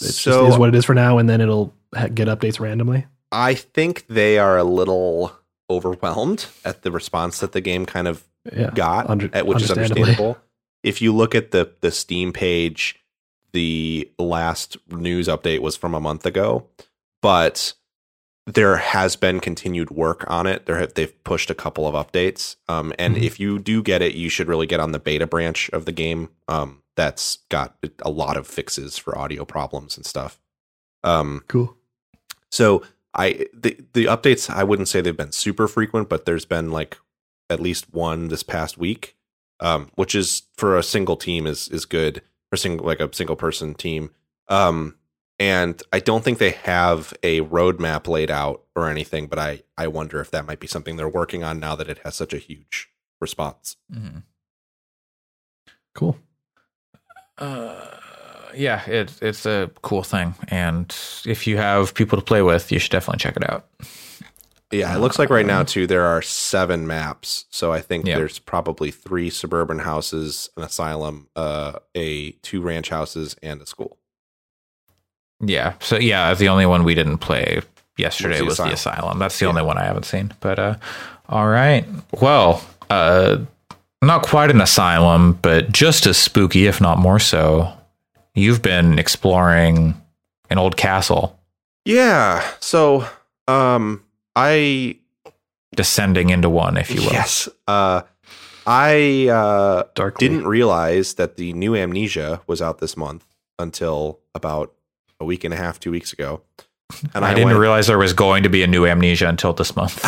it 0.00 0.06
So- 0.12 0.44
just 0.46 0.52
is 0.54 0.58
what 0.58 0.68
it 0.68 0.76
is 0.76 0.84
for 0.84 0.94
now, 0.94 1.18
and 1.18 1.28
then 1.28 1.40
it'll 1.40 1.74
ha- 1.96 2.06
get 2.06 2.28
updates 2.28 2.60
randomly? 2.60 3.06
I 3.32 3.54
think 3.54 4.06
they 4.06 4.38
are 4.38 4.56
a 4.56 4.62
little 4.62 5.32
overwhelmed 5.70 6.46
at 6.64 6.82
the 6.82 6.90
response 6.90 7.40
that 7.40 7.52
the 7.52 7.60
game 7.60 7.86
kind 7.86 8.06
of 8.08 8.24
Yeah, 8.52 8.70
got, 8.74 9.08
Under- 9.08 9.30
at- 9.32 9.46
which 9.46 9.62
is 9.62 9.70
understandable. 9.70 10.36
If 10.82 11.00
you 11.00 11.14
look 11.14 11.34
at 11.34 11.50
the 11.50 11.70
the 11.80 11.90
Steam 11.90 12.32
page, 12.32 13.00
the 13.52 14.10
last 14.18 14.76
news 14.90 15.28
update 15.28 15.60
was 15.60 15.76
from 15.76 15.94
a 15.94 16.00
month 16.00 16.26
ago, 16.26 16.66
but 17.22 17.72
there 18.46 18.76
has 18.76 19.16
been 19.16 19.40
continued 19.40 19.90
work 19.90 20.22
on 20.28 20.46
it. 20.46 20.66
There 20.66 20.78
have, 20.78 20.92
they've 20.94 21.24
pushed 21.24 21.48
a 21.48 21.54
couple 21.54 21.86
of 21.88 21.94
updates, 21.94 22.56
um, 22.68 22.92
and 22.98 23.16
Mhm. 23.16 23.22
if 23.22 23.40
you 23.40 23.58
do 23.58 23.82
get 23.82 24.02
it, 24.02 24.14
you 24.14 24.28
should 24.28 24.48
really 24.48 24.66
get 24.66 24.80
on 24.80 24.92
the 24.92 24.98
beta 24.98 25.26
branch 25.26 25.70
of 25.72 25.86
the 25.86 25.92
game. 25.92 26.28
Um, 26.48 26.82
that's 26.96 27.38
got 27.48 27.76
a 28.02 28.10
lot 28.10 28.36
of 28.36 28.46
fixes 28.46 28.98
for 28.98 29.16
audio 29.16 29.46
problems 29.46 29.96
and 29.96 30.04
stuff. 30.04 30.38
Um, 31.02 31.44
Cool. 31.48 31.74
so 32.50 32.82
I 33.14 33.46
the 33.52 33.78
the 33.92 34.06
updates 34.06 34.50
I 34.50 34.64
wouldn't 34.64 34.88
say 34.88 35.00
they've 35.00 35.16
been 35.16 35.32
super 35.32 35.68
frequent, 35.68 36.08
but 36.08 36.24
there's 36.24 36.44
been 36.44 36.70
like 36.70 36.98
at 37.48 37.60
least 37.60 37.92
one 37.92 38.28
this 38.28 38.42
past 38.42 38.78
week, 38.78 39.16
um, 39.60 39.90
which 39.94 40.14
is 40.14 40.42
for 40.56 40.76
a 40.76 40.82
single 40.82 41.16
team 41.16 41.46
is 41.46 41.68
is 41.68 41.84
good 41.84 42.22
for 42.50 42.56
single 42.56 42.86
like 42.86 43.00
a 43.00 43.12
single 43.14 43.36
person 43.36 43.74
team. 43.74 44.10
Um, 44.48 44.96
and 45.38 45.82
I 45.92 46.00
don't 46.00 46.22
think 46.22 46.38
they 46.38 46.52
have 46.52 47.12
a 47.22 47.40
roadmap 47.40 48.06
laid 48.06 48.30
out 48.30 48.62
or 48.76 48.88
anything, 48.88 49.26
but 49.26 49.38
I 49.38 49.62
I 49.76 49.86
wonder 49.88 50.20
if 50.20 50.30
that 50.30 50.46
might 50.46 50.60
be 50.60 50.66
something 50.66 50.96
they're 50.96 51.08
working 51.08 51.44
on 51.44 51.60
now 51.60 51.74
that 51.76 51.88
it 51.88 51.98
has 52.04 52.14
such 52.14 52.32
a 52.32 52.38
huge 52.38 52.88
response. 53.20 53.76
Mhm. 53.92 54.22
Cool. 55.94 56.18
Uh, 57.38 57.98
yeah, 58.56 58.84
it, 58.88 59.12
it's 59.22 59.46
a 59.46 59.70
cool 59.82 60.02
thing. 60.02 60.34
And 60.48 60.94
if 61.26 61.46
you 61.46 61.56
have 61.56 61.94
people 61.94 62.18
to 62.18 62.24
play 62.24 62.42
with, 62.42 62.70
you 62.72 62.78
should 62.78 62.90
definitely 62.92 63.18
check 63.18 63.36
it 63.36 63.48
out. 63.50 63.66
Yeah, 64.72 64.94
it 64.96 64.98
looks 64.98 65.18
like 65.20 65.30
right 65.30 65.46
now 65.46 65.62
too 65.62 65.86
there 65.86 66.04
are 66.04 66.20
seven 66.22 66.86
maps. 66.86 67.44
So 67.50 67.72
I 67.72 67.80
think 67.80 68.06
Yeah. 68.06 68.16
there's 68.16 68.38
probably 68.40 68.90
three 68.90 69.30
suburban 69.30 69.78
houses, 69.80 70.50
an 70.56 70.64
asylum, 70.64 71.28
uh, 71.36 71.78
a 71.94 72.32
two 72.42 72.60
ranch 72.60 72.88
houses, 72.88 73.36
and 73.42 73.62
a 73.62 73.66
school. 73.66 73.98
Yeah. 75.40 75.74
So 75.80 75.96
yeah, 75.98 76.34
the 76.34 76.48
only 76.48 76.66
one 76.66 76.82
we 76.84 76.94
didn't 76.94 77.18
play 77.18 77.60
yesterday 77.98 78.40
Was 78.40 78.48
was 78.50 78.56
the 78.58 78.64
the, 78.64 78.72
Asylum. 78.72 78.98
asylum. 78.98 79.18
That's 79.18 79.38
the 79.38 79.46
only 79.46 79.62
one 79.62 79.78
I 79.78 79.84
haven't 79.84 80.06
seen. 80.06 80.32
But 80.40 80.58
uh 80.58 80.76
all 81.28 81.46
right. 81.46 81.84
Well, 82.20 82.64
uh 82.90 83.38
not 84.02 84.22
quite 84.26 84.50
an 84.50 84.60
asylum, 84.60 85.38
but 85.40 85.70
just 85.72 86.06
as 86.06 86.16
spooky, 86.18 86.66
if 86.66 86.80
not 86.80 86.98
more 86.98 87.18
so. 87.18 87.72
You've 88.34 88.62
been 88.62 88.98
exploring 88.98 90.00
an 90.50 90.58
old 90.58 90.76
castle, 90.76 91.38
Yeah. 91.84 92.44
So, 92.60 93.06
um, 93.48 94.02
I 94.36 94.98
descending 95.76 96.30
into 96.30 96.48
one, 96.50 96.76
if 96.76 96.90
you 96.90 97.00
will. 97.02 97.12
yes, 97.12 97.48
uh, 97.68 98.02
I 98.66 99.28
uh 99.28 99.84
Darkly. 99.94 100.28
didn't 100.28 100.46
realize 100.46 101.14
that 101.14 101.36
the 101.36 101.52
new 101.52 101.74
Amnesia 101.76 102.40
was 102.46 102.60
out 102.62 102.78
this 102.78 102.96
month 102.96 103.24
until 103.58 104.20
about 104.34 104.72
a 105.20 105.24
week 105.24 105.44
and 105.44 105.52
a 105.54 105.56
half, 105.56 105.78
two 105.78 105.90
weeks 105.90 106.12
ago. 106.12 106.42
And 107.14 107.24
I, 107.24 107.34
didn't 107.34 107.48
went- 107.50 107.58
realize 107.58 107.86
there 107.86 107.98
was 107.98 108.12
going 108.12 108.42
to 108.42 108.48
be 108.48 108.62
a 108.62 108.66
new 108.66 108.86
amnesia 108.86 109.28
until 109.28 109.52
this 109.52 109.74
month. 109.76 109.98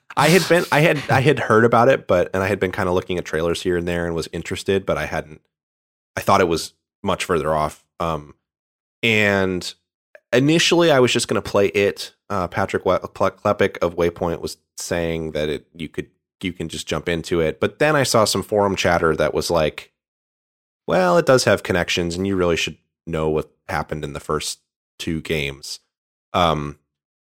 I 0.16 0.28
had 0.28 0.48
been 0.48 0.64
I 0.72 0.80
had 0.80 0.98
I 1.10 1.20
had 1.20 1.38
heard 1.38 1.64
about 1.64 1.88
it, 1.88 2.06
but 2.06 2.30
and 2.34 2.42
I 2.42 2.46
had 2.48 2.58
been 2.60 2.72
kind 2.72 2.88
of 2.88 2.94
looking 2.94 3.18
at 3.18 3.24
trailers 3.24 3.62
here 3.62 3.76
and 3.76 3.86
there 3.86 4.06
and 4.06 4.14
was 4.14 4.28
interested, 4.32 4.84
but 4.86 4.98
I 4.98 5.06
hadn't 5.06 5.40
I 6.16 6.20
thought 6.20 6.40
it 6.40 6.48
was 6.48 6.72
much 7.02 7.24
further 7.24 7.54
off. 7.54 7.84
Um 8.00 8.34
and 9.02 9.74
initially 10.32 10.90
I 10.90 11.00
was 11.00 11.12
just 11.12 11.28
going 11.28 11.40
to 11.40 11.50
play 11.50 11.68
it. 11.68 12.14
Uh 12.30 12.48
Patrick 12.48 12.84
We- 12.84 12.92
Klepek 12.94 13.78
of 13.78 13.96
Waypoint 13.96 14.40
was 14.40 14.56
saying 14.76 15.32
that 15.32 15.48
it 15.48 15.66
you 15.74 15.88
could 15.88 16.08
you 16.42 16.52
can 16.52 16.68
just 16.68 16.86
jump 16.86 17.08
into 17.08 17.40
it. 17.40 17.58
But 17.60 17.78
then 17.78 17.96
I 17.96 18.02
saw 18.04 18.24
some 18.24 18.42
forum 18.42 18.76
chatter 18.76 19.14
that 19.16 19.34
was 19.34 19.50
like 19.50 19.92
well, 20.86 21.18
it 21.18 21.26
does 21.26 21.44
have 21.44 21.62
connections 21.62 22.16
and 22.16 22.26
you 22.26 22.34
really 22.36 22.56
should 22.56 22.78
know 23.06 23.28
what 23.28 23.50
happened 23.68 24.04
in 24.04 24.12
the 24.14 24.20
first 24.20 24.60
two 24.98 25.20
games. 25.20 25.80
Um 26.32 26.78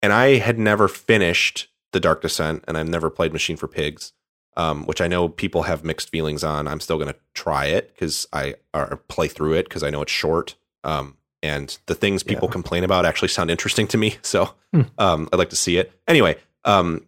and 0.04 0.12
I 0.14 0.38
had 0.38 0.58
never 0.58 0.88
finished 0.88 1.68
The 1.94 2.00
Dark 2.00 2.24
Descent, 2.24 2.64
and 2.68 2.76
I've 2.76 2.90
never 2.90 3.12
played 3.12 3.34
Machine 3.34 3.56
for 3.58 3.68
Pigs, 3.68 4.14
um, 4.58 4.86
which 4.86 5.02
I 5.02 5.08
know 5.08 5.30
people 5.30 5.64
have 5.64 5.84
mixed 5.84 6.10
feelings 6.10 6.44
on. 6.44 6.68
I'm 6.68 6.80
still 6.80 6.98
going 6.98 7.10
to 7.14 7.20
try 7.34 7.66
it 7.66 7.94
because 7.94 8.28
I 8.34 8.56
or 8.74 8.98
play 9.08 9.28
through 9.28 9.54
it 9.54 9.64
because 9.70 9.84
I 9.84 9.90
know 9.90 10.02
it's 10.02 10.12
short. 10.12 10.56
Um, 10.84 11.18
and 11.44 11.78
the 11.88 11.96
things 11.96 12.22
people 12.24 12.48
Yeah. 12.48 12.54
complain 12.54 12.84
about 12.84 13.06
actually 13.06 13.30
sound 13.30 13.50
interesting 13.50 13.88
to 13.88 13.98
me, 13.98 14.18
so 14.22 14.54
Hmm. 14.74 14.82
um, 14.98 15.30
I'd 15.34 15.38
like 15.40 15.50
to 15.52 15.56
see 15.56 15.78
it. 15.78 15.92
Anyway, 16.08 16.38
um, 16.66 17.06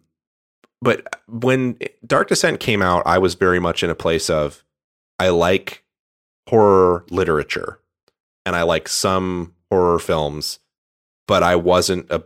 but 0.82 1.20
when 1.28 1.78
Dark 2.06 2.28
Descent 2.28 2.60
came 2.60 2.82
out, 2.82 3.02
I 3.06 3.18
was 3.18 3.34
very 3.34 3.58
much 3.60 3.82
in 3.82 3.90
a 3.90 3.94
place 3.94 4.28
of 4.28 4.64
I 5.18 5.28
like 5.28 5.84
horror 6.48 7.04
literature 7.10 7.78
and 8.44 8.54
I 8.54 8.62
like 8.62 8.88
some 8.88 9.54
horror 9.70 9.98
films, 9.98 10.58
but 11.26 11.42
I 11.42 11.56
wasn't 11.56 12.10
a 12.10 12.24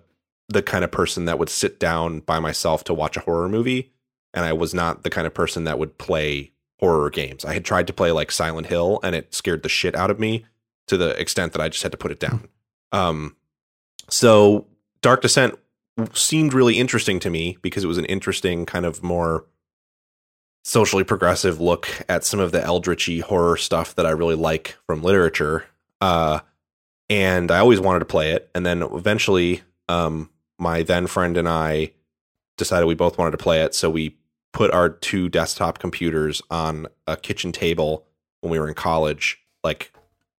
the 0.48 0.62
kind 0.62 0.82
of 0.82 0.90
person 0.90 1.26
that 1.26 1.38
would 1.38 1.50
sit 1.50 1.78
down 1.78 2.20
by 2.20 2.40
myself 2.40 2.82
to 2.84 2.94
watch 2.94 3.18
a 3.18 3.20
horror 3.20 3.50
movie, 3.50 3.92
and 4.38 4.46
I 4.46 4.52
was 4.52 4.72
not 4.72 5.02
the 5.02 5.10
kind 5.10 5.26
of 5.26 5.34
person 5.34 5.64
that 5.64 5.80
would 5.80 5.98
play 5.98 6.52
horror 6.78 7.10
games. 7.10 7.44
I 7.44 7.54
had 7.54 7.64
tried 7.64 7.88
to 7.88 7.92
play 7.92 8.12
like 8.12 8.30
Silent 8.30 8.68
Hill, 8.68 9.00
and 9.02 9.16
it 9.16 9.34
scared 9.34 9.64
the 9.64 9.68
shit 9.68 9.96
out 9.96 10.12
of 10.12 10.20
me 10.20 10.44
to 10.86 10.96
the 10.96 11.10
extent 11.20 11.52
that 11.52 11.60
I 11.60 11.68
just 11.68 11.82
had 11.82 11.90
to 11.90 11.98
put 11.98 12.12
it 12.12 12.20
down. 12.20 12.48
Um, 12.92 13.34
so 14.08 14.68
Dark 15.02 15.22
Descent 15.22 15.58
seemed 16.14 16.54
really 16.54 16.78
interesting 16.78 17.18
to 17.18 17.30
me 17.30 17.58
because 17.62 17.82
it 17.82 17.88
was 17.88 17.98
an 17.98 18.04
interesting 18.04 18.64
kind 18.64 18.86
of 18.86 19.02
more 19.02 19.44
socially 20.62 21.02
progressive 21.02 21.60
look 21.60 21.88
at 22.08 22.24
some 22.24 22.38
of 22.38 22.52
the 22.52 22.62
eldritchy 22.62 23.18
horror 23.18 23.56
stuff 23.56 23.96
that 23.96 24.06
I 24.06 24.10
really 24.10 24.36
like 24.36 24.76
from 24.86 25.02
literature. 25.02 25.66
Uh, 26.00 26.40
and 27.10 27.50
I 27.50 27.58
always 27.58 27.80
wanted 27.80 28.00
to 28.00 28.04
play 28.04 28.30
it. 28.30 28.48
And 28.54 28.64
then 28.64 28.82
eventually, 28.82 29.62
um, 29.88 30.30
my 30.60 30.84
then 30.84 31.08
friend 31.08 31.36
and 31.36 31.48
I 31.48 31.90
decided 32.56 32.86
we 32.86 32.94
both 32.94 33.18
wanted 33.18 33.32
to 33.32 33.38
play 33.38 33.62
it. 33.62 33.74
So 33.74 33.90
we 33.90 34.17
put 34.58 34.72
our 34.72 34.88
two 34.88 35.28
desktop 35.28 35.78
computers 35.78 36.42
on 36.50 36.88
a 37.06 37.16
kitchen 37.16 37.52
table 37.52 38.04
when 38.40 38.50
we 38.50 38.58
were 38.58 38.66
in 38.66 38.74
college. 38.74 39.38
Like 39.62 39.92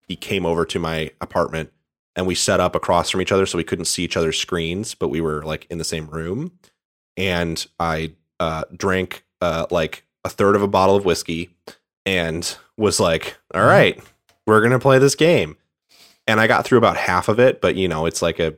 he 0.09 0.17
came 0.17 0.45
over 0.45 0.65
to 0.65 0.78
my 0.78 1.11
apartment 1.22 1.72
and 2.17 2.28
we 2.28 2.36
set 2.36 2.59
up 2.59 2.76
across 2.76 3.09
from 3.09 3.22
each 3.22 3.32
other 3.32 3.45
so 3.45 3.57
we 3.57 3.63
couldn't 3.63 3.86
see 3.86 4.03
each 4.03 4.17
other's 4.17 4.38
screens, 4.38 4.93
but 4.93 5.07
we 5.07 5.22
were 5.22 5.41
like 5.43 5.67
in 5.70 5.78
the 5.78 5.86
same 5.86 6.07
room. 6.07 6.51
And 7.15 7.65
I 7.80 8.11
uh, 8.41 8.65
drank 8.76 9.24
uh, 9.39 9.67
like 9.72 10.03
a 10.26 10.30
third 10.30 10.57
of 10.57 10.63
a 10.63 10.67
bottle 10.67 10.97
of 10.97 11.05
whiskey 11.05 11.55
and 12.05 12.57
was 12.76 12.99
like, 12.99 13.38
all 13.53 13.63
right, 13.63 14.03
we're 14.45 14.59
going 14.59 14.74
to 14.74 14.80
play 14.80 14.99
this 14.99 15.15
game. 15.15 15.55
And 16.28 16.41
I 16.41 16.47
got 16.47 16.65
through 16.65 16.80
about 16.80 16.97
half 16.97 17.30
of 17.30 17.39
it, 17.39 17.61
but 17.61 17.78
you 17.78 17.88
know, 17.88 18.05
it's 18.05 18.22
like 18.22 18.39
a, 18.39 18.53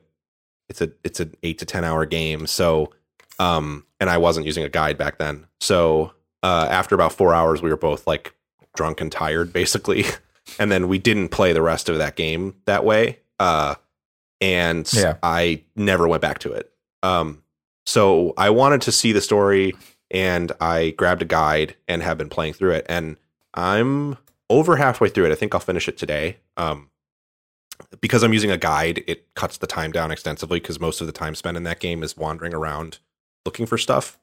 it's 0.69 0.81
a, 0.81 0.89
it's 1.03 1.19
an 1.19 1.35
eight 1.43 1.59
to 1.59 1.65
10 1.65 1.83
hour 1.83 2.07
game. 2.07 2.47
So, 2.47 2.93
um, 3.41 3.85
and 3.99 4.09
I 4.09 4.17
wasn't 4.17 4.45
using 4.45 4.63
a 4.63 4.69
guide 4.69 4.97
back 4.97 5.17
then. 5.17 5.47
So, 5.59 6.13
uh, 6.43 6.67
after 6.69 6.95
about 6.95 7.13
four 7.13 7.33
hours, 7.33 7.61
we 7.61 7.69
were 7.69 7.77
both 7.77 8.07
like 8.07 8.33
drunk 8.75 9.01
and 9.01 9.11
tired 9.11 9.51
basically. 9.61 10.05
and 10.59 10.71
then 10.71 10.87
we 10.87 10.97
didn't 10.97 11.29
play 11.29 11.53
the 11.53 11.61
rest 11.61 11.89
of 11.89 11.97
that 11.97 12.15
game 12.15 12.55
that 12.65 12.83
way. 12.85 13.19
Uh, 13.39 13.75
and 14.39 14.91
Yeah. 14.93 15.17
I 15.23 15.63
never 15.75 16.07
went 16.07 16.21
back 16.21 16.39
to 16.39 16.51
it. 16.53 16.71
Um, 17.03 17.43
so 17.85 18.33
I 18.37 18.49
wanted 18.49 18.81
to 18.83 18.91
see 18.91 19.11
the 19.11 19.21
story 19.21 19.73
and 20.09 20.51
I 20.59 20.91
grabbed 20.91 21.21
a 21.21 21.25
guide 21.25 21.75
and 21.87 22.01
have 22.03 22.17
been 22.17 22.29
playing 22.29 22.53
through 22.53 22.71
it. 22.71 22.85
And 22.89 23.17
I'm 23.53 24.17
over 24.49 24.75
halfway 24.77 25.09
through 25.09 25.25
it. 25.25 25.31
I 25.31 25.35
think 25.35 25.53
I'll 25.53 25.61
finish 25.61 25.87
it 25.87 25.97
today. 25.97 26.37
Um, 26.57 26.89
because 28.01 28.23
I'm 28.23 28.33
using 28.33 28.51
a 28.51 28.57
guide, 28.57 29.03
it 29.07 29.33
cuts 29.35 29.57
the 29.57 29.67
time 29.67 29.91
down 29.91 30.11
extensively 30.11 30.59
because 30.59 30.79
most 30.79 31.01
of 31.01 31.07
the 31.07 31.13
time 31.13 31.33
spent 31.35 31.57
in 31.57 31.63
that 31.63 31.79
game 31.79 32.03
is 32.03 32.15
wandering 32.17 32.53
around 32.53 32.99
looking 33.45 33.65
for 33.65 33.77
stuff. 33.77 34.17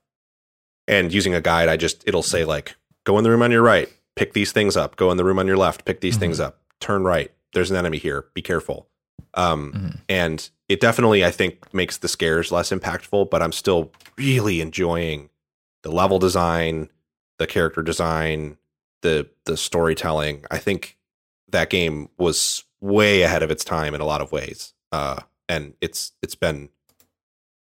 And 0.86 1.12
using 1.12 1.34
a 1.34 1.40
guide, 1.40 1.68
I 1.68 1.76
just 1.76 2.02
it'll 2.06 2.22
say 2.22 2.44
like, 2.44 2.76
go 3.04 3.18
in 3.18 3.24
the 3.24 3.30
room 3.30 3.42
on 3.42 3.50
your 3.50 3.62
right, 3.62 3.88
pick 4.16 4.32
these 4.32 4.52
things 4.52 4.76
up. 4.76 4.96
Go 4.96 5.10
in 5.10 5.16
the 5.16 5.24
room 5.24 5.38
on 5.38 5.46
your 5.46 5.56
left, 5.58 5.84
pick 5.84 6.00
these 6.00 6.16
things 6.16 6.40
up. 6.40 6.60
Turn 6.80 7.04
right. 7.04 7.30
There's 7.52 7.70
an 7.70 7.76
enemy 7.76 7.98
here. 7.98 8.26
Be 8.34 8.42
careful. 8.42 8.88
Um, 9.34 9.72
Mhm. 9.72 10.00
and 10.08 10.50
it 10.68 10.80
definitely 10.80 11.24
I 11.24 11.30
think 11.30 11.72
makes 11.74 11.98
the 11.98 12.08
scares 12.08 12.50
less 12.50 12.70
impactful, 12.70 13.28
but 13.30 13.42
I'm 13.42 13.52
still 13.52 13.92
really 14.16 14.60
enjoying 14.62 15.28
the 15.82 15.90
level 15.90 16.18
design, 16.18 16.88
the 17.38 17.46
character 17.46 17.82
design, 17.82 18.56
the 19.02 19.28
the 19.44 19.56
storytelling. 19.56 20.44
I 20.50 20.58
think 20.58 20.96
that 21.50 21.68
game 21.70 22.08
was 22.16 22.64
way 22.80 23.22
ahead 23.22 23.42
of 23.42 23.50
its 23.50 23.64
time 23.64 23.94
in 23.94 24.00
a 24.00 24.04
lot 24.06 24.20
of 24.22 24.32
ways. 24.32 24.72
Uh, 24.92 25.16
and 25.48 25.74
it's 25.82 26.12
it's 26.22 26.34
been 26.34 26.70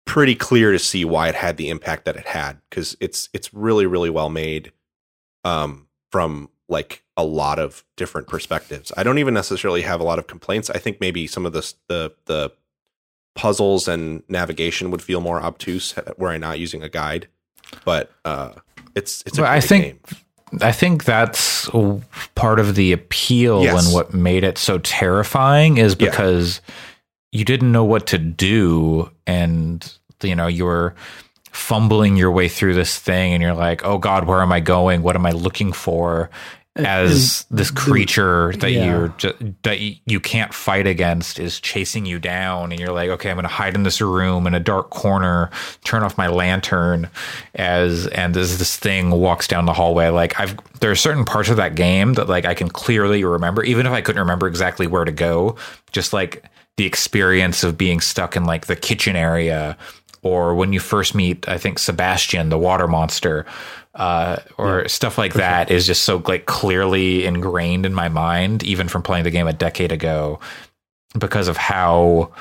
pretty 0.09 0.33
clear 0.35 0.71
to 0.71 0.79
see 0.79 1.05
why 1.05 1.29
it 1.29 1.35
had 1.35 1.55
the 1.57 1.69
impact 1.69 2.05
that 2.05 2.15
it 2.15 2.25
had 2.25 2.57
because 2.69 2.97
it's 2.99 3.29
it's 3.31 3.53
really 3.53 3.85
really 3.85 4.09
well 4.09 4.29
made 4.29 4.71
um, 5.45 5.87
from 6.11 6.49
like 6.67 7.03
a 7.15 7.23
lot 7.23 7.59
of 7.59 7.83
different 7.95 8.27
perspectives. 8.27 8.91
I 8.97 9.03
don't 9.03 9.19
even 9.19 9.33
necessarily 9.33 9.81
have 9.83 9.99
a 10.01 10.03
lot 10.03 10.17
of 10.19 10.27
complaints. 10.27 10.69
I 10.69 10.77
think 10.79 10.99
maybe 10.99 11.27
some 11.27 11.45
of 11.45 11.53
the 11.53 11.73
the 11.87 12.11
the 12.25 12.51
puzzles 13.35 13.87
and 13.87 14.23
navigation 14.27 14.89
would 14.91 15.01
feel 15.01 15.21
more 15.21 15.41
obtuse 15.41 15.93
were 16.17 16.29
I 16.29 16.37
not 16.37 16.59
using 16.59 16.81
a 16.83 16.89
guide. 16.89 17.27
But 17.85 18.11
uh, 18.25 18.53
it's 18.95 19.21
it's 19.27 19.37
a 19.37 19.47
I 19.47 19.59
think 19.59 19.83
game. 20.09 20.19
I 20.61 20.71
think 20.71 21.03
that's 21.03 21.69
part 22.33 22.59
of 22.59 22.73
the 22.73 22.91
appeal 22.91 23.61
Yes. 23.63 23.85
and 23.85 23.93
what 23.93 24.13
made 24.15 24.43
it 24.43 24.57
so 24.57 24.79
terrifying 24.79 25.77
is 25.77 25.95
Yeah. 25.99 26.09
because 26.09 26.61
you 27.31 27.45
didn't 27.45 27.71
know 27.71 27.83
what 27.85 28.07
to 28.07 28.17
do 28.17 29.11
and 29.27 29.93
you 30.23 30.35
know 30.35 30.47
you 30.47 30.65
were 30.65 30.95
fumbling 31.51 32.15
your 32.15 32.31
way 32.31 32.47
through 32.47 32.73
this 32.73 32.97
thing 32.99 33.33
and 33.33 33.41
you're 33.41 33.53
like 33.53 33.83
oh 33.83 33.97
god 33.97 34.25
where 34.25 34.41
am 34.41 34.51
i 34.51 34.59
going? 34.59 35.01
What 35.01 35.15
am 35.15 35.25
i 35.25 35.31
looking 35.31 35.71
for 35.71 36.29
as 36.75 37.45
this 37.51 37.71
creature 37.71 38.53
that 38.59 38.71
yeah. 38.71 38.85
you're 38.85 39.07
that 39.63 39.79
y- 39.79 39.99
you 40.05 40.19
can't 40.19 40.53
fight 40.53 40.87
against 40.87 41.39
is 41.39 41.59
chasing 41.59 42.05
you 42.05 42.19
down? 42.19 42.71
And 42.71 42.79
you're 42.79 42.93
like 42.93 43.09
okay 43.09 43.29
i'm 43.29 43.35
going 43.35 43.43
to 43.43 43.49
hide 43.49 43.75
in 43.75 43.83
this 43.83 43.99
room 43.99 44.47
in 44.47 44.53
a 44.53 44.59
dark 44.59 44.91
corner 44.91 45.49
turn 45.83 46.03
off 46.03 46.17
my 46.17 46.27
lantern 46.27 47.09
as 47.55 48.07
and 48.07 48.37
as 48.37 48.59
this 48.59 48.77
thing 48.77 49.11
walks 49.11 49.47
down 49.47 49.65
the 49.65 49.73
hallway. 49.73 50.09
Like 50.09 50.39
i've 50.39 50.55
there 50.79 50.91
are 50.91 50.95
certain 50.95 51.25
parts 51.25 51.49
of 51.49 51.57
that 51.57 51.75
game 51.75 52.13
that 52.13 52.29
like 52.29 52.45
i 52.45 52.53
can 52.53 52.69
clearly 52.69 53.23
remember 53.23 53.63
even 53.63 53.85
if 53.85 53.91
i 53.91 54.01
couldn't 54.01 54.21
remember 54.21 54.47
exactly 54.47 54.87
where 54.87 55.05
to 55.05 55.11
go 55.11 55.55
just 55.91 56.13
like 56.13 56.45
the 56.77 56.85
experience 56.85 57.63
of 57.63 57.77
being 57.77 57.99
stuck 57.99 58.37
in 58.37 58.45
like 58.45 58.67
the 58.67 58.75
kitchen 58.75 59.15
area 59.15 59.77
or 60.21 60.55
when 60.55 60.73
you 60.73 60.79
first 60.79 61.13
meet 61.15 61.47
i 61.47 61.57
think 61.57 61.79
sebastian 61.79 62.49
the 62.49 62.57
water 62.57 62.87
monster 62.87 63.45
uh, 63.95 64.37
or 64.57 64.87
stuff 64.87 65.17
like 65.17 65.33
that 65.33 65.69
is 65.71 65.85
just 65.85 66.03
so 66.03 66.23
like 66.27 66.45
clearly 66.45 67.25
ingrained 67.25 67.85
in 67.85 67.93
my 67.93 68.07
mind 68.07 68.63
even 68.63 68.87
from 68.87 69.01
playing 69.01 69.23
the 69.23 69.31
game 69.31 69.47
a 69.47 69.53
decade 69.53 69.91
ago 69.91 70.39
because 71.17 71.47
of 71.47 71.57
how 71.57 72.31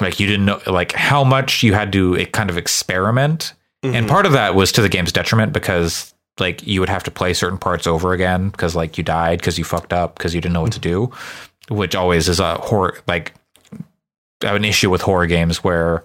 like 0.00 0.20
you 0.20 0.26
didn't 0.26 0.44
know 0.44 0.60
like 0.66 0.92
how 0.92 1.24
much 1.24 1.62
you 1.62 1.72
had 1.72 1.90
to 1.92 2.24
kind 2.26 2.50
of 2.50 2.58
experiment. 2.58 3.54
And 3.82 4.06
Mhm. 4.06 4.08
part 4.08 4.26
of 4.26 4.32
that 4.32 4.54
was 4.54 4.70
to 4.72 4.82
the 4.82 4.88
game's 4.90 5.12
detriment 5.12 5.52
because 5.54 6.12
like 6.38 6.64
you 6.66 6.80
would 6.80 6.90
have 6.90 7.02
to 7.04 7.10
play 7.10 7.32
certain 7.32 7.58
parts 7.58 7.86
over 7.86 8.12
again 8.12 8.50
because 8.50 8.76
like 8.76 8.98
you 8.98 9.02
died 9.02 9.38
because 9.38 9.58
you 9.58 9.64
fucked 9.64 9.92
up 9.94 10.16
because 10.18 10.34
you 10.34 10.40
didn't 10.42 10.52
know 10.52 10.62
what 10.62 10.72
to 10.72 10.78
do 10.78 11.10
which 11.68 11.94
always 11.96 12.28
is 12.28 12.38
a 12.38 12.56
horror 12.58 12.98
like 13.08 13.32
I 14.44 14.48
have 14.48 14.56
an 14.56 14.64
issue 14.64 14.90
with 14.90 15.00
horror 15.00 15.26
games 15.26 15.64
where 15.64 16.04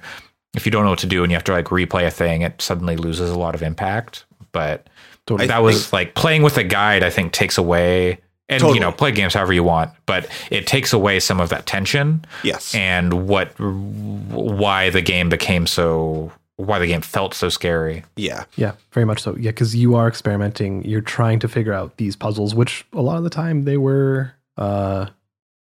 if 0.56 0.66
you 0.66 0.72
don't 0.72 0.84
know 0.84 0.90
what 0.90 1.00
to 1.00 1.08
do 1.08 1.24
and 1.24 1.32
you 1.32 1.36
have 1.36 1.44
to 1.44 1.52
like 1.52 1.66
replay 1.66 2.06
a 2.06 2.12
thing 2.12 2.42
it 2.42 2.62
suddenly 2.62 2.96
loses 2.96 3.30
a 3.30 3.38
lot 3.38 3.56
of 3.56 3.62
impact 3.62 4.26
but 4.52 4.88
Totally. 5.26 5.48
that 5.48 5.60
was 5.60 5.94
like 5.94 6.16
playing 6.16 6.44
with 6.44 6.58
a 6.58 6.64
guide 6.64 7.04
i 7.04 7.10
think 7.10 7.32
takes 7.32 7.58
away 7.58 8.20
and 8.50 8.60
Totally. 8.60 8.76
you 8.76 8.82
know 8.82 8.92
play 8.92 9.12
games 9.12 9.34
however 9.34 9.54
you 9.54 9.64
want 9.64 9.92
but 10.06 10.28
it 10.50 10.68
takes 10.68 10.94
away 10.94 11.20
some 11.20 11.40
of 11.40 11.50
that 11.50 11.66
tension 11.66 12.26
yes. 12.44 12.74
and 12.76 13.28
what 13.28 13.58
why 13.60 14.90
the 14.90 15.02
game 15.02 15.30
became 15.30 15.68
so 15.68 16.32
why 16.66 16.80
the 16.80 16.88
game 16.88 17.02
felt 17.02 17.34
so 17.34 17.50
scary 17.50 18.04
yeah. 18.16 18.46
Yeah, 18.56 18.74
very 18.92 19.06
much 19.06 19.22
so. 19.22 19.36
Yeah, 19.36 19.52
because 19.52 19.76
you 19.76 19.96
are 19.96 20.08
experimenting. 20.08 20.84
You're 20.86 21.02
trying 21.02 21.40
to 21.40 21.48
figure 21.48 21.74
out 21.74 21.98
these 21.98 22.16
puzzles, 22.16 22.54
which 22.54 22.86
a 22.94 23.02
lot 23.02 23.18
of 23.18 23.24
the 23.24 23.30
time 23.30 23.64
they 23.64 23.78
were 23.78 24.34
uh, 24.58 25.08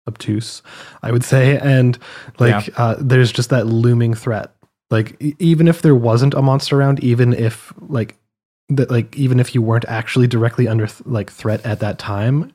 obtuse, 0.07 0.61
I 1.01 1.11
would 1.11 1.23
say. 1.23 1.57
And 1.57 1.97
like, 2.39 2.77
uh, 2.79 2.95
there's 2.99 3.31
just 3.31 3.49
that 3.49 3.65
looming 3.65 4.13
threat. 4.13 4.53
Like, 4.91 5.15
even 5.39 5.67
if 5.67 5.81
there 5.81 5.95
wasn't 5.95 6.33
a 6.35 6.41
monster 6.41 6.79
around, 6.79 7.03
even 7.03 7.33
if 7.33 7.73
like 7.89 8.15
that, 8.69 8.89
like 8.91 9.15
even 9.15 9.39
if 9.39 9.55
you 9.55 9.61
weren't 9.61 9.85
actually 9.87 10.27
directly 10.27 10.67
under 10.67 10.87
th- 10.87 11.05
like 11.05 11.31
threat 11.31 11.65
at 11.65 11.79
that 11.79 11.97
time, 11.99 12.51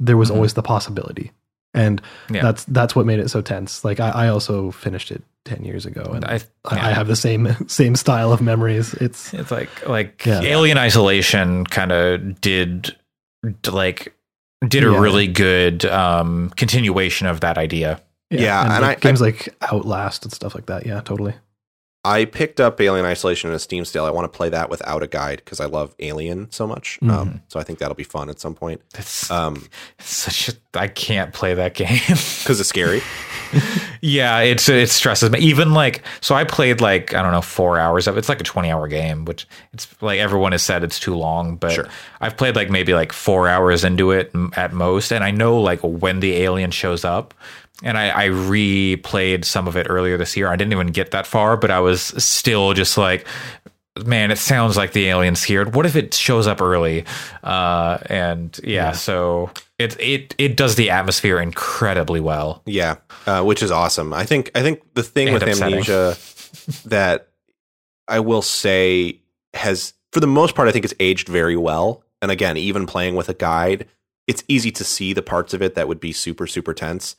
there 0.00 0.16
was 0.16 0.30
Mhm. 0.30 0.34
always 0.36 0.54
the 0.54 0.62
possibility. 0.62 1.32
And 1.74 2.00
Yeah. 2.30 2.42
that's 2.42 2.64
that's 2.64 2.94
what 2.94 3.06
made 3.06 3.18
it 3.18 3.30
so 3.30 3.40
tense. 3.40 3.84
Like 3.84 3.98
I, 3.98 4.10
I 4.10 4.28
also 4.28 4.70
finished 4.72 5.10
it 5.10 5.22
ten 5.44 5.64
years 5.64 5.86
ago, 5.86 6.02
and 6.14 6.24
I, 6.24 6.40
I, 6.64 6.90
I 6.90 6.92
have 6.92 7.08
the 7.08 7.16
same 7.16 7.48
same 7.66 7.96
style 7.96 8.32
of 8.32 8.40
memories. 8.42 8.94
It's 8.94 9.32
It's 9.34 9.50
like 9.50 9.88
like 9.88 10.24
Yeah. 10.26 10.40
Alien 10.42 10.78
Isolation 10.78 11.64
kind 11.64 11.90
of 11.90 12.40
did 12.40 12.94
like 13.70 14.14
did 14.66 14.84
a 14.84 14.90
Yeah. 14.92 15.00
really 15.00 15.26
good 15.26 15.84
um 15.86 16.50
continuation 16.56 17.26
of 17.26 17.40
that 17.40 17.58
idea. 17.58 18.00
Yeah, 18.30 18.62
and 18.76 18.82
like 18.84 18.98
I- 18.98 19.00
games 19.00 19.20
like 19.20 19.48
Outlast 19.72 20.24
and 20.24 20.32
stuff 20.32 20.54
like 20.54 20.66
that. 20.66 20.86
Yeah, 20.86 21.00
totally. 21.00 21.34
I 22.04 22.24
picked 22.24 22.60
up 22.60 22.80
Alien 22.80 23.06
Isolation 23.06 23.50
in 23.50 23.54
a 23.54 23.60
Steam 23.60 23.84
sale. 23.84 24.04
I 24.04 24.10
want 24.10 24.24
to 24.30 24.36
play 24.36 24.48
that 24.48 24.68
without 24.68 25.04
a 25.04 25.06
guide 25.06 25.40
because 25.44 25.60
I 25.60 25.66
love 25.66 25.94
Alien 26.00 26.50
so 26.50 26.66
much. 26.66 26.98
Mm-hmm. 27.00 27.10
Um, 27.10 27.42
so 27.46 27.60
I 27.60 27.62
think 27.62 27.78
that'll 27.78 27.94
be 27.94 28.02
fun 28.02 28.28
at 28.28 28.40
some 28.40 28.54
point. 28.56 28.80
It's 28.96 29.30
Um, 29.30 29.68
such 30.00 30.48
a 30.48 30.52
I 30.74 30.88
can't 30.88 31.32
play 31.32 31.54
that 31.54 31.74
game. 31.74 31.98
because 32.08 32.58
it's 32.58 32.68
scary. 32.68 33.02
yeah, 34.00 34.40
it's 34.40 34.68
it 34.68 34.88
stresses 34.90 35.30
me. 35.30 35.38
Even 35.40 35.72
like 35.74 36.02
so 36.20 36.34
I 36.34 36.44
played 36.44 36.80
like 36.80 37.14
I 37.14 37.22
don't 37.22 37.32
know 37.32 37.40
4 37.42 37.78
hours 37.78 38.06
of 38.08 38.16
it. 38.16 38.20
It's 38.20 38.28
like 38.28 38.40
a 38.40 38.44
20 38.44 38.70
hour 38.70 38.88
game, 38.88 39.24
which 39.24 39.46
it's 39.72 39.86
like 40.02 40.18
everyone 40.18 40.52
has 40.52 40.62
said 40.62 40.82
it's 40.82 40.98
too 40.98 41.14
long, 41.14 41.56
but 41.56 41.72
Sure. 41.72 41.88
I've 42.20 42.36
played 42.36 42.56
like 42.56 42.70
maybe 42.70 42.94
like 42.94 43.12
4 43.12 43.48
hours 43.48 43.84
into 43.84 44.10
it 44.10 44.32
at 44.56 44.72
most 44.72 45.12
and 45.12 45.22
I 45.22 45.30
know 45.30 45.60
like 45.60 45.80
when 45.82 46.20
the 46.20 46.34
alien 46.42 46.70
shows 46.70 47.04
up 47.04 47.34
and 47.82 47.98
I, 47.98 48.24
I 48.26 48.28
replayed 48.28 49.44
some 49.44 49.66
of 49.68 49.76
it 49.76 49.86
earlier 49.90 50.16
this 50.16 50.36
year. 50.36 50.48
I 50.48 50.56
didn't 50.56 50.72
even 50.72 50.88
get 50.88 51.10
that 51.12 51.26
far, 51.26 51.56
but 51.56 51.70
I 51.70 51.80
was 51.80 52.00
still 52.24 52.72
just 52.74 52.96
like, 52.96 53.26
man, 54.06 54.30
it 54.30 54.38
sounds 54.38 54.76
like 54.76 54.92
the 54.92 55.06
alien's 55.08 55.42
here. 55.42 55.68
What 55.68 55.84
if 55.86 55.96
it 55.96 56.14
shows 56.14 56.46
up 56.46 56.60
early? 56.62 57.04
Uh, 57.42 57.98
and 58.06 58.58
yeah, 58.64 58.70
Yeah. 58.88 58.92
so 58.92 59.50
it 59.78 59.98
it 60.00 60.34
it 60.38 60.56
does 60.56 60.76
the 60.76 60.90
atmosphere 60.90 61.38
incredibly 61.40 62.20
well. 62.20 62.62
Yeah, 62.66 62.96
uh, 63.26 63.42
which 63.42 63.62
is 63.62 63.70
awesome. 63.70 64.12
I 64.12 64.24
think 64.24 64.50
I 64.54 64.62
think 64.62 64.80
the 64.94 65.02
thing 65.02 65.28
And 65.28 65.34
with 65.34 65.42
upsetting. 65.42 65.74
Amnesia 65.74 66.16
that 66.86 67.28
I 68.08 68.20
will 68.20 68.42
say 68.42 69.20
has, 69.54 69.94
for 70.12 70.20
the 70.20 70.26
most 70.26 70.54
part, 70.54 70.68
I 70.68 70.72
think 70.72 70.84
it's 70.84 70.94
aged 71.00 71.28
very 71.28 71.56
well. 71.56 72.04
And 72.20 72.30
again, 72.30 72.56
even 72.56 72.86
playing 72.86 73.16
with 73.16 73.28
a 73.28 73.34
guide, 73.34 73.86
it's 74.28 74.44
easy 74.48 74.70
to 74.72 74.84
see 74.84 75.12
the 75.12 75.22
parts 75.22 75.52
of 75.54 75.62
it 75.62 75.74
that 75.74 75.88
would 75.88 75.98
be 76.00 76.12
super 76.12 76.46
super 76.46 76.72
tense. 76.74 77.16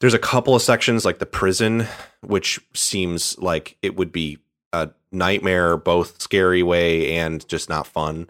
There's 0.00 0.14
a 0.14 0.18
couple 0.18 0.54
of 0.54 0.62
sections 0.62 1.04
like 1.04 1.18
the 1.18 1.26
prison, 1.26 1.86
which 2.20 2.60
seems 2.74 3.38
like 3.38 3.78
it 3.82 3.96
would 3.96 4.12
be 4.12 4.38
a 4.72 4.90
nightmare, 5.10 5.76
both 5.76 6.20
scary 6.20 6.62
way 6.62 7.16
and 7.16 7.46
just 7.48 7.68
not 7.68 7.86
fun 7.86 8.28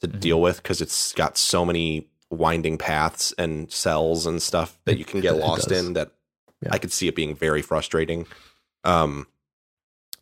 to 0.00 0.08
Mhm. 0.08 0.20
deal 0.20 0.40
with 0.40 0.62
because 0.62 0.80
it's 0.82 1.12
got 1.12 1.38
so 1.38 1.64
many 1.64 2.06
winding 2.28 2.76
paths 2.76 3.32
and 3.38 3.72
cells 3.72 4.26
and 4.26 4.42
stuff 4.42 4.78
that 4.84 4.92
It- 4.92 4.98
you 4.98 5.04
can 5.04 5.20
get 5.20 5.34
it 5.36 5.38
lost 5.38 5.70
in 5.72 5.94
that 5.94 6.12
Yeah. 6.62 6.70
I 6.72 6.78
could 6.78 6.92
see 6.92 7.06
it 7.08 7.14
being 7.14 7.34
very 7.34 7.62
frustrating. 7.62 8.26
Um, 8.84 9.26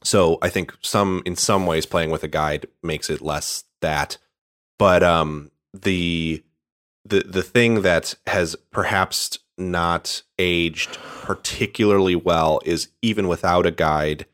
so 0.03 0.39
I 0.43 0.49
think 0.51 0.75
some 0.83 1.23
in 1.25 1.37
some 1.37 1.65
ways 1.67 1.87
playing 1.87 2.11
with 2.11 2.23
a 2.25 2.29
guide 2.29 2.67
makes 2.83 3.09
it 3.09 3.21
less 3.23 3.65
that, 3.81 4.19
but 4.79 5.03
um, 5.03 5.51
the 5.73 6.43
the 7.05 7.21
the 7.21 7.43
thing 7.43 7.83
that 7.83 8.15
has 8.27 8.57
perhaps 8.71 9.39
not 9.59 10.23
aged 10.39 10.99
particularly 11.23 12.17
well 12.17 12.61
is 12.65 12.89
even 13.03 13.29
without 13.29 13.67
a 13.67 13.71
guide, 13.71 14.27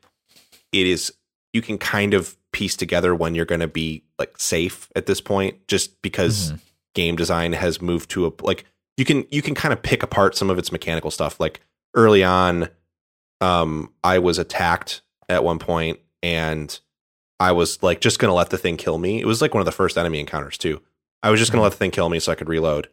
it 0.71 0.87
is 0.87 1.13
you 1.53 1.61
can 1.61 1.77
kind 1.77 2.13
of 2.13 2.37
piece 2.51 2.75
together 2.75 3.13
when 3.15 3.35
you're 3.35 3.45
going 3.45 3.61
to 3.61 3.67
be 3.67 4.03
like 4.19 4.37
safe 4.37 4.89
at 4.95 5.05
this 5.05 5.21
point, 5.21 5.67
just 5.67 6.01
because 6.01 6.51
Mhm. 6.53 6.59
game 6.95 7.15
design 7.15 7.53
has 7.53 7.81
moved 7.81 8.09
to 8.11 8.25
a 8.27 8.31
like 8.41 8.65
you 8.97 9.05
can 9.05 9.25
you 9.31 9.41
can 9.41 9.55
kind 9.55 9.73
of 9.73 9.81
pick 9.81 10.03
apart 10.03 10.35
some 10.35 10.49
of 10.49 10.57
its 10.57 10.71
mechanical 10.71 11.09
stuff 11.11 11.39
like 11.39 11.61
early 11.95 12.23
on 12.23 12.67
um 13.39 13.91
i 14.03 14.19
was 14.19 14.37
attacked 14.37 15.01
at 15.29 15.43
one 15.43 15.57
point 15.57 15.99
and 16.21 16.79
i 17.39 17.51
was 17.53 17.81
like 17.81 18.01
just 18.01 18.19
gonna 18.19 18.33
let 18.33 18.49
the 18.49 18.57
thing 18.57 18.75
kill 18.75 18.97
me 18.97 19.21
it 19.21 19.25
was 19.25 19.41
like 19.41 19.53
one 19.53 19.61
of 19.61 19.65
the 19.65 19.71
first 19.71 19.97
enemy 19.97 20.19
encounters 20.19 20.57
too 20.57 20.81
i 21.23 21.29
was 21.31 21.39
just 21.39 21.51
gonna 21.51 21.61
Mhm. 21.61 21.63
let 21.63 21.71
the 21.71 21.77
thing 21.77 21.91
kill 21.91 22.09
me 22.09 22.19
so 22.19 22.31
i 22.31 22.35
could 22.35 22.49
reload 22.49 22.89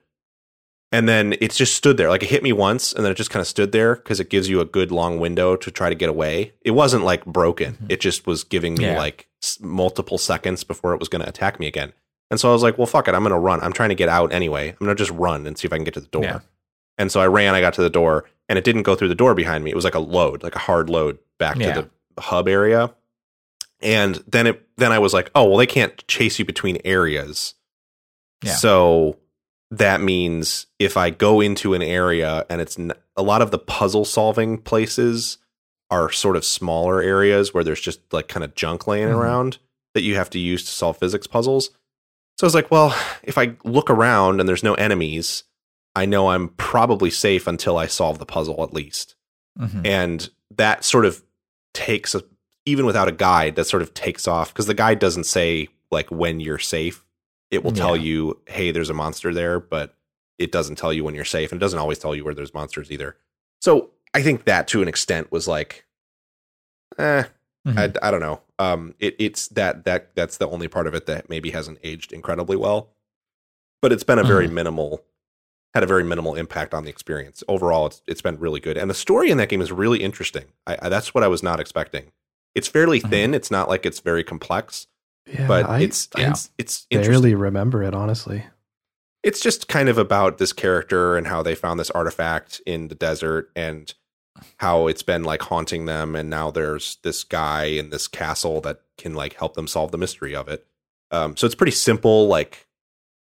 and 0.92 1.08
then 1.08 1.34
it 1.40 1.52
just 1.52 1.74
stood 1.74 1.96
there 1.96 2.08
like 2.08 2.22
it 2.22 2.30
hit 2.30 2.42
me 2.42 2.52
once 2.52 2.92
and 2.92 3.04
then 3.04 3.12
it 3.12 3.16
just 3.16 3.30
kind 3.30 3.40
of 3.40 3.46
stood 3.46 3.72
there 3.72 3.96
because 3.96 4.20
it 4.20 4.30
gives 4.30 4.48
you 4.48 4.60
a 4.60 4.64
good 4.64 4.90
long 4.90 5.18
window 5.20 5.54
to 5.56 5.70
try 5.70 5.88
to 5.88 5.94
get 5.94 6.08
away 6.08 6.52
it 6.62 6.70
wasn't 6.72 7.04
like 7.04 7.24
broken 7.26 7.74
Mhm. 7.74 7.90
it 7.92 8.00
just 8.00 8.26
was 8.26 8.44
giving 8.44 8.74
me 8.74 8.84
Yeah. 8.86 8.98
like 8.98 9.28
s- 9.42 9.58
multiple 9.60 10.18
seconds 10.18 10.64
before 10.64 10.94
it 10.94 10.98
was 11.00 11.08
going 11.08 11.22
to 11.22 11.28
attack 11.28 11.58
me 11.60 11.66
again 11.66 11.92
and 12.30 12.38
so 12.38 12.50
I 12.50 12.52
was 12.52 12.62
like, 12.62 12.76
well, 12.76 12.86
fuck 12.86 13.08
it. 13.08 13.14
I'm 13.14 13.22
going 13.22 13.32
to 13.32 13.38
run. 13.38 13.58
I'm 13.62 13.72
trying 13.72 13.88
to 13.88 13.94
get 13.94 14.10
out 14.10 14.34
anyway. 14.34 14.68
I'm 14.68 14.76
going 14.84 14.94
to 14.94 15.02
just 15.02 15.18
run 15.18 15.46
and 15.46 15.56
see 15.56 15.64
if 15.66 15.72
I 15.72 15.76
can 15.76 15.84
get 15.84 15.94
to 15.94 16.00
the 16.00 16.08
door. 16.08 16.24
Yeah. 16.24 16.40
And 16.98 17.10
so 17.10 17.20
I 17.20 17.26
ran, 17.26 17.54
I 17.54 17.62
got 17.62 17.72
to 17.72 17.82
the 17.82 17.88
door, 17.88 18.26
and 18.50 18.58
it 18.58 18.64
didn't 18.64 18.82
go 18.82 18.94
through 18.94 19.08
the 19.08 19.14
door 19.14 19.34
behind 19.34 19.64
me. 19.64 19.70
It 19.70 19.74
was 19.74 19.84
like 19.84 19.94
a 19.94 19.98
load, 19.98 20.42
like 20.42 20.54
a 20.54 20.58
hard 20.58 20.90
load 20.90 21.16
back 21.38 21.56
Yeah. 21.56 21.72
to 21.72 21.88
the 22.16 22.20
hub 22.20 22.46
area. 22.48 22.92
And 23.80 24.22
then 24.28 24.46
it 24.46 24.68
then 24.76 24.92
I 24.92 24.98
was 24.98 25.14
like, 25.14 25.30
oh, 25.34 25.44
well, 25.48 25.56
they 25.56 25.66
can't 25.66 26.06
chase 26.06 26.38
you 26.38 26.44
between 26.44 26.76
areas. 26.84 27.54
Yeah. 28.44 28.52
So 28.56 29.16
that 29.70 30.00
means 30.00 30.66
if 30.78 30.96
I 30.96 31.10
go 31.10 31.40
into 31.40 31.74
an 31.74 31.82
area 31.82 32.46
and 32.48 32.60
it's 32.60 32.78
n- 32.78 32.92
a 33.16 33.22
lot 33.22 33.42
of 33.42 33.50
the 33.50 33.58
puzzle 33.58 34.04
solving 34.04 34.58
places 34.58 35.38
are 35.90 36.10
sort 36.10 36.36
of 36.36 36.44
smaller 36.44 37.00
areas 37.02 37.52
where 37.52 37.64
there's 37.64 37.80
just 37.80 38.00
like 38.12 38.28
kind 38.28 38.44
of 38.44 38.54
junk 38.54 38.86
laying 38.86 39.08
Mhm. 39.08 39.14
around 39.16 39.58
that 39.94 40.02
you 40.02 40.14
have 40.16 40.30
to 40.30 40.38
use 40.38 40.64
to 40.64 40.70
solve 40.70 40.96
physics 40.98 41.26
puzzles. 41.26 41.70
So 42.38 42.44
I 42.44 42.46
was 42.46 42.54
like, 42.54 42.70
well, 42.70 42.94
if 43.22 43.36
I 43.36 43.56
look 43.64 43.90
around 43.90 44.38
and 44.40 44.48
there's 44.48 44.62
no 44.62 44.74
enemies, 44.74 45.44
I 45.96 46.06
know 46.06 46.28
I'm 46.30 46.48
probably 46.50 47.10
safe 47.10 47.46
until 47.46 47.76
I 47.76 47.86
solve 47.86 48.18
the 48.18 48.26
puzzle 48.26 48.62
at 48.62 48.72
least. 48.72 49.16
Mhm. 49.58 49.86
And 49.86 50.30
that 50.56 50.84
sort 50.84 51.04
of 51.04 51.22
takes 51.74 52.14
a, 52.14 52.22
even 52.64 52.86
without 52.86 53.08
a 53.08 53.12
guide, 53.12 53.56
that 53.56 53.64
sort 53.64 53.82
of 53.82 53.92
takes 53.94 54.28
off 54.28 54.52
because 54.52 54.66
the 54.66 54.74
guide 54.74 54.98
doesn't 54.98 55.24
say 55.24 55.68
like 55.90 56.10
when 56.10 56.38
you're 56.40 56.58
safe. 56.58 57.04
It 57.50 57.64
will 57.64 57.72
tell 57.72 57.96
you, 57.96 58.38
hey, 58.46 58.70
there's 58.72 58.90
a 58.90 58.94
monster 58.94 59.32
there, 59.32 59.58
but 59.58 59.94
it 60.38 60.52
doesn't 60.52 60.76
tell 60.76 60.92
you 60.92 61.02
when 61.04 61.14
you're 61.14 61.24
safe 61.24 61.50
and 61.50 61.58
it 61.60 61.64
doesn't 61.64 61.78
always 61.78 61.98
tell 61.98 62.14
you 62.14 62.24
where 62.24 62.34
there's 62.34 62.52
monsters 62.54 62.90
either. 62.92 63.16
So 63.60 63.90
I 64.14 64.22
think 64.22 64.44
that 64.44 64.68
to 64.68 64.82
an 64.82 64.88
extent 64.88 65.32
was 65.32 65.48
like, 65.48 65.84
eh, 66.98 67.24
Mhm. 67.66 67.96
I, 68.02 68.08
I 68.08 68.10
don't 68.10 68.20
know. 68.20 68.40
Um, 68.58 68.94
it, 68.98 69.16
it's 69.18 69.48
that 69.48 69.84
that 69.84 70.14
that's 70.14 70.36
the 70.36 70.48
only 70.48 70.68
part 70.68 70.86
of 70.86 70.94
it 70.94 71.06
that 71.06 71.28
maybe 71.28 71.50
hasn't 71.50 71.78
aged 71.82 72.12
incredibly 72.12 72.56
well, 72.56 72.90
but 73.82 73.92
it's 73.92 74.04
been 74.04 74.18
a 74.18 74.24
very 74.24 74.46
Mhm. 74.48 74.52
minimal, 74.52 75.04
had 75.74 75.82
a 75.82 75.86
very 75.86 76.04
minimal 76.04 76.34
impact 76.34 76.72
on 76.74 76.84
the 76.84 76.90
experience. 76.90 77.42
Overall, 77.48 77.86
it's 77.86 78.02
it's 78.06 78.22
been 78.22 78.38
really 78.38 78.60
good, 78.60 78.76
and 78.76 78.88
the 78.88 78.94
story 78.94 79.30
in 79.30 79.38
that 79.38 79.48
game 79.48 79.60
is 79.60 79.72
really 79.72 80.02
interesting. 80.02 80.46
I, 80.66 80.78
I 80.82 80.88
that's 80.88 81.14
what 81.14 81.24
I 81.24 81.28
was 81.28 81.42
not 81.42 81.60
expecting. 81.60 82.12
It's 82.54 82.68
fairly 82.68 83.00
Mhm. 83.00 83.10
thin. 83.10 83.34
It's 83.34 83.50
not 83.50 83.68
like 83.68 83.84
it's 83.84 84.00
very 84.00 84.24
complex, 84.24 84.86
Yeah, 85.32 85.46
but 85.46 85.68
I, 85.68 85.80
it's 85.80 86.08
yeah. 86.16 86.30
it's 86.30 86.50
it's 86.58 86.86
barely 86.90 87.34
remember 87.34 87.82
it 87.82 87.94
honestly. 87.94 88.44
It's 89.22 89.40
just 89.40 89.68
kind 89.68 89.88
of 89.88 89.98
about 89.98 90.38
this 90.38 90.52
character 90.52 91.16
and 91.16 91.26
how 91.26 91.42
they 91.42 91.54
found 91.54 91.78
this 91.80 91.90
artifact 91.90 92.62
in 92.66 92.88
the 92.88 92.94
desert 92.94 93.50
and 93.56 93.92
how 94.58 94.86
it's 94.86 95.02
been 95.02 95.24
like 95.24 95.42
haunting 95.42 95.86
them 95.86 96.14
and 96.14 96.30
now 96.30 96.52
there's 96.52 96.98
this 97.02 97.24
guy 97.24 97.64
in 97.64 97.90
this 97.90 98.06
castle 98.06 98.60
that 98.60 98.82
can 98.96 99.14
like 99.14 99.34
help 99.34 99.54
them 99.54 99.66
solve 99.66 99.90
the 99.90 99.98
mystery 99.98 100.32
of 100.32 100.46
it 100.46 100.64
um 101.10 101.36
so 101.36 101.44
it's 101.44 101.56
pretty 101.56 101.72
simple 101.72 102.28
like 102.28 102.68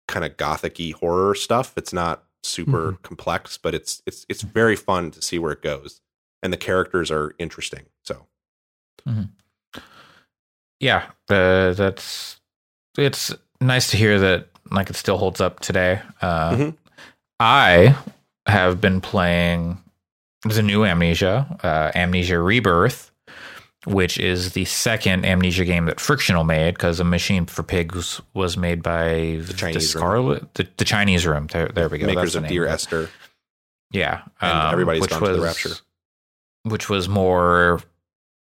kind 0.06 0.26
of 0.26 0.36
gothicy 0.36 0.92
horror 0.92 1.34
stuff 1.34 1.72
it's 1.78 1.94
not 1.94 2.24
super 2.42 2.98
complex 3.02 3.56
but 3.56 3.74
it's 3.74 4.02
it's 4.06 4.26
it's 4.28 4.42
very 4.42 4.76
fun 4.76 5.10
to 5.10 5.22
see 5.22 5.38
where 5.38 5.52
it 5.52 5.62
goes 5.62 6.02
and 6.42 6.52
the 6.52 6.56
characters 6.56 7.10
are 7.10 7.34
interesting. 7.38 7.86
So 8.02 8.26
yeah, 10.80 11.04
uh, 11.28 11.72
that's 11.74 12.40
it's 12.98 13.32
nice 13.60 13.90
to 13.90 13.96
hear 13.96 14.18
that 14.18 14.48
like 14.70 14.90
it 14.90 14.96
still 14.96 15.18
holds 15.18 15.40
up 15.40 15.60
today. 15.60 16.00
Uh, 16.20 16.50
Mhm. 16.56 16.76
I 17.38 17.96
have 18.46 18.80
been 18.80 19.00
playing 19.00 19.78
the 20.44 20.62
new 20.62 20.84
Amnesia, 20.84 21.46
uh, 21.62 21.90
Amnesia 21.98 22.38
Rebirth, 22.38 23.10
which 23.86 24.18
is 24.18 24.52
the 24.52 24.64
second 24.66 25.24
Amnesia 25.24 25.64
game 25.64 25.86
that 25.86 26.00
Frictional 26.00 26.44
made 26.44 26.74
because 26.74 27.00
A 27.00 27.04
Machine 27.04 27.46
for 27.46 27.62
Pigs 27.62 28.20
was 28.34 28.56
made 28.56 28.82
by 28.82 29.38
the, 29.42 29.54
Chinese 29.56 29.94
Room. 29.94 30.00
Scarlet, 30.02 30.54
the, 30.54 30.68
the 30.76 30.84
Chinese 30.84 31.26
Room. 31.26 31.46
There, 31.46 31.68
there 31.68 31.88
we 31.88 31.98
go. 31.98 32.06
makers 32.06 32.32
That's 32.34 32.34
the 32.34 32.38
of 32.40 32.48
Dear. 32.48 32.66
Esther. 32.66 33.08
Yeah, 33.92 34.22
And 34.40 34.52
um, 34.52 34.72
Everybody's 34.72 35.00
which 35.02 35.10
Gone 35.10 35.22
to 35.22 35.32
the 35.32 35.40
Rapture. 35.40 35.74
which 36.64 36.88
was 36.88 37.08
more. 37.08 37.80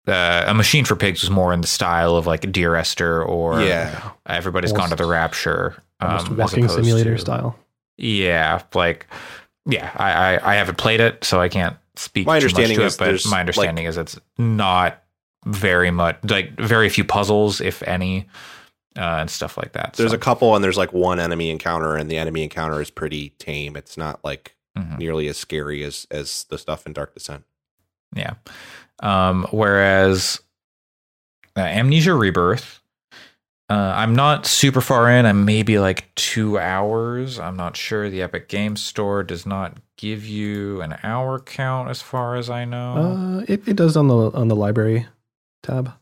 Uh, 0.08 0.44
a 0.48 0.54
machine 0.54 0.84
for 0.86 0.96
pigs 0.98 1.22
was 1.22 1.30
more 1.30 1.54
in 1.54 1.62
the 1.62 1.68
style 1.68 2.16
of 2.18 2.28
like 2.28 2.52
Dear 2.52 2.76
Esther 2.76 3.24
or 3.24 3.62
yeah, 3.62 4.12
Everybody's 4.26 4.72
Almost- 4.72 4.90
gone 4.90 4.98
to 4.98 5.02
the 5.04 5.10
Rapture. 5.10 5.82
Um, 6.02 6.36
walking 6.38 6.68
simulator 6.68 7.16
to- 7.16 7.22
style. 7.22 7.58
Yeah, 7.98 8.62
like 8.74 9.08
yeah, 9.66 9.92
I, 9.96 10.12
I 10.38 10.52
I 10.54 10.56
haven't 10.56 10.78
played 10.78 11.00
it, 11.00 11.24
so 11.24 11.40
I 11.40 11.48
can't 11.48 11.78
speak. 11.96 12.26
My 12.28 12.40
too 12.40 12.48
much 12.48 12.54
understanding 12.56 12.78
to 12.80 12.86
is 12.86 12.96
it, 12.96 13.00
but 13.00 13.26
my 13.32 13.40
understanding 13.40 13.86
is 13.86 13.98
it's 13.98 14.20
not 14.38 15.02
very 15.46 15.92
much 15.92 16.18
like 16.24 16.58
very 16.60 16.90
few 16.90 17.06
puzzles, 17.06 17.62
if 17.62 17.82
any, 17.84 18.28
uh, 18.98 19.20
and 19.22 19.30
stuff 19.30 19.58
like 19.58 19.72
that. 19.74 19.94
there's 19.94 20.10
so, 20.12 20.16
a 20.16 20.20
couple, 20.20 20.56
and 20.56 20.64
there's 20.64 20.78
like 20.78 20.92
one 20.92 21.20
enemy 21.20 21.50
encounter, 21.50 21.96
and 21.96 22.10
the 22.12 22.18
enemy 22.18 22.44
encounter 22.44 22.82
is 22.82 22.90
pretty 22.90 23.30
tame. 23.40 23.78
It's 23.78 23.96
not 23.98 24.20
like 24.26 24.56
Mhm. 24.78 24.98
nearly 24.98 25.28
as 25.30 25.38
scary 25.38 25.84
as 25.84 26.08
as 26.12 26.46
the 26.50 26.58
stuff 26.58 26.86
in 26.86 26.92
Dark 26.94 27.14
Descent. 27.14 27.46
Yeah. 28.16 28.34
Um, 29.02 29.48
whereas 29.52 30.40
uh, 31.58 31.62
Amnesia 31.62 32.14
Rebirth, 32.14 32.82
uh, 33.70 33.94
I'm 33.96 34.16
not 34.16 34.46
super 34.46 34.82
far 34.82 35.10
in. 35.10 35.26
I'm 35.26 35.46
maybe 35.46 35.80
like 35.80 36.14
two 36.16 36.60
hours. 36.60 37.40
I'm 37.40 37.56
not 37.56 37.76
sure. 37.76 38.10
The 38.10 38.22
Epic 38.22 38.48
Games 38.48 38.82
Store 38.82 39.24
does 39.24 39.46
not 39.46 39.78
give 39.98 40.26
you 40.26 40.82
an 40.82 40.98
hour 41.02 41.40
count, 41.40 41.90
as 41.90 42.02
far 42.02 42.36
as 42.36 42.50
I 42.50 42.66
know. 42.66 42.96
Uh, 42.96 43.46
it, 43.48 43.68
it 43.68 43.76
does 43.76 43.98
on 43.98 44.10
the 44.10 44.32
on 44.32 44.48
the 44.48 44.56
library 44.56 45.08
tab. 45.64 45.94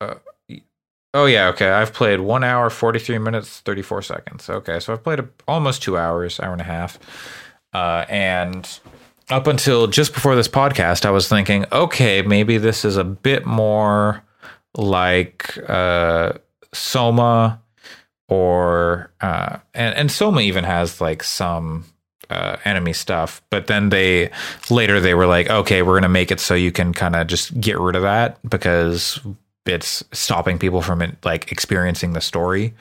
Uh, 0.00 0.14
oh 1.14 1.24
yeah, 1.24 1.48
okay. 1.48 1.70
I've 1.70 1.92
played 1.92 2.20
one 2.20 2.44
hour, 2.44 2.70
forty 2.70 2.98
three 2.98 3.18
minutes, 3.18 3.60
thirty 3.60 3.82
four 3.82 4.02
seconds. 4.02 4.48
Okay, 4.48 4.78
so 4.78 4.92
I've 4.92 5.02
played 5.02 5.20
a, 5.20 5.28
almost 5.48 5.82
two 5.82 5.96
hours, 5.96 6.38
hour 6.38 6.52
and 6.52 6.60
a 6.60 6.64
half, 6.64 6.98
uh, 7.72 8.04
and 8.08 8.78
up 9.30 9.46
until 9.46 9.86
just 9.86 10.14
before 10.14 10.36
this 10.36 10.48
podcast, 10.48 11.04
I 11.04 11.10
was 11.10 11.28
thinking, 11.28 11.64
okay, 11.72 12.22
maybe 12.22 12.58
this 12.58 12.84
is 12.84 12.96
a 12.96 13.04
bit 13.04 13.46
more 13.46 14.22
like 14.74 15.58
uh, 15.68 16.34
Soma, 16.72 17.60
or 18.28 19.10
uh, 19.20 19.58
and 19.74 19.94
and 19.96 20.12
Soma 20.12 20.40
even 20.40 20.64
has 20.64 21.00
like 21.00 21.22
some 21.22 21.84
uh, 22.30 22.56
enemy 22.64 22.92
stuff, 22.92 23.42
but 23.50 23.66
then 23.66 23.88
they 23.88 24.30
later 24.70 25.00
they 25.00 25.14
were 25.14 25.26
like, 25.26 25.48
okay, 25.50 25.82
we're 25.82 25.94
gonna 25.98 26.08
make 26.08 26.30
it 26.30 26.40
so 26.40 26.54
you 26.54 26.72
can 26.72 26.92
kind 26.92 27.16
of 27.16 27.26
just 27.26 27.58
get 27.60 27.78
rid 27.78 27.96
of 27.96 28.02
that 28.02 28.38
because 28.48 29.20
it's 29.66 30.02
stopping 30.12 30.58
people 30.58 30.82
from 30.82 31.16
like 31.24 31.52
experiencing 31.52 32.12
the 32.12 32.20
story. 32.20 32.74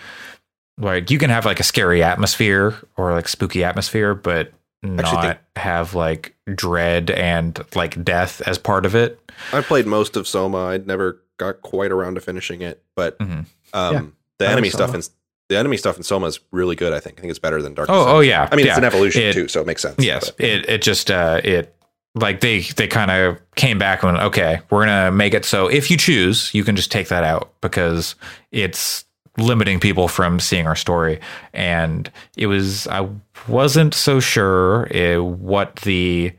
Like 0.77 1.09
you 1.09 1.17
can 1.17 1.29
have 1.29 1.45
like 1.45 1.59
a 1.59 1.63
scary 1.63 2.03
atmosphere 2.03 2.75
or 2.97 3.13
like 3.13 3.27
spooky 3.27 3.63
atmosphere, 3.63 4.13
but 4.13 4.51
not 4.83 5.21
think- 5.23 5.37
have 5.55 5.95
like 5.95 6.35
dread 6.53 7.09
and 7.11 7.59
like 7.75 8.03
death 8.03 8.41
as 8.47 8.57
part 8.57 8.85
of 8.85 8.95
it. 8.95 9.19
I 9.53 9.61
played 9.61 9.85
most 9.87 10.15
of 10.15 10.27
Soma. 10.27 10.65
I 10.65 10.77
never 10.77 11.21
got 11.37 11.61
quite 11.61 11.91
around 11.91 12.15
to 12.15 12.21
finishing 12.21 12.61
it, 12.61 12.81
but 12.95 13.17
Mhm. 13.19 13.45
um, 13.73 13.93
Yeah, 13.93 14.01
the 14.39 14.47
I 14.47 14.51
enemy 14.51 14.69
stuff 14.69 14.89
Soma. 14.91 14.99
in 14.99 15.03
the 15.49 15.57
enemy 15.57 15.77
stuff 15.77 15.95
in 15.97 16.03
Soma 16.03 16.27
is 16.27 16.39
really 16.51 16.75
good. 16.75 16.91
I 16.93 16.99
think. 16.99 17.19
I 17.19 17.21
think 17.21 17.29
it's 17.31 17.39
better 17.39 17.61
than 17.61 17.73
Dark. 17.73 17.89
Oh, 17.89 17.99
Descent. 17.99 18.15
oh 18.15 18.19
yeah. 18.19 18.49
I 18.51 18.55
mean, 18.55 18.65
yeah. 18.65 18.71
it's 18.73 18.77
an 18.79 18.83
evolution 18.83 19.21
It- 19.23 19.33
too, 19.33 19.47
so 19.47 19.61
it 19.61 19.67
makes 19.67 19.81
sense. 19.81 19.95
Yes, 19.97 20.29
but- 20.31 20.45
it 20.45 20.69
it 20.69 20.81
just 20.81 21.09
uh 21.09 21.39
it 21.43 21.73
like 22.15 22.41
they 22.41 22.61
they 22.61 22.87
kind 22.87 23.11
of 23.11 23.37
came 23.55 23.77
back 23.77 24.03
and 24.03 24.13
went, 24.13 24.25
okay, 24.25 24.59
we're 24.69 24.85
gonna 24.85 25.11
make 25.11 25.33
it 25.33 25.45
so 25.45 25.67
if 25.67 25.89
you 25.91 25.97
choose, 25.97 26.53
you 26.53 26.63
can 26.63 26.75
just 26.75 26.91
take 26.91 27.07
that 27.09 27.23
out 27.23 27.51
because 27.61 28.15
it's 28.51 29.05
limiting 29.37 29.79
people 29.79 30.07
from 30.07 30.39
seeing 30.39 30.67
our 30.67 30.75
story. 30.75 31.19
And 31.53 32.11
it 32.35 32.47
was 32.47 32.87
I 32.87 33.07
wasn't 33.47 33.93
so 33.93 34.19
sure 34.19 34.87
uh, 34.95 35.23
what 35.23 35.77
the 35.77 36.33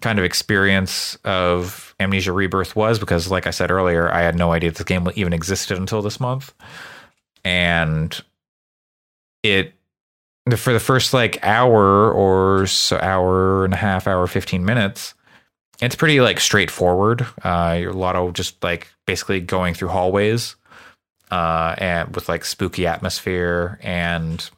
kind 0.00 0.18
of 0.18 0.24
experience 0.24 1.16
of 1.24 1.94
Amnesia 2.00 2.32
Rebirth 2.32 2.74
was 2.74 2.98
because, 2.98 3.30
like 3.30 3.46
I 3.46 3.50
said 3.50 3.70
earlier, 3.70 4.10
I 4.10 4.22
had 4.22 4.36
no 4.36 4.52
idea 4.52 4.70
this 4.70 4.82
game 4.84 5.08
even 5.14 5.32
existed 5.32 5.76
until 5.76 6.02
this 6.02 6.20
month, 6.20 6.54
and 7.44 8.18
it 9.42 9.74
for 10.56 10.72
the 10.72 10.80
first 10.80 11.12
like 11.12 11.38
hour 11.44 12.10
or 12.12 12.66
so 12.66 12.98
hour 12.98 13.64
and 13.64 13.74
a 13.74 13.76
half 13.76 14.06
hour 14.06 14.26
15 14.26 14.64
minutes 14.64 15.14
it's 15.80 15.94
pretty 15.94 16.20
like 16.20 16.40
straightforward. 16.40 17.26
Uh 17.42 17.82
a 17.82 17.92
lot 17.92 18.16
of 18.16 18.32
just 18.32 18.62
like 18.62 18.88
basically 19.06 19.40
going 19.40 19.74
through 19.74 19.88
hallways 19.88 20.56
uh 21.30 21.74
and 21.78 22.14
with 22.14 22.28
like 22.28 22.44
spooky 22.44 22.86
atmosphere 22.86 23.78
and 23.82 24.50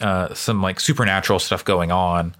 uh 0.00 0.32
some 0.34 0.62
like 0.62 0.80
supernatural 0.80 1.38
stuff 1.38 1.64
going 1.64 1.92
on. 1.92 2.34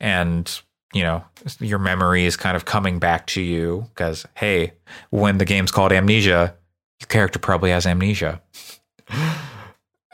And 0.00 0.60
you 0.92 1.02
know 1.02 1.24
your 1.60 1.78
memory 1.78 2.24
is 2.24 2.36
kind 2.36 2.56
of 2.56 2.64
coming 2.64 2.98
back 2.98 3.26
to 3.28 3.40
you 3.40 3.86
because 3.94 4.26
hey 4.36 4.72
when 5.10 5.38
the 5.38 5.44
game's 5.44 5.70
called 5.70 5.92
amnesia 5.92 6.54
your 7.00 7.06
character 7.06 7.38
probably 7.38 7.70
has 7.70 7.86
amnesia. 7.86 8.40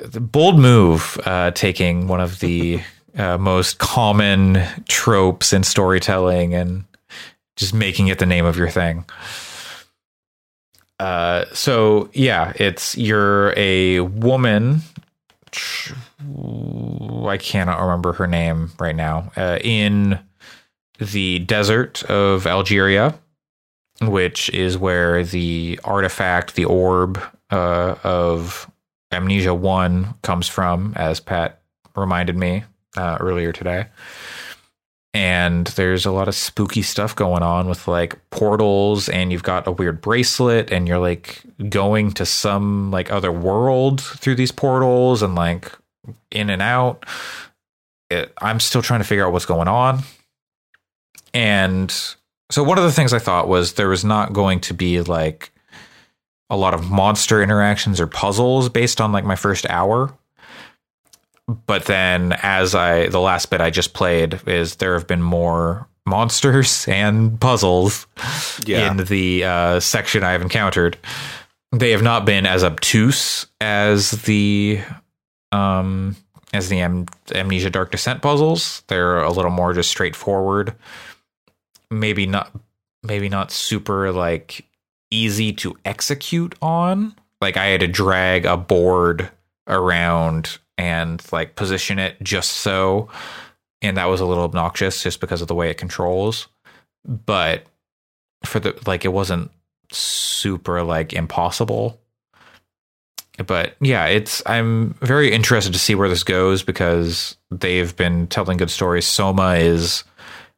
The 0.01 0.21
bold 0.21 0.59
move 0.59 1.19
uh, 1.25 1.51
taking 1.51 2.07
one 2.07 2.21
of 2.21 2.39
the 2.41 2.81
uh, 3.19 3.39
most 3.39 3.79
common 3.79 4.63
tropes 4.89 5.53
in 5.53 5.65
storytelling 5.65 6.55
and 6.55 6.85
just 7.57 7.75
making 7.75 8.09
it 8.09 8.19
the 8.19 8.27
name 8.27 8.45
of 8.45 8.57
your 8.57 8.69
thing 8.69 9.05
uh, 10.99 11.45
so 11.53 12.09
yeah 12.13 12.53
it's 12.57 12.97
you're 12.97 13.53
a 13.57 14.01
woman 14.01 14.81
i 17.27 17.39
cannot 17.39 17.81
remember 17.81 18.13
her 18.13 18.27
name 18.27 18.71
right 18.79 18.97
now 18.97 19.31
uh, 19.37 19.59
in 19.63 20.19
the 20.99 21.39
desert 21.41 22.03
of 22.05 22.47
algeria 22.47 23.15
which 24.03 24.51
is 24.51 24.77
where 24.77 25.25
the 25.25 25.79
artifact 25.85 26.55
the 26.55 26.65
orb 26.65 27.21
uh, 27.51 27.95
of 28.03 28.71
Amnesia 29.13 29.55
1 29.55 30.15
comes 30.23 30.49
from, 30.49 30.93
as 30.97 31.21
Pat 31.21 31.61
reminded 31.95 32.37
me 32.37 32.65
uh, 32.97 33.19
earlier 33.21 33.53
today. 33.53 33.87
And 35.17 35.69
there's 35.69 36.05
a 36.05 36.11
lot 36.11 36.29
of 36.29 36.35
spooky 36.35 36.83
stuff 36.83 37.17
going 37.17 37.43
on 37.43 37.71
with 37.71 37.89
like 37.89 38.19
portals, 38.29 39.09
and 39.09 39.33
you've 39.33 39.43
got 39.43 39.67
a 39.67 39.73
weird 39.73 40.03
bracelet, 40.03 40.71
and 40.71 40.87
you're 40.87 40.99
like 40.99 41.41
going 41.71 42.13
to 42.13 42.27
some 42.27 42.91
like 42.91 43.11
other 43.11 43.33
world 43.33 44.03
through 44.03 44.35
these 44.35 44.53
portals 44.53 45.23
and 45.23 45.35
like 45.35 45.73
in 46.31 46.51
and 46.51 46.61
out. 46.61 47.07
It, 48.11 48.31
I'm 48.43 48.61
still 48.61 48.83
trying 48.83 49.01
to 49.01 49.05
figure 49.05 49.27
out 49.27 49.33
what's 49.33 49.47
going 49.47 49.69
on. 49.69 50.01
And 51.33 51.91
so, 52.51 52.63
one 52.63 52.77
of 52.77 52.85
the 52.85 52.93
things 52.93 53.15
I 53.15 53.19
thought 53.19 53.49
was 53.49 53.73
there 53.73 53.89
was 53.89 54.05
not 54.05 54.35
going 54.35 54.61
to 54.61 54.75
be 54.75 55.01
like 55.01 55.51
a 56.51 56.59
lot 56.59 56.75
of 56.75 56.91
monster 56.91 57.43
interactions 57.43 58.03
or 58.03 58.07
puzzles 58.07 58.69
based 58.69 59.01
on 59.01 59.13
like 59.13 59.25
my 59.25 59.37
first 59.37 59.65
hour. 59.71 60.13
But 61.49 61.85
then 61.85 62.33
as 62.43 62.75
I 62.75 63.07
the 63.09 63.21
last 63.21 63.51
bit 63.51 63.61
I 63.61 63.71
just 63.71 63.95
played 63.95 64.41
is 64.49 64.77
there 64.77 64.95
have 64.95 65.07
been 65.07 65.23
more 65.23 65.87
monsters 66.05 66.87
and 66.89 67.41
puzzles 67.41 68.07
Yeah. 68.65 68.91
in 68.91 68.97
the 68.99 69.45
uh, 69.45 69.81
section 69.81 70.25
I've 70.25 70.43
encountered. 70.43 70.99
They 71.73 71.91
have 71.91 72.03
not 72.03 72.25
been 72.25 72.47
as 72.47 72.65
obtuse 72.65 73.47
as 73.61 74.11
the 74.23 74.81
um 75.53 76.17
as 76.53 76.69
the 76.69 76.81
Am- 76.81 77.07
Amnesia 77.35 77.71
Dark 77.71 77.91
Descent 77.91 78.23
puzzles. 78.23 78.83
They're 78.89 79.21
a 79.21 79.31
little 79.33 79.51
more 79.51 79.73
just 79.73 79.91
straightforward. 79.91 80.75
Maybe 81.91 82.27
not 82.27 82.51
maybe 83.03 83.29
not 83.29 83.53
super 83.53 84.11
like 84.13 84.65
easy 85.13 85.53
to 85.55 85.77
execute 85.85 86.55
on. 86.61 87.15
Like 87.41 87.57
I 87.57 87.67
had 87.67 87.81
to 87.81 87.87
drag 87.89 88.47
a 88.47 88.57
board 88.57 89.31
around 89.69 90.59
and 90.79 91.23
like 91.33 91.57
position 91.57 91.99
it 91.99 92.17
just 92.23 92.51
so 92.51 93.09
and 93.83 93.97
that 93.97 94.07
was 94.07 94.21
a 94.21 94.27
little 94.27 94.45
obnoxious 94.45 95.03
just 95.03 95.21
because 95.21 95.43
of 95.43 95.49
the 95.49 95.55
way 95.55 95.71
it 95.71 95.79
controls. 95.79 96.49
But 97.05 97.67
for 98.45 98.61
the 98.61 98.79
like 98.87 99.05
it 99.05 99.13
wasn't 99.13 99.51
super 99.93 100.83
like 100.83 101.13
impossible. 101.13 102.01
But 103.47 103.77
yeah, 103.81 104.07
it's 104.07 104.43
I'm 104.47 104.95
very 105.01 105.33
interested 105.33 105.73
to 105.73 105.79
see 105.79 105.95
where 105.95 106.09
this 106.09 106.25
goes 106.25 106.63
because 106.63 107.37
they've 107.51 107.95
been 107.95 108.27
telling 108.29 108.57
good 108.57 108.71
stories. 108.71 109.07
Soma 109.07 109.57
is 109.57 110.05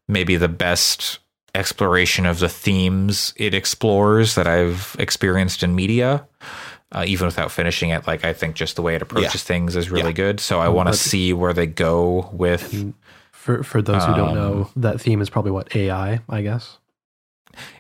maybe 0.07 0.37
the 0.37 0.49
best 0.49 1.19
exploration 1.55 2.25
of 2.25 2.39
the 2.39 2.49
themes 2.49 3.33
it 3.37 3.53
explores 3.53 4.37
that 4.37 4.47
I've 4.47 4.95
experienced 4.99 5.63
in 5.63 5.75
media. 5.75 6.27
Uh, 6.91 7.05
even 7.07 7.27
without 7.27 7.51
finishing 7.53 7.91
it, 7.91 8.07
like 8.07 8.25
I 8.25 8.33
think 8.33 8.55
just 8.57 8.77
the 8.77 8.83
way 8.83 8.95
it 8.95 9.03
approaches 9.03 9.35
Yeah. 9.35 9.39
things 9.41 9.77
is 9.77 9.91
really 9.91 10.07
Yeah. 10.09 10.13
good. 10.13 10.41
So 10.41 10.59
I 10.59 10.69
want 10.69 10.89
to 10.89 10.95
see 10.95 11.35
where 11.35 11.53
they 11.53 11.67
go 11.67 12.31
with 12.33 12.95
For 13.31 13.63
for 13.63 13.83
those 13.83 14.03
who 14.05 14.15
don't 14.15 14.31
Um, 14.31 14.35
know, 14.35 14.71
that 14.77 14.99
theme 15.01 15.21
is 15.21 15.29
probably 15.31 15.51
what 15.51 15.75
AI, 15.77 16.21
I 16.31 16.41
guess. 16.43 16.79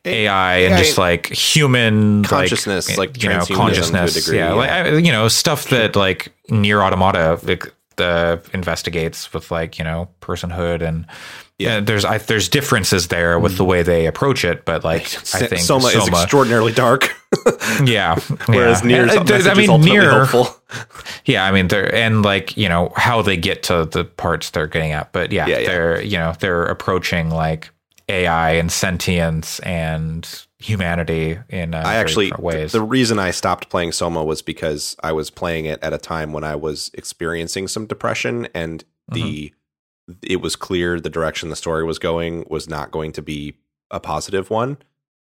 AI 0.05 0.56
and 0.56 0.72
yeah, 0.72 0.78
just 0.82 0.98
like 0.98 1.28
human 1.28 2.24
Consciousness, 2.24 2.97
like 2.98 3.22
you 3.22 3.28
know 3.28 3.36
transhumanism 3.39 3.47
to 3.47 3.52
a 3.52 3.56
consciousness, 3.56 4.14
degree, 4.14 4.39
yeah, 4.39 4.48
yeah. 4.48 4.55
like 4.55 4.70
I- 4.70 4.89
you 4.97 5.12
know 5.12 5.28
stuff 5.28 5.68
that 5.68 5.94
like 5.97 6.32
NieR 6.51 6.82
Automata 6.85 7.39
like, 7.44 7.72
the 7.97 8.40
investigates 8.52 9.32
with 9.32 9.51
like 9.51 9.78
you 9.78 9.85
know 9.85 10.09
personhood 10.20 10.82
and 10.82 11.06
yeah, 11.59 11.74
Yeah. 11.74 11.80
there's 11.80 12.05
I, 12.05 12.18
there's 12.18 12.48
differences 12.48 13.09
there 13.09 13.39
with 13.39 13.56
the 13.56 13.64
way 13.64 13.82
they 13.82 14.06
approach 14.06 14.44
it, 14.44 14.64
but 14.64 14.85
like 14.85 15.02
I 15.35 15.47
think 15.47 15.60
Soma, 15.62 15.89
is 15.89 16.09
extraordinarily 16.09 16.72
dark, 16.72 17.14
yeah, 17.85 18.16
whereas 18.47 18.85
yeah. 18.85 19.05
Uh, 19.05 19.51
I 19.51 19.55
mean 19.55 19.80
near 19.80 20.24
hopeful. 20.24 20.56
yeah, 21.24 21.44
I 21.44 21.52
mean 21.52 21.68
they're 21.68 21.93
and 21.94 22.22
like 22.22 22.56
you 22.56 22.68
know 22.68 22.93
how 22.97 23.22
they 23.22 23.36
get 23.36 23.62
to 23.64 23.85
the 23.85 24.05
parts 24.05 24.51
they're 24.51 24.66
getting 24.66 24.93
at, 24.93 25.12
but 25.12 25.32
yeah, 25.32 25.47
Yeah, 25.47 25.59
yeah. 25.59 25.66
they're 25.66 26.02
you 26.02 26.18
know 26.18 26.35
they're 26.39 26.64
approaching 26.64 27.30
like 27.30 27.70
AI 28.09 28.52
and 28.52 28.70
sentience 28.72 29.59
and 29.60 30.26
humanity 30.60 31.39
in 31.51 31.74
uh, 31.74 31.82
I 31.85 31.97
actually 31.97 32.32
ways. 32.39 32.72
the 32.72 32.82
reason 32.82 33.18
I 33.18 33.30
stopped 33.30 33.68
playing 33.68 33.93
Soma 33.93 34.24
was 34.24 34.43
because 34.43 34.97
I 35.02 35.12
was 35.12 35.30
playing 35.30 35.66
it 35.66 35.78
at 35.82 35.93
a 35.93 35.98
time 35.98 36.32
when 36.32 36.43
I 36.44 36.56
was 36.56 36.90
experiencing 36.94 37.68
some 37.68 37.86
depression 37.86 38.48
and 38.55 38.82
the 39.10 39.52
it 40.22 40.40
was 40.40 40.56
clear 40.56 41.01
the 41.01 41.10
direction 41.10 41.48
the 41.51 41.56
story 41.56 41.85
was 41.85 41.98
going 41.98 42.47
was 42.48 42.68
not 42.68 42.90
going 42.90 43.12
to 43.12 43.22
be 43.22 43.55
a 43.90 44.01
positive 44.01 44.51
one. 44.51 44.76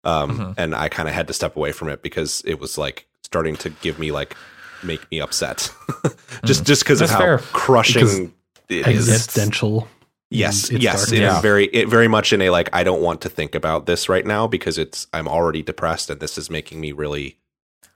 Um 0.05 0.39
Mhm. 0.39 0.55
and 0.57 0.75
I 0.75 0.89
kind 0.89 1.09
of 1.09 1.15
had 1.15 1.27
to 1.29 1.33
step 1.33 1.57
away 1.57 1.73
from 1.73 1.89
it 1.89 2.03
because 2.03 2.43
it 2.47 2.61
was 2.61 2.79
like 2.79 3.07
starting 3.23 3.57
to 3.57 3.71
give 3.71 3.99
me 3.99 4.13
like 4.13 4.37
make 4.83 5.11
me 5.11 5.21
upset. 5.21 5.71
just 6.45 6.65
just 6.65 6.83
because 6.83 7.01
of 7.01 7.11
how 7.11 7.19
fair. 7.19 7.39
crushing 7.39 8.33
it 8.69 8.87
is. 8.89 9.09
Existential. 9.09 9.89
Yes, 10.29 10.69
and 10.71 10.77
its 10.79 10.85
yes, 10.85 11.13
it. 11.13 11.21
Yeah. 11.21 11.37
is 11.37 11.43
very, 11.43 11.67
it 11.67 11.89
very 11.89 12.09
much 12.09 12.33
in 12.33 12.43
a 12.43 12.51
like. 12.51 12.69
I 12.73 12.83
don't 12.83 13.01
want 13.01 13.21
to 13.21 13.29
think 13.29 13.55
about 13.55 13.87
this 13.87 14.09
right 14.09 14.27
now 14.27 14.49
because 14.49 14.77
it's. 14.77 15.07
I'm 15.13 15.29
already 15.29 15.63
depressed, 15.63 16.11
and 16.11 16.19
this 16.19 16.37
is 16.37 16.51
making 16.51 16.81
me 16.81 16.91
really, 16.91 17.39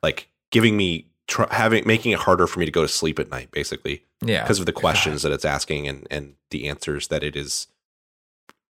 like, 0.01 0.29
giving 0.53 0.77
me 0.77 1.10
tr- 1.31 1.51
having 1.51 1.87
making 1.87 2.13
it 2.13 2.19
harder 2.19 2.47
for 2.47 2.59
me 2.61 2.67
to 2.67 2.71
go 2.73 2.83
to 2.83 2.89
sleep 2.89 3.19
at 3.19 3.31
night, 3.31 3.51
basically, 3.51 4.03
yeah, 4.21 4.43
because 4.43 4.61
of 4.61 4.67
the 4.67 4.73
questions 4.73 5.23
that 5.23 5.33
it's 5.33 5.45
asking 5.47 5.89
and 5.89 6.07
and 6.11 6.35
the 6.51 6.69
answers 6.69 7.09
that 7.09 7.23
it 7.25 7.35
is 7.37 7.67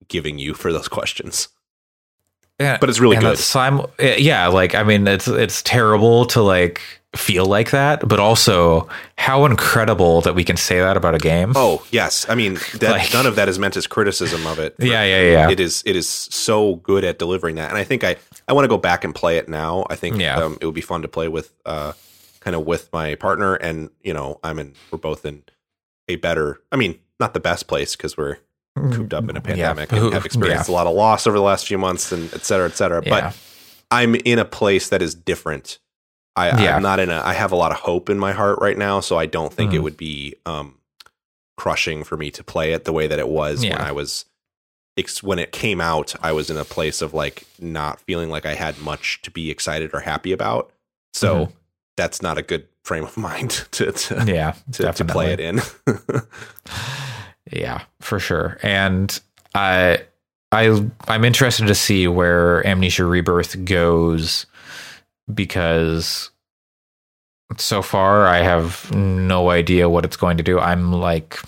giving 0.07 0.37
you 0.39 0.53
for 0.53 0.71
those 0.71 0.87
questions. 0.99 1.47
yeah. 2.59 2.77
But 2.79 2.89
it's 2.89 2.99
really 2.99 3.17
good. 3.17 3.37
sim- 3.37 3.81
yeah, 3.99 4.47
like 4.47 4.75
I 4.75 4.83
mean, 4.83 5.07
it's 5.07 5.27
it's 5.27 5.61
terrible 5.63 6.25
to 6.27 6.41
like 6.41 6.81
feel 7.15 7.45
like 7.45 7.71
that, 7.71 8.07
but 8.07 8.19
also 8.19 8.87
how 9.17 9.45
incredible 9.45 10.21
that 10.21 10.35
we 10.35 10.43
can 10.43 10.55
say 10.57 10.79
that 10.79 10.95
about 10.95 11.15
a 11.15 11.17
game. 11.17 11.53
Oh 11.55 11.83
yes, 11.89 12.27
I 12.29 12.35
mean 12.35 12.59
that 12.75 12.91
Like- 12.91 13.13
none 13.13 13.25
of 13.25 13.35
that 13.35 13.49
is 13.49 13.57
meant 13.57 13.75
as 13.77 13.87
criticism 13.87 14.45
of 14.45 14.59
it. 14.59 14.75
yeah, 14.77 15.03
yeah, 15.03 15.21
yeah. 15.31 15.49
it 15.49 15.59
is 15.59 15.81
it 15.87 15.95
is 15.95 16.07
so 16.07 16.75
good 16.75 17.03
at 17.03 17.17
delivering 17.17 17.55
that 17.55 17.69
and 17.69 17.77
i 17.79 17.83
think 17.83 18.03
i 18.03 18.15
i 18.47 18.53
want 18.53 18.63
to 18.63 18.69
go 18.69 18.77
back 18.77 19.03
and 19.03 19.15
play 19.15 19.37
it 19.37 19.49
now 19.49 19.85
i 19.89 19.95
think 19.95 20.17
Yeah. 20.19 20.35
um, 20.37 20.57
it 20.61 20.65
would 20.67 20.75
be 20.75 20.81
fun 20.81 21.01
to 21.01 21.07
play 21.07 21.27
with 21.27 21.51
uh 21.65 21.93
kind 22.39 22.55
of 22.55 22.65
with 22.65 22.89
my 22.93 23.15
partner 23.15 23.55
and 23.55 23.89
you 24.01 24.13
know 24.13 24.39
i'm 24.43 24.59
in 24.59 24.73
we're 24.91 24.97
both 24.97 25.25
in 25.25 25.43
a 26.07 26.15
better 26.17 26.59
i 26.71 26.75
mean 26.75 26.97
not 27.19 27.33
the 27.33 27.39
best 27.39 27.67
place 27.67 27.95
because 27.95 28.15
we're 28.17 28.37
cooped 28.93 29.13
up 29.13 29.29
in 29.29 29.35
a 29.35 29.41
pandemic 29.41 29.91
and 29.91 30.13
have 30.13 30.25
experienced 30.25 30.69
a 30.69 30.71
lot 30.71 30.87
of 30.87 30.93
loss 30.95 31.27
over 31.27 31.35
the 31.37 31.43
last 31.43 31.67
few 31.67 31.77
months 31.77 32.11
and 32.13 32.33
et 32.33 32.45
cetera 32.45 32.65
et 32.67 32.75
cetera 32.77 33.01
Yeah. 33.05 33.09
but 33.09 33.37
i'm 33.91 34.15
in 34.15 34.39
a 34.39 34.45
place 34.45 34.87
that 34.89 35.01
is 35.01 35.13
different 35.15 35.79
i 36.37 36.47
Yeah. 36.63 36.75
i'm 36.77 36.81
not 36.83 36.99
in 36.99 37.09
a 37.09 37.21
i 37.25 37.33
have 37.33 37.51
a 37.51 37.57
lot 37.57 37.71
of 37.71 37.79
hope 37.79 38.09
in 38.09 38.17
my 38.17 38.31
heart 38.31 38.59
right 38.61 38.77
now 38.77 39.01
so 39.01 39.17
i 39.17 39.25
don't 39.25 39.51
think 39.53 39.73
it 39.73 39.79
Mhm. 39.79 39.83
would 39.83 39.97
be 39.97 40.35
um 40.45 40.75
crushing 41.57 42.05
for 42.05 42.15
me 42.15 42.31
to 42.31 42.43
play 42.43 42.71
it 42.71 42.85
the 42.85 42.93
way 42.93 43.05
that 43.07 43.19
it 43.19 43.27
was 43.27 43.63
when 43.63 43.73
i 43.81 43.91
was 43.91 44.25
when 45.21 45.39
it 45.39 45.53
came 45.53 45.79
out, 45.79 46.13
I 46.21 46.33
was 46.33 46.49
in 46.49 46.57
a 46.57 46.65
place 46.65 47.01
of 47.01 47.13
like 47.13 47.45
not 47.57 48.01
feeling 48.01 48.29
like 48.29 48.45
I 48.45 48.55
had 48.55 48.77
much 48.81 49.21
to 49.21 49.31
be 49.31 49.49
excited 49.49 49.91
or 49.93 50.01
happy 50.01 50.33
about. 50.33 50.73
So 51.13 51.45
Mhm. 51.45 51.51
That's 51.99 52.21
not 52.21 52.37
a 52.37 52.41
good 52.41 52.67
frame 52.83 53.03
of 53.03 53.17
mind 53.29 53.51
to 53.71 53.91
to, 53.91 54.23
yeah, 54.25 54.53
to, 54.71 54.91
to 54.91 55.05
play 55.05 55.33
it 55.33 55.39
in. 55.39 55.61
Yeah, 57.51 57.83
for 57.99 58.19
sure. 58.19 58.57
And 58.61 59.19
I 59.55 60.03
I 60.51 60.85
I'm 61.07 61.25
interested 61.25 61.67
to 61.67 61.75
see 61.75 62.07
where 62.07 62.65
Amnesia 62.65 63.05
Rebirth 63.05 63.65
goes 63.65 64.45
because 65.33 66.29
so 67.57 67.81
far 67.81 68.27
I 68.27 68.39
have 68.39 68.93
no 68.93 69.49
idea 69.49 69.89
what 69.89 70.05
it's 70.05 70.17
going 70.17 70.37
to 70.37 70.43
do. 70.43 70.59
I'm 70.59 70.93
like 70.93 71.39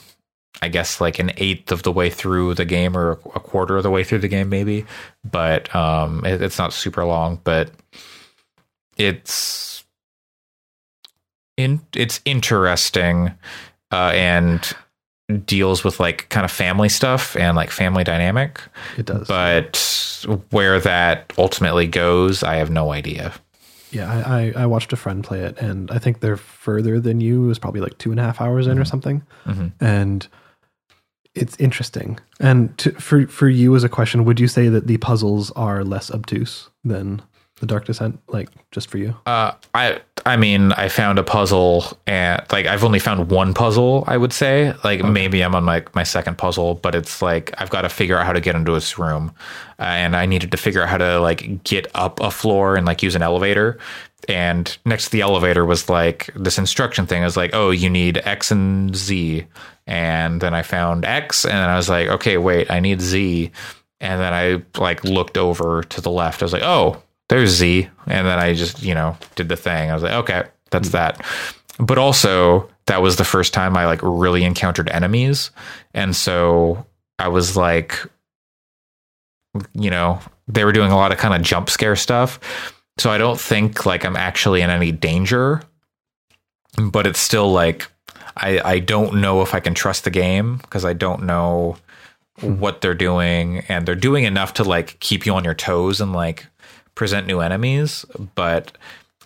I 0.64 0.68
guess 0.69 1.02
like 1.02 1.19
an 1.19 1.32
eighth 1.38 1.72
of 1.72 1.84
the 1.84 1.91
way 1.91 2.10
through 2.10 2.53
the 2.56 2.65
game 2.65 2.95
or 2.98 3.11
a 3.11 3.40
quarter 3.40 3.78
of 3.78 3.84
the 3.84 3.91
way 3.91 4.03
through 4.03 4.19
the 4.19 4.28
game 4.28 4.49
maybe, 4.49 4.86
but 5.23 5.73
um 5.76 6.26
it, 6.26 6.41
it's 6.41 6.57
not 6.57 6.73
super 6.73 7.06
long, 7.06 7.40
but 7.44 7.72
it's 8.98 9.70
in 11.57 11.82
it's 11.95 12.22
interesting 12.26 13.32
uh 13.91 14.11
and 14.14 14.73
deals 15.45 15.84
with 15.84 15.99
like 15.99 16.28
kind 16.30 16.44
of 16.45 16.52
family 16.52 16.90
stuff 16.90 17.36
and 17.38 17.56
like 17.56 17.69
family 17.72 18.03
dynamic 18.03 18.61
It 18.98 19.06
does. 19.06 19.28
but 19.28 20.26
where 20.52 20.80
that 20.80 21.32
ultimately 21.38 21.88
goes 21.88 22.44
i 22.44 22.56
have 22.56 22.69
no 22.69 22.91
idea 22.91 23.34
yeah, 23.94 24.10
I, 24.10 24.22
I, 24.22 24.53
I 24.64 24.65
watched 24.68 24.94
a 24.94 24.95
friend 24.95 25.22
play 25.22 25.41
it, 25.41 25.57
and 25.57 25.91
I 25.91 25.98
think 25.99 26.22
they're 26.22 26.38
further 26.38 26.98
than 27.02 27.19
you. 27.19 27.44
It 27.44 27.48
was 27.49 27.60
probably 27.60 27.82
like 27.82 27.98
two 27.98 28.11
and 28.11 28.22
a 28.22 28.23
half 28.23 28.40
hours 28.40 28.65
in 28.65 28.80
or 28.80 28.86
something. 28.86 29.22
Mhm. 29.45 29.73
And 29.82 30.26
it's 31.36 31.57
interesting. 31.57 32.18
And 32.40 32.78
to, 32.78 32.91
for 32.94 33.28
for 33.28 33.49
you 33.49 33.76
as 33.76 33.84
a 33.84 33.90
question, 33.90 34.23
would 34.23 34.40
you 34.40 34.48
say 34.48 34.69
that 34.69 34.88
the 34.88 34.95
puzzles 34.95 35.52
are 35.57 35.84
less 35.84 36.10
obtuse 36.10 36.69
than 36.86 37.22
the 37.62 37.68
Dark 37.68 37.86
Descent? 37.86 38.20
Like 38.28 38.50
just 38.72 38.90
for 38.90 38.98
you? 38.98 39.16
uh 39.26 39.54
i 39.74 40.00
i 40.26 40.36
mean 40.38 40.72
i 40.74 40.88
found 40.88 41.18
a 41.20 41.24
puzzle 41.24 41.86
and 42.08 42.42
like 42.52 42.66
i've 42.66 42.84
only 42.84 43.00
found 43.00 43.30
one 43.30 43.54
puzzle 43.54 44.04
i 44.08 44.16
would 44.16 44.32
say 44.32 44.74
like 44.84 45.04
maybe 45.04 45.44
i'm 45.44 45.56
on 45.56 45.64
my 45.64 45.84
my 45.94 46.04
second 46.04 46.38
puzzle 46.38 46.76
but 46.76 46.96
it's 46.96 47.22
like 47.22 47.54
i've 47.58 47.70
got 47.70 47.82
to 47.82 47.90
figure 47.90 48.18
out 48.18 48.26
how 48.26 48.34
to 48.34 48.40
get 48.40 48.56
into 48.56 48.72
this 48.72 48.98
room 49.00 49.34
uh, 49.80 49.84
and 49.84 50.16
i 50.16 50.26
needed 50.26 50.52
to 50.52 50.58
figure 50.58 50.82
out 50.82 50.90
how 50.90 50.98
to 50.98 51.20
like 51.20 51.64
get 51.64 51.88
up 51.96 52.20
a 52.20 52.32
floor 52.32 52.76
and 52.76 52.86
like 52.86 53.02
use 53.04 53.16
an 53.16 53.22
elevator 53.22 53.78
and 54.30 54.78
next 54.86 55.06
to 55.06 55.12
the 55.12 55.22
elevator 55.22 55.66
was 55.66 55.90
like 55.90 56.30
this 56.36 56.60
instruction 56.60 57.08
thing. 57.08 57.24
I 57.24 57.26
was 57.26 57.38
like, 57.38 57.52
oh, 57.54 57.72
you 57.72 57.90
need 57.90 58.20
X 58.20 58.52
and 58.52 58.96
Z. 58.96 59.46
And 59.88 60.40
then 60.40 60.54
I 60.54 60.62
found 60.62 61.06
X 61.06 61.44
and 61.44 61.54
then 61.54 61.70
I 61.70 61.76
was 61.76 61.90
like, 61.90 62.08
okay, 62.08 62.38
wait, 62.38 62.70
I 62.70 62.80
need 62.80 63.02
Z. 63.02 63.52
And 64.00 64.22
then 64.22 64.34
I 64.34 64.62
like 64.80 65.04
looked 65.04 65.38
over 65.38 65.84
to 65.84 66.02
the 66.02 66.12
left. 66.12 66.42
I 66.42 66.46
was 66.46 66.54
like, 66.54 66.64
oh, 66.64 67.02
there's 67.32 67.52
Z. 67.52 67.88
And 68.08 68.28
then 68.28 68.40
I 68.40 68.53
just, 68.53 68.84
you 68.84 68.94
know, 68.94 69.16
did 69.36 69.48
the 69.48 69.56
thing. 69.56 69.90
I 69.90 69.94
was 69.94 70.03
like, 70.03 70.12
okay, 70.12 70.44
that's 70.70 70.90
mm. 70.90 70.91
that. 70.91 71.26
But 71.80 71.98
also, 71.98 72.70
that 72.88 73.02
was 73.02 73.16
the 73.16 73.24
first 73.24 73.53
time 73.53 73.78
I 73.78 73.86
like 73.86 74.02
really 74.03 74.44
encountered 74.44 74.90
enemies. 74.90 75.49
And 75.94 76.14
so 76.14 76.86
I 77.20 77.30
was 77.30 77.56
like, 77.56 78.06
you 79.74 79.90
know, 79.90 80.20
they 80.49 80.66
were 80.66 80.74
doing 80.74 80.91
a 80.91 80.98
lot 80.98 81.14
of 81.14 81.20
kind 81.20 81.34
of 81.34 81.41
jump 81.41 81.70
scare 81.70 81.95
stuff. 81.95 82.38
So 82.98 83.10
I 83.10 83.18
don't 83.18 83.40
think 83.40 83.86
like 83.86 84.03
I'm 84.03 84.18
actually 84.18 84.62
in 84.62 84.70
any 84.70 84.91
danger, 84.91 85.62
but 86.78 87.08
it's 87.08 87.20
still 87.20 87.49
like 87.49 87.88
I 88.36 88.60
I 88.60 88.80
don't 88.80 89.22
know 89.22 89.41
if 89.41 89.56
I 89.56 89.62
can 89.62 89.74
trust 89.74 90.03
the 90.03 90.10
game 90.10 90.58
because 90.58 90.84
I 90.84 90.91
don't 90.91 91.24
know 91.24 91.78
hmm. 92.40 92.60
what 92.60 92.82
they're 92.82 92.94
doing 92.94 93.60
and 93.70 93.86
they're 93.86 93.95
doing 93.95 94.26
enough 94.26 94.56
to 94.56 94.66
like 94.66 94.99
keep 94.99 95.26
you 95.26 95.34
on 95.34 95.45
your 95.45 95.53
toes 95.53 96.02
and 96.02 96.12
like 96.12 96.45
present 96.95 97.27
new 97.27 97.39
enemies, 97.39 98.05
but 98.35 98.77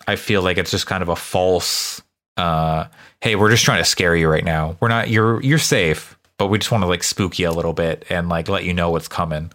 I 0.06 0.16
feel 0.16 0.42
like 0.42 0.58
it's 0.58 0.70
just 0.70 0.86
kind 0.86 1.02
of 1.02 1.08
a 1.08 1.16
false 1.16 2.00
uh 2.36 2.86
hey, 3.20 3.34
we're 3.34 3.50
just 3.50 3.64
trying 3.64 3.78
to 3.82 3.84
scare 3.84 4.14
you 4.14 4.28
right 4.28 4.44
now. 4.44 4.76
We're 4.80 4.88
not 4.88 5.08
you're 5.08 5.42
you're 5.42 5.58
safe, 5.58 6.18
but 6.38 6.48
we 6.48 6.58
just 6.58 6.70
want 6.70 6.82
to 6.82 6.88
like 6.88 7.02
spook 7.02 7.38
you 7.38 7.48
a 7.48 7.50
little 7.52 7.72
bit 7.72 8.04
and 8.10 8.28
like 8.28 8.48
let 8.48 8.64
you 8.64 8.74
know 8.74 8.90
what's 8.90 9.08
coming. 9.08 9.50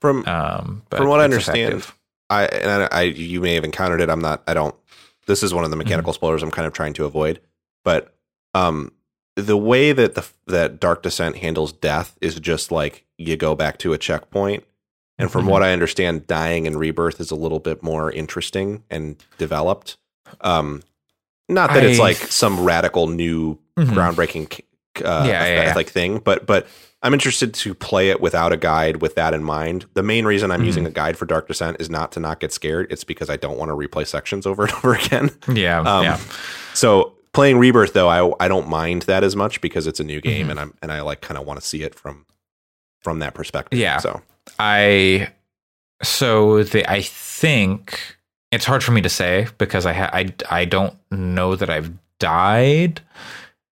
From 0.00 0.26
Um 0.26 0.82
but 0.90 0.98
From 0.98 1.08
what 1.08 1.20
I 1.20 1.24
understand, 1.24 1.74
effective. 1.74 1.94
I 2.28 2.46
and 2.46 2.82
I, 2.84 2.88
I 2.90 3.02
you 3.02 3.40
may 3.40 3.54
have 3.54 3.64
encountered 3.64 4.00
it. 4.00 4.10
I'm 4.10 4.20
not. 4.20 4.42
I 4.46 4.54
don't. 4.54 4.74
This 5.26 5.42
is 5.42 5.54
one 5.54 5.64
of 5.64 5.70
the 5.70 5.76
mechanical 5.76 6.12
spoilers 6.12 6.42
I'm 6.42 6.50
kind 6.50 6.66
of 6.66 6.72
trying 6.72 6.92
to 6.94 7.04
avoid. 7.04 7.40
But 7.84 8.12
um, 8.54 8.92
the 9.36 9.56
way 9.56 9.92
that 9.92 10.14
the 10.14 10.26
that 10.46 10.80
Dark 10.80 11.02
Descent 11.02 11.36
handles 11.36 11.72
death 11.72 12.16
is 12.20 12.40
just 12.40 12.72
like 12.72 13.04
you 13.18 13.36
go 13.36 13.54
back 13.54 13.78
to 13.78 13.92
a 13.92 13.98
checkpoint. 13.98 14.64
And 15.18 15.30
from 15.32 15.46
Mhm. 15.46 15.50
what 15.50 15.62
I 15.62 15.72
understand, 15.72 16.26
dying 16.26 16.66
and 16.66 16.78
rebirth 16.78 17.20
is 17.20 17.30
a 17.30 17.36
little 17.36 17.58
bit 17.60 17.82
more 17.82 18.10
interesting 18.12 18.82
and 18.90 19.16
developed. 19.38 19.96
Um, 20.42 20.82
not 21.48 21.72
that 21.72 21.84
it's 21.84 21.98
like 21.98 22.16
some 22.16 22.64
radical 22.64 23.06
new 23.06 23.58
Mhm. 23.78 23.86
groundbreaking 23.94 24.60
uh, 25.04 25.24
Yeah, 25.26 25.46
yeah, 25.46 25.62
yeah. 25.64 25.74
like 25.74 25.88
thing. 25.90 26.18
But 26.18 26.46
but 26.46 26.66
I'm 27.02 27.12
interested 27.14 27.52
to 27.54 27.74
play 27.74 28.08
it 28.10 28.20
without 28.20 28.52
a 28.52 28.56
guide 28.56 29.00
with 29.02 29.14
that 29.16 29.32
in 29.34 29.44
mind. 29.44 29.84
The 29.94 30.02
main 30.02 30.24
reason 30.24 30.50
I'm 30.50 30.62
Mhm. 30.62 30.66
using 30.66 30.86
a 30.86 30.90
guide 30.90 31.16
for 31.18 31.26
Dark 31.26 31.46
Descent 31.48 31.76
is 31.78 31.88
not 31.90 32.12
to 32.12 32.20
not 32.20 32.40
get 32.40 32.50
scared. 32.52 32.86
It's 32.90 33.04
because 33.04 33.28
I 33.30 33.36
don't 33.36 33.58
want 33.58 33.70
to 33.70 33.74
replay 33.76 34.06
sections 34.06 34.46
over 34.46 34.64
and 34.64 34.72
over 34.76 34.94
again. 34.94 35.30
Yeah, 35.52 35.80
Um, 35.80 36.02
yeah. 36.04 36.18
So 36.74 37.12
playing 37.32 37.58
Rebirth 37.58 37.92
though, 37.92 38.08
I 38.08 38.32
I 38.44 38.48
don't 38.48 38.68
mind 38.68 39.02
that 39.02 39.22
as 39.22 39.36
much 39.36 39.60
because 39.60 39.86
it's 39.86 40.00
a 40.00 40.04
new 40.04 40.20
game 40.22 40.46
Mhm. 40.48 40.50
and 40.52 40.60
I'm 40.60 40.74
and 40.82 40.90
I 40.90 41.02
like 41.02 41.20
kind 41.20 41.38
of 41.38 41.46
want 41.46 41.60
to 41.60 41.66
see 41.66 41.82
it 41.82 41.94
from 41.94 42.24
from 43.02 43.18
that 43.20 43.34
perspective. 43.34 43.78
Yeah. 43.78 43.98
So 43.98 44.22
I 44.58 45.28
so 46.02 46.62
the 46.62 46.90
I 46.90 47.02
think 47.02 47.98
it's 48.52 48.64
hard 48.64 48.82
for 48.84 48.92
me 48.92 49.00
to 49.02 49.08
say 49.08 49.48
because 49.58 49.86
I 49.86 49.92
ha- 49.92 50.10
I 50.12 50.32
I 50.50 50.64
don't 50.64 50.94
know 51.10 51.56
that 51.56 51.70
I've 51.70 51.90
died, 52.18 53.00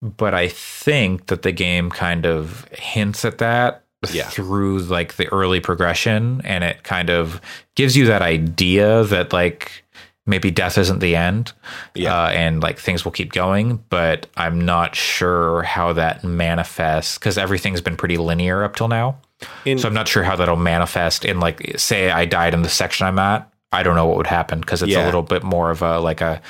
but 0.02 0.34
I 0.34 0.48
think 0.48 1.26
that 1.26 1.42
the 1.42 1.52
game 1.52 1.90
kind 1.90 2.26
of 2.26 2.66
hints 2.72 3.24
at 3.24 3.38
that 3.38 3.84
Yeah. 4.12 4.24
through 4.28 4.80
like 4.80 5.14
the 5.16 5.26
early 5.32 5.60
progression 5.60 6.42
and 6.44 6.62
it 6.64 6.82
kind 6.82 7.08
of 7.10 7.40
gives 7.74 7.96
you 7.96 8.06
that 8.06 8.20
idea 8.22 9.04
that 9.04 9.32
like 9.32 9.82
maybe 10.26 10.50
death 10.50 10.76
isn't 10.78 10.98
the 11.00 11.16
end 11.16 11.52
Yeah. 11.94 12.14
uh, 12.24 12.28
and 12.28 12.62
like 12.62 12.78
things 12.78 13.04
will 13.04 13.12
keep 13.12 13.32
going 13.32 13.82
but 13.90 14.26
i'm 14.36 14.58
not 14.60 14.94
sure 14.94 15.62
how 15.62 15.92
that 15.94 16.22
manifests 16.24 17.18
because 17.18 17.36
everything's 17.38 17.80
been 17.82 17.96
pretty 17.96 18.16
linear 18.16 18.62
up 18.64 18.74
till 18.76 18.88
now 18.88 19.16
in, 19.64 19.78
so 19.78 19.88
I'm 19.88 19.94
not 19.94 20.08
sure 20.08 20.22
how 20.22 20.36
that'll 20.36 20.56
manifest 20.56 21.24
in 21.24 21.40
like 21.40 21.78
say 21.78 22.10
I 22.10 22.24
died 22.24 22.54
in 22.54 22.62
the 22.62 22.68
section 22.68 23.06
I'm 23.06 23.18
at. 23.18 23.50
I 23.72 23.82
don't 23.82 23.96
know 23.96 24.06
what 24.06 24.16
would 24.16 24.26
happen 24.28 24.60
because 24.60 24.82
it's 24.82 24.92
Yeah. 24.92 25.04
a 25.04 25.06
little 25.06 25.22
bit 25.22 25.42
more 25.42 25.70
of 25.70 25.82
a 25.82 25.98
like 25.98 26.20
a 26.20 26.40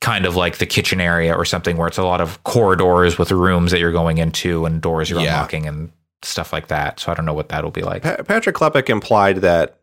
kind 0.00 0.24
of 0.26 0.36
like 0.36 0.58
the 0.58 0.66
kitchen 0.66 1.00
area 1.00 1.34
or 1.34 1.44
something 1.44 1.76
where 1.76 1.88
it's 1.88 1.98
a 1.98 2.02
lot 2.04 2.20
of 2.20 2.42
corridors 2.44 3.18
with 3.18 3.30
rooms 3.30 3.70
that 3.72 3.80
you're 3.80 3.92
going 3.92 4.18
into 4.18 4.64
and 4.66 4.80
doors 4.80 5.10
you're 5.10 5.20
Yeah. 5.20 5.34
unlocking 5.36 5.66
and 5.66 5.90
stuff 6.22 6.52
like 6.52 6.68
that. 6.68 7.00
So 7.00 7.12
I 7.12 7.14
don't 7.14 7.24
know 7.26 7.34
what 7.34 7.48
that'll 7.50 7.70
be 7.70 7.82
like. 7.82 8.02
Pa- 8.02 8.22
Patrick 8.22 8.56
Klepek 8.56 8.88
implied 8.88 9.38
that 9.38 9.78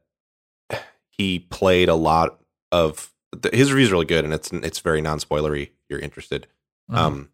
he 1.09 1.39
played 1.39 1.89
a 1.89 1.95
lot 1.95 2.39
of 2.71 3.11
th- 3.41 3.53
his 3.53 3.71
review's 3.71 3.91
really 3.91 4.05
good 4.05 4.23
and 4.25 4.33
it's 4.33 4.51
it's 4.51 4.79
very 4.79 5.01
non 5.01 5.19
spoilery. 5.19 5.69
You're 5.89 5.99
interested, 5.99 6.47
Mhm. 6.91 6.97
um, 6.97 7.29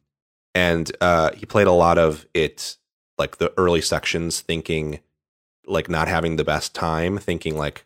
and 0.53 0.91
uh, 1.01 1.31
he 1.31 1.45
played 1.45 1.67
a 1.67 1.71
lot 1.71 1.97
of 1.97 2.25
it 2.33 2.75
like 3.19 3.37
the 3.37 3.53
early 3.57 3.81
sections, 3.81 4.39
thinking 4.41 4.99
like 5.67 5.89
not 5.89 6.07
having 6.07 6.37
the 6.37 6.43
best 6.43 6.73
time, 6.73 7.17
thinking 7.17 7.55
like 7.57 7.85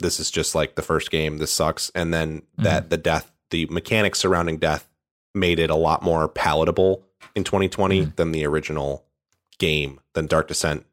this 0.00 0.18
is 0.18 0.30
just 0.30 0.54
like 0.54 0.74
the 0.74 0.82
first 0.82 1.10
game, 1.10 1.38
this 1.38 1.52
sucks, 1.52 1.90
and 1.94 2.12
then 2.12 2.42
that 2.58 2.90
the 2.90 2.96
death, 2.96 3.30
the 3.50 3.66
mechanics 3.66 4.18
surrounding 4.18 4.56
death, 4.56 4.88
made 5.34 5.58
it 5.60 5.70
a 5.70 5.76
lot 5.76 6.02
more 6.02 6.26
palatable 6.28 7.04
in 7.34 7.44
2020 7.44 8.06
Mhm. 8.06 8.16
than 8.16 8.32
the 8.32 8.44
original 8.44 9.04
game 9.58 10.00
than 10.14 10.26
Dark 10.26 10.48
Descent 10.48 10.84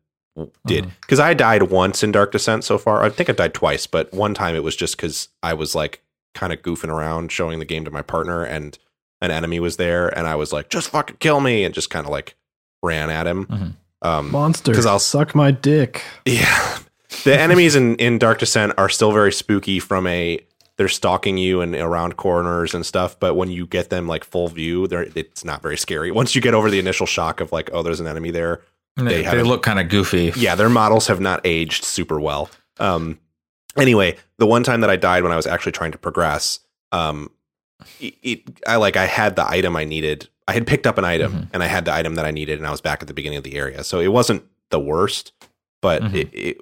did 0.66 0.90
because 1.02 1.20
I 1.20 1.34
died 1.34 1.64
once 1.64 2.04
in 2.04 2.12
Dark 2.12 2.32
Descent 2.32 2.64
so 2.64 2.78
far. 2.78 3.04
I 3.04 3.10
think 3.10 3.30
I 3.30 3.34
died 3.34 3.54
twice, 3.54 3.88
but 3.88 4.14
one 4.14 4.34
time 4.34 4.56
it 4.56 4.64
was 4.64 4.76
just 4.76 4.96
because 4.96 5.30
I 5.44 5.54
was 5.54 5.74
like 5.76 6.04
kind 6.34 6.54
of 6.54 6.62
goofing 6.62 6.90
around, 6.90 7.32
showing 7.32 7.60
the 7.60 7.66
game 7.66 7.84
to 7.86 7.92
my 7.92 8.02
partner, 8.02 8.44
and 8.44 8.78
an 9.20 9.32
enemy 9.32 9.60
was 9.60 9.78
there, 9.78 10.08
and 10.18 10.26
I 10.28 10.36
was 10.36 10.54
like, 10.54 10.70
"Just 10.70 10.90
fucking 10.90 11.18
kill 11.20 11.42
me!" 11.42 11.64
and 11.66 11.74
just 11.74 11.90
kind 11.90 12.06
of 12.06 12.12
like 12.12 12.36
ran 12.84 13.10
at 13.10 13.28
him. 13.28 13.46
Mhm. 13.46 13.74
Um, 14.04 14.32
Monster. 14.32 14.74
'Cause 14.74 14.86
I'll- 14.86 15.00
suck 15.00 15.36
my 15.36 15.52
dick. 15.52 16.02
yeah, 16.26 16.78
the 17.24 17.40
enemies 17.40 17.76
in 17.76 17.96
in 17.98 18.18
Dark 18.18 18.40
Descent 18.40 18.74
are 18.78 18.90
still 18.90 19.12
very 19.12 19.32
spooky. 19.32 19.80
From 19.80 20.08
a 20.08 20.40
they're 20.78 20.88
stalking 20.88 21.38
you 21.38 21.62
and 21.62 21.76
around 21.76 22.18
corners 22.18 22.74
and 22.74 22.84
stuff, 22.86 23.20
but 23.20 23.36
when 23.36 23.52
you 23.52 23.68
get 23.68 23.90
them 23.92 24.08
like 24.08 24.24
full 24.24 24.48
view, 24.48 24.88
they're 24.88 25.08
it's 25.14 25.46
not 25.46 25.62
very 25.62 25.78
scary. 25.78 26.10
Once 26.10 26.34
you 26.34 26.42
get 26.42 26.54
over 26.56 26.72
the 26.72 26.80
initial 26.80 27.06
shock 27.06 27.40
of 27.42 27.52
like, 27.52 27.70
oh, 27.74 27.84
there's 27.84 28.00
an 28.00 28.08
enemy 28.08 28.32
there, 28.32 28.62
They, 28.98 29.22
they 29.22 29.24
they 29.24 29.44
look 29.44 29.62
kind 29.62 29.80
of 29.80 29.90
goofy. 29.90 30.34
yeah, 30.36 30.56
their 30.56 30.70
models 30.70 31.06
have 31.08 31.20
not 31.20 31.42
aged 31.44 31.84
super 31.84 32.20
well. 32.20 32.50
Um, 32.80 33.20
anyway, 33.78 34.18
the 34.40 34.48
one 34.48 34.64
time 34.64 34.82
that 34.82 34.90
I 34.90 34.96
died 34.96 35.22
when 35.22 35.32
I 35.32 35.36
was 35.36 35.46
actually 35.46 35.74
trying 35.74 35.92
to 35.92 36.00
progress, 36.00 36.62
um, 36.92 37.30
it, 38.00 38.16
it 38.24 38.42
I 38.68 38.78
like 38.78 38.98
I 38.98 39.06
had 39.06 39.36
the 39.36 39.48
item 39.48 39.76
I 39.76 39.84
needed. 39.84 40.28
I 40.48 40.54
had 40.54 40.66
picked 40.68 40.88
up 40.88 40.98
an 40.98 41.06
item 41.06 41.32
Mhm. 41.34 41.48
and 41.54 41.64
I 41.64 41.68
had 41.68 41.86
the 41.86 41.94
item 41.94 42.16
that 42.16 42.26
I 42.26 42.32
needed, 42.32 42.58
and 42.58 42.68
I 42.68 42.72
was 42.72 42.82
back 42.82 43.02
at 43.02 43.08
the 43.08 43.14
beginning 43.14 43.38
of 43.38 43.44
the 43.44 43.56
area. 43.56 43.84
So 43.84 44.00
it 44.00 44.08
wasn't 44.10 44.44
the 44.70 44.80
worst, 44.80 45.32
but 45.82 46.02
Mhm. 46.02 46.14
it, 46.16 46.30
it, 46.34 46.58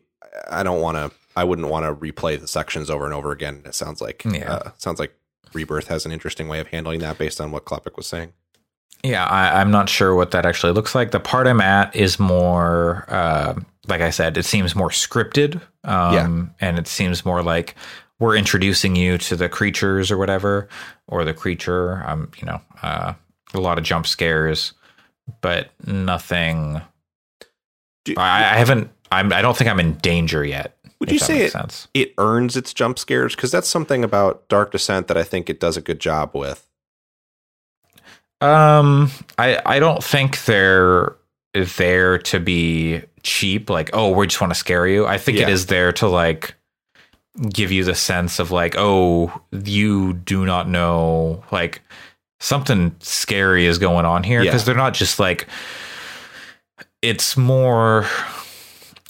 I 0.50 0.64
don't 0.64 0.82
want 0.82 0.98
to. 0.98 1.12
I 1.36 1.44
wouldn't 1.46 1.70
want 1.70 1.86
to 1.86 1.94
replay 1.96 2.40
the 2.40 2.48
sections 2.48 2.90
over 2.90 3.06
and 3.06 3.14
over 3.14 3.32
again. 3.32 3.62
It 3.66 3.74
sounds 3.76 4.02
like 4.02 4.24
Yeah. 4.26 4.52
uh, 4.54 4.70
sounds 4.78 5.00
like 5.00 5.14
Rebirth 5.54 5.88
has 5.88 6.06
an 6.06 6.12
interesting 6.12 6.48
way 6.50 6.60
of 6.60 6.68
handling 6.68 7.00
that 7.00 7.18
based 7.18 7.40
on 7.40 7.52
what 7.52 7.66
Klepek 7.66 7.96
was 7.96 8.08
saying. 8.08 8.34
Yeah, 9.04 9.26
I, 9.26 9.62
I'm 9.62 9.72
not 9.72 9.88
sure 9.88 10.14
what 10.14 10.32
that 10.32 10.46
actually 10.46 10.74
looks 10.74 10.94
like. 10.94 11.12
The 11.12 11.20
part 11.22 11.48
I'm 11.48 11.62
at 11.62 11.96
is 11.96 12.20
more, 12.20 13.06
uh, 13.08 13.54
like 13.88 14.02
I 14.02 14.10
said, 14.10 14.38
it 14.38 14.44
seems 14.44 14.76
more 14.76 14.90
scripted. 14.90 15.62
Um, 15.86 16.52
And 16.60 16.78
it 16.78 16.88
seems 16.88 17.24
more 17.26 17.42
like 17.42 17.76
we're 18.20 18.36
introducing 18.36 18.98
you 18.98 19.18
to 19.20 19.38
the 19.38 19.48
creatures 19.48 20.12
or 20.12 20.18
whatever, 20.18 20.68
or 21.08 21.24
the 21.24 21.34
creature. 21.34 22.04
Um, 22.06 22.30
you 22.38 22.46
know, 22.46 22.60
uh, 22.84 23.14
a 23.54 23.60
lot 23.60 23.78
of 23.78 23.84
jump 23.84 24.06
scares, 24.08 24.74
but 25.42 25.70
nothing. 25.86 26.82
Do- 28.06 28.16
I, 28.18 28.54
I 28.54 28.58
haven't. 28.58 28.90
I'm. 29.12 29.32
I 29.34 29.42
don't 29.42 29.56
think 29.58 29.70
I'm 29.70 29.80
in 29.80 29.94
danger 29.96 30.44
yet. 30.46 30.76
Would 31.00 31.12
you 31.12 31.20
say 31.20 31.44
it, 31.44 31.52
sense? 31.54 31.88
it 31.94 32.14
earns 32.18 32.58
its 32.58 32.74
jump 32.74 33.00
scares? 33.00 33.34
Because 33.36 33.52
that's 33.52 33.70
something 33.70 34.04
about 34.04 34.48
Dark 34.50 34.72
Descent 34.72 35.08
that 35.08 35.18
I 35.18 35.24
think 35.24 35.50
it 35.50 35.60
does 35.60 35.78
a 35.78 35.82
good 35.82 36.00
job 36.00 36.32
with. 36.34 36.68
Um, 38.42 39.10
I 39.38 39.62
I 39.66 39.80
don't 39.80 40.04
think 40.04 40.44
they're 40.46 41.16
there 41.54 42.18
to 42.20 42.40
be 42.40 43.02
cheap. 43.24 43.70
Like, 43.70 43.90
oh, 43.94 44.12
we 44.12 44.28
just 44.28 44.40
want 44.42 44.52
to 44.52 44.60
scare 44.60 44.88
you. 44.88 45.06
I 45.06 45.18
think 45.18 45.38
it 45.38 45.42
Yeah. 45.42 45.50
is 45.50 45.66
there 45.68 45.92
to 45.94 46.08
like 46.08 46.54
give 47.50 47.72
you 47.72 47.84
the 47.84 47.96
sense 47.96 48.40
of 48.40 48.52
like, 48.52 48.76
oh, 48.78 49.42
you 49.52 50.14
do 50.14 50.46
not 50.46 50.68
know 50.70 51.44
like 51.52 51.82
something 52.40 52.96
scary 53.00 53.66
is 53.66 53.78
going 53.78 54.06
on 54.06 54.24
here 54.24 54.42
because 54.44 54.62
Yeah. 54.62 54.66
they're 54.66 54.76
not 54.76 54.94
just 54.94 55.20
like. 55.20 55.48
It's 57.02 57.38
more. 57.38 58.06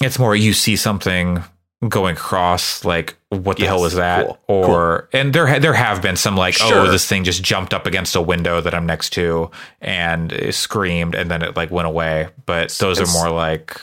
It's 0.02 0.20
more 0.20 0.36
you 0.36 0.54
see 0.54 0.76
something 0.76 1.44
going 1.88 2.16
across 2.16 2.84
like 2.84 3.16
what 3.30 3.56
the 3.58 3.64
Yes, 3.64 3.70
hell 3.70 3.82
was 3.82 3.94
that 3.96 4.26
cool, 4.28 4.38
or 4.48 5.08
and 5.14 5.34
there 5.34 5.60
there 5.62 5.74
have 5.74 6.02
been 6.02 6.18
some 6.18 6.36
like 6.36 6.54
Sure. 6.54 6.80
oh 6.80 6.92
this 6.92 7.06
thing 7.06 7.24
just 7.24 7.42
jumped 7.42 7.74
up 7.74 7.86
against 7.88 8.16
a 8.18 8.22
window 8.22 8.60
that 8.60 8.74
I'm 8.74 8.86
next 8.86 9.12
to 9.12 9.50
and 9.80 10.34
screamed 10.54 11.16
and 11.16 11.32
then 11.32 11.42
it 11.42 11.56
like 11.56 11.72
went 11.72 11.88
away 11.88 12.28
but 12.46 12.70
those 12.80 13.00
It's- 13.00 13.16
are 13.16 13.18
more 13.18 13.32
like 13.34 13.80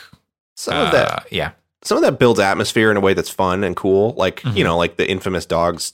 Some 0.55 0.75
uh, 0.77 0.85
of 0.85 0.91
that, 0.91 1.27
yeah 1.31 1.51
some 1.81 1.97
of 1.97 2.03
that 2.03 2.19
builds 2.19 2.39
atmosphere 2.39 2.91
in 2.91 2.97
a 2.97 2.99
way 2.99 3.15
that's 3.15 3.29
fun 3.31 3.63
and 3.63 3.75
cool. 3.75 4.13
Like 4.15 4.41
Mhm. 4.41 4.55
you 4.57 4.63
know, 4.63 4.77
like 4.77 4.97
the 4.97 5.09
infamous 5.09 5.47
dogs 5.47 5.93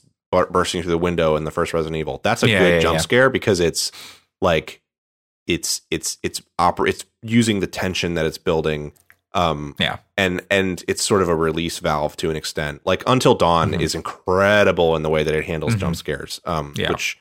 bursting 0.52 0.82
through 0.82 0.90
the 0.90 0.98
window 0.98 1.36
in 1.36 1.44
the 1.44 1.50
first 1.50 1.72
Resident 1.72 1.96
Evil. 1.96 2.20
That's 2.22 2.42
a 2.42 2.48
Yeah, 2.48 2.58
good 2.58 2.74
yeah, 2.74 2.80
jump 2.80 2.94
yeah. 2.96 3.00
scare 3.00 3.30
because 3.30 3.60
it's 3.60 3.90
like 4.40 4.80
it's 5.46 5.82
it's 5.90 6.18
it's 6.22 6.40
oper- 6.60 6.88
it's 6.88 7.04
using 7.22 7.60
the 7.60 7.66
tension 7.66 8.14
that 8.14 8.26
it's 8.26 8.38
building. 8.38 8.92
Um, 9.34 9.74
Yeah. 9.80 9.98
and 10.16 10.42
and 10.50 10.84
it's 10.86 11.02
sort 11.02 11.20
of 11.20 11.28
a 11.28 11.34
release 11.34 11.78
valve 11.80 12.16
to 12.18 12.30
an 12.30 12.36
extent. 12.36 12.82
Like 12.84 13.02
Until 13.06 13.34
Dawn 13.34 13.72
Mhm. 13.72 13.80
is 13.80 13.94
incredible 13.94 14.94
in 14.94 15.02
the 15.02 15.10
way 15.10 15.22
that 15.24 15.34
it 15.34 15.44
handles 15.44 15.74
Mhm. 15.74 15.78
jump 15.80 15.96
scares. 15.96 16.40
Um, 16.44 16.72
Yeah. 16.76 16.90
which 16.90 17.18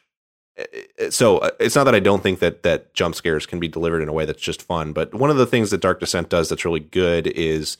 uh, 0.59 1.09
so 1.09 1.39
uh, 1.39 1.49
it's 1.59 1.75
not 1.75 1.85
that 1.85 1.95
I 1.95 1.99
don't 1.99 2.21
think 2.21 2.37
that 2.39 2.61
that 2.61 2.93
jump 2.93 3.15
scares 3.15 3.47
can 3.47 3.59
be 3.59 3.67
delivered 3.67 4.03
in 4.03 4.09
a 4.09 4.13
way 4.13 4.25
that's 4.25 4.39
just 4.41 4.61
fun, 4.61 4.93
but 4.93 5.11
one 5.15 5.31
of 5.31 5.37
the 5.37 5.47
things 5.47 5.71
that 5.71 5.79
Dark 5.81 5.99
Descent 5.99 6.29
does 6.29 6.49
that's 6.49 6.63
really 6.63 6.79
good 6.79 7.25
is 7.27 7.77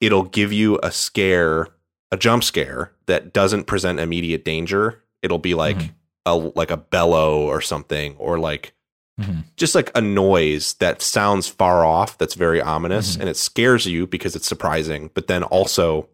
it'll 0.00 0.22
give 0.24 0.52
you 0.54 0.80
a 0.82 0.90
scare, 0.90 1.68
a 2.12 2.16
jump 2.16 2.44
scare 2.44 2.92
that 3.06 3.32
doesn't 3.32 3.64
present 3.66 3.98
immediate 3.98 4.44
danger. 4.44 5.02
It'll 5.22 5.38
be 5.38 5.54
like 5.54 5.76
Mhm. 5.78 5.90
a 6.26 6.34
like 6.36 6.70
a 6.70 6.76
bellow 6.76 7.40
or 7.40 7.60
something, 7.60 8.14
or 8.18 8.38
like 8.38 8.74
Mhm. 9.20 9.44
just 9.56 9.74
like 9.74 9.90
a 9.96 10.00
noise 10.00 10.74
that 10.74 11.02
sounds 11.02 11.48
far 11.48 11.84
off. 11.84 12.16
That's 12.18 12.34
very 12.34 12.60
ominous, 12.62 13.16
Mhm. 13.16 13.20
and 13.20 13.28
it 13.28 13.36
scares 13.36 13.86
you 13.86 14.06
because 14.06 14.36
it's 14.36 14.46
surprising. 14.46 15.10
But 15.14 15.26
then 15.26 15.42
also, 15.42 16.08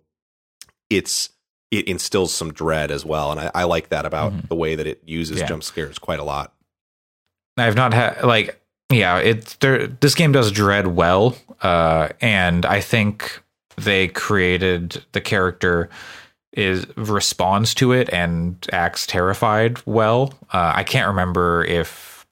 it's 0.90 1.30
it 1.70 1.86
instills 1.86 2.32
some 2.32 2.50
dread 2.52 2.90
as 2.90 3.04
well, 3.04 3.30
and 3.30 3.38
I, 3.38 3.50
I 3.54 3.64
like 3.64 3.90
that 3.90 4.06
about 4.06 4.32
Mhm. 4.32 4.48
the 4.48 4.54
way 4.56 4.74
that 4.74 4.86
it 4.86 5.02
uses 5.06 5.40
Yeah. 5.40 5.46
jump 5.46 5.62
scares 5.62 5.98
quite 5.98 6.18
a 6.18 6.24
lot. 6.24 6.54
I've 7.58 7.74
not 7.76 7.92
had 7.92 8.22
like 8.24 8.60
yeah, 8.90 9.18
it's 9.18 9.54
there 9.56 9.86
this 9.86 10.14
game 10.14 10.32
does 10.32 10.50
dread 10.50 10.86
well. 10.86 11.36
Uh 11.60 12.08
and 12.22 12.64
I 12.64 12.80
think 12.80 13.42
they 13.78 14.08
created 14.08 15.04
the 15.12 15.20
character 15.20 15.88
is 16.52 16.86
responds 16.96 17.74
to 17.74 17.92
it 17.92 18.08
and 18.12 18.66
acts 18.72 19.06
terrified 19.06 19.78
well. 19.86 20.32
Uh 20.52 20.72
I 20.76 20.82
can't 20.84 21.08
remember 21.08 21.64
if 21.64 22.26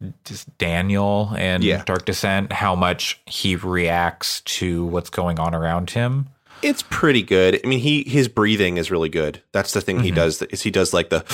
Daniel 0.58 1.32
in 1.38 1.62
Yeah. 1.62 1.82
Dark 1.84 2.04
Descent 2.04 2.52
how 2.52 2.74
much 2.74 3.20
he 3.26 3.56
reacts 3.56 4.40
to 4.42 4.84
what's 4.86 5.10
going 5.10 5.38
on 5.38 5.54
around 5.54 5.90
him. 5.90 6.26
It's 6.62 6.82
pretty 6.82 7.22
good. 7.22 7.60
I 7.64 7.68
mean, 7.68 7.78
he 7.80 8.02
his 8.04 8.28
breathing 8.28 8.76
is 8.78 8.90
really 8.90 9.08
good. 9.10 9.42
That's 9.52 9.72
the 9.72 9.80
thing 9.80 10.00
he 10.00 10.10
Mhm. 10.10 10.14
does. 10.16 10.42
Is 10.42 10.62
he 10.62 10.70
does 10.70 10.92
like 10.94 11.10
the 11.10 11.24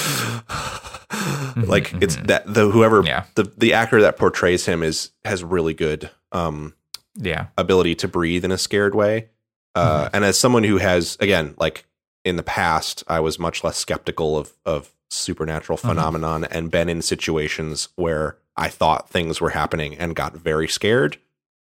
like 1.66 1.92
it's 2.00 2.16
mhm. 2.16 2.26
that 2.26 2.52
the 2.52 2.68
whoever 2.70 3.02
Yeah. 3.04 3.24
the 3.34 3.44
the 3.56 3.72
actor 3.74 4.00
that 4.00 4.16
portrays 4.16 4.66
him 4.66 4.82
is 4.82 5.10
has 5.24 5.44
really 5.44 5.74
good 5.74 6.10
um, 6.32 6.72
Yeah. 7.16 7.46
ability 7.58 7.94
to 7.96 8.08
breathe 8.08 8.44
in 8.44 8.50
a 8.52 8.58
scared 8.58 8.94
way. 8.94 9.28
Uh, 9.74 10.08
And 10.12 10.24
as 10.24 10.38
someone 10.38 10.64
who 10.64 10.78
has, 10.78 11.16
again, 11.20 11.54
like 11.58 11.84
in 12.24 12.36
the 12.36 12.42
past, 12.42 13.02
I 13.08 13.20
was 13.20 13.38
much 13.38 13.64
less 13.64 13.76
skeptical 13.76 14.36
of 14.38 14.52
of 14.64 14.90
supernatural 15.10 15.76
Mhm. 15.78 15.88
phenomenon 15.88 16.44
and 16.44 16.70
been 16.70 16.88
in 16.88 17.02
situations 17.02 17.88
where 17.96 18.36
I 18.56 18.68
thought 18.68 19.10
things 19.10 19.40
were 19.42 19.50
happening 19.50 19.94
and 19.98 20.16
got 20.16 20.34
very 20.36 20.68
scared. 20.68 21.18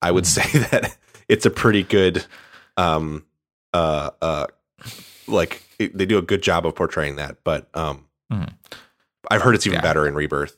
I 0.01 0.09
would 0.11 0.23
Mhm. 0.23 0.27
say 0.27 0.59
that 0.71 0.97
it's 1.27 1.45
a 1.45 1.49
pretty 1.51 1.83
good, 1.83 2.25
um, 2.77 3.25
uh, 3.73 4.09
uh, 4.21 4.47
like 5.27 5.61
it- 5.77 5.95
they 5.97 6.05
do 6.07 6.17
a 6.17 6.21
good 6.23 6.41
job 6.41 6.65
of 6.65 6.73
portraying 6.75 7.17
that. 7.17 7.37
But 7.43 7.67
um, 7.75 8.05
Mhm. 8.33 8.49
I've 9.29 9.41
heard 9.43 9.53
it's 9.55 9.67
even 9.67 9.77
Yeah. 9.77 9.81
better 9.81 10.07
in 10.07 10.15
Rebirth. 10.15 10.57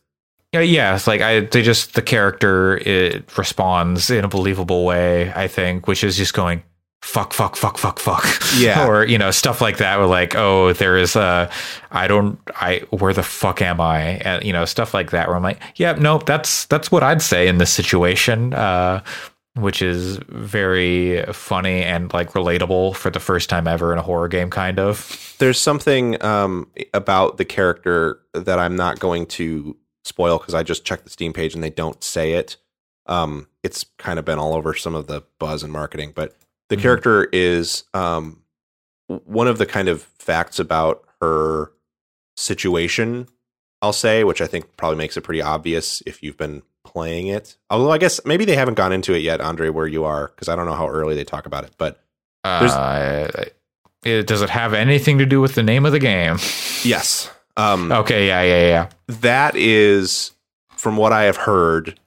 Yeah, 0.53 0.61
yeah, 0.61 0.95
it's 0.95 1.05
like 1.07 1.21
I 1.21 1.41
they 1.41 1.61
just 1.61 1.93
the 1.95 2.01
character 2.01 2.77
it 2.77 3.37
responds 3.37 4.09
in 4.09 4.23
a 4.23 4.27
believable 4.29 4.85
way, 4.85 5.31
I 5.35 5.47
think, 5.47 5.85
which 5.87 6.03
is 6.03 6.15
just 6.17 6.33
going 6.33 6.63
fuck 7.01 7.33
fuck 7.33 7.55
fuck 7.55 7.77
fuck 7.77 7.99
fuck. 7.99 8.25
Yeah. 8.57 8.87
or 8.87 9.05
you 9.05 9.17
know, 9.17 9.31
stuff 9.31 9.61
like 9.61 9.77
that 9.77 9.97
where 9.97 10.07
like, 10.07 10.35
oh, 10.35 10.73
there 10.73 10.97
is 10.97 11.15
a 11.15 11.49
I 11.91 12.07
don't 12.07 12.39
I 12.55 12.79
where 12.89 13.13
the 13.13 13.23
fuck 13.23 13.61
am 13.61 13.81
I? 13.81 14.01
And 14.17 14.43
you 14.43 14.53
know, 14.53 14.65
stuff 14.65 14.93
like 14.93 15.11
that 15.11 15.27
where 15.27 15.35
I'm 15.35 15.43
like, 15.43 15.61
yeah, 15.75 15.93
nope, 15.93 16.25
that's 16.25 16.65
that's 16.65 16.91
what 16.91 17.03
I'd 17.03 17.21
say 17.21 17.47
in 17.47 17.57
this 17.57 17.71
situation. 17.71 18.53
Uh 18.53 19.03
which 19.55 19.81
is 19.81 20.17
very 20.29 21.23
funny 21.33 21.83
and 21.83 22.13
like 22.13 22.31
relatable 22.31 22.95
for 22.95 23.09
the 23.09 23.19
first 23.19 23.49
time 23.49 23.67
ever 23.67 23.91
in 23.91 23.99
a 23.99 24.01
horror 24.01 24.27
game 24.27 24.49
kind 24.49 24.79
of. 24.79 25.35
there's 25.39 25.59
something 25.59 26.21
um, 26.23 26.69
about 26.93 27.37
the 27.37 27.45
character 27.45 28.19
that 28.33 28.59
I'm 28.59 28.75
not 28.75 28.99
going 28.99 29.25
to 29.25 29.75
spoil 30.03 30.37
because 30.37 30.53
I 30.53 30.63
just 30.63 30.85
checked 30.85 31.03
the 31.03 31.09
Steam 31.09 31.33
page 31.33 31.55
and 31.55 31.63
they 31.63 31.69
don't 31.69 32.03
say 32.03 32.33
it. 32.33 32.57
Um, 33.05 33.47
it's 33.63 33.85
kind 33.97 34.19
of 34.19 34.25
been 34.25 34.39
all 34.39 34.53
over 34.53 34.73
some 34.73 34.95
of 34.95 35.07
the 35.07 35.23
buzz 35.39 35.63
and 35.63 35.73
marketing, 35.73 36.13
but 36.15 36.35
the 36.69 36.77
Mhm. 36.77 36.81
character 36.81 37.27
is 37.33 37.83
um, 37.93 38.41
one 39.07 39.47
of 39.47 39.57
the 39.57 39.65
kind 39.65 39.87
of 39.89 40.03
facts 40.19 40.59
about 40.59 41.03
her 41.21 41.71
situation. 42.37 43.27
I'll 43.81 43.93
say, 43.93 44.23
which 44.23 44.41
I 44.41 44.47
think 44.47 44.75
probably 44.77 44.97
makes 44.97 45.15
it 45.17 45.21
pretty 45.21 45.41
obvious 45.41 46.03
if 46.05 46.21
you've 46.21 46.37
been 46.37 46.63
playing 46.83 47.27
it. 47.27 47.55
Although 47.69 47.91
I 47.91 47.97
guess 47.97 48.19
maybe 48.25 48.43
they 48.45 48.55
haven't 48.55 48.73
gone 48.75 48.91
into 48.91 49.13
it 49.13 49.19
yet, 49.19 49.39
Andre, 49.41 49.69
where 49.69 49.87
you 49.87 50.03
are, 50.03 50.27
because 50.27 50.49
I 50.49 50.55
don't 50.55 50.65
know 50.65 50.73
how 50.73 50.87
early 50.89 51.15
they 51.15 51.23
talk 51.23 51.45
about 51.45 51.63
it. 51.63 51.71
But 51.77 52.01
Uh, 52.43 53.27
it, 54.03 54.27
does 54.27 54.41
it 54.41 54.49
have 54.49 54.73
anything 54.73 55.17
to 55.17 55.25
do 55.25 55.41
with 55.41 55.55
the 55.55 55.63
name 55.63 55.85
of 55.85 55.91
the 55.91 55.99
game? 55.99 56.37
yes, 56.83 57.29
um, 57.57 57.91
Okay, 57.91 58.27
yeah, 58.27 58.41
yeah, 58.41 58.67
yeah. 58.67 58.89
that 59.07 59.55
is 59.55 60.31
from 60.77 60.95
what 60.95 61.11
i 61.11 61.23
have 61.23 61.35
heard 61.35 61.99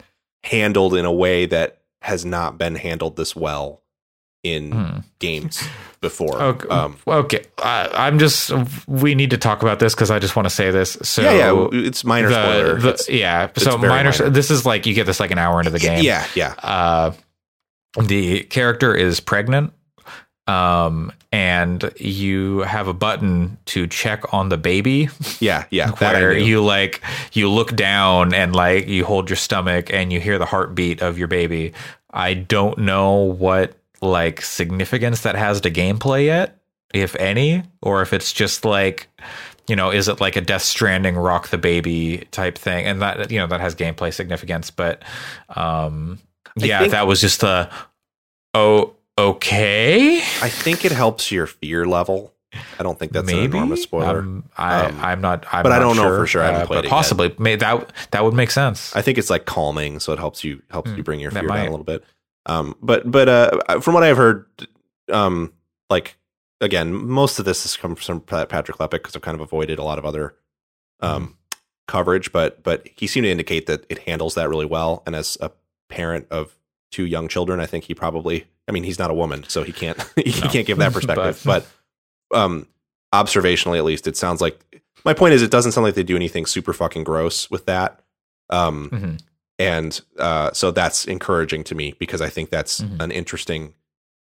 handled 0.45 0.95
in 0.95 1.05
a 1.05 1.13
way 1.13 1.45
that 1.45 1.83
has 2.01 2.25
not 2.25 2.57
been 2.57 2.75
handled 2.75 3.17
this 3.17 3.37
well 3.37 3.83
in 4.43 4.73
Hmm. 4.73 4.99
games 5.21 5.63
before 6.01 6.43
Okay, 6.43 6.69
um 6.69 6.97
okay. 7.07 7.45
I, 7.63 7.89
I'm 7.95 8.19
just. 8.19 8.51
We 8.89 9.15
need 9.15 9.31
to 9.31 9.39
talk 9.39 9.63
about 9.63 9.79
this 9.79 9.95
because 9.95 10.11
I 10.11 10.19
just 10.19 10.35
want 10.35 10.47
to 10.47 10.55
say 10.55 10.71
this. 10.73 10.99
So 11.03 11.23
yeah 11.23 11.33
yeah 11.53 11.69
it's 11.73 12.05
minor 12.05 12.29
the- 12.29 12.35
spoiler 12.43 12.81
the- 12.81 12.89
It's- 12.89 13.09
yeah. 13.09 13.45
it's 13.55 13.63
So 13.63 13.79
minor, 13.79 14.11
minor. 14.11 14.31
This 14.31 14.51
is 14.51 14.67
like 14.67 14.85
you 14.87 14.95
get 14.95 15.07
this 15.07 15.21
like 15.21 15.31
an 15.31 15.39
hour 15.39 15.61
into 15.61 15.71
the 15.71 15.79
game. 15.79 16.03
yeah 16.05 16.27
yeah 16.35 16.55
Uh, 16.63 17.13
the 18.03 18.43
character 18.45 18.95
is 18.95 19.21
pregnant. 19.21 19.73
Um, 20.49 21.13
and 21.31 21.93
you 21.99 22.61
have 22.61 22.89
a 22.89 22.93
button 22.93 23.59
to 23.67 23.87
check 23.87 24.35
on 24.35 24.49
the 24.49 24.57
baby. 24.59 25.09
yeah 25.39 25.67
yeah 25.71 25.93
where 25.93 26.37
you 26.37 26.65
like 26.65 27.01
you 27.33 27.49
look 27.49 27.77
down 27.77 28.35
and 28.35 28.55
like 28.57 28.89
you 28.89 29.05
hold 29.05 29.31
your 29.31 29.37
stomach 29.37 29.93
and 29.93 30.13
you 30.13 30.19
hear 30.19 30.39
the 30.39 30.47
heartbeat 30.47 31.01
of 31.01 31.17
your 31.17 31.29
baby. 31.29 31.75
I 32.13 32.35
don't 32.35 32.77
know 32.79 33.13
what 33.15 33.77
like 34.03 34.43
significance 34.43 35.23
that 35.23 35.35
has 35.37 35.61
to 35.63 35.71
gameplay 35.71 36.27
yet, 36.27 36.59
if 36.93 37.17
any, 37.17 37.63
or 37.81 38.03
if 38.03 38.13
it's 38.13 38.33
just 38.33 38.65
like 38.65 39.09
you 39.69 39.77
know, 39.77 39.91
is 39.91 40.09
it 40.09 40.21
like 40.21 40.35
a 40.35 40.41
Death 40.41 40.63
Stranding 40.63 41.15
rock 41.17 41.49
the 41.49 41.57
baby 41.59 42.27
type 42.33 42.59
thing? 42.59 42.85
And 42.85 43.01
that 43.01 43.31
you 43.31 43.39
know 43.39 43.47
that 43.47 43.61
has 43.61 43.75
gameplay 43.77 44.13
significance, 44.13 44.71
but 44.71 45.03
um 45.49 46.19
yeah, 46.57 46.81
think- 46.81 46.91
that 46.93 47.07
was 47.07 47.21
just 47.21 47.43
a 47.45 47.71
oh 48.55 48.95
okay. 49.19 50.19
i 50.19 50.49
think 50.49 50.85
it 50.85 50.93
helps 50.93 51.31
your 51.31 51.47
fear 51.47 51.87
level 51.87 52.33
i 52.79 52.83
don't 52.83 52.99
think 52.99 53.13
that's 53.13 53.31
an 53.31 53.39
enormous 53.39 53.83
spoiler 53.83 54.19
Um, 54.21 54.45
I, 54.59 54.87
Um, 54.87 55.01
I'm 55.01 55.21
not. 55.21 55.47
I'm 55.53 55.63
but 55.63 55.73
I 55.73 55.79
don't 55.79 55.97
know 55.97 56.03
for 56.17 56.27
sure. 56.27 56.43
I 56.43 56.47
haven't 56.47 56.63
uh, 56.63 56.67
played 56.67 56.77
but 56.77 56.85
it 56.85 56.89
yet. 56.89 56.91
possibly, 56.91 57.35
may, 57.39 57.57
that 57.57 57.93
that 58.11 58.25
would 58.25 58.35
make 58.35 58.51
sense. 58.51 58.95
I 58.97 59.01
think 59.03 59.17
it's 59.19 59.31
like 59.31 59.45
calming, 59.47 60.01
so 60.01 60.13
it 60.13 60.19
helps 60.19 60.45
you 60.45 60.61
helps 60.71 60.91
Hmm, 60.91 60.97
you 60.99 61.03
bring 61.03 61.21
your 61.21 61.31
fear 61.31 61.43
down 61.47 61.67
a 61.67 61.71
little 61.71 61.85
bit. 61.85 62.05
Um, 62.47 62.77
but 62.83 63.11
but 63.11 63.29
uh, 63.29 63.81
from 63.81 63.95
what 63.95 64.03
I've 64.03 64.17
heard, 64.17 64.47
um, 65.13 65.53
like 65.91 66.17
again, 66.61 66.93
most 66.95 67.39
of 67.39 67.45
this 67.45 67.63
has 67.65 67.77
come 67.77 67.95
from 67.95 68.21
Patrick 68.21 68.77
Klepek 68.79 68.91
because 68.91 69.15
I've 69.17 69.23
kind 69.23 69.35
of 69.35 69.41
avoided 69.41 69.79
a 69.79 69.85
lot 69.85 69.99
of 69.99 70.05
other 70.05 70.35
um 71.01 71.27
Hmm. 71.27 71.33
coverage, 71.89 72.33
but 72.33 72.63
but 72.63 72.87
he 72.97 73.07
seemed 73.07 73.25
to 73.25 73.31
indicate 73.31 73.67
that 73.67 73.85
it 73.89 73.99
handles 74.01 74.35
that 74.35 74.49
really 74.49 74.67
well. 74.67 75.03
And 75.07 75.15
as 75.17 75.37
a 75.41 75.51
parent 75.89 76.27
of 76.31 76.57
two 76.91 77.05
young 77.05 77.29
children, 77.29 77.59
I 77.61 77.67
think 77.67 77.85
he 77.85 77.95
probably, 77.95 78.47
I 78.69 78.73
mean, 78.73 78.85
he's 78.85 78.99
not 78.99 79.11
a 79.11 79.15
woman, 79.15 79.45
so 79.49 79.63
he 79.63 79.73
can't 79.73 79.99
he 80.17 80.41
No. 80.41 80.49
can't 80.49 80.67
give 80.67 80.79
that 80.79 80.93
perspective, 80.99 81.41
But- 81.45 81.67
but 82.31 82.37
um 82.39 82.67
observationally 83.15 83.77
at 83.77 83.85
least 83.85 84.07
it 84.07 84.17
sounds 84.17 84.41
like 84.41 84.59
my 85.05 85.13
point 85.13 85.35
is 85.35 85.43
it 85.43 85.51
doesn't 85.51 85.73
sound 85.73 85.85
like 85.85 85.95
they 85.95 86.03
do 86.03 86.17
anything 86.17 86.47
super 86.47 86.73
fucking 86.73 87.05
gross 87.05 87.51
with 87.51 87.67
that 87.67 88.01
um 88.49 88.89
Mhm. 88.91 89.21
And 89.69 90.01
uh 90.19 90.51
so 90.53 90.71
that's 90.71 91.05
encouraging 91.07 91.63
to 91.65 91.75
me 91.75 91.95
because 91.99 92.21
i 92.21 92.29
think 92.29 92.51
that's 92.51 92.81
Mhm. 92.81 93.01
an 93.05 93.11
interesting 93.11 93.75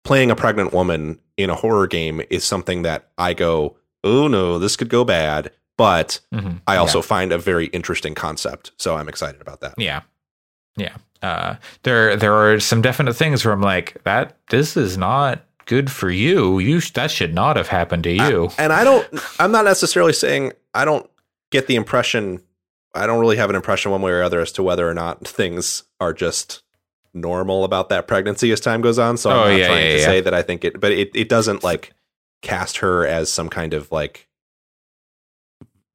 playing 0.03 0.29
a 0.31 0.35
pregnant 0.35 0.73
woman 0.73 1.19
in 1.37 1.49
a 1.49 1.55
horror 1.55 1.87
game 1.87 2.21
is 2.29 2.43
something 2.43 2.83
that 2.83 3.09
i 3.17 3.33
go 3.33 3.75
oh 4.03 4.27
no 4.27 4.59
this 4.59 4.75
could 4.75 4.89
go 4.89 5.03
bad 5.03 5.51
but 5.77 6.19
Mhm. 6.33 6.61
i 6.67 6.75
also 6.77 7.01
find 7.01 7.31
a 7.31 7.37
very 7.37 7.67
interesting 7.67 8.15
concept 8.15 8.71
so 8.77 8.95
i'm 8.97 9.09
excited 9.09 9.41
about 9.41 9.59
that 9.61 9.73
yeah, 9.77 10.01
yeah. 10.77 10.95
yeah. 11.21 11.29
Uh, 11.29 11.55
there 11.83 12.17
there 12.17 12.33
are 12.33 12.59
some 12.59 12.81
definite 12.81 13.13
things 13.15 13.45
where 13.45 13.53
I'm 13.53 13.61
like 13.61 13.95
that. 14.03 14.35
This 14.49 14.75
is 14.75 14.97
not 14.97 15.45
good 15.65 15.89
for 15.89 16.09
you. 16.09 16.59
You 16.59 16.81
sh- 16.81 16.91
that 16.99 17.11
should 17.11 17.33
not 17.33 17.55
have 17.55 17.69
happened 17.69 18.03
to 18.03 18.11
you. 18.11 18.49
and 18.57 18.73
i 18.73 18.83
don't 18.83 19.07
i'm 19.39 19.51
not 19.53 19.63
necessarily 19.63 20.11
saying 20.11 20.51
i 20.73 20.83
don't 20.83 21.09
get 21.49 21.67
the 21.67 21.75
impression 21.77 22.41
i 22.93 23.05
don't 23.07 23.19
really 23.19 23.37
have 23.37 23.49
an 23.49 23.55
impression 23.55 23.91
one 23.91 24.01
way 24.01 24.11
or 24.11 24.23
other 24.23 24.39
as 24.41 24.51
to 24.53 24.63
whether 24.63 24.87
or 24.89 24.93
not 24.93 25.27
things 25.27 25.83
are 25.99 26.13
just 26.13 26.63
normal 27.13 27.63
about 27.63 27.89
that 27.89 28.07
pregnancy 28.07 28.51
as 28.51 28.59
time 28.59 28.81
goes 28.81 28.97
on. 28.97 29.17
So 29.17 29.29
i'm 29.29 29.37
Oh, 29.37 29.49
not 29.51 29.55
yeah, 29.57 29.67
trying 29.67 29.85
yeah, 29.85 29.91
to 29.91 29.99
yeah. 29.99 30.05
say 30.05 30.21
that 30.21 30.33
i 30.33 30.41
think 30.41 30.63
it 30.65 30.79
but 30.79 30.91
it, 30.91 31.11
it 31.13 31.29
doesn't 31.29 31.63
like 31.63 31.93
cast 32.41 32.77
her 32.77 33.05
as 33.05 33.31
some 33.31 33.49
kind 33.49 33.73
of 33.73 33.91
like 33.91 34.27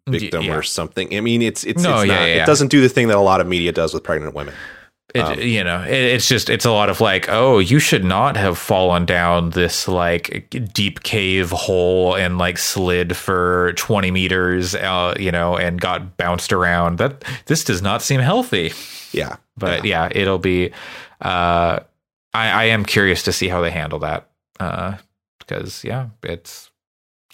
victim 0.09 0.49
or 0.51 0.63
something. 0.63 1.15
I 1.15 1.21
mean 1.21 1.43
it's 1.43 1.65
it's, 1.65 1.83
No, 1.83 2.01
it's 2.01 2.09
not 2.09 2.27
it 2.29 2.47
doesn't 2.47 2.69
do 2.69 2.81
the 2.81 2.89
thing 2.89 3.09
that 3.09 3.17
a 3.19 3.21
lot 3.21 3.41
of 3.43 3.47
media 3.47 3.73
does 3.73 3.93
with 3.93 4.03
pregnant 4.05 4.35
women 4.35 4.55
It, 5.15 5.21
Um, 5.23 5.41
you 5.41 5.65
know, 5.65 5.83
it, 5.85 5.91
it's 5.93 6.29
just 6.29 6.51
it's 6.51 6.67
a 6.67 6.71
lot 6.71 6.91
of 6.91 7.01
like, 7.01 7.29
oh, 7.31 7.59
you 7.59 7.79
should 7.79 8.05
not 8.05 8.37
have 8.37 8.59
fallen 8.59 9.07
down 9.07 9.51
this 9.51 9.89
like 9.89 10.55
deep 10.75 11.03
cave 11.03 11.51
hole 11.51 12.15
and 12.15 12.37
like 12.37 12.59
slid 12.59 13.17
for 13.17 13.73
twenty 13.75 14.11
meters, 14.11 14.75
uh, 14.75 15.15
you 15.19 15.33
know, 15.33 15.57
and 15.57 15.81
got 15.81 16.19
bounced 16.19 16.53
around. 16.53 16.99
That 16.99 17.25
this 17.47 17.65
does 17.65 17.81
not 17.81 18.03
seem 18.03 18.21
healthy. 18.21 18.73
yeah 19.13 19.37
But 19.57 19.85
yeah, 19.85 20.09
it'll 20.13 20.39
be. 20.39 20.73
Uh, 21.23 21.81
I, 22.35 22.51
I 22.51 22.65
am 22.65 22.85
curious 22.85 23.23
to 23.25 23.33
see 23.33 23.49
how 23.49 23.63
they 23.63 23.71
handle 23.71 24.01
that. 24.01 24.29
Uh, 24.61 24.97
because 25.39 25.83
yeah, 25.85 26.09
it's 26.23 26.71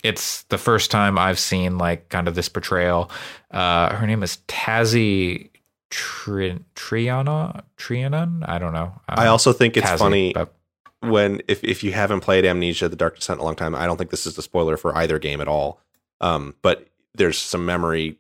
it's 0.05 0.43
the 0.45 0.59
first 0.59 0.91
time 0.91 1.19
I've 1.19 1.39
seen 1.39 1.79
like 1.79 2.09
kind 2.09 2.29
of 2.29 2.35
this 2.37 2.49
portrayal. 2.49 3.11
Uh, 3.51 3.95
her 3.97 4.07
name 4.07 4.23
is 4.23 4.39
Tasi 4.47 5.51
Tri- 5.95 6.59
Triana 6.75 7.63
Trianon. 7.79 8.45
I 8.49 8.59
don't 8.59 8.73
know. 8.73 8.93
Uh, 9.09 9.15
i 9.17 9.27
also 9.29 9.53
think 9.53 9.77
it's 9.77 9.87
Tasi, 9.89 9.99
funny 9.99 10.33
but- 10.33 10.53
when 11.01 11.41
if, 11.47 11.63
if 11.63 11.85
you 11.85 11.93
haven't 11.93 12.21
played 12.21 12.45
amnesia 12.45 12.89
the 12.89 12.97
dark 12.97 13.15
descent 13.17 13.37
in 13.39 13.43
a 13.43 13.45
long 13.45 13.55
time 13.55 13.75
i 13.75 13.85
don't 13.87 13.99
think 13.99 14.11
this 14.11 14.27
is 14.27 14.39
a 14.39 14.43
spoiler 14.43 14.77
for 14.79 14.97
either 14.97 15.19
game 15.19 15.41
at 15.41 15.47
all. 15.49 15.79
Um 16.21 16.55
but 16.63 16.89
there's 17.15 17.39
some 17.39 17.65
memory 17.65 18.19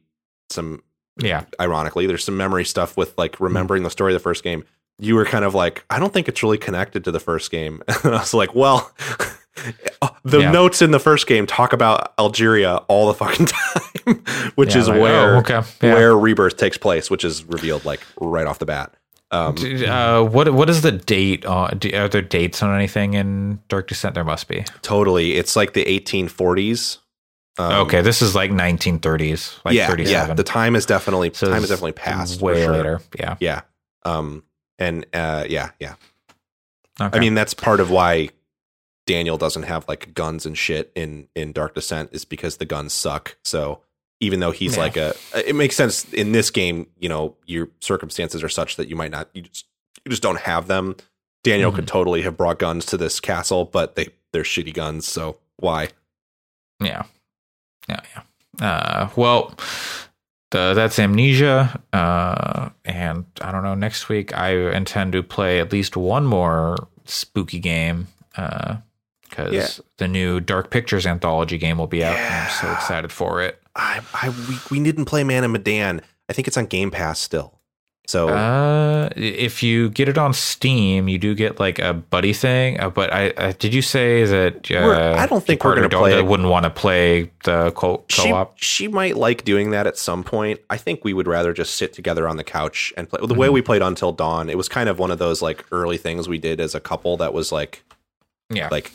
some 0.50 0.82
yeah, 1.18 1.44
ironically 1.60 2.06
there's 2.06 2.24
some 2.24 2.36
memory 2.36 2.64
stuff 2.64 2.96
with 2.96 3.16
like 3.18 3.40
remembering 3.40 3.82
the 3.84 3.90
story 3.90 4.12
of 4.12 4.20
the 4.20 4.22
first 4.22 4.42
game. 4.44 4.64
You 4.98 5.14
were 5.16 5.24
kind 5.24 5.44
of 5.44 5.52
like 5.54 5.84
i 5.90 5.98
don't 5.98 6.12
think 6.12 6.28
it's 6.28 6.42
really 6.44 6.58
connected 6.58 7.02
to 7.04 7.10
the 7.10 7.20
first 7.20 7.50
game. 7.50 7.82
And 8.04 8.14
i 8.14 8.18
was 8.20 8.34
like 8.34 8.54
well 8.54 8.92
the 10.24 10.40
Yeah. 10.40 10.50
notes 10.50 10.82
in 10.82 10.90
the 10.90 10.98
first 10.98 11.26
game 11.26 11.46
talk 11.46 11.72
about 11.72 12.12
algeria 12.18 12.76
all 12.88 13.06
the 13.06 13.14
fucking 13.14 13.46
time 14.06 14.22
which 14.56 14.74
Yeah, 14.74 14.80
is 14.80 14.88
like, 14.88 15.00
where 15.00 15.34
oh, 15.36 15.38
okay. 15.38 15.60
Yeah. 15.82 15.94
where 15.94 16.16
rebirth 16.16 16.56
takes 16.56 16.76
place 16.78 17.10
which 17.10 17.24
is 17.24 17.44
revealed 17.44 17.84
like 17.84 18.00
right 18.20 18.46
off 18.46 18.58
the 18.58 18.66
bat 18.66 18.92
um 19.30 19.54
Uh, 19.88 20.22
what 20.22 20.52
what 20.52 20.68
is 20.70 20.82
the 20.82 20.92
date? 20.92 21.44
On, 21.46 21.76
do, 21.78 21.90
are 21.96 22.08
there 22.08 22.20
dates 22.22 22.62
on 22.62 22.74
anything 22.74 23.14
in 23.14 23.58
Dark 23.68 23.88
Descent? 23.88 24.14
There 24.14 24.24
must 24.24 24.48
be. 24.48 24.64
totally 24.82 25.34
it's 25.34 25.56
like 25.56 25.72
the 25.72 25.84
1840s 25.84 26.98
um, 27.56 27.86
okay, 27.86 28.00
this 28.02 28.20
is 28.20 28.34
like 28.34 28.50
1930s, 28.50 29.60
like 29.64 29.76
yeah, 29.76 29.86
37. 29.86 30.28
yeah. 30.28 30.34
The 30.34 30.42
time 30.42 30.74
is 30.74 30.86
definitely 30.86 31.30
So 31.34 31.48
time 31.52 31.62
is 31.62 31.68
definitely 31.68 31.92
passed. 31.92 32.40
way 32.42 32.64
sure. 32.64 32.72
later. 32.72 33.00
Yeah. 33.16 33.36
Yeah. 33.38 33.60
Um, 34.04 34.42
And 34.80 35.06
uh, 35.14 35.44
yeah, 35.48 35.70
yeah. 35.78 35.94
Okay. 37.00 37.16
I 37.16 37.20
mean, 37.20 37.34
that's 37.34 37.54
part 37.54 37.78
of 37.78 37.90
why 37.92 38.30
Daniel 39.06 39.36
doesn't 39.36 39.64
have 39.64 39.86
like 39.88 40.14
guns 40.14 40.46
and 40.46 40.56
shit 40.56 40.90
in 40.94 41.28
in 41.34 41.52
Dark 41.52 41.74
Descent 41.74 42.10
is 42.12 42.24
because 42.24 42.56
the 42.56 42.64
guns 42.64 42.92
suck. 42.92 43.36
So 43.44 43.80
even 44.20 44.40
though 44.40 44.52
he's 44.52 44.76
Yeah. 44.76 44.82
like 44.82 44.96
a, 44.96 45.14
it 45.46 45.54
makes 45.54 45.76
sense 45.76 46.04
in 46.14 46.32
this 46.32 46.50
game. 46.50 46.86
You 46.98 47.08
know, 47.08 47.36
your 47.46 47.68
circumstances 47.80 48.42
are 48.42 48.48
such 48.48 48.76
that 48.76 48.88
you 48.88 48.96
might 48.96 49.10
not, 49.10 49.28
you 49.34 49.42
just 49.42 49.66
you 50.04 50.10
just 50.10 50.22
don't 50.22 50.40
have 50.40 50.66
them. 50.68 50.96
Daniel 51.42 51.70
Mm-hmm. 51.70 51.76
could 51.80 51.88
totally 51.88 52.22
have 52.22 52.36
brought 52.36 52.58
guns 52.58 52.86
to 52.86 52.96
this 52.96 53.20
castle, 53.20 53.64
but 53.66 53.96
they 53.96 54.08
they're 54.32 54.42
shitty 54.44 54.72
guns. 54.72 55.06
So 55.06 55.38
why? 55.56 55.88
Yeah. 56.80 57.02
Yeah, 57.88 58.00
yeah. 58.14 58.66
Uh, 58.66 59.10
well, 59.16 59.54
the, 60.52 60.72
that's 60.74 60.98
Amnesia. 60.98 61.80
Uh, 61.92 62.70
and 62.84 63.26
I 63.42 63.52
don't 63.52 63.62
know, 63.62 63.74
next 63.74 64.08
week 64.08 64.34
I 64.36 64.52
intend 64.72 65.12
to 65.12 65.22
play 65.22 65.60
at 65.60 65.72
least 65.72 65.96
one 65.96 66.24
more 66.24 66.88
spooky 67.04 67.58
game. 67.58 68.06
Uh, 68.36 68.76
because 69.34 69.52
Yeah. 69.52 69.84
the 69.98 70.08
new 70.08 70.40
Dark 70.40 70.70
Pictures 70.70 71.06
anthology 71.06 71.58
game 71.58 71.78
will 71.78 71.86
be 71.86 72.04
out, 72.04 72.16
and 72.16 72.34
I'm 72.34 72.50
so 72.50 72.72
excited 72.72 73.10
for 73.12 73.42
it. 73.42 73.60
I 73.76 74.00
I 74.14 74.28
we, 74.30 74.78
we 74.78 74.84
didn't 74.84 75.06
play 75.06 75.24
Man 75.24 75.44
of 75.44 75.50
Medan. 75.50 76.00
I 76.28 76.32
think 76.32 76.46
it's 76.48 76.56
on 76.56 76.66
Game 76.66 76.90
Pass 76.90 77.18
still. 77.18 77.52
So 78.06 78.28
Uh, 78.28 79.08
if 79.16 79.62
you 79.62 79.88
get 79.88 80.10
it 80.10 80.18
on 80.18 80.34
Steam, 80.34 81.08
you 81.08 81.16
do 81.16 81.34
get 81.34 81.58
like 81.58 81.78
a 81.78 81.94
buddy 81.94 82.34
thing. 82.34 82.78
Uh, 82.78 82.90
but 82.90 83.10
I, 83.10 83.52
did 83.52 83.72
you 83.72 83.80
say 83.80 84.24
that? 84.26 84.70
Uh, 84.70 85.14
I 85.18 85.24
don't 85.26 85.42
think 85.42 85.64
we're 85.64 85.74
gonna 85.74 85.88
play 85.88 86.14
that. 86.14 86.26
Wouldn't 86.26 86.50
want 86.50 86.64
to 86.64 86.70
play 86.70 87.30
the 87.44 87.70
co- 87.72 88.04
she, 88.08 88.28
co-op. 88.28 88.58
she 88.58 88.88
might 88.88 89.16
like 89.16 89.44
doing 89.44 89.70
that 89.70 89.86
at 89.86 89.96
some 89.96 90.22
point. 90.22 90.60
I 90.68 90.76
think 90.76 91.02
we 91.02 91.14
would 91.14 91.26
rather 91.26 91.54
just 91.54 91.76
sit 91.76 91.94
together 91.94 92.28
on 92.28 92.36
the 92.36 92.44
couch 92.44 92.92
and 92.96 93.08
play. 93.08 93.20
The 93.26 93.32
way 93.32 93.46
Mm-hmm. 93.46 93.54
we 93.54 93.62
played 93.62 93.80
Until 93.80 94.12
Dawn, 94.12 94.50
it 94.50 94.58
was 94.58 94.68
kind 94.68 94.90
of 94.90 94.98
one 94.98 95.10
of 95.10 95.18
those 95.18 95.40
like 95.40 95.64
early 95.72 95.96
things 95.96 96.28
we 96.28 96.36
did 96.38 96.60
as 96.60 96.74
a 96.74 96.80
couple 96.80 97.16
that 97.16 97.32
was 97.32 97.52
like 97.52 97.84
yeah. 98.50 98.68
like 98.70 98.92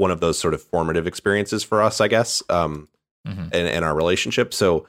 one 0.00 0.10
of 0.10 0.20
those 0.20 0.38
sort 0.38 0.54
of 0.54 0.62
formative 0.62 1.06
experiences 1.06 1.62
for 1.62 1.82
us, 1.82 2.00
I 2.00 2.08
guess, 2.08 2.42
um, 2.48 2.88
Mhm. 3.28 3.52
in, 3.54 3.66
in 3.66 3.84
our 3.84 3.94
relationship. 3.94 4.54
So 4.54 4.86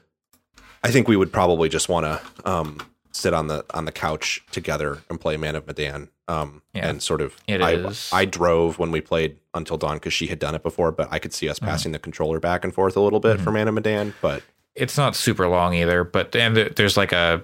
I 0.83 0.89
think 0.91 1.07
we 1.09 1.17
would 1.17 1.33
probably 1.33 1.67
just 1.69 1.89
want 1.89 2.05
to 2.05 2.49
um, 2.49 2.79
sit 3.11 3.33
on 3.33 3.47
the 3.47 3.65
on 3.73 3.83
the 3.85 3.91
couch 3.91 4.41
together 4.51 4.99
and 5.09 5.19
play 5.19 5.35
Man 5.37 5.55
of 5.57 5.67
Medan. 5.67 6.07
Um, 6.29 6.61
Yeah. 6.73 6.87
and 6.87 7.03
sort 7.03 7.19
of, 7.19 7.35
It 7.45 7.61
I, 7.61 7.73
is. 7.73 8.09
I 8.13 8.23
drove 8.23 8.79
when 8.79 8.89
we 8.89 9.01
played 9.01 9.35
Until 9.53 9.75
Dawn 9.77 9.95
because 9.97 10.13
she 10.13 10.27
had 10.27 10.39
done 10.39 10.55
it 10.55 10.63
before, 10.63 10.93
but 10.93 11.09
I 11.11 11.19
could 11.19 11.33
see 11.33 11.49
us 11.49 11.59
Mm-hmm. 11.59 11.69
passing 11.69 11.91
the 11.91 11.99
controller 11.99 12.39
back 12.39 12.63
and 12.63 12.73
forth 12.73 12.95
a 12.95 13.01
little 13.01 13.19
bit 13.19 13.41
for 13.41 13.51
Man 13.51 13.67
of 13.67 13.73
Medan. 13.73 14.13
But 14.21 14.43
it's 14.75 14.95
not 14.97 15.17
super 15.17 15.49
long 15.49 15.73
either, 15.73 16.05
but 16.05 16.33
and 16.37 16.55
there's 16.55 16.95
like 16.95 17.11
a 17.11 17.43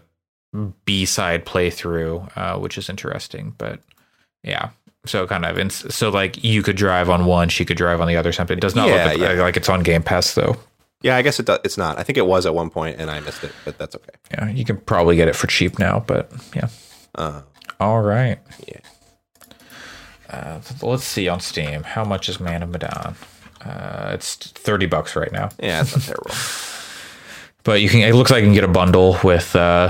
B 0.85 1.03
side 1.05 1.45
playthrough, 1.45 2.31
uh, 2.37 2.57
which 2.59 2.77
is 2.77 2.87
interesting. 2.89 3.53
But 3.57 3.81
yeah, 4.41 4.69
so 5.07 5.25
kind 5.27 5.45
of, 5.45 5.57
and 5.57 5.71
so 5.71 6.09
like 6.09 6.43
you 6.43 6.61
could 6.63 6.75
drive 6.75 7.09
on 7.09 7.25
one, 7.25 7.49
she 7.49 7.65
could 7.65 7.77
drive 7.77 8.01
on 8.01 8.07
the 8.07 8.15
other. 8.15 8.31
Something. 8.31 8.57
It 8.57 8.61
does 8.61 8.75
not 8.75 8.87
Yeah, 8.89 9.05
look 9.11 9.17
yeah. 9.19 9.27
like, 9.29 9.37
like 9.39 9.57
it's 9.57 9.69
on 9.69 9.81
Game 9.83 10.03
Pass 10.03 10.33
though. 10.35 10.55
yeah, 11.01 11.15
I 11.17 11.21
guess 11.21 11.39
it 11.39 11.45
do, 11.45 11.57
it's 11.63 11.77
not. 11.77 11.97
I 11.99 12.03
think 12.03 12.17
it 12.17 12.25
was 12.27 12.45
at 12.45 12.53
one 12.53 12.69
point 12.69 12.99
and 12.99 13.09
I 13.09 13.19
missed 13.21 13.43
it, 13.43 13.51
but 13.65 13.77
that's 13.77 13.95
okay. 13.95 14.09
Yeah, 14.31 14.49
you 14.49 14.65
can 14.65 14.77
probably 14.77 15.15
get 15.15 15.27
it 15.27 15.35
for 15.35 15.47
cheap 15.47 15.79
now, 15.79 16.03
but 16.05 16.31
yeah. 16.55 16.67
Uh, 17.15 17.41
All 17.79 18.01
right. 18.01 18.39
Yeah. 18.67 18.79
Uh, 20.29 20.59
let's 20.81 21.03
see 21.05 21.27
on 21.27 21.39
Steam. 21.39 21.83
How 21.83 22.03
much 22.03 22.27
is 22.29 22.39
Man 22.39 22.61
of 22.63 22.69
Medan? 22.69 23.15
Uh, 23.63 24.11
it's 24.13 24.35
thirty 24.35 24.85
bucks 24.85 25.15
right 25.15 25.31
now. 25.31 25.49
yeah, 25.61 25.81
it's 25.81 25.95
not 25.95 26.03
terrible. 26.03 26.31
but 27.63 27.81
you 27.81 27.89
can 27.89 28.01
it 28.01 28.13
looks 28.13 28.29
like 28.31 28.41
you 28.41 28.47
can 28.47 28.53
get 28.53 28.63
a 28.63 28.67
bundle 28.67 29.17
with 29.23 29.55
uh 29.55 29.89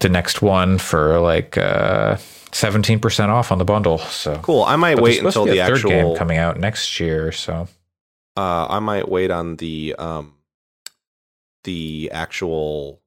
the 0.00 0.08
next 0.08 0.42
one 0.42 0.78
for 0.78 1.20
like 1.20 1.56
uh 1.58 2.16
17% 2.52 3.28
off 3.28 3.52
on 3.52 3.58
the 3.58 3.64
bundle 3.64 3.98
so. 3.98 4.38
Cool. 4.38 4.62
I 4.64 4.76
might 4.76 4.94
But 4.96 5.04
wait 5.04 5.22
until 5.22 5.44
the 5.44 5.56
third 5.58 5.72
actual 5.74 5.90
game 5.90 6.16
coming 6.16 6.38
out 6.38 6.58
next 6.58 6.98
year 7.00 7.32
so. 7.32 7.68
Uh, 8.36 8.66
I 8.68 8.78
might 8.78 9.08
wait 9.08 9.30
on 9.30 9.56
the 9.56 9.94
um, 9.98 10.34
the 11.64 12.08
actual 12.12 13.00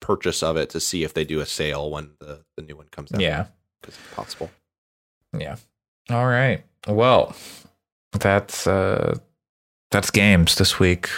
purchase 0.00 0.42
of 0.42 0.56
it 0.56 0.70
to 0.70 0.80
see 0.80 1.04
if 1.04 1.14
they 1.14 1.24
do 1.24 1.40
a 1.40 1.46
sale 1.46 1.90
when 1.90 2.10
the, 2.20 2.40
the 2.56 2.62
new 2.62 2.76
one 2.76 2.88
comes 2.90 3.12
out. 3.12 3.20
yeah. 3.20 3.46
Because 3.80 3.96
it's 3.98 4.14
possible. 4.14 4.50
yeah. 5.36 5.56
All 6.10 6.26
right. 6.26 6.62
Well 6.86 7.34
that's 8.12 8.66
uh 8.66 9.16
that's 9.90 10.10
games 10.10 10.56
this 10.56 10.78
week. 10.78 11.08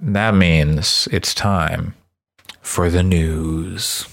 That 0.00 0.34
means 0.34 1.06
it's 1.12 1.34
time 1.34 1.94
for 2.62 2.88
the 2.90 3.02
news 3.02 4.06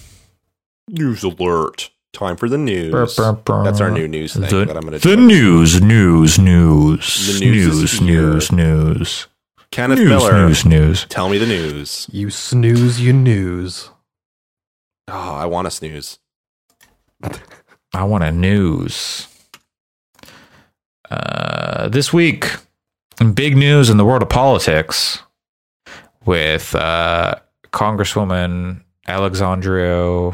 News 0.90 1.24
alert! 1.24 1.90
Time 2.14 2.38
for 2.38 2.48
the 2.48 2.58
news. 2.58 2.92
Burr, 2.92 3.08
burr, 3.16 3.34
burr. 3.34 3.64
That's 3.64 3.82
our 3.82 3.92
new 3.92 4.08
news 4.08 4.34
thing 4.34 4.44
the, 4.44 4.66
that 4.66 4.78
I'm 4.78 4.84
going 4.84 5.00
to 5.00 5.08
the 5.08 5.18
news 5.18 5.82
news 5.82 6.40
news 6.40 7.40
The 7.40 7.46
news 7.46 8.02
news 8.02 8.02
news 8.02 8.52
news 8.52 9.28
Kenneth 9.70 10.00
news 10.00 10.10
Miller, 10.10 10.48
news 10.48 10.66
news 10.66 11.06
tell 11.10 11.30
me 11.30 11.38
the 11.38 11.46
news. 11.46 12.08
You 12.12 12.30
snooze, 12.30 13.02
you 13.02 13.12
news. 13.12 13.90
Oh, 15.10 15.36
I 15.36 15.46
want 15.46 15.68
to 15.68 15.72
snooze. 15.72 16.20
I 17.94 18.04
want 18.04 18.24
a 18.24 18.32
news. 18.32 19.28
Uh, 21.12 21.90
this 21.90 22.12
week, 22.14 22.48
big 23.34 23.58
news 23.58 23.90
in 23.90 23.98
the 23.98 24.06
world 24.06 24.22
of 24.22 24.30
politics 24.30 25.20
with 26.26 26.74
uh, 26.76 27.36
Congresswoman 27.72 28.84
Alexandria 29.08 30.34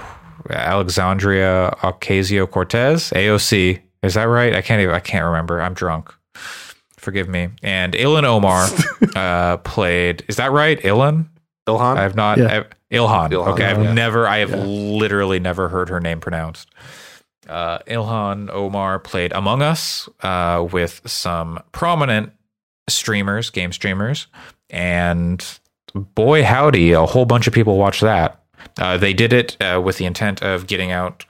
Alexandria 0.49 1.75
Ocasio 1.81 2.49
Cortez, 2.49 3.11
AOC. 3.11 3.79
Is 4.01 4.13
that 4.15 4.23
right? 4.23 4.53
I 4.55 4.61
can't 4.61 4.81
even. 4.81 4.93
I 4.93 4.99
can't 4.99 5.25
remember. 5.25 5.61
I'm 5.61 5.73
drunk. 5.73 6.13
Forgive 6.97 7.27
me. 7.27 7.49
And 7.61 7.93
Ilan 7.93 8.23
Omar 8.23 8.67
uh, 9.15 9.57
played. 9.57 10.23
Is 10.27 10.37
that 10.37 10.51
right, 10.51 10.79
Ilan? 10.81 11.27
Ilhan, 11.67 11.97
I 11.97 12.01
have 12.03 12.15
not. 12.15 12.37
Yeah. 12.37 12.57
I've, 12.57 12.65
Ilhan. 12.91 13.29
Ilhan, 13.31 13.47
Okay, 13.53 13.65
I've 13.65 13.83
yeah. 13.83 13.93
never. 13.93 14.27
I 14.27 14.37
have 14.39 14.49
Yeah. 14.51 14.57
literally 14.63 15.39
never 15.39 15.69
heard 15.69 15.89
her 15.89 15.99
name 15.99 16.19
pronounced. 16.19 16.69
Uh, 17.47 17.79
Ilhan 17.79 18.49
Omar 18.51 18.99
played 18.99 19.33
Among 19.33 19.61
Us 19.61 20.07
uh, 20.21 20.65
with 20.71 21.01
some 21.05 21.61
prominent 21.73 22.31
streamers, 22.87 23.49
game 23.49 23.71
streamers, 23.73 24.27
and 24.69 25.45
boy 25.93 26.43
howdy, 26.43 26.91
a 26.93 27.05
whole 27.05 27.25
bunch 27.25 27.47
of 27.47 27.53
people 27.53 27.77
watched 27.77 28.01
that. 28.01 28.42
Uh, 28.77 28.97
they 28.97 29.13
did 29.13 29.33
it 29.33 29.57
uh, 29.61 29.81
with 29.83 29.97
the 29.97 30.05
intent 30.05 30.41
of 30.41 30.67
getting 30.67 30.91
out, 30.91 31.25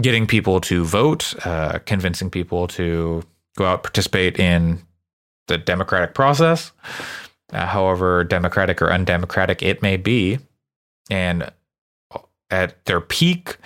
getting 0.00 0.26
people 0.26 0.60
to 0.60 0.84
vote, 0.84 1.34
uh, 1.46 1.78
convincing 1.86 2.30
people 2.30 2.66
to 2.68 3.22
go 3.56 3.66
out 3.66 3.82
participate 3.82 4.38
in 4.38 4.82
the 5.46 5.58
democratic 5.58 6.14
process 6.14 6.72
uh, 7.54 7.66
however 7.66 8.24
democratic 8.24 8.82
or 8.82 8.92
undemocratic 8.92 9.62
it 9.62 9.80
may 9.82 9.96
be. 9.96 10.38
And 11.10 11.50
at 12.50 12.84
their 12.86 13.00
peak, 13.00 13.56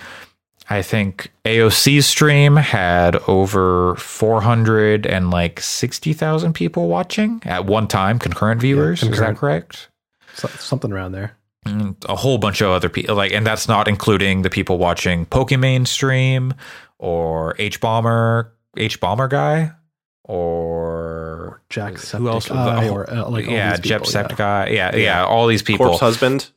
I 0.69 0.81
think 0.81 1.31
AOC's 1.45 2.05
stream 2.05 2.55
had 2.55 3.15
over 3.27 3.95
400 3.95 5.05
and 5.05 5.31
like 5.31 5.59
60,000 5.59 6.53
people 6.53 6.87
watching 6.87 7.41
at 7.45 7.65
one 7.65 7.87
time, 7.87 8.19
concurrent 8.19 8.61
viewers. 8.61 9.01
Is 9.01 9.19
that 9.19 9.37
correct? 9.37 9.89
So, 10.35 10.47
something 10.49 10.91
around 10.91 11.13
there. 11.13 11.35
Mm, 11.65 11.95
a 12.07 12.15
whole 12.15 12.37
bunch 12.37 12.61
of 12.61 12.69
other 12.69 12.87
people 12.87 13.15
like 13.15 13.33
and 13.33 13.45
that's 13.45 13.67
not 13.67 13.89
including 13.89 14.43
the 14.43 14.49
people 14.49 14.77
watching 14.77 15.25
Pokimane 15.25 15.85
stream 15.85 16.53
or 16.99 17.53
h 17.59 17.81
bomber 17.81 18.53
hbomberguy 18.77 19.75
or 20.23 21.61
Jacksepticeye 21.69 22.17
who 22.17 22.29
else 22.29 22.49
was 22.49 22.81
the- 22.81 22.89
or 22.89 23.09
uh, 23.09 23.29
like 23.29 23.45
yeah 23.45 23.71
these 23.75 23.81
people, 23.81 24.05
Jacksepticeye 24.07 24.37
guy 24.37 24.67
yeah, 24.69 24.95
yeah 24.95 25.25
all 25.25 25.47
these 25.47 25.61
people 25.61 25.87
corpse 25.87 25.99
husband. 25.99 26.49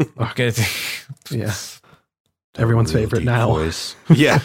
Okay. 0.18 0.52
Yeah. 1.30 1.52
Everyone's 2.56 2.92
favorite 2.92 3.22
now. 3.24 3.58
yeah, 4.08 4.40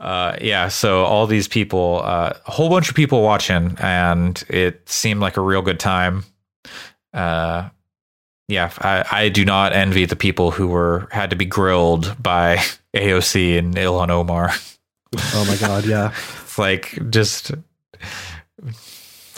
uh, 0.00 0.36
yeah, 0.40 0.66
so 0.68 1.04
all 1.04 1.28
these 1.28 1.46
people, 1.46 2.00
uh, 2.02 2.32
a 2.46 2.50
whole 2.50 2.68
bunch 2.68 2.88
of 2.88 2.96
people 2.96 3.22
watching, 3.22 3.76
and 3.80 4.42
it 4.48 4.88
seemed 4.88 5.20
like 5.20 5.36
a 5.36 5.40
real 5.40 5.62
good 5.62 5.78
time. 5.78 6.24
Uh, 7.14 7.68
yeah, 8.48 8.72
I, 8.78 9.04
I 9.10 9.28
do 9.28 9.44
not 9.44 9.74
envy 9.74 10.06
the 10.06 10.16
people 10.16 10.50
who 10.50 10.68
were 10.68 11.06
had 11.10 11.30
to 11.30 11.36
be 11.36 11.44
grilled 11.44 12.20
by 12.20 12.56
AOC 12.96 13.58
and 13.58 13.74
Ilhan 13.74 14.08
Omar. 14.08 14.50
Oh 15.34 15.44
my 15.46 15.56
god, 15.56 15.84
yeah. 15.84 16.12
It's 16.42 16.58
like 16.58 16.98
just 17.10 17.52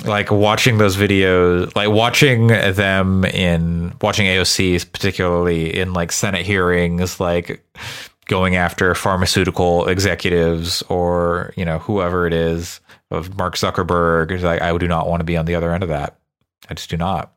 like 0.04 0.30
watching 0.30 0.78
those 0.78 0.96
videos, 0.96 1.74
like 1.74 1.90
watching 1.90 2.46
them 2.46 3.24
in 3.24 3.94
watching 4.00 4.26
AOC, 4.26 4.92
particularly 4.92 5.76
in 5.76 5.92
like 5.92 6.12
Senate 6.12 6.46
hearings, 6.46 7.18
like 7.18 7.64
going 8.26 8.54
after 8.54 8.94
pharmaceutical 8.94 9.88
executives 9.88 10.82
or 10.82 11.52
you 11.56 11.64
know 11.64 11.80
whoever 11.80 12.28
it 12.28 12.32
is 12.32 12.80
of 13.10 13.36
Mark 13.36 13.56
Zuckerberg. 13.56 14.40
Like 14.40 14.62
I 14.62 14.76
do 14.78 14.86
not 14.86 15.08
want 15.08 15.18
to 15.20 15.24
be 15.24 15.36
on 15.36 15.46
the 15.46 15.56
other 15.56 15.74
end 15.74 15.82
of 15.82 15.88
that. 15.88 16.16
I 16.68 16.74
just 16.74 16.90
do 16.90 16.96
not. 16.96 17.32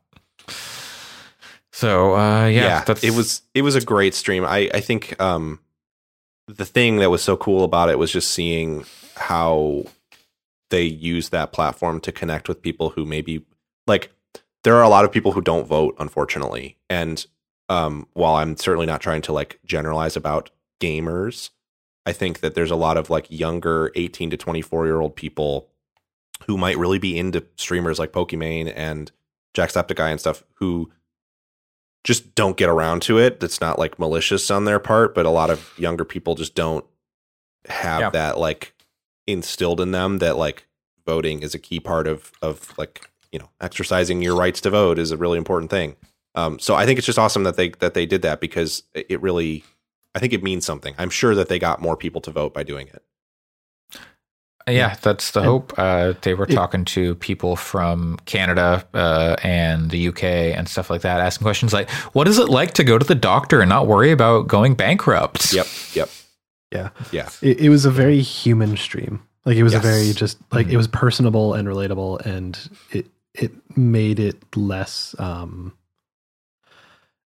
So 1.74 2.16
uh, 2.16 2.46
yeah, 2.46 2.62
yeah. 2.62 2.84
that's 2.86 3.04
it 3.04 3.12
was 3.12 3.42
it 3.56 3.64
was 3.64 3.76
a 3.76 3.82
great 3.82 4.14
stream. 4.14 4.46
I 4.46 4.70
I 4.74 4.80
think 4.80 5.20
um 5.20 5.60
the 6.48 6.66
thing 6.66 6.98
that 6.98 7.10
was 7.10 7.24
so 7.24 7.36
cool 7.36 7.64
about 7.64 7.90
it 7.90 7.98
was 7.98 8.12
just 8.12 8.32
seeing 8.32 8.86
how 9.16 9.86
they 10.70 10.84
use 10.84 11.30
that 11.30 11.52
platform 11.52 12.00
to 12.02 12.12
connect 12.12 12.48
with 12.48 12.62
people 12.62 12.90
who 12.90 13.06
maybe 13.06 13.46
like 13.88 14.12
there 14.64 14.76
are 14.76 14.84
a 14.84 14.90
lot 14.90 15.06
of 15.06 15.12
people 15.12 15.32
who 15.32 15.42
don't 15.42 15.68
vote 15.68 15.96
unfortunately 16.00 16.78
and 16.90 17.28
um 17.70 18.08
while 18.14 18.36
i'm 18.36 18.58
certainly 18.58 18.88
not 18.88 19.00
trying 19.00 19.22
to 19.22 19.32
like 19.32 19.60
generalize 19.66 20.16
about 20.18 20.50
gamers 20.82 21.52
i 22.08 22.12
think 22.12 22.40
that 22.40 22.56
there's 22.56 22.72
a 22.72 22.76
lot 22.76 22.98
of 22.98 23.10
like 23.10 23.28
younger 23.30 23.92
18 23.96 24.32
to 24.32 24.38
24 24.38 24.86
year 24.86 25.00
old 25.00 25.16
people 25.16 25.70
who 26.48 26.58
might 26.58 26.78
really 26.78 27.00
be 27.00 27.18
into 27.18 27.46
streamers 27.56 28.00
like 28.00 28.12
pokimane 28.12 28.74
and 28.76 29.12
jacksepticeye 29.56 30.12
and 30.12 30.20
stuff 30.20 30.44
who 30.56 30.92
just 32.04 32.36
don't 32.36 32.58
get 32.58 32.70
around 32.70 33.02
to 33.04 33.18
it. 33.18 33.40
That's 33.40 33.62
not 33.62 33.80
like 33.80 33.98
malicious 34.00 34.50
on 34.52 34.66
their 34.66 34.80
part 34.80 35.16
but 35.16 35.26
a 35.26 35.30
lot 35.30 35.50
of 35.50 35.74
younger 35.78 36.04
people 36.06 36.36
just 36.36 36.56
don't 36.56 36.86
have 37.68 38.02
Yeah. 38.02 38.10
that 38.12 38.38
like 38.38 38.74
instilled 39.28 39.80
in 39.80 39.92
them 39.92 40.18
that 40.20 40.38
like 40.38 40.68
voting 41.06 41.42
is 41.42 41.54
a 41.56 41.60
key 41.60 41.80
part 41.80 42.08
of 42.08 42.32
of 42.42 42.78
like 42.78 43.10
you 43.32 43.40
know 43.40 43.50
exercising 43.62 44.22
your 44.22 44.36
rights 44.36 44.60
to 44.62 44.70
vote 44.70 45.00
is 45.00 45.12
a 45.12 45.18
really 45.18 45.38
important 45.38 45.72
thing. 45.72 45.96
Um 46.36 46.60
so 46.60 46.76
i 46.76 46.86
think 46.86 46.98
it's 46.98 47.06
just 47.06 47.20
awesome 47.20 47.44
that 47.44 47.56
they 47.56 47.70
that 47.80 47.94
they 47.94 48.06
did 48.06 48.22
that 48.24 48.40
because 48.42 48.84
it 48.94 49.06
it 49.10 49.22
really 49.22 49.64
i 50.16 50.20
think 50.20 50.34
it 50.34 50.44
means 50.44 50.66
something. 50.66 50.94
I'm 50.98 51.10
sure 51.10 51.36
that 51.36 51.48
they 51.48 51.58
got 51.60 51.82
more 51.82 51.96
people 51.96 52.20
to 52.22 52.32
vote 52.32 52.54
by 52.54 52.64
doing 52.64 52.88
it 52.88 53.02
Yeah, 54.68 54.96
that's 55.02 55.32
the 55.32 55.42
And 55.42 55.48
hope. 55.50 55.74
Uh, 55.78 56.14
they 56.22 56.34
were 56.34 56.46
it- 56.46 56.54
talking 56.54 56.86
to 56.86 57.16
people 57.16 57.56
from 57.56 58.18
Canada 58.26 58.86
uh, 58.94 59.36
and 59.44 59.90
the 59.92 60.08
UK 60.08 60.24
and 60.24 60.70
stuff 60.70 60.90
like 60.90 61.02
that, 61.02 61.20
asking 61.20 61.44
questions 61.46 61.74
like, 61.74 61.90
"What 62.14 62.28
is 62.28 62.40
it 62.40 62.48
like 62.50 62.74
to 62.76 62.84
go 62.84 62.98
to 62.98 63.06
the 63.06 63.16
doctor 63.16 63.60
and 63.62 63.68
not 63.70 63.88
worry 63.88 64.12
about 64.12 64.48
going 64.48 64.76
bankrupt?" 64.76 65.54
yep 65.54 65.68
yep 65.94 66.10
Yeah. 66.72 66.90
yeah 67.12 67.30
It, 67.42 67.60
it 67.62 67.70
was 67.70 67.86
a 67.86 67.92
very 67.92 68.22
human 68.22 68.78
stream. 68.78 69.22
Like 69.46 69.58
it 69.58 69.64
was 69.64 69.74
Yes. 69.74 69.84
a 69.84 69.88
very 69.88 70.14
just 70.14 70.38
like 70.54 70.68
Mhm. 70.68 70.74
it 70.74 70.78
was 70.78 70.88
personable 70.88 71.54
and 71.54 71.68
relatable, 71.68 72.26
and 72.26 72.58
it 72.92 73.08
it 73.34 73.52
made 73.78 74.20
it 74.20 74.38
less. 74.56 75.14
um 75.20 75.74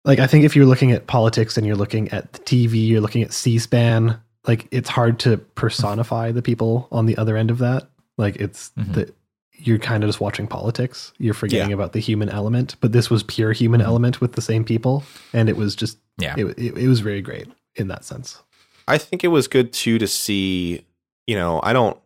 Like 0.06 0.20
I 0.20 0.26
think 0.28 0.46
if 0.46 0.56
you're 0.56 0.66
looking 0.66 0.92
at 0.92 1.06
politics 1.08 1.58
and 1.58 1.68
you're 1.68 1.76
looking 1.76 2.10
at 2.10 2.32
the 2.34 2.40
TV, 2.40 2.88
you're 2.88 3.02
looking 3.02 3.22
at 3.24 3.34
C-SPAN. 3.34 4.20
Like 4.48 4.68
it's 4.72 4.90
hard 4.90 5.20
to 5.20 5.38
personify 5.38 6.32
the 6.32 6.42
people 6.42 6.88
on 6.92 7.06
the 7.06 7.18
other 7.18 7.36
end 7.38 7.52
of 7.52 7.58
that. 7.60 7.90
Like 8.18 8.38
it's 8.38 8.72
Mhm. 8.78 8.94
the 8.94 9.14
you're 9.60 9.80
kind 9.80 10.04
of 10.04 10.08
just 10.08 10.22
watching 10.22 10.46
politics. 10.46 11.12
You're 11.18 11.34
forgetting 11.34 11.70
Yeah. 11.72 11.76
about 11.76 11.94
the 11.94 12.00
human 12.00 12.30
element, 12.30 12.76
but 12.80 12.92
this 12.92 13.10
was 13.10 13.24
pure 13.24 13.54
human 13.54 13.82
Mhm. 13.82 13.86
element 13.86 14.22
with 14.22 14.34
the 14.34 14.42
same 14.42 14.64
people, 14.64 15.04
and 15.34 15.50
it 15.50 15.58
was 15.58 15.76
just 15.76 15.98
Yeah. 16.20 16.36
it, 16.38 16.46
it, 16.60 16.78
it 16.78 16.88
was 16.88 17.00
very 17.00 17.22
great 17.22 17.48
in 17.76 17.88
that 17.88 18.06
sense. 18.06 18.40
I 18.88 18.98
think 19.00 19.24
it 19.24 19.30
was 19.30 19.48
good 19.48 19.74
too 19.74 19.98
to 19.98 20.08
see, 20.08 20.86
you 21.26 21.36
know, 21.36 21.60
I 21.64 21.74
don't 21.74 21.98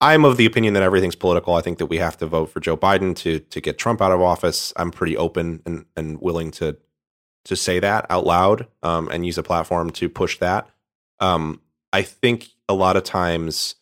I'm 0.00 0.24
of 0.24 0.36
the 0.36 0.46
opinion 0.46 0.74
that 0.74 0.82
everything's 0.84 1.16
political. 1.16 1.54
I 1.56 1.60
think 1.60 1.78
that 1.78 1.86
we 1.86 1.96
have 1.98 2.16
to 2.18 2.26
vote 2.26 2.50
for 2.52 2.60
Joe 2.60 2.76
Biden 2.76 3.16
to 3.16 3.40
to 3.40 3.60
get 3.60 3.78
Trump 3.78 4.00
out 4.00 4.12
of 4.12 4.20
office. 4.20 4.72
I'm 4.76 4.90
pretty 4.92 5.16
open 5.16 5.60
and, 5.66 5.86
and 5.96 6.20
willing 6.20 6.50
to 6.52 6.76
to 7.46 7.56
say 7.56 7.80
that 7.80 8.06
out 8.10 8.26
loud 8.26 8.66
um, 8.82 9.08
and 9.10 9.24
use 9.26 9.38
a 9.38 9.42
platform 9.42 9.90
to 9.92 10.08
push 10.08 10.38
that. 10.38 10.68
Um, 11.20 11.60
I 11.92 12.02
think 12.02 12.48
a 12.68 12.74
lot 12.74 12.96
of 12.96 13.04
times 13.04 13.74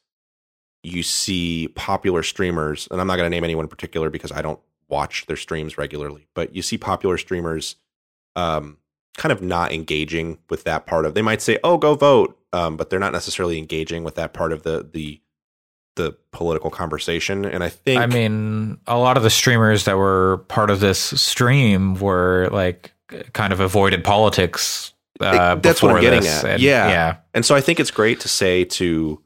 you 0.82 1.02
see 1.02 1.68
popular 1.68 2.22
streamers, 2.22 2.88
and 2.90 3.00
I'm 3.00 3.06
not 3.06 3.16
going 3.16 3.26
to 3.26 3.34
name 3.34 3.44
anyone 3.44 3.64
in 3.64 3.68
particular 3.68 4.10
because 4.10 4.32
I 4.32 4.42
don't 4.42 4.60
watch 4.88 5.26
their 5.26 5.36
streams 5.36 5.76
regularly, 5.76 6.28
but 6.34 6.54
you 6.54 6.62
see 6.62 6.78
popular 6.78 7.18
streamers 7.18 7.76
um, 8.36 8.78
kind 9.16 9.32
of 9.32 9.42
not 9.42 9.72
engaging 9.72 10.38
with 10.48 10.64
that 10.64 10.86
part 10.86 11.04
of. 11.04 11.14
They 11.14 11.22
might 11.22 11.42
say, 11.42 11.58
"Oh, 11.64 11.78
go 11.78 11.94
vote," 11.94 12.38
um, 12.52 12.76
but 12.76 12.90
they're 12.90 13.00
not 13.00 13.12
necessarily 13.12 13.58
engaging 13.58 14.04
with 14.04 14.14
that 14.14 14.32
part 14.32 14.52
of 14.52 14.62
the 14.62 14.88
the 14.92 15.20
the 15.96 16.16
political 16.30 16.70
conversation. 16.70 17.44
And 17.44 17.64
I 17.64 17.70
think, 17.70 18.00
I 18.00 18.06
mean, 18.06 18.78
a 18.86 18.98
lot 18.98 19.16
of 19.16 19.22
the 19.22 19.30
streamers 19.30 19.84
that 19.86 19.96
were 19.96 20.44
part 20.48 20.70
of 20.70 20.80
this 20.80 20.98
stream 21.20 21.94
were 21.94 22.48
like 22.52 22.92
kind 23.32 23.52
of 23.52 23.60
avoided 23.60 24.04
politics. 24.04 24.92
Uh, 25.20 25.54
That's 25.56 25.82
what 25.82 25.94
I'm 25.96 26.00
getting 26.02 26.20
this, 26.20 26.44
at. 26.44 26.50
and- 26.54 26.62
Yeah. 26.62 26.88
yeah, 26.88 27.16
And 27.34 27.44
so 27.44 27.54
I 27.54 27.60
think 27.60 27.80
it's 27.80 27.90
great 27.90 28.20
to 28.20 28.28
say 28.28 28.64
to 28.64 29.22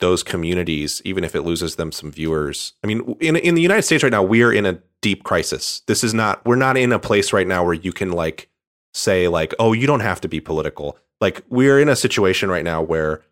those 0.00 0.22
communities, 0.22 1.02
even 1.04 1.24
if 1.24 1.34
it 1.34 1.42
loses 1.42 1.76
them 1.76 1.92
some 1.92 2.10
viewers. 2.10 2.72
I 2.82 2.86
mean, 2.86 3.16
in 3.20 3.36
in 3.36 3.54
the 3.54 3.60
United 3.62 3.82
States 3.82 4.02
right 4.02 4.10
now, 4.12 4.22
we're 4.22 4.52
in 4.52 4.64
a 4.66 4.78
deep 5.02 5.24
crisis. 5.24 5.82
This 5.86 6.02
is 6.02 6.14
not 6.14 6.44
we're 6.46 6.56
not 6.56 6.76
in 6.78 6.92
a 6.92 6.98
place 6.98 7.32
right 7.34 7.46
now 7.46 7.62
where 7.64 7.74
you 7.74 7.92
can 7.92 8.10
like 8.12 8.48
say 8.94 9.28
like, 9.28 9.54
oh, 9.58 9.72
you 9.74 9.86
don't 9.86 10.00
have 10.00 10.20
to 10.22 10.28
be 10.28 10.40
political. 10.40 10.96
Like 11.20 11.42
we're 11.50 11.78
in 11.78 11.88
a 11.90 11.96
situation 11.96 12.50
right 12.50 12.64
now 12.64 12.80
where 12.80 13.22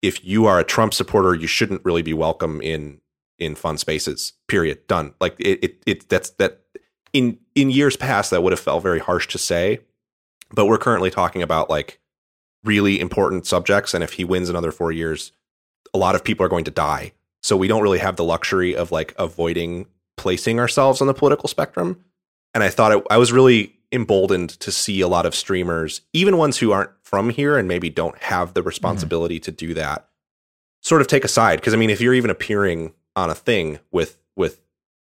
if 0.00 0.24
you 0.24 0.46
are 0.46 0.60
a 0.60 0.64
Trump 0.64 0.94
supporter, 0.94 1.34
you 1.34 1.46
shouldn't 1.48 1.84
really 1.84 2.02
be 2.02 2.14
welcome 2.14 2.60
in 2.62 3.00
in 3.38 3.56
fun 3.56 3.76
spaces. 3.76 4.32
Period. 4.46 4.86
Done. 4.86 5.14
Like 5.20 5.34
it 5.40 5.58
it, 5.64 5.82
it 5.86 6.08
that's 6.08 6.30
that 6.38 6.60
in 7.12 7.38
in 7.56 7.70
years 7.70 7.96
past 7.96 8.30
that 8.30 8.42
would 8.44 8.52
have 8.52 8.60
felt 8.60 8.82
very 8.84 9.00
harsh 9.00 9.26
to 9.28 9.38
say, 9.38 9.80
but 10.52 10.66
we're 10.66 10.78
currently 10.78 11.10
talking 11.10 11.42
about 11.42 11.70
like 11.70 12.00
really 12.64 13.00
important 13.00 13.46
subjects 13.46 13.94
and 13.94 14.04
if 14.04 14.14
he 14.14 14.24
wins 14.24 14.48
another 14.48 14.72
4 14.72 14.92
years 14.92 15.32
a 15.94 15.98
lot 15.98 16.14
of 16.14 16.24
people 16.24 16.44
are 16.46 16.48
going 16.48 16.64
to 16.64 16.70
die. 16.70 17.12
So 17.42 17.56
we 17.56 17.68
don't 17.68 17.82
really 17.82 17.98
have 17.98 18.16
the 18.16 18.24
luxury 18.24 18.74
of 18.74 18.92
like 18.92 19.14
avoiding 19.18 19.86
placing 20.16 20.60
ourselves 20.60 21.00
on 21.00 21.06
the 21.06 21.14
political 21.14 21.48
spectrum. 21.48 22.04
And 22.54 22.62
i 22.62 22.68
thought 22.68 22.92
it, 22.92 23.04
i 23.10 23.16
was 23.16 23.32
really 23.32 23.74
emboldened 23.90 24.50
to 24.60 24.72
see 24.72 25.00
a 25.00 25.08
lot 25.08 25.26
of 25.26 25.34
streamers 25.34 26.00
even 26.12 26.38
ones 26.38 26.58
who 26.58 26.72
aren't 26.72 26.90
from 27.02 27.28
here 27.28 27.58
and 27.58 27.68
maybe 27.68 27.90
don't 27.90 28.16
have 28.18 28.54
the 28.54 28.62
responsibility 28.62 29.38
to 29.38 29.52
do 29.52 29.74
that 29.74 30.08
sort 30.80 31.00
of 31.02 31.06
take 31.06 31.24
a 31.24 31.28
side. 31.28 31.60
Because 31.60 31.74
i 31.74 31.76
mean 31.76 31.90
if 31.90 32.00
you're 32.00 32.14
even 32.14 32.30
appearing 32.30 32.94
on 33.16 33.30
a 33.30 33.34
thing 33.34 33.78
with 33.90 34.18
with 34.36 34.60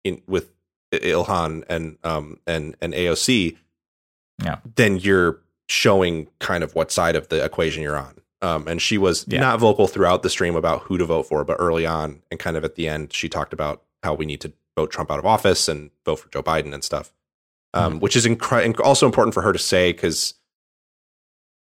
in 0.04 0.22
with 0.26 0.52
ilhan 0.92 1.64
and 1.68 1.98
um 2.04 2.38
and 2.46 2.76
and 2.80 2.94
aoc 2.94 3.56
Yeah. 4.42 4.58
then 4.76 4.98
you're 4.98 5.40
showing 5.68 6.28
kind 6.40 6.62
of 6.62 6.74
what 6.74 6.90
side 6.92 7.16
of 7.16 7.28
the 7.28 7.42
equation 7.44 7.82
you're 7.82 7.96
on. 7.96 8.20
Um, 8.42 8.68
and 8.68 8.80
she 8.82 8.98
was 8.98 9.24
Yeah. 9.26 9.40
not 9.40 9.58
vocal 9.58 9.86
throughout 9.88 10.22
the 10.22 10.28
stream 10.30 10.54
about 10.56 10.82
who 10.82 10.98
to 10.98 11.04
vote 11.06 11.24
for, 11.24 11.42
but 11.44 11.56
early 11.58 11.86
on 11.86 12.22
and 12.30 12.38
kind 12.38 12.56
of 12.56 12.64
at 12.64 12.74
the 12.74 12.86
end, 12.86 13.12
she 13.12 13.28
talked 13.28 13.52
about 13.52 13.82
how 14.02 14.14
we 14.14 14.26
need 14.26 14.40
to 14.42 14.52
vote 14.76 14.90
Trump 14.90 15.10
out 15.10 15.18
of 15.18 15.24
office 15.26 15.68
and 15.68 15.90
vote 16.04 16.16
for 16.16 16.28
Joe 16.28 16.42
Biden 16.42 16.74
and 16.74 16.84
stuff, 16.84 17.12
um, 17.74 17.98
which 17.98 18.14
is 18.14 18.26
inc- 18.26 18.80
also 18.84 19.06
important 19.06 19.32
for 19.34 19.42
her 19.42 19.52
to 19.54 19.58
say 19.58 19.90
because 19.92 20.34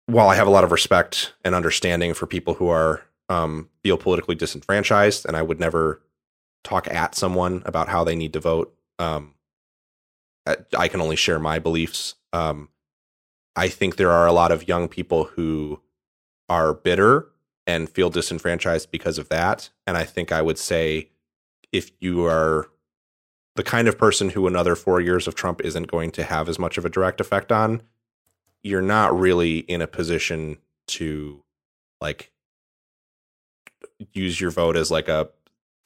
while 0.07 0.29
I 0.29 0.35
have 0.35 0.47
a 0.47 0.51
lot 0.51 0.65
of 0.65 0.73
respect 0.73 1.33
and 1.45 1.55
understanding 1.55 2.13
for 2.13 2.27
people 2.27 2.55
who 2.55 2.69
are 2.69 3.03
um, 3.31 3.71
feel 3.83 3.97
politically 3.97 4.35
disenfranchised, 4.35 5.25
and 5.27 5.37
I 5.37 5.43
would 5.43 5.59
never 5.59 6.03
talk 6.63 6.87
at 6.89 7.15
someone 7.15 7.63
about 7.65 7.89
how 7.89 8.05
they 8.05 8.15
need 8.17 8.33
to 8.35 8.41
vote. 8.41 8.75
Um, 8.99 9.34
I- 10.47 10.57
I 10.77 10.89
can 10.89 11.01
only 11.01 11.16
share 11.16 11.39
my 11.39 11.59
beliefs. 11.59 12.15
Um, 12.33 12.69
I 13.57 13.69
think 13.69 13.97
there 13.97 14.11
are 14.11 14.27
a 14.27 14.33
lot 14.33 14.53
of 14.53 14.69
young 14.69 14.89
people 14.89 15.25
who 15.25 15.81
are 16.49 16.75
bitter 16.75 17.29
and 17.66 17.89
feel 17.89 18.11
disenfranchised 18.11 18.91
because 18.91 19.16
of 19.16 19.29
that. 19.31 19.71
And 19.87 19.97
I 19.97 20.05
think 20.05 20.33
I 20.33 20.43
would 20.43 20.59
say 20.59 21.11
if 21.73 21.91
you 22.01 22.25
are 22.27 22.69
the 23.57 23.62
kind 23.62 23.89
of 23.89 23.97
person 23.97 24.31
who 24.31 24.47
another 24.47 24.75
four 24.75 25.01
years 25.01 25.27
of 25.27 25.35
Trump 25.35 25.61
isn't 25.62 25.89
going 25.89 26.11
to 26.12 26.25
have 26.25 26.49
as 26.49 26.59
much 26.59 26.77
of 26.77 26.85
a 26.85 26.91
direct 26.91 27.21
effect 27.21 27.53
on, 27.53 27.83
you're 28.62 28.83
not 28.83 29.19
really 29.19 29.59
in 29.59 29.81
a 29.81 29.87
position 29.87 30.59
to 30.89 31.43
like 32.01 32.33
use 34.12 34.41
your 34.41 34.51
vote 34.51 34.77
as 34.77 34.91
like 34.91 35.09
a 35.09 35.31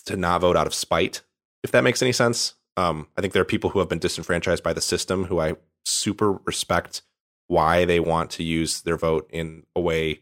to 0.07 0.17
not 0.17 0.41
vote 0.41 0.57
out 0.57 0.67
of 0.67 0.75
spite, 0.75 1.21
if 1.63 1.71
that 1.71 1.85
makes 1.85 2.03
any 2.03 2.13
sense. 2.13 2.55
Um, 2.79 3.09
I 3.17 3.21
think 3.21 3.33
there 3.33 3.43
are 3.43 3.47
people 3.47 3.71
who 3.71 3.81
have 3.81 3.89
been 3.89 3.99
disenfranchised 3.99 4.63
by 4.63 4.73
the 4.73 4.81
system 4.81 5.25
who 5.25 5.41
I 5.41 5.55
super 5.85 6.35
respect 6.45 7.03
why 7.49 7.85
they 7.85 7.99
want 7.99 8.31
to 8.31 8.45
use 8.45 8.83
their 8.83 8.97
vote 8.97 9.29
in 9.33 9.65
a 9.75 9.81
way 9.81 10.21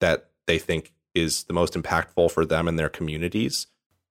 that 0.00 0.30
they 0.46 0.58
think 0.58 0.92
is 1.14 1.44
the 1.44 1.52
most 1.52 1.74
impactful 1.74 2.32
for 2.32 2.44
them 2.44 2.66
and 2.66 2.76
their 2.76 2.88
communities. 2.88 3.68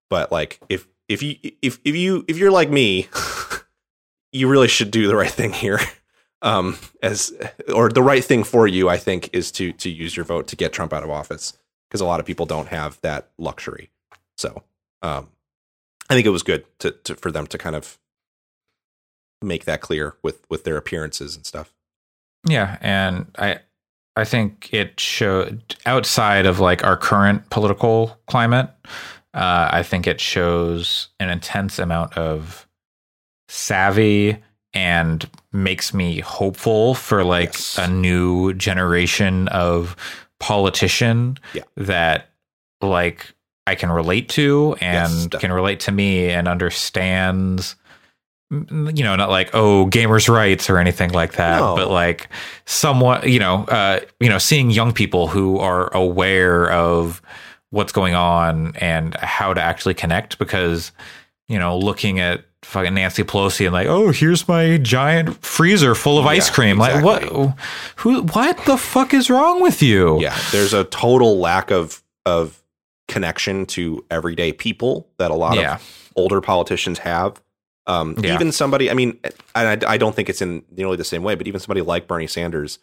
But 0.10 0.32
like 0.32 0.62
if 0.70 0.88
if 1.10 1.22
you 1.22 1.36
if 1.62 1.80
if 1.84 1.94
you 1.94 2.24
if 2.30 2.38
you're 2.38 2.52
like 2.52 2.70
me, 2.70 3.10
you 4.32 4.48
really 4.48 4.70
should 4.70 4.90
do 4.90 5.08
the 5.08 5.16
right 5.16 5.30
thing 5.30 5.52
here. 5.52 5.80
Um 6.42 6.78
as 7.02 7.32
or 7.74 7.88
the 7.88 8.04
right 8.04 8.22
thing 8.22 8.44
for 8.44 8.68
you, 8.68 8.90
I 8.90 8.98
think, 8.98 9.30
is 9.32 9.50
to 9.54 9.72
to 9.72 9.90
use 9.90 10.18
your 10.18 10.26
vote 10.26 10.46
to 10.48 10.58
get 10.58 10.74
Trump 10.74 10.92
out 10.92 11.02
of 11.02 11.10
office. 11.10 11.58
Because 11.88 12.02
a 12.02 12.06
lot 12.06 12.20
of 12.20 12.26
people 12.26 12.46
don't 12.46 12.68
have 12.68 13.00
that 13.00 13.30
luxury. 13.38 13.92
So 14.36 14.62
um 15.02 15.30
I 16.14 16.16
think 16.16 16.28
it 16.28 16.30
was 16.32 16.44
good 16.44 16.64
to, 16.80 16.92
to 16.92 17.16
for 17.16 17.32
them 17.32 17.48
to 17.48 17.58
kind 17.58 17.76
of 17.76 17.98
make 19.42 19.66
that 19.66 19.82
clear 19.82 20.16
with 20.22 20.46
with 20.50 20.64
their 20.64 20.78
appearances 20.78 21.36
and 21.36 21.46
stuff. 21.46 21.74
Yeah, 22.48 22.78
and 22.82 23.26
I 23.38 23.60
I 24.16 24.26
think 24.26 24.72
it 24.72 25.00
showed 25.00 25.76
outside 25.88 26.46
of 26.46 26.60
like 26.60 26.84
our 26.84 26.96
current 26.96 27.50
political 27.50 28.16
climate, 28.28 28.70
uh, 29.34 29.70
I 29.72 29.82
think 29.82 30.06
it 30.06 30.22
shows 30.22 31.08
an 31.20 31.30
intense 31.30 31.80
amount 31.80 32.16
of 32.16 32.68
savvy 33.50 34.38
and 34.74 35.28
makes 35.52 35.94
me 35.94 36.20
hopeful 36.20 36.94
for 36.94 37.24
like 37.24 37.54
Yes. 37.54 37.78
a 37.80 37.88
new 37.88 38.54
generation 38.54 39.48
of 39.50 39.96
politician 40.40 41.38
Yeah. 41.54 41.64
that 41.78 42.30
like 42.82 43.33
I 43.66 43.76
can 43.76 43.92
relate 43.92 44.30
to 44.30 44.76
Yes, 44.82 45.24
and 45.24 45.32
can 45.32 45.52
relate 45.52 45.80
to 45.82 45.92
me 45.92 46.30
and 46.30 46.48
understands 46.48 47.76
mm, 48.52 48.98
you 48.98 49.04
know 49.04 49.16
not 49.16 49.30
like 49.30 49.52
oh 49.54 49.86
gamers 49.88 50.28
rights 50.28 50.70
or 50.70 50.78
anything 50.78 51.12
like 51.12 51.34
that 51.34 51.60
No. 51.60 51.76
but 51.76 51.90
like 51.90 52.28
somewhat 52.66 53.30
you 53.30 53.40
know 53.40 53.64
uh 53.66 54.00
you 54.20 54.30
know 54.30 54.38
seeing 54.38 54.70
young 54.70 54.92
people 54.94 55.28
who 55.28 55.60
are 55.60 55.94
aware 55.96 56.72
of 56.72 57.22
what's 57.70 57.92
going 57.92 58.14
on 58.16 58.76
and 58.76 59.16
how 59.16 59.54
to 59.54 59.62
actually 59.62 59.94
connect 59.94 60.38
because 60.40 60.92
you 61.48 61.58
know 61.58 61.78
looking 61.78 62.20
at 62.20 62.46
fucking 62.64 62.94
Nancy 62.94 63.24
Pelosi 63.24 63.66
and 63.66 63.74
like 63.74 63.88
oh 63.88 64.12
here's 64.12 64.48
my 64.48 64.78
giant 64.78 65.44
freezer 65.44 65.96
full 65.96 66.18
of 66.18 66.26
ice 66.26 66.48
Yeah, 66.48 66.54
cream. 66.54 66.78
Like 66.78 67.04
what 67.04 67.24
who 67.98 68.22
what 68.24 68.58
the 68.66 68.78
fuck 68.78 69.14
is 69.14 69.30
wrong 69.30 69.62
with 69.62 69.82
you? 69.82 70.20
Yeah 70.22 70.38
there's 70.52 70.74
a 70.74 70.84
total 70.86 71.40
lack 71.40 71.72
of 71.72 72.02
of 72.26 72.63
connection 73.08 73.66
to 73.68 74.04
everyday 74.10 74.52
people 74.54 75.08
that 75.18 75.32
a 75.32 75.36
lot 75.36 75.56
Yeah. 75.58 75.76
of 75.76 76.12
older 76.16 76.42
politicians 76.42 77.00
have 77.00 77.42
um 77.88 78.16
Yeah. 78.18 78.34
even 78.36 78.52
somebody 78.52 78.90
i 78.90 78.94
mean 78.94 79.20
I, 79.56 79.78
I 79.86 79.98
don't 79.98 80.16
think 80.16 80.30
it's 80.30 80.42
in 80.42 80.64
nearly 80.72 80.96
the 80.96 81.04
same 81.04 81.22
way 81.24 81.36
but 81.36 81.48
even 81.48 81.60
somebody 81.60 81.82
like 81.82 82.08
bernie 82.08 82.28
sanders 82.28 82.80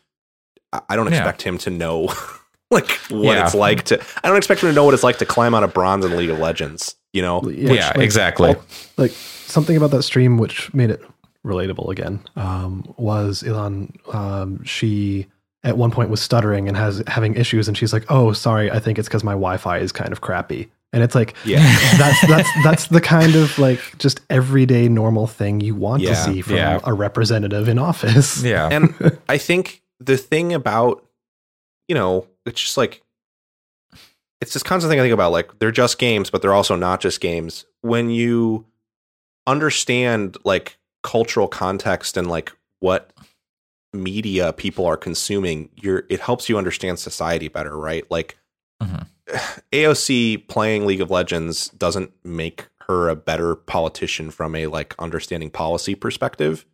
i, 0.73 0.81
I 0.91 0.97
don't 0.97 1.07
Yeah. 1.11 1.17
expect 1.19 1.43
him 1.43 1.57
to 1.59 1.71
know 1.71 2.13
like 2.71 2.91
what 3.09 3.23
Yeah. 3.37 3.45
it's 3.45 3.55
like 3.55 3.85
to 3.85 4.01
i 4.23 4.29
don't 4.29 4.37
expect 4.37 4.63
him 4.63 4.69
to 4.69 4.75
know 4.75 4.85
what 4.85 4.93
it's 4.95 5.03
like 5.03 5.19
to 5.19 5.27
climb 5.27 5.55
out 5.55 5.63
of 5.63 5.73
bronze 5.73 6.05
in 6.05 6.15
league 6.17 6.29
of 6.31 6.39
legends 6.39 6.97
you 7.15 7.23
know 7.23 7.41
yeah, 7.51 7.89
like, 7.89 7.99
exactly 7.99 8.51
all- 8.51 8.63
like 8.99 9.11
something 9.13 9.77
about 9.77 9.91
that 9.93 10.03
stream 10.03 10.37
which 10.37 10.73
made 10.75 10.91
it 10.91 11.03
relatable 11.47 11.89
again 11.91 12.21
um, 12.37 12.85
was 12.99 13.43
Ilhan. 13.43 13.97
Um, 14.15 14.63
she 14.65 15.27
at 15.63 15.77
one 15.77 15.91
point 15.91 16.11
was 16.11 16.21
stuttering 16.21 16.69
and 16.69 16.77
has 16.77 17.03
having 17.07 17.35
issues, 17.35 17.69
and 17.69 17.77
she's 17.77 17.93
like, 17.93 18.05
"Oh, 18.09 18.33
sorry, 18.33 18.71
I 18.71 18.79
think 18.79 18.99
it's 18.99 19.09
because 19.09 19.25
my 19.25 19.33
Wi-Fi 19.33 19.79
is 19.79 19.93
kind 19.93 20.13
of 20.13 20.21
crappy." 20.21 20.71
And 20.93 21.05
it's 21.05 21.15
like, 21.15 21.37
yeah 21.45 21.61
that's 21.99 22.27
that's 22.27 22.49
that's 22.65 22.87
the 22.89 23.01
kind 23.01 23.37
of 23.37 23.57
like 23.59 23.81
just 23.99 24.21
everyday 24.29 24.89
normal 24.89 25.27
thing 25.27 25.61
you 25.61 25.75
want 25.75 26.03
to 26.03 26.15
see 26.17 26.41
from 26.43 26.57
yeah. 26.57 26.81
a 26.85 26.93
representative 26.93 27.69
in 27.69 27.79
office. 27.79 28.43
yeah 28.43 28.69
and 28.71 29.19
I 29.29 29.39
think 29.39 29.83
the 30.01 30.17
thing 30.17 30.53
about, 30.53 31.05
you 31.89 31.95
know, 31.95 32.27
it's 32.47 32.61
just 32.61 32.77
like, 32.77 33.03
it's 34.41 34.55
this 34.55 34.63
constant 34.63 34.91
thing 34.91 34.99
I 34.99 35.03
think 35.03 35.13
about. 35.13 35.33
Like, 35.33 35.59
they're 35.59 35.71
just 35.71 35.99
games, 35.99 36.31
but 36.31 36.41
they're 36.41 36.55
also 36.55 36.75
not 36.75 37.01
just 37.01 37.21
games. 37.21 37.67
When 37.83 38.09
you 38.09 38.65
understand 39.47 40.39
like 40.45 40.79
cultural 41.03 41.49
context 41.49 42.17
and 42.17 42.29
like 42.29 42.53
what 42.81 43.13
media 43.93 44.53
people 44.53 44.87
are 44.87 44.97
consuming, 44.97 45.69
you're 45.75 46.05
it 46.09 46.21
helps 46.21 46.49
you 46.49 46.57
understand 46.59 46.99
society 46.99 47.49
better, 47.49 47.77
right? 47.79 48.09
Like, 48.11 48.37
Mhm. 48.83 49.07
AOC 49.73 50.49
playing 50.49 50.87
League 50.87 51.01
of 51.01 51.11
Legends 51.11 51.69
doesn't 51.71 52.13
make 52.25 52.67
her 52.89 53.09
a 53.09 53.15
better 53.17 53.55
politician 53.55 54.31
from 54.31 54.55
a 54.57 54.67
like 54.67 54.95
understanding 54.99 55.51
policy 55.51 55.95
perspective 55.95 56.65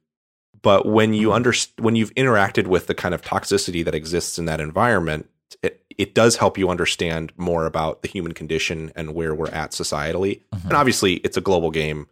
but 0.63 0.87
when 0.87 1.13
you 1.13 1.33
under 1.35 1.53
when 1.79 1.95
you've 1.97 2.15
interacted 2.15 2.67
with 2.67 2.87
the 2.87 2.95
kind 2.95 3.15
of 3.15 3.21
toxicity 3.21 3.85
that 3.85 3.95
exists 3.95 4.39
in 4.39 4.47
that 4.47 4.59
environment 4.61 5.29
it, 5.63 5.85
it 5.99 6.15
does 6.15 6.37
help 6.37 6.57
you 6.57 6.71
understand 6.71 7.31
more 7.37 7.67
about 7.67 8.01
the 8.01 8.09
human 8.09 8.33
condition 8.33 8.91
and 8.97 9.15
where 9.15 9.35
we're 9.35 9.51
at 9.51 9.73
societally 9.73 10.41
Mhm. 10.55 10.65
and 10.65 10.73
obviously 10.73 11.15
it's 11.17 11.37
a 11.37 11.43
global 11.43 11.71
game 11.71 12.07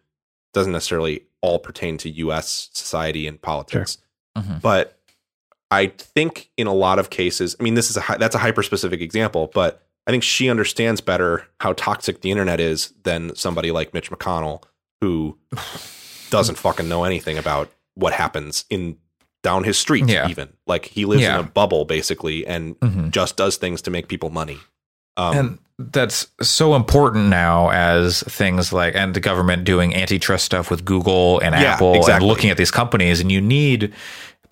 doesn't 0.52 0.72
necessarily 0.72 1.22
all 1.40 1.58
pertain 1.58 1.96
to 1.98 2.10
US 2.10 2.68
society 2.74 3.26
and 3.26 3.40
politics 3.40 3.96
Mhm. 4.36 4.60
but 4.62 4.98
I 5.70 5.88
think 5.88 6.50
in 6.56 6.66
a 6.66 6.72
lot 6.74 6.98
of 6.98 7.10
cases 7.10 7.56
I 7.58 7.62
mean 7.62 7.74
this 7.74 7.90
is 7.90 7.96
a 7.96 8.16
that's 8.18 8.34
a 8.34 8.38
hyper 8.38 8.62
specific 8.62 9.00
example 9.00 9.50
but 9.54 9.80
I 10.06 10.10
think 10.10 10.22
she 10.22 10.50
understands 10.50 11.00
better 11.00 11.46
how 11.60 11.72
toxic 11.72 12.20
the 12.20 12.30
internet 12.30 12.60
is 12.60 12.92
than 13.04 13.34
somebody 13.34 13.70
like 13.70 13.94
Mitch 13.94 14.10
McConnell 14.10 14.62
who 15.00 15.38
doesn't 16.30 16.56
fucking 16.58 16.88
know 16.88 17.04
anything 17.04 17.38
about 17.38 17.70
what 17.94 18.12
happens 18.12 18.64
in 18.70 18.96
down 19.42 19.62
his 19.64 19.78
street 19.78 20.08
Yeah. 20.08 20.28
even 20.28 20.48
like 20.66 20.86
he 20.86 21.04
lives 21.04 21.22
Yeah. 21.22 21.38
in 21.38 21.44
a 21.44 21.48
bubble 21.48 21.84
basically 21.84 22.46
and 22.46 22.78
Mhm. 22.80 23.10
just 23.10 23.36
does 23.36 23.56
things 23.56 23.82
to 23.82 23.90
make 23.90 24.08
people 24.08 24.30
money 24.30 24.58
um 25.16 25.36
and 25.36 25.58
that's 25.78 26.28
so 26.40 26.76
important 26.76 27.26
now 27.28 27.68
as 27.70 28.22
things 28.22 28.72
like 28.72 28.94
and 28.94 29.12
the 29.12 29.20
government 29.20 29.64
doing 29.64 29.92
antitrust 29.94 30.44
stuff 30.44 30.70
with 30.70 30.84
Google 30.84 31.40
and 31.40 31.52
Yeah, 31.54 31.72
Apple 31.74 32.08
and 32.08 32.24
looking 32.24 32.48
at 32.50 32.56
these 32.56 32.70
companies 32.70 33.18
and 33.20 33.30
you 33.32 33.40
need 33.40 33.92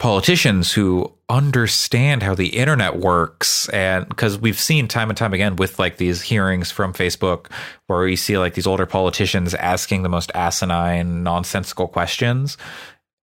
politicians 0.02 0.72
who 0.72 1.08
understand 1.28 2.24
how 2.24 2.34
the 2.34 2.48
internet 2.48 2.98
works. 2.98 3.68
And 3.68 4.08
because 4.08 4.36
we've 4.36 4.58
seen 4.58 4.88
time 4.88 5.10
and 5.10 5.16
time 5.16 5.32
again 5.32 5.54
with 5.54 5.78
like 5.78 5.98
these 5.98 6.20
hearings 6.20 6.72
from 6.72 6.92
Facebook 6.92 7.46
where 7.86 8.08
you 8.08 8.16
see 8.16 8.36
like 8.36 8.54
these 8.54 8.66
older 8.66 8.84
politicians 8.84 9.54
asking 9.54 10.02
the 10.02 10.08
most 10.08 10.32
asinine 10.34 11.22
nonsensical 11.22 11.86
questions. 11.86 12.56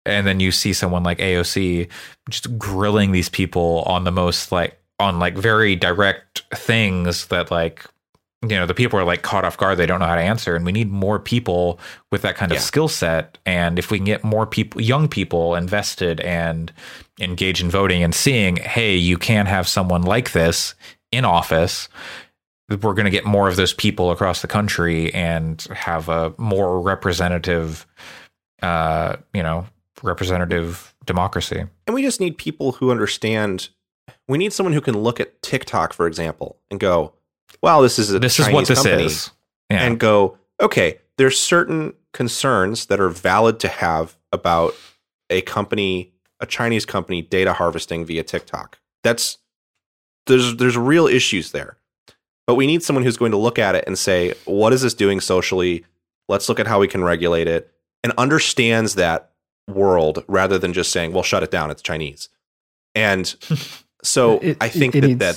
And 0.06 0.28
then 0.28 0.42
you 0.42 0.52
see 0.52 0.74
someone 0.74 1.04
like 1.04 1.20
AOC 1.20 1.90
just 2.30 2.58
grilling 2.58 3.14
these 3.14 3.30
people 3.30 3.84
on 3.88 4.04
the 4.04 4.12
most 4.12 4.52
like 4.52 4.78
on 5.00 5.18
like 5.18 5.38
very 5.38 5.78
direct 5.78 6.44
things 6.54 7.28
that 7.28 7.52
like 7.52 7.86
you 8.50 8.58
know 8.58 8.66
the 8.66 8.74
people 8.74 9.00
are 9.00 9.04
like 9.04 9.22
caught 9.22 9.46
off 9.46 9.58
guard. 9.58 9.78
They 9.78 9.86
don't 9.86 10.00
know 10.00 10.06
how 10.08 10.16
to 10.16 10.22
answer. 10.22 10.56
And 10.56 10.66
we 10.66 10.72
need 10.72 10.90
more 10.92 11.20
people 11.20 11.80
with 12.12 12.22
that 12.24 12.36
kind 12.36 12.52
of 12.52 12.58
Yeah. 12.58 12.62
skill 12.62 12.88
set. 12.88 13.38
And 13.46 13.78
if 13.80 13.92
we 13.92 13.98
can 13.98 14.06
get 14.06 14.24
more 14.24 14.46
people 14.46 14.82
young 14.82 15.08
people 15.08 15.56
invested 15.56 16.20
and 16.22 16.72
engage 17.20 17.62
in 17.62 17.70
voting 17.70 18.04
and 18.04 18.14
seeing 18.14 18.58
hey 18.58 18.96
you 18.96 19.18
can 19.18 19.46
have 19.46 19.68
someone 19.68 20.02
like 20.02 20.34
this 20.34 20.76
in 21.12 21.24
office 21.24 21.88
we're 22.70 22.94
going 22.96 23.06
to 23.06 23.12
get 23.12 23.26
more 23.26 23.48
of 23.48 23.56
those 23.58 23.74
people 23.74 24.10
across 24.12 24.42
the 24.42 24.48
country 24.48 25.14
and 25.14 25.62
have 25.74 26.10
a 26.10 26.34
more 26.38 26.82
representative 26.82 27.86
uh 28.62 29.16
you 29.34 29.44
know 29.44 29.66
representative 30.04 30.94
democracy. 31.06 31.64
And 31.88 31.94
we 31.94 32.02
just 32.02 32.20
need 32.20 32.38
people 32.38 32.74
who 32.74 32.92
understand 32.92 33.70
we 34.28 34.38
need 34.38 34.52
someone 34.54 34.74
who 34.74 34.82
can 34.82 34.98
look 34.98 35.20
at 35.20 35.42
TikTok 35.42 35.94
for 35.94 36.08
example 36.08 36.58
and 36.72 36.80
go 36.80 37.14
wow 37.62 37.82
this 37.82 37.98
is 38.00 38.14
a 38.14 38.20
this 38.20 38.40
is 38.40 38.46
Chinese 38.46 38.54
what 38.56 38.68
this 38.68 38.84
company. 38.84 39.06
is 39.06 39.32
yeah 39.70 39.84
and 39.84 40.00
go, 40.00 40.38
okay, 40.62 41.00
there's 41.18 41.40
certain 41.40 41.94
concerns 42.14 42.86
that 42.88 43.00
are 43.00 43.10
valid 43.10 43.60
to 43.60 43.68
have 43.68 44.16
about 44.32 44.76
a 45.30 45.42
company, 45.42 46.14
a 46.40 46.46
Chinese 46.46 46.86
company 46.86 47.22
data 47.22 47.54
harvesting 47.54 48.06
via 48.06 48.24
TikTok. 48.24 48.78
That's 49.04 49.38
there's 50.28 50.56
there's 50.58 50.78
real 50.78 51.08
issues 51.08 51.52
there. 51.52 51.78
But 52.48 52.56
we 52.56 52.68
need 52.68 52.84
someone 52.84 53.04
who's 53.04 53.18
going 53.18 53.32
to 53.32 53.38
look 53.38 53.58
at 53.58 53.74
it 53.74 53.86
and 53.88 53.98
say, 53.98 54.34
what 54.46 54.72
is 54.72 54.84
this 54.84 54.94
doing 54.94 55.20
socially? 55.20 55.84
Let's 56.30 56.48
look 56.48 56.60
at 56.60 56.68
how 56.68 56.80
we 56.80 56.88
can 56.88 57.04
regulate 57.04 57.48
it 57.48 57.72
and 58.04 58.14
understands 58.20 58.94
that 58.96 59.32
world 59.68 60.24
rather 60.28 60.60
than 60.60 60.72
just 60.72 60.92
saying, 60.92 61.12
well, 61.12 61.24
shut 61.24 61.42
it 61.42 61.50
down, 61.50 61.72
it's 61.72 61.82
Chinese. 61.82 62.30
And 62.94 63.36
so 64.04 64.38
It- 64.40 64.58
I 64.62 64.70
think 64.70 64.94
that, 64.94 65.18
that 65.20 65.36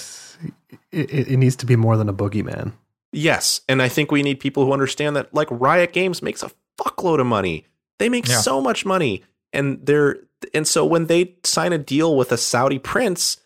it, 0.93 1.11
it- 1.11 1.29
it 1.29 1.37
needs 1.37 1.57
to 1.57 1.67
be 1.67 1.77
more 1.77 1.97
than 1.97 2.09
a 2.09 2.13
boogeyman. 2.15 2.73
Yes, 3.13 3.63
and 3.69 3.81
I 3.81 3.89
think 3.89 4.11
we 4.13 4.23
need 4.23 4.39
people 4.41 4.65
who 4.67 4.73
understand 4.73 5.17
that 5.17 5.33
like 5.35 5.49
Riot 5.51 5.93
Games 5.93 6.21
makes 6.23 6.43
a 6.43 6.51
fuckload 6.79 7.21
of 7.21 7.27
money. 7.27 7.65
They 7.99 8.09
make 8.09 8.29
Yeah. 8.29 8.39
so 8.41 8.61
much 8.61 8.85
money 8.85 9.23
and 9.53 9.85
they're 9.85 10.19
and 10.55 10.69
so 10.69 10.85
when 10.85 11.07
they 11.07 11.35
sign 11.43 11.73
a 11.73 11.79
deal 11.79 12.17
with 12.17 12.31
a 12.33 12.37
Saudi 12.37 12.79
prince, 12.79 13.39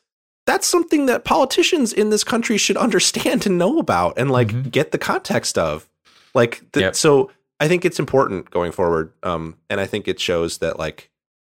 that's 0.47 0.67
something 0.67 1.07
that 1.07 1.25
politicians 1.25 1.93
in 1.93 2.11
this 2.11 2.25
country 2.25 2.59
should 2.59 2.77
understand 2.87 3.47
and 3.47 3.57
know 3.57 3.79
about 3.79 4.19
and 4.19 4.31
like 4.31 4.49
Mhm. 4.49 4.71
get 4.71 4.91
the 4.93 4.99
context 4.99 5.57
of. 5.57 5.89
Like 6.35 6.63
the, 6.73 6.81
Yep. 6.81 6.97
so 6.97 7.31
I 7.61 7.69
think 7.69 7.85
it's 7.85 8.01
important 8.01 8.51
going 8.51 8.73
forward 8.73 9.13
um 9.23 9.57
and 9.71 9.81
I 9.81 9.87
think 9.87 10.09
it 10.09 10.19
shows 10.19 10.59
that 10.59 10.79
like 10.79 11.09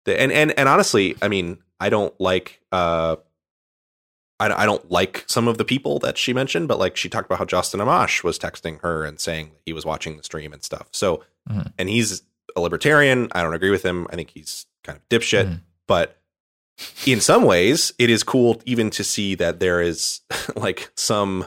the 0.04 0.18
and 0.18 0.30
and 0.30 0.52
and 0.56 0.68
honestly, 0.68 1.16
I 1.20 1.26
mean, 1.28 1.58
I 1.80 1.88
don't 1.88 2.14
like 2.20 2.60
uh 2.70 3.16
I, 4.38 4.62
I 4.62 4.66
don't 4.66 4.90
like 4.90 5.24
some 5.26 5.48
of 5.48 5.56
the 5.58 5.64
people 5.64 5.98
that 6.00 6.18
she 6.18 6.32
mentioned, 6.32 6.68
but 6.68 6.78
like 6.78 6.96
she 6.96 7.08
talked 7.08 7.26
about 7.26 7.38
how 7.38 7.44
Justin 7.44 7.80
Amash 7.80 8.22
was 8.22 8.38
texting 8.38 8.80
her 8.82 9.04
and 9.04 9.18
saying 9.18 9.52
he 9.64 9.72
was 9.72 9.84
watching 9.86 10.16
the 10.16 10.22
stream 10.22 10.52
and 10.52 10.62
stuff. 10.62 10.88
So, 10.92 11.22
Mhm. 11.50 11.72
and 11.78 11.88
he's 11.88 12.22
a 12.56 12.60
libertarian. 12.60 13.28
I 13.32 13.42
don't 13.42 13.54
agree 13.54 13.70
with 13.70 13.82
him. 13.84 14.06
I 14.10 14.16
think 14.16 14.30
he's 14.30 14.66
kind 14.84 14.98
of 14.98 15.08
dipshit, 15.08 15.46
Mhm. 15.46 15.60
but 15.86 16.18
in 17.06 17.20
some 17.20 17.44
ways, 17.44 17.92
it 17.98 18.10
is 18.10 18.22
cool 18.22 18.60
even 18.66 18.90
to 18.90 19.04
see 19.04 19.34
that 19.36 19.60
there 19.60 19.80
is 19.80 20.20
like 20.56 20.90
some, 20.96 21.46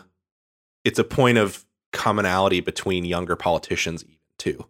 it's 0.84 0.98
a 1.00 1.04
point 1.04 1.38
of 1.38 1.66
commonality 1.92 2.62
between 2.62 3.04
younger 3.06 3.36
politicians, 3.36 4.04
even 4.04 4.18
too. 4.38 4.66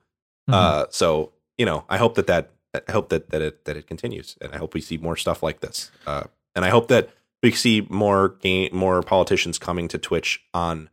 Mhm. 0.49 0.53
Uh, 0.53 0.85
so 0.89 1.31
you 1.57 1.65
know, 1.65 1.83
I 1.89 1.97
hope 1.97 2.15
that 2.15 2.27
that 2.27 2.51
I 2.87 2.91
hope 2.91 3.09
that 3.09 3.29
that 3.31 3.41
it 3.41 3.65
that 3.65 3.75
it 3.77 3.85
continues, 3.87 4.35
and 4.41 4.53
I 4.53 4.57
hope 4.57 4.73
we 4.73 4.81
see 4.81 4.97
more 4.97 5.15
stuff 5.17 5.43
like 5.43 5.59
this. 5.59 5.91
Uh, 6.07 6.23
and 6.55 6.63
I 6.65 6.69
hope 6.69 6.87
that 6.87 7.09
we 7.43 7.51
see 7.51 7.85
more 7.89 8.29
game 8.41 8.69
more 8.75 9.01
politicians 9.01 9.57
coming 9.57 9.87
to 9.89 9.97
Twitch 9.97 10.41
on 10.53 10.89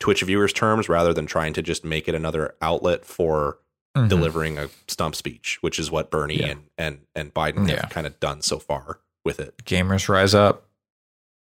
Twitch 0.00 0.22
viewers' 0.22 0.52
terms 0.52 0.88
rather 0.88 1.12
than 1.14 1.26
trying 1.26 1.52
to 1.54 1.62
just 1.62 1.84
make 1.84 2.08
it 2.08 2.14
another 2.14 2.54
outlet 2.60 3.04
for 3.04 3.58
Mhm. 3.96 4.08
delivering 4.08 4.56
a 4.58 4.68
stump 4.88 5.14
speech, 5.14 5.58
which 5.60 5.78
is 5.78 5.90
what 5.90 6.10
Bernie 6.10 6.40
Yeah. 6.40 6.46
and 6.52 6.62
and 6.78 6.98
and 7.14 7.34
Biden 7.34 7.68
Yeah. 7.68 7.82
have 7.82 7.90
kind 7.90 8.06
of 8.06 8.18
done 8.20 8.40
so 8.42 8.58
far 8.58 9.00
with 9.24 9.38
it. 9.38 9.54
gamers 9.64 10.08
rise 10.08 10.34
up 10.34 10.66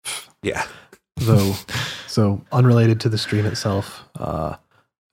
Yeah, 0.42 0.66
though. 1.18 1.54
so 2.08 2.42
unrelated 2.52 3.00
to 3.02 3.10
the 3.10 3.18
stream 3.18 3.46
itself, 3.46 4.04
uh, 4.18 4.56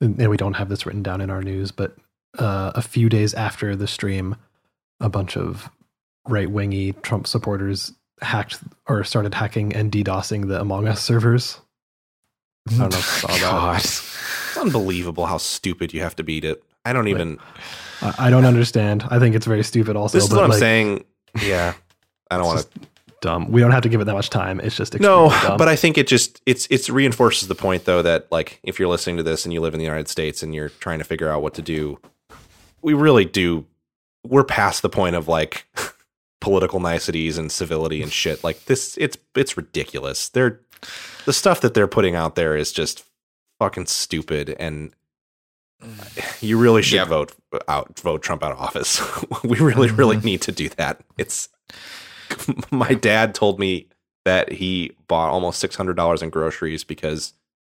and 0.01 0.19
and 0.21 0.31
we 0.31 0.37
don't 0.37 0.55
have 0.55 0.69
this 0.71 0.87
written 0.87 1.03
down 1.03 1.21
in 1.21 1.29
our 1.31 1.43
news, 1.43 1.73
but 1.73 1.97
uh, 2.39 2.73
a 2.75 2.81
few 2.83 3.09
days 3.09 3.35
after 3.35 3.77
the 3.77 3.87
stream, 3.87 4.37
a 5.01 5.09
bunch 5.09 5.37
of 5.37 5.69
right 6.29 6.51
wingy 6.51 6.93
Trump 7.03 7.27
supporters 7.27 7.93
hacked 8.23 8.59
or 8.87 9.05
started 9.05 9.35
hacking 9.35 9.75
and 9.75 9.91
DDoSing 9.93 10.49
the 10.49 10.61
Among 10.61 10.89
Us 10.89 11.03
servers. 11.03 11.61
I 12.69 12.79
don't 12.79 12.79
know 12.81 12.87
if 12.87 12.93
you 12.95 12.99
oh 12.99 13.01
saw 13.01 13.27
that. 13.29 13.41
God. 13.41 13.77
It's 13.81 14.57
unbelievable 14.57 15.27
how 15.27 15.39
stupid 15.39 15.93
you 15.95 16.01
have 16.01 16.17
to 16.17 16.23
beat 16.25 16.45
it. 16.45 16.63
I 16.85 16.93
don't 16.93 17.09
even. 17.09 17.39
I, 18.03 18.15
I 18.19 18.31
don't 18.31 18.45
understand. 18.45 19.05
I 19.11 19.19
think 19.19 19.35
it's 19.35 19.47
very 19.47 19.63
stupid. 19.63 19.97
Also, 19.97 20.17
This 20.19 20.25
is 20.25 20.31
but 20.31 20.37
what 20.37 20.45
I'm 20.45 20.51
like, 20.51 20.59
saying. 20.59 21.05
Yeah, 21.43 21.75
I 22.31 22.39
don't 22.39 22.47
want 22.47 22.61
to. 22.73 22.81
Dumb. 23.23 23.51
We 23.51 23.61
don't 23.63 23.71
have 23.71 23.83
to 23.83 23.89
give 23.89 24.01
it 24.01 24.05
that 24.05 24.15
much 24.15 24.29
time. 24.31 24.61
It's 24.61 24.77
just 24.77 24.99
No, 25.01 25.31
dumb. 25.31 25.57
but 25.57 25.69
I 25.69 25.75
think 25.77 25.97
it 25.97 26.07
just 26.07 26.41
it's 26.45 26.67
it's 26.71 26.91
reinforces 26.91 27.49
the 27.49 27.55
point 27.55 27.85
though 27.87 28.03
that 28.03 28.31
like 28.31 28.61
if 28.63 28.79
you're 28.79 28.89
listening 28.89 29.17
to 29.17 29.23
this 29.23 29.45
and 29.47 29.53
you 29.55 29.61
live 29.61 29.73
in 29.75 29.79
the 29.79 29.85
United 29.85 30.09
States 30.09 30.43
and 30.43 30.55
you're 30.55 30.69
trying 30.69 30.99
to 30.99 31.05
figure 31.05 31.29
out 31.31 31.43
what 31.43 31.55
to 31.55 31.63
do, 31.63 31.99
we 32.83 32.93
really 32.95 33.25
do. 33.25 33.65
We're 34.25 34.45
past 34.45 34.83
the 34.83 34.91
point 34.91 35.17
of 35.17 35.29
like 35.29 35.67
political 36.41 36.81
niceties 36.81 37.39
and 37.39 37.51
civility 37.51 38.03
and 38.03 38.13
shit. 38.13 38.43
Like 38.45 38.65
this, 38.67 38.97
it's 38.99 39.17
it's 39.35 39.57
ridiculous. 39.57 40.29
They're 40.29 40.61
the 41.25 41.33
stuff 41.33 41.61
that 41.63 41.75
they're 41.75 41.87
putting 41.89 42.15
out 42.15 42.35
there 42.35 42.57
is 42.57 42.73
just 42.73 43.05
fucking 43.59 43.87
stupid 43.87 44.55
and. 44.59 44.93
You 46.41 46.59
really 46.59 46.81
should 46.81 47.07
vote 47.07 47.35
out, 47.69 47.99
vote 48.01 48.23
Trump 48.23 48.43
out 48.43 48.51
of 48.53 48.59
office. 48.59 49.01
we 49.45 49.59
really, 49.59 49.91
really 49.91 50.17
Mhm. 50.17 50.25
need 50.25 50.43
to 50.43 50.53
do 50.53 50.71
that. 50.71 51.03
It's 51.19 51.51
my 52.71 52.95
dad 52.95 53.35
told 53.35 53.61
me 53.61 53.89
that 54.25 54.53
he 54.53 54.93
bought 55.07 55.29
almost 55.31 55.59
six 55.59 55.77
hundred 55.77 55.95
dollars 55.97 56.23
in 56.23 56.31
groceries 56.31 56.83
because 56.83 57.35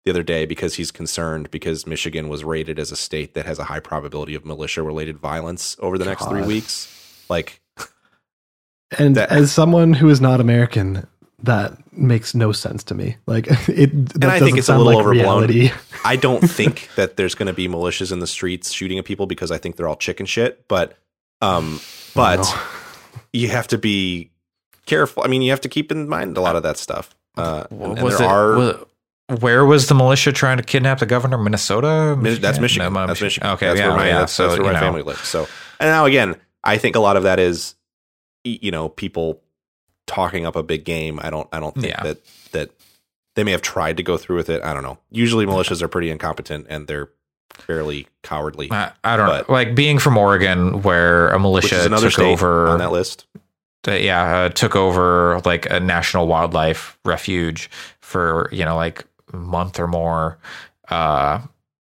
the 0.05 0.11
other 0.11 0.23
day 0.23 0.45
because 0.45 0.75
he's 0.75 0.91
concerned 0.91 1.49
because 1.51 1.87
Michigan 1.87 2.29
was 2.29 2.43
rated 2.43 2.77
as 2.79 2.91
a 2.91 2.95
state 2.95 3.33
that 3.33 3.45
has 3.47 3.57
a 3.59 3.65
high 3.65 3.79
probability 3.79 4.35
of 4.35 4.45
militia 4.45 4.83
related 4.83 5.17
violence 5.17 5.75
over 5.79 5.97
the 5.97 6.05
next 6.05 6.25
three 6.29 6.43
weeks. 6.43 6.87
Like, 7.29 7.61
and 8.97 9.15
that- 9.15 9.31
as 9.31 9.51
someone 9.51 9.93
who 9.93 10.09
is 10.09 10.21
not 10.21 10.39
American, 10.39 11.05
that 11.43 11.73
makes 11.93 12.33
no 12.35 12.51
sense 12.51 12.83
to 12.85 12.95
me. 12.95 13.17
Like 13.25 13.47
it. 13.67 14.09
That 14.19 14.29
I 14.29 14.39
think 14.39 14.57
it's 14.57 14.69
a 14.69 14.77
little 14.77 14.85
like 14.93 14.97
overblown. 14.97 15.47
Reality. 15.47 15.71
I 16.05 16.15
don't 16.15 16.41
think 16.49 16.89
that 16.95 17.17
there's 17.17 17.35
going 17.35 17.47
to 17.47 17.53
be 17.53 17.67
militias 17.67 18.11
in 18.11 18.19
the 18.19 18.27
streets 18.27 18.71
shooting 18.71 18.97
at 18.97 19.05
people 19.05 19.25
because 19.27 19.51
I 19.51 19.57
think 19.57 19.75
they're 19.75 19.87
all 19.87 19.95
chicken 19.95 20.25
shit. 20.25 20.67
But, 20.67 20.97
um, 21.41 21.79
but 22.15 22.37
No. 22.37 22.59
you 23.33 23.49
have 23.49 23.67
to 23.69 23.77
be 23.77 24.31
careful. 24.85 25.23
I 25.23 25.27
mean, 25.27 25.41
you 25.41 25.51
have 25.51 25.61
to 25.61 25.69
keep 25.69 25.91
in 25.91 26.07
mind 26.09 26.37
a 26.37 26.41
lot 26.41 26.55
of 26.55 26.63
that 26.63 26.77
stuff. 26.77 27.13
Uh, 27.35 27.65
and, 27.69 27.97
and 27.99 28.07
there 28.07 28.13
it? 28.13 28.21
are 28.21 28.55
was- 28.55 28.85
where 29.41 29.65
was 29.65 29.87
the 29.87 29.93
militia 29.93 30.31
trying 30.31 30.55
to 30.55 30.63
kidnap 30.63 30.99
the 30.99 31.05
governor? 31.05 31.37
Minnesota. 31.37 32.15
Mi- 32.15 32.35
that's 32.35 32.59
Michigan. 32.59 32.93
No, 32.93 33.05
that's 33.07 33.19
Michigan. 33.21 33.49
Okay, 33.51 33.67
that's 33.67 33.77
yeah, 33.79 33.89
where 33.89 33.97
my, 33.97 34.07
yeah. 34.07 34.19
that's, 34.19 34.31
so 34.31 34.47
that's 34.47 34.57
where 34.59 34.71
my 34.71 34.79
know, 34.79 34.85
family 34.85 35.01
lives. 35.01 35.19
So, 35.27 35.41
and 35.81 35.89
now 35.89 36.05
again, 36.05 36.37
I 36.63 36.77
think 36.77 36.95
a 36.95 37.01
lot 37.01 37.17
of 37.17 37.23
that 37.23 37.37
is, 37.37 37.75
y- 37.75 37.76
you 38.61 38.71
know, 38.71 38.89
people 38.89 39.41
talking 40.07 40.45
up 40.45 40.55
a 40.55 40.63
big 40.63 40.85
game. 40.85 41.19
I 41.21 41.29
don't, 41.29 41.47
I 41.51 41.59
don't 41.59 41.73
think 41.75 41.87
Yeah. 41.93 42.03
that 42.03 42.17
that 42.53 42.69
they 43.35 43.43
may 43.43 43.51
have 43.51 43.61
tried 43.61 43.97
to 43.97 44.03
go 44.03 44.17
through 44.17 44.37
with 44.37 44.49
it. 44.49 44.63
I 44.63 44.73
don't 44.73 44.83
know. 44.83 44.97
Usually, 45.11 45.45
militias 45.45 45.81
are 45.81 45.87
pretty 45.87 46.09
incompetent 46.09 46.65
and 46.69 46.87
they're 46.87 47.09
fairly 47.51 48.07
cowardly, 48.23 48.71
I, 48.71 48.91
I 49.03 49.17
don't 49.17 49.27
But- 49.27 49.47
know. 49.47 49.53
Like 49.53 49.73
being 49.75 49.99
from 49.99 50.17
Oregon, 50.17 50.81
where 50.83 51.29
a 51.29 51.39
militia 51.39 51.75
is 51.79 51.85
another 51.85 52.07
took 52.07 52.13
state 52.19 52.31
over 52.31 52.67
on 52.67 52.79
that 52.79 52.91
list. 52.91 53.25
uh, 53.87 53.91
yeah, 53.93 54.37
uh, 54.37 54.49
took 54.49 54.75
over 54.75 55.41
like 55.45 55.65
a 55.69 55.79
national 55.79 56.27
wildlife 56.27 56.97
refuge 57.05 57.69
for 58.01 58.49
you 58.51 58.63
know 58.65 58.75
like 58.75 59.05
a 59.33 59.37
month 59.37 59.79
or 59.79 59.87
more. 59.87 60.37
Uh, 60.89 61.39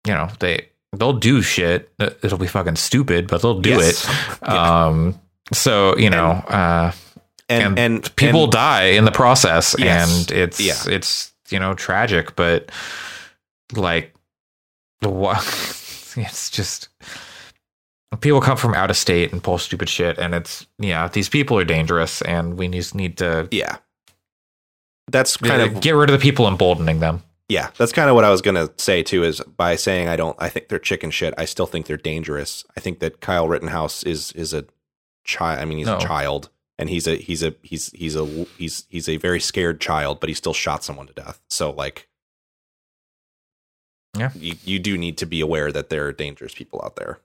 you 0.05 0.13
know 0.13 0.29
they 0.39 0.67
they'll 0.93 1.13
do 1.13 1.41
shit. 1.41 1.91
It'll 1.99 2.37
be 2.37 2.47
fucking 2.47 2.75
stupid, 2.77 3.27
but 3.27 3.41
they'll 3.41 3.59
do 3.59 3.71
Yes. 3.71 4.05
it. 4.05 4.39
Yeah. 4.47 4.85
Um, 4.85 5.19
so 5.53 5.97
you 5.97 6.09
know, 6.09 6.31
uh, 6.31 6.91
and 7.49 7.63
and, 7.63 7.79
and 7.79 8.15
people 8.15 8.43
and- 8.43 8.51
die 8.51 8.83
in 8.85 9.05
the 9.05 9.11
process, 9.11 9.75
Yes. 9.77 10.29
and 10.29 10.31
it's 10.37 10.59
Yeah. 10.59 10.75
it's 10.87 11.31
you 11.49 11.59
know 11.59 11.73
tragic, 11.73 12.35
but 12.35 12.71
like 13.75 14.13
the 15.01 15.09
what 15.09 15.37
it's 16.17 16.49
just 16.49 16.89
people 18.21 18.41
come 18.41 18.57
from 18.57 18.73
out 18.73 18.89
of 18.89 18.97
state 18.97 19.31
and 19.31 19.43
pull 19.43 19.57
stupid 19.57 19.87
shit 19.89 20.17
and 20.17 20.33
it's 20.33 20.65
yeah 20.79 21.07
these 21.09 21.27
people 21.29 21.57
are 21.59 21.65
dangerous 21.65 22.21
and 22.23 22.57
we 22.57 22.67
just 22.69 22.95
need 22.95 23.17
to 23.17 23.47
yeah, 23.51 23.77
that's 25.11 25.37
kind 25.37 25.61
of 25.61 25.81
get 25.81 25.91
rid 25.91 26.09
of 26.09 26.19
the 26.19 26.21
people 26.23 26.47
emboldening 26.47 26.99
them 26.99 27.21
Yeah, 27.49 27.69
that's 27.77 27.91
kind 27.91 28.09
of 28.09 28.15
what 28.15 28.23
I 28.23 28.29
was 28.29 28.41
gonna 28.41 28.69
say 28.77 29.03
too. 29.03 29.23
Is 29.23 29.39
by 29.41 29.75
saying 29.75 30.07
I 30.09 30.15
don't, 30.15 30.35
I 30.39 30.49
think 30.49 30.67
they're 30.69 30.79
chicken 30.79 31.11
shit. 31.11 31.33
I 31.37 31.45
still 31.45 31.65
think 31.65 31.85
they're 31.85 31.95
dangerous. 31.97 32.65
I 32.75 32.79
think 32.79 32.99
that 32.99 33.21
Kyle 33.21 33.47
Rittenhouse 33.47 34.03
is 34.03 34.31
is 34.33 34.53
a 34.53 34.65
child. 35.27 35.59
I 35.59 35.65
mean, 35.65 35.77
he's 35.77 35.87
No. 35.87 35.97
a 35.97 36.01
child, 36.01 36.49
and 36.79 36.89
he's 36.89 37.05
a 37.07 37.15
he's 37.17 37.43
a 37.43 37.53
he's 37.61 37.91
he's 37.91 38.15
a 38.15 38.25
he's 38.57 38.85
he's 38.89 39.07
a 39.07 39.17
very 39.17 39.39
scared 39.39 39.79
child, 39.79 40.19
but 40.19 40.29
he 40.29 40.33
still 40.33 40.53
shot 40.53 40.83
someone 40.83 41.05
to 41.07 41.13
death. 41.13 41.39
So 41.49 41.69
like, 41.71 42.07
Yeah. 44.17 44.31
you 44.33 44.55
you 44.63 44.79
do 44.79 44.97
need 44.97 45.17
to 45.19 45.25
be 45.27 45.41
aware 45.41 45.71
that 45.71 45.89
there 45.89 46.05
are 46.07 46.11
dangerous 46.13 46.53
people 46.55 46.81
out 46.83 46.95
there 46.95 47.19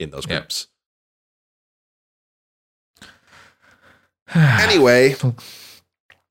in 0.00 0.10
those 0.10 0.26
Yeah. 0.28 0.38
groups. 0.40 0.66
Anyway, 4.34 5.14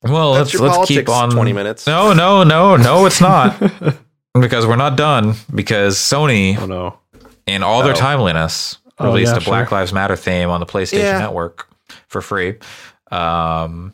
well 0.03 0.34
that's 0.34 0.53
let's 0.53 0.77
let's 0.77 0.88
keep 0.90 1.07
on 1.07 1.32
Twenty 1.32 1.53
minutes. 1.53 1.88
no 1.88 2.11
no 2.14 2.44
no 2.44 2.76
no 2.76 3.06
it's 3.06 3.22
not 3.22 3.57
because 4.40 4.68
we're 4.68 4.76
not 4.76 4.98
done 4.98 5.36
because 5.53 5.95
sony 5.98 6.57
oh 6.60 6.65
no. 6.65 6.99
in 7.48 7.64
all 7.64 7.84
their 7.84 7.94
Oh. 7.94 8.77
Timeliness 8.98 9.00
Oh, 9.00 9.06
released 9.14 9.32
yeah, 9.34 9.38
a 9.38 9.42
Black 9.42 9.70
sure. 9.70 9.78
Lives 9.80 9.94
Matter 9.94 10.16
theme 10.16 10.50
on 10.50 10.60
the 10.60 10.66
PlayStation 10.66 11.00
Yeah. 11.00 11.20
Network 11.20 11.68
for 12.08 12.22
free. 12.22 12.56
Um, 13.12 13.94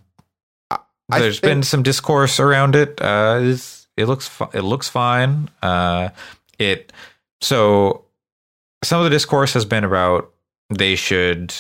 I 0.70 1.20
there's 1.20 1.40
think- 1.40 1.52
been 1.52 1.64
some 1.64 1.84
discourse 1.84 2.40
around 2.40 2.76
it. 2.76 3.02
Uh, 3.02 3.56
it 3.98 4.06
looks 4.06 4.28
fi- 4.28 4.50
it 4.54 4.62
looks 4.62 4.88
fine. 4.90 5.50
Uh, 5.62 6.10
it 6.58 6.94
so 7.42 8.06
some 8.84 9.00
of 9.00 9.04
the 9.04 9.10
discourse 9.10 9.54
has 9.54 9.66
been 9.66 9.84
about 9.84 10.32
they 10.70 10.96
should 10.96 11.54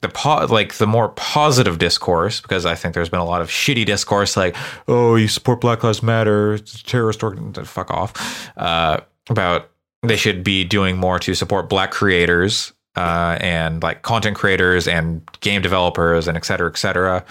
the 0.00 0.08
po- 0.08 0.46
like 0.46 0.74
the 0.74 0.86
more 0.86 1.10
positive 1.10 1.78
discourse 1.78 2.40
because 2.40 2.64
I 2.66 2.74
think 2.74 2.94
there's 2.94 3.08
been 3.10 3.20
a 3.20 3.24
lot 3.24 3.40
of 3.42 3.48
shitty 3.48 3.84
discourse 3.84 4.36
like 4.36 4.56
oh 4.88 5.14
you 5.16 5.28
support 5.28 5.60
Black 5.60 5.84
Lives 5.84 6.02
Matter 6.02 6.54
it's 6.54 6.80
a 6.80 6.84
terrorist 6.84 7.22
organ 7.22 7.52
fuck 7.52 7.90
off 7.90 8.50
uh, 8.56 9.00
about 9.28 9.68
they 10.02 10.16
should 10.16 10.42
be 10.44 10.64
doing 10.64 10.96
more 10.96 11.18
to 11.20 11.34
support 11.34 11.68
black 11.68 11.90
creators 11.90 12.72
uh, 12.96 13.38
and 13.40 13.82
like 13.82 14.02
content 14.02 14.36
creators 14.36 14.88
and 14.88 15.22
game 15.40 15.62
developers 15.62 16.28
and 16.28 16.36
et 16.36 16.44
cetera, 16.44 16.68
et 16.68 16.76
cetera. 16.76 17.24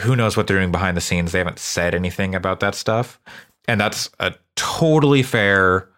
Who 0.00 0.14
knows 0.14 0.36
what 0.36 0.46
they're 0.46 0.58
doing 0.58 0.70
behind 0.72 0.96
the 0.96 1.00
scenes? 1.00 1.32
They 1.32 1.38
haven't 1.38 1.58
said 1.58 1.94
anything 1.94 2.34
about 2.34 2.60
that 2.60 2.74
stuff. 2.74 3.18
And 3.66 3.80
that's 3.80 4.10
a 4.20 4.34
totally 4.56 5.22
fair 5.22 5.88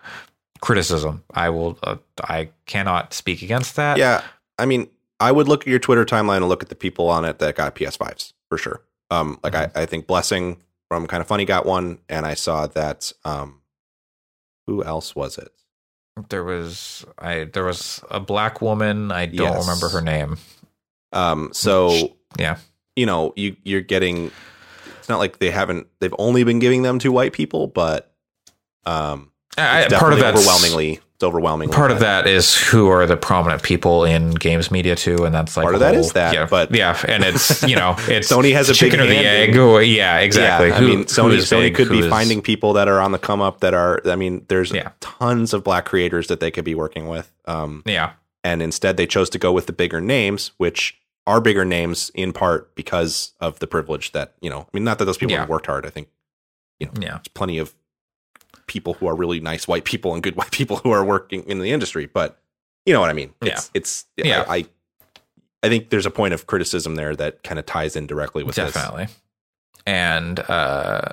criticism. 0.61 1.25
I 1.35 1.51
will, 1.51 1.79
uh, 1.83 1.97
I 2.23 2.49
cannot 2.67 3.13
speak 3.13 3.43
against 3.43 3.77
that. 3.77 3.99
Yeah, 3.99 4.23
I 4.59 4.67
mean, 4.67 4.89
I 5.21 5.33
would 5.33 5.49
look 5.49 5.63
at 5.63 5.67
your 5.67 5.79
Twitter 5.79 6.05
timeline 6.05 6.39
and 6.39 6.49
look 6.49 6.63
at 6.63 6.69
the 6.69 6.75
people 6.75 7.09
on 7.09 7.25
it 7.25 7.39
that 7.41 7.55
got 7.57 7.75
PS5s 7.75 8.33
for 8.49 8.57
sure. 8.59 8.83
Um, 9.11 9.39
like 9.43 9.53
Mm-hmm. 9.53 9.77
I, 9.79 9.83
I 9.83 9.87
think 9.87 10.07
Blessing 10.07 10.63
from 10.89 11.07
Kinda 11.07 11.25
Funny 11.25 11.45
got 11.45 11.67
one, 11.67 11.99
and 12.09 12.25
I 12.25 12.35
saw 12.35 12.67
that. 12.69 13.13
Um, 13.25 13.61
who 14.67 14.83
else 14.85 15.15
was 15.17 15.39
it? 15.39 15.51
There 16.29 16.45
was, 16.45 17.05
I, 17.19 17.45
there 17.45 17.65
was 17.65 18.03
a 18.11 18.21
black 18.21 18.61
woman. 18.61 19.11
I 19.11 19.27
don't 19.27 19.53
Yes. 19.55 19.67
remember 19.67 19.89
her 19.89 20.03
name. 20.03 20.37
Um, 21.13 21.51
so 21.53 22.17
Yeah. 22.39 22.59
you 22.97 23.07
know, 23.07 23.33
you 23.37 23.57
you're 23.65 23.81
getting. 23.81 24.31
It's 24.99 25.09
not 25.09 25.19
like 25.19 25.39
they 25.39 25.51
haven't. 25.51 25.89
They've 26.01 26.15
only 26.19 26.45
been 26.45 26.59
giving 26.59 26.83
them 26.83 26.99
to 27.01 27.11
white 27.11 27.33
people, 27.33 27.67
but 27.67 28.15
um, 28.87 29.32
I, 29.59 29.87
part 29.89 30.13
of 30.13 30.21
that 30.21 30.35
overwhelmingly. 30.35 31.01
It's 31.15 31.25
overwhelmingly 31.25 31.73
part 31.75 31.91
of 31.93 32.01
that 32.01 32.27
is 32.27 32.57
who 32.57 32.89
are 32.89 33.07
the 33.07 33.17
prominent 33.17 33.63
people 33.63 34.05
in 34.05 34.31
games 34.31 34.71
media 34.71 34.97
too, 34.97 35.25
and 35.25 35.33
that's 35.35 35.57
like 35.57 35.65
Part 35.65 35.75
of 35.75 35.81
that 35.81 35.95
whole- 35.95 36.05
is 36.05 36.13
that, 36.15 36.35
yeah, 36.35 36.47
but- 36.47 36.75
yeah, 36.75 36.99
and 37.07 37.23
it's 37.23 37.63
you 37.63 37.77
know 37.77 37.95
it's 38.09 38.33
Sony 38.33 38.53
has 38.55 38.69
a 38.69 38.73
big 38.73 38.79
chicken 38.79 39.01
or 39.01 39.07
the 39.07 39.19
egg. 39.19 39.57
or- 39.57 39.83
yeah, 39.83 40.19
exactly. 40.19 40.69
Yeah, 40.69 40.77
I 40.77 40.81
mean, 40.81 41.05
Sony 41.05 41.37
Sony 41.39 41.61
big, 41.65 41.75
could 41.77 41.91
be 41.91 42.01
is- 42.01 42.07
finding 42.09 42.43
people 42.43 42.73
that 42.73 42.89
are 42.89 42.99
on 43.01 43.13
the 43.13 43.19
come 43.19 43.41
up 43.41 43.61
that 43.61 43.73
are. 43.75 44.01
I 44.07 44.17
mean, 44.17 44.45
there's 44.49 44.73
Yeah. 44.73 44.91
tons 45.01 45.53
of 45.55 45.63
black 45.63 45.85
creators 45.85 46.27
that 46.29 46.41
they 46.41 46.51
could 46.51 46.65
be 46.65 46.75
working 46.75 47.07
with. 47.09 47.31
Um, 47.45 47.83
Yeah, 47.87 48.13
and 48.43 48.63
instead 48.63 48.97
they 48.97 49.07
chose 49.07 49.31
to 49.31 49.39
go 49.39 49.53
with 49.53 49.67
the 49.67 49.73
bigger 49.73 50.01
names, 50.01 50.51
which 50.57 50.99
are 51.27 51.41
bigger 51.41 51.65
names 51.65 52.11
in 52.17 52.33
part 52.33 52.75
because 52.75 53.33
of 53.39 53.61
the 53.61 53.69
privilege 53.69 54.11
that 54.11 54.33
you 54.41 54.51
know. 54.51 54.61
I 54.63 54.67
mean, 54.73 54.83
not 54.83 54.99
that 54.99 55.05
those 55.05 55.19
people 55.19 55.35
Yeah. 55.35 55.41
have 55.41 55.49
worked 55.49 55.67
hard. 55.67 55.87
I 55.87 55.91
think 55.91 56.09
you 56.81 56.87
know 56.87 56.93
yeah, 57.01 57.09
there's 57.11 57.29
plenty 57.35 57.59
of 57.59 57.75
people 58.67 58.95
who 58.95 59.07
are 59.07 59.15
really 59.15 59.41
nice 59.41 59.67
white 59.69 59.85
people 59.85 60.15
and 60.15 60.23
good 60.23 60.37
white 60.37 60.51
people 60.51 60.79
who 60.79 60.91
are 60.91 61.05
working 61.05 61.43
in 61.45 61.59
the 61.59 61.73
industry, 61.73 62.07
but 62.07 62.39
you 62.87 62.93
know 62.93 63.01
what 63.01 63.11
I 63.11 63.15
mean. 63.15 63.33
It's, 63.43 63.71
it's 63.75 64.07
Yeah. 64.17 64.45
I, 64.49 64.57
I 64.57 64.65
I 65.63 65.69
think 65.69 65.91
there's 65.91 66.07
a 66.07 66.11
point 66.11 66.35
of 66.35 66.47
criticism 66.47 66.97
there 66.97 67.15
that 67.17 67.43
kind 67.45 67.59
of 67.59 67.67
ties 67.67 67.95
in 67.95 68.07
directly 68.07 68.43
with 68.43 68.57
this. 68.57 68.73
definitely. 68.73 69.07
and 69.87 70.41
uh, 70.41 71.13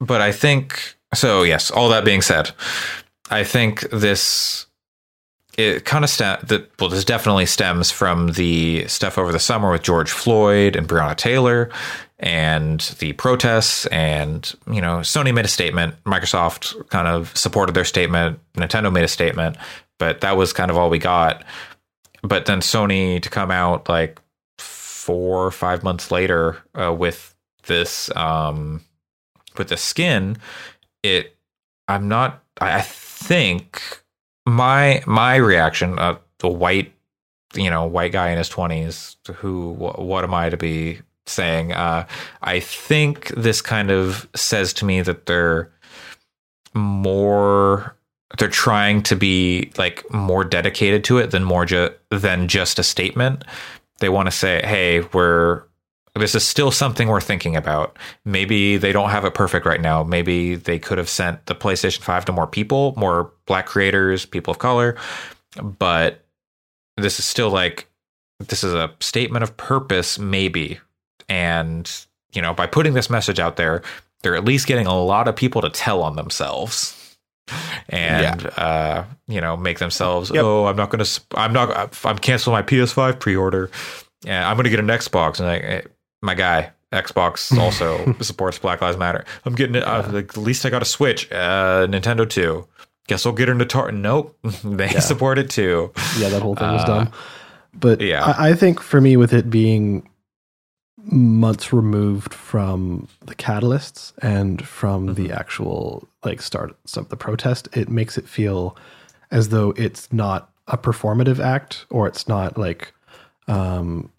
but 0.00 0.20
I 0.20 0.32
think 0.32 0.96
so. 1.14 1.44
Yes, 1.44 1.70
all 1.70 1.88
that 1.90 2.04
being 2.04 2.22
said, 2.22 2.50
I 3.30 3.44
think 3.44 3.88
this 3.90 4.66
it 5.56 5.84
kind 5.84 6.02
of 6.02 6.10
stem 6.10 6.38
that 6.44 6.70
well, 6.80 6.90
this 6.90 7.04
definitely 7.04 7.46
stems 7.46 7.90
from 7.90 8.32
the 8.32 8.86
stuff 8.88 9.16
over 9.16 9.30
the 9.30 9.38
summer 9.38 9.70
with 9.70 9.82
George 9.82 10.10
Floyd 10.10 10.74
and 10.74 10.88
Breonna 10.88 11.16
Taylor, 11.16 11.70
and 12.22 12.80
the 13.00 13.12
protests. 13.14 13.86
And 13.86 14.50
you 14.70 14.80
know, 14.80 14.98
Sony 14.98 15.34
made 15.34 15.44
a 15.44 15.48
statement, 15.48 16.02
Microsoft 16.04 16.88
kind 16.88 17.08
of 17.08 17.36
supported 17.36 17.74
their 17.74 17.84
statement, 17.84 18.38
Nintendo 18.54 18.92
made 18.92 19.04
a 19.04 19.08
statement, 19.08 19.56
but 19.98 20.20
that 20.22 20.36
was 20.36 20.52
kind 20.52 20.70
of 20.70 20.78
all 20.78 20.88
we 20.88 20.98
got. 20.98 21.44
But 22.22 22.46
then 22.46 22.60
Sony 22.60 23.20
to 23.20 23.28
come 23.28 23.50
out 23.50 23.88
like 23.88 24.20
four 24.58 25.44
or 25.44 25.50
five 25.50 25.82
months 25.82 26.12
later 26.12 26.62
uh, 26.80 26.94
with 26.94 27.34
this 27.64 28.14
um, 28.16 28.80
with 29.58 29.68
the 29.68 29.76
skin, 29.76 30.36
it 31.02 31.36
I'm 31.88 32.08
not. 32.08 32.42
I 32.60 32.80
think 32.82 34.02
my 34.46 35.02
my 35.06 35.36
reaction, 35.36 35.98
uh, 35.98 36.18
the 36.38 36.48
white, 36.48 36.92
you 37.54 37.70
know, 37.70 37.84
white 37.86 38.12
guy 38.12 38.30
in 38.30 38.38
his 38.38 38.48
twenties, 38.48 39.16
who 39.36 39.74
wh- 39.74 39.98
what 39.98 40.22
am 40.22 40.34
I 40.34 40.48
to 40.50 40.56
be 40.56 41.00
saying? 41.26 41.72
Uh, 41.72 42.06
I 42.42 42.60
think 42.60 43.28
this 43.28 43.60
kind 43.62 43.90
of 43.90 44.28
says 44.34 44.72
to 44.74 44.84
me 44.84 45.02
that 45.02 45.26
they're 45.26 45.70
more 46.74 47.96
they're 48.38 48.48
trying 48.48 49.02
to 49.02 49.14
be 49.14 49.70
like 49.76 50.10
more 50.10 50.42
dedicated 50.42 51.04
to 51.04 51.18
it 51.18 51.30
than 51.32 51.44
more 51.44 51.66
ju- 51.66 51.94
than 52.10 52.48
just 52.48 52.78
a 52.78 52.82
statement. 52.82 53.44
They 54.00 54.08
want 54.08 54.26
to 54.26 54.30
say, 54.32 54.62
"Hey, 54.64 55.00
we're 55.12 55.64
this 56.14 56.34
is 56.34 56.46
still 56.46 56.70
something 56.70 57.08
we're 57.08 57.20
thinking 57.20 57.56
about. 57.56 57.98
Maybe 58.24 58.76
they 58.76 58.92
don't 58.92 59.10
have 59.10 59.24
it 59.24 59.34
perfect 59.34 59.64
right 59.64 59.80
now. 59.80 60.02
Maybe 60.02 60.56
they 60.56 60.78
could 60.78 60.98
have 60.98 61.08
sent 61.08 61.46
the 61.46 61.54
PlayStation 61.54 62.00
5 62.02 62.26
to 62.26 62.32
more 62.32 62.46
people, 62.46 62.92
more 62.98 63.32
black 63.46 63.64
creators, 63.64 64.26
people 64.26 64.50
of 64.50 64.58
color, 64.58 64.96
but 65.62 66.22
this 66.98 67.18
is 67.18 67.24
still 67.24 67.50
like 67.50 67.88
this 68.40 68.62
is 68.62 68.74
a 68.74 68.92
statement 69.00 69.42
of 69.42 69.56
purpose 69.56 70.18
maybe. 70.18 70.80
And, 71.32 71.90
you 72.34 72.42
know, 72.42 72.52
by 72.52 72.66
putting 72.66 72.92
this 72.92 73.08
message 73.08 73.40
out 73.40 73.56
there, 73.56 73.82
they're 74.20 74.36
at 74.36 74.44
least 74.44 74.66
getting 74.66 74.86
a 74.86 74.94
lot 74.94 75.28
of 75.28 75.34
people 75.34 75.62
to 75.62 75.70
tell 75.70 76.02
on 76.02 76.16
themselves 76.16 77.16
and 77.88 78.42
yeah. 78.42 78.48
uh, 78.50 79.04
you 79.26 79.40
know 79.40 79.56
make 79.56 79.80
themselves 79.80 80.30
yep. 80.30 80.44
oh 80.44 80.66
i'm 80.66 80.76
not 80.76 80.90
gonna 80.90 81.04
i'm 81.34 81.52
not 81.52 81.98
i'm 82.06 82.16
canceling 82.16 82.54
my 82.54 82.62
ps5 82.62 83.18
pre-order. 83.18 83.68
Yeah 84.22 84.48
i'm 84.48 84.56
gonna 84.56 84.70
get 84.70 84.78
an 84.78 84.86
xbox. 84.86 85.40
And 85.40 85.48
like 85.48 85.90
my 86.22 86.34
guy 86.34 86.70
xbox 86.92 87.56
also 87.60 88.14
supports 88.20 88.58
black 88.58 88.80
lives 88.80 88.96
matter. 88.96 89.24
I'm 89.44 89.54
getting 89.54 89.74
it 89.74 89.82
uh, 89.82 90.18
at 90.18 90.36
least 90.36 90.64
i 90.64 90.70
got 90.70 90.82
a 90.82 90.86
switch 90.86 91.30
uh, 91.32 91.86
nintendo 91.88 92.28
2 92.28 92.66
guess 93.08 93.26
i'll 93.26 93.32
get 93.32 93.48
her 93.48 93.52
into 93.52 93.64
tar 93.64 93.90
nope 93.90 94.38
they 94.64 94.90
yeah. 94.90 95.00
support 95.00 95.38
it 95.38 95.50
too. 95.50 95.92
Yeah 96.18 96.28
that 96.28 96.42
whole 96.42 96.54
thing 96.54 96.72
was 96.72 96.84
dumb. 96.84 97.10
But 97.74 98.02
yeah. 98.02 98.22
I, 98.24 98.50
I 98.50 98.54
think 98.54 98.80
for 98.80 99.00
me 99.00 99.16
with 99.16 99.32
it 99.32 99.48
being 99.48 100.06
months 101.04 101.72
removed 101.72 102.32
from 102.32 103.08
the 103.24 103.34
catalysts 103.34 104.12
and 104.22 104.66
from 104.66 105.06
mm-hmm. 105.06 105.14
the 105.14 105.32
actual 105.32 106.08
like 106.24 106.40
start 106.40 106.76
of 106.96 107.08
the 107.08 107.16
protest, 107.16 107.68
it 107.72 107.88
makes 107.88 108.16
it 108.16 108.28
feel 108.28 108.76
as 109.30 109.48
though 109.48 109.70
it's 109.76 110.12
not 110.12 110.50
a 110.68 110.78
performative 110.78 111.40
act 111.40 111.86
or 111.90 112.06
it's 112.06 112.28
not 112.28 112.56
like 112.56 112.92
um 113.48 114.10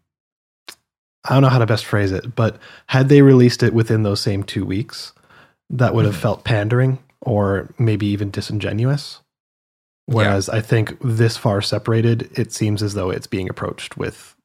I 1.26 1.34
don't 1.34 1.41
know 1.41 1.49
how 1.49 1.60
to 1.60 1.65
best 1.65 1.85
phrase 1.85 2.11
it, 2.11 2.35
but 2.35 2.57
had 2.88 3.07
they 3.07 3.22
released 3.22 3.64
it 3.64 3.73
within 3.73 4.03
those 4.03 4.19
same 4.19 4.43
two 4.43 4.65
weeks, 4.65 5.14
that 5.69 5.95
would 5.95 6.03
have 6.03 6.15
mm-hmm. 6.15 6.22
felt 6.22 6.43
pandering 6.43 6.99
or 7.22 7.69
maybe 7.80 8.07
even 8.07 8.30
disingenuous. 8.30 9.22
Whereas 10.05 10.49
yeah. 10.49 10.60
I 10.60 10.61
think 10.61 10.97
this 11.01 11.38
far 11.38 11.61
separated, 11.61 12.30
it 12.38 12.51
seems 12.51 12.84
as 12.84 12.93
though 12.93 13.10
it's 13.10 13.27
being 13.27 13.49
approached 13.49 13.95
with 13.95 14.35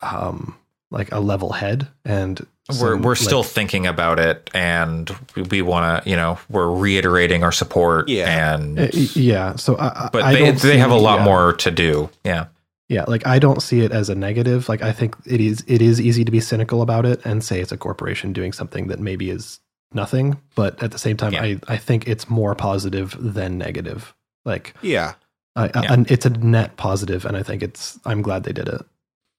um 0.00 0.56
like 0.94 1.12
a 1.12 1.18
level 1.18 1.52
head 1.52 1.88
and 2.04 2.46
we're 2.80 2.96
we're 2.96 3.10
like, 3.10 3.18
still 3.18 3.42
thinking 3.42 3.86
about 3.86 4.18
it 4.18 4.48
and 4.54 5.14
we, 5.34 5.42
we 5.42 5.62
want 5.62 6.04
to 6.04 6.08
you 6.08 6.16
know 6.16 6.38
we're 6.48 6.70
reiterating 6.70 7.42
our 7.42 7.52
support 7.52 8.08
yeah. 8.08 8.54
and 8.54 8.78
uh, 8.78 8.88
yeah. 9.14 9.56
So 9.56 9.76
I, 9.76 10.08
but 10.12 10.22
I 10.22 10.34
they 10.34 10.50
they 10.52 10.78
have 10.78 10.92
a 10.92 10.96
lot 10.96 11.18
yeah. 11.18 11.24
more 11.24 11.52
to 11.52 11.70
do. 11.70 12.08
Yeah. 12.24 12.46
Yeah 12.88 13.04
like 13.06 13.26
i 13.26 13.38
don't 13.38 13.62
see 13.62 13.80
it 13.80 13.92
as 13.92 14.08
a 14.08 14.14
negative. 14.14 14.68
Like 14.68 14.82
i 14.82 14.92
think 14.92 15.16
it 15.26 15.40
is 15.40 15.62
it 15.66 15.82
is 15.82 16.00
easy 16.00 16.24
to 16.24 16.30
be 16.30 16.40
cynical 16.40 16.80
about 16.80 17.04
it 17.04 17.20
and 17.26 17.44
say 17.44 17.60
it's 17.60 17.72
a 17.72 17.76
corporation 17.76 18.32
doing 18.32 18.52
something 18.52 18.86
that 18.86 19.00
maybe 19.00 19.28
is 19.30 19.60
nothing 19.92 20.40
but 20.54 20.82
at 20.82 20.90
the 20.90 20.98
same 20.98 21.16
time 21.16 21.32
yeah. 21.32 21.42
i 21.42 21.60
i 21.68 21.76
think 21.76 22.08
it's 22.08 22.28
more 22.30 22.54
positive 22.54 23.16
than 23.20 23.58
negative. 23.58 24.14
Like 24.44 24.74
yeah. 24.80 25.14
I, 25.56 25.66
yeah. 25.66 25.92
I, 25.92 26.04
it's 26.08 26.26
a 26.26 26.30
net 26.30 26.76
positive 26.76 27.24
and 27.24 27.36
i 27.36 27.42
think 27.42 27.62
it's 27.62 27.98
i'm 28.04 28.22
glad 28.22 28.44
they 28.44 28.52
did 28.52 28.68
it 28.68 28.82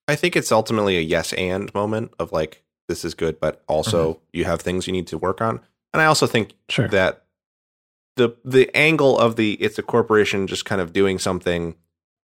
I 0.08 0.16
think 0.16 0.36
it's 0.36 0.52
ultimately 0.52 0.98
a 0.98 1.02
yes 1.02 1.34
and 1.34 1.74
moment 1.74 2.14
of 2.20 2.32
like 2.32 2.64
this 2.88 3.04
is 3.04 3.14
good, 3.14 3.40
but 3.40 3.64
also 3.68 4.14
mm-hmm. 4.14 4.22
you 4.34 4.46
have 4.46 4.62
things 4.62 4.88
you 4.88 4.94
need 4.94 5.08
to 5.08 5.18
work 5.18 5.42
on. 5.42 5.60
And 5.94 6.02
I 6.02 6.06
also 6.06 6.28
think 6.28 6.54
sure. 6.70 6.88
that 6.90 7.24
the 8.16 8.36
the 8.44 8.76
angle 8.76 9.18
of 9.18 9.36
the 9.36 9.54
it's 9.54 9.80
a 9.80 9.84
corporation 9.84 10.48
just 10.48 10.66
kind 10.66 10.82
of 10.82 10.94
doing 10.94 11.20
something. 11.20 11.76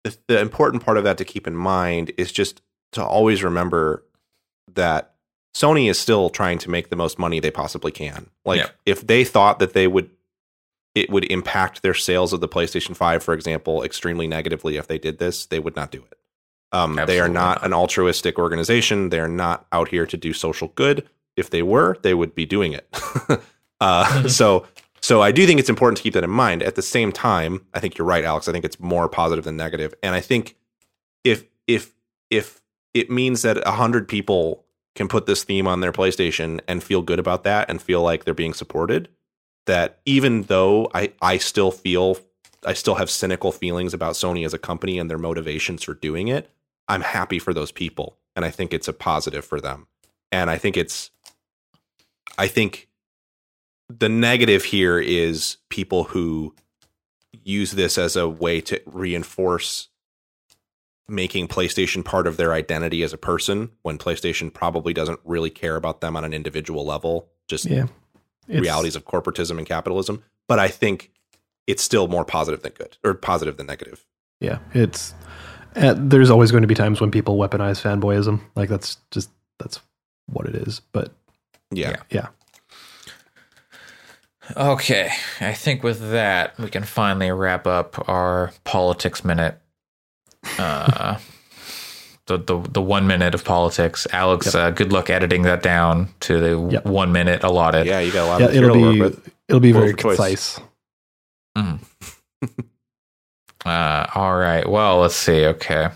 The, 0.04 0.16
the 0.28 0.40
important 0.40 0.84
part 0.84 0.96
of 0.96 1.04
that 1.04 1.18
to 1.18 1.24
keep 1.24 1.46
in 1.46 1.56
mind 1.56 2.12
is 2.16 2.30
just 2.30 2.62
to 2.92 3.04
always 3.04 3.42
remember 3.42 4.04
that 4.74 5.14
Sony 5.54 5.90
is 5.90 5.98
still 5.98 6.30
trying 6.30 6.58
to 6.58 6.70
make 6.70 6.88
the 6.88 6.96
most 6.96 7.18
money 7.18 7.40
they 7.40 7.50
possibly 7.50 7.90
can. 7.90 8.30
Like 8.44 8.60
yeah. 8.60 8.68
if 8.86 9.06
they 9.06 9.24
thought 9.24 9.58
that 9.58 9.72
they 9.72 9.88
would 9.88 10.10
it 10.94 11.10
would 11.10 11.24
impact 11.30 11.82
their 11.82 11.94
sales 11.94 12.32
of 12.32 12.40
the 12.40 12.48
PlayStation 12.48 12.96
5 12.96 13.22
for 13.22 13.34
example 13.34 13.82
extremely 13.82 14.26
negatively 14.26 14.76
if 14.76 14.86
they 14.86 14.98
did 14.98 15.18
this, 15.18 15.46
they 15.46 15.58
would 15.58 15.76
not 15.76 15.90
do 15.90 16.04
it. 16.10 16.17
Um, 16.72 17.00
they 17.06 17.18
are 17.18 17.28
not, 17.28 17.62
not, 17.62 17.66
an 17.66 17.72
altruistic 17.72 18.38
organization. 18.38 19.08
They 19.08 19.20
are 19.20 19.28
not 19.28 19.66
out 19.72 19.88
here 19.88 20.06
to 20.06 20.16
do 20.16 20.32
social 20.32 20.68
good. 20.74 21.08
If 21.36 21.50
they 21.50 21.62
were, 21.62 21.96
they 22.02 22.14
would 22.14 22.34
be 22.34 22.44
doing 22.44 22.72
it. 22.72 22.86
uh, 23.80 24.28
so, 24.28 24.66
so 25.00 25.22
I 25.22 25.32
do 25.32 25.46
think 25.46 25.60
it's 25.60 25.70
important 25.70 25.96
to 25.98 26.02
keep 26.02 26.14
that 26.14 26.24
in 26.24 26.30
mind. 26.30 26.62
At 26.62 26.74
the 26.74 26.82
same 26.82 27.12
time, 27.12 27.64
I 27.72 27.80
think 27.80 27.96
you're 27.96 28.06
right, 28.06 28.24
Alex. 28.24 28.48
I 28.48 28.52
think 28.52 28.64
it's 28.64 28.80
more 28.80 29.08
positive 29.08 29.44
than 29.44 29.56
negative. 29.56 29.92
negative, 29.92 29.98
and 30.02 30.14
I 30.14 30.20
think 30.20 30.56
if 31.24 31.44
if 31.66 31.94
if 32.30 32.60
it 32.94 33.10
means 33.10 33.42
that 33.42 33.58
a 33.66 33.72
hundred 33.72 34.08
people 34.08 34.64
can 34.94 35.08
put 35.08 35.26
this 35.26 35.44
theme 35.44 35.66
on 35.66 35.80
their 35.80 35.92
PlayStation 35.92 36.60
and 36.66 36.82
feel 36.82 37.02
good 37.02 37.18
about 37.18 37.44
that 37.44 37.70
and 37.70 37.80
feel 37.80 38.02
like 38.02 38.24
they're 38.24 38.34
being 38.34 38.54
supported, 38.54 39.08
that 39.66 40.00
even 40.04 40.42
though 40.42 40.90
I 40.94 41.12
I 41.22 41.38
still 41.38 41.70
feel 41.70 42.18
I 42.64 42.72
still 42.72 42.96
have 42.96 43.10
cynical 43.10 43.52
feelings 43.52 43.94
about 43.94 44.14
Sony 44.14 44.44
as 44.44 44.54
a 44.54 44.58
company 44.58 44.98
and 44.98 45.08
their 45.08 45.18
motivations 45.18 45.84
for 45.84 45.94
doing 45.94 46.28
it. 46.28 46.50
I'm 46.88 47.02
happy 47.02 47.38
for 47.38 47.52
those 47.52 47.72
people 47.72 48.16
and 48.38 48.44
I 48.44 48.50
think 48.50 48.72
it's 48.72 48.86
a 48.86 48.92
positive 48.92 49.44
for 49.44 49.60
them. 49.60 49.88
And 50.30 50.48
I 50.48 50.58
think 50.58 50.76
it's 50.76 51.10
I 52.38 52.46
think 52.46 52.88
the 53.88 54.08
negative 54.08 54.64
here 54.64 55.00
is 55.00 55.56
people 55.70 56.04
who 56.04 56.54
use 57.42 57.72
this 57.72 57.98
as 57.98 58.14
a 58.14 58.28
way 58.28 58.60
to 58.60 58.80
reinforce 58.86 59.88
making 61.08 61.48
PlayStation 61.48 62.04
part 62.04 62.28
of 62.28 62.36
their 62.36 62.52
identity 62.52 63.02
as 63.02 63.12
a 63.12 63.18
person 63.18 63.70
when 63.82 63.98
PlayStation 63.98 64.52
probably 64.52 64.92
doesn't 64.92 65.18
really 65.24 65.50
care 65.50 65.74
about 65.74 66.00
them 66.00 66.16
on 66.16 66.22
an 66.22 66.32
individual 66.34 66.84
level, 66.84 67.28
just 67.48 67.64
yeah, 67.64 67.86
realities 68.46 68.94
of 68.94 69.04
corporatism 69.04 69.58
and 69.58 69.66
capitalism. 69.66 70.22
But 70.46 70.60
I 70.60 70.68
think 70.68 71.10
it's 71.66 71.82
still 71.82 72.06
more 72.06 72.24
positive 72.24 72.62
than 72.62 72.72
good 72.72 72.98
or 73.02 73.14
positive 73.14 73.56
than 73.56 73.66
negative. 73.66 74.06
Yeah, 74.40 74.58
it's 74.74 75.14
uh, 75.76 75.94
there's 75.96 76.30
always 76.30 76.50
going 76.50 76.62
to 76.62 76.68
be 76.68 76.74
times 76.74 77.00
when 77.00 77.10
people 77.10 77.36
weaponize 77.36 77.80
fanboyism. 77.80 78.40
Like 78.54 78.68
that's 78.68 78.96
just 79.10 79.30
that's 79.58 79.80
what 80.26 80.46
it 80.46 80.54
is. 80.54 80.80
But 80.92 81.12
yeah, 81.70 81.96
yeah. 82.10 82.28
Okay, 84.56 85.10
I 85.40 85.52
think 85.52 85.82
with 85.82 86.10
that 86.10 86.58
we 86.58 86.68
can 86.68 86.84
finally 86.84 87.30
wrap 87.30 87.66
up 87.66 88.08
our 88.08 88.52
politics 88.64 89.24
minute. 89.24 89.58
Uh, 90.58 91.18
the, 92.26 92.38
the 92.38 92.58
the 92.70 92.82
one 92.82 93.06
minute 93.06 93.34
of 93.34 93.44
politics. 93.44 94.06
Alex, 94.12 94.46
yep. 94.46 94.54
uh, 94.54 94.70
good 94.70 94.92
luck 94.92 95.10
editing 95.10 95.42
that 95.42 95.62
down 95.62 96.08
to 96.20 96.38
the 96.38 96.72
yep. 96.72 96.86
one 96.86 97.12
minute 97.12 97.44
allotted. 97.44 97.86
Yeah, 97.86 98.00
you 98.00 98.12
got 98.12 98.24
a 98.24 98.28
lot 98.28 98.40
yeah, 98.40 98.46
of 98.46 98.54
it'll 98.54 98.74
be, 98.74 99.00
work 99.00 99.12
with. 99.12 99.34
It'll 99.48 99.60
be 99.60 99.72
very 99.72 99.94
concise. 99.94 100.60
Mm. 101.56 101.80
Uh, 103.64 104.06
all 104.14 104.36
right. 104.36 104.68
Well, 104.68 105.00
let's 105.00 105.16
see. 105.16 105.44
Okay. 105.46 105.88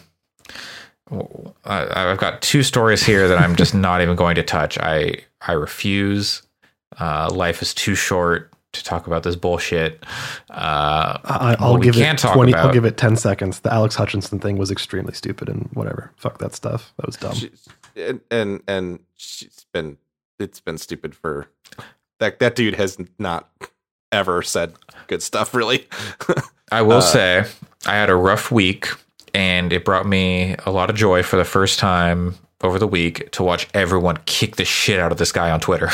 I've 1.65 2.19
got 2.19 2.41
two 2.41 2.63
stories 2.63 3.03
here 3.03 3.29
that 3.29 3.39
I'm 3.39 3.57
just 3.57 3.75
not 3.89 4.01
even 4.01 4.17
going 4.17 4.35
to 4.37 4.43
touch. 4.43 4.79
I 4.79 5.17
I 5.41 5.53
refuse. 5.53 6.43
Uh, 6.99 7.31
life 7.33 7.63
is 7.63 7.75
too 7.75 7.95
short 7.95 8.53
to 8.73 8.85
talk 8.85 9.07
about 9.07 9.23
this 9.23 9.37
bullshit. 9.37 10.03
Uh, 10.51 11.19
I, 11.25 11.57
will 11.61 11.79
give 11.79 11.97
it 11.97 12.19
twenty. 12.19 12.53
About, 12.53 12.67
I'll 12.67 12.73
give 12.73 12.85
it 12.85 12.97
ten 12.97 13.17
seconds. 13.17 13.61
The 13.61 13.73
Alex 13.73 13.95
Hutchinson 13.95 14.39
thing 14.39 14.57
was 14.57 14.71
extremely 14.71 15.13
stupid 15.13 15.49
and 15.49 15.69
whatever. 15.75 16.11
Fuck 16.17 16.39
that 16.39 16.55
stuff. 16.55 16.93
That 16.97 17.07
was 17.07 17.17
dumb. 17.17 17.35
She, 17.35 17.51
and, 17.97 18.21
and 18.31 18.63
and 18.67 19.01
she's 19.17 19.67
been 19.73 19.99
it's 20.39 20.61
been 20.61 20.79
stupid 20.79 21.15
for 21.15 21.49
that. 22.19 22.39
That 22.39 22.57
dude 22.57 22.77
has 22.77 22.99
not 23.19 23.51
ever 24.13 24.43
said 24.43 24.75
good 25.09 25.23
stuff. 25.23 25.55
Really, 25.55 25.89
I 26.73 26.83
will 26.83 26.99
Uh, 26.99 27.01
say 27.01 27.45
I 27.87 27.95
had 27.95 28.11
a 28.11 28.15
rough 28.17 28.51
week 28.51 28.89
and 29.35 29.73
it 29.73 29.85
brought 29.85 30.07
me 30.07 30.55
a 30.67 30.71
lot 30.71 30.91
of 30.91 30.97
joy 30.97 31.23
for 31.23 31.37
the 31.37 31.45
first 31.45 31.79
time 31.79 32.35
over 32.63 32.79
the 32.79 32.87
week 32.87 33.31
to 33.33 33.43
watch 33.43 33.67
everyone 33.75 34.19
kick 34.27 34.55
the 34.57 34.65
shit 34.65 35.01
out 35.01 35.11
of 35.11 35.19
this 35.19 35.33
guy 35.33 35.51
on 35.51 35.59
Twitter. 35.59 35.87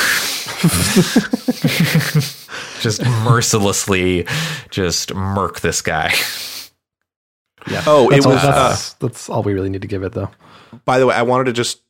just 2.81 3.03
mercilessly 3.23 4.25
just 4.69 5.13
murk 5.13 5.59
this 5.61 5.81
guy. 5.81 6.13
Yeah. 7.69 7.83
Oh, 7.85 8.09
that's 8.09 8.25
it 8.25 8.27
all, 8.27 8.33
was, 8.33 8.41
That's, 8.43 8.93
that's 8.93 9.29
all 9.29 9.43
we 9.43 9.53
really 9.53 9.69
need 9.69 9.81
to 9.81 9.87
give 9.87 10.03
it, 10.03 10.13
though. 10.13 10.29
by 10.85 10.97
the 10.99 11.05
way, 11.07 11.15
I 11.15 11.23
wanted 11.23 11.45
to 11.45 11.53
just 11.53 11.81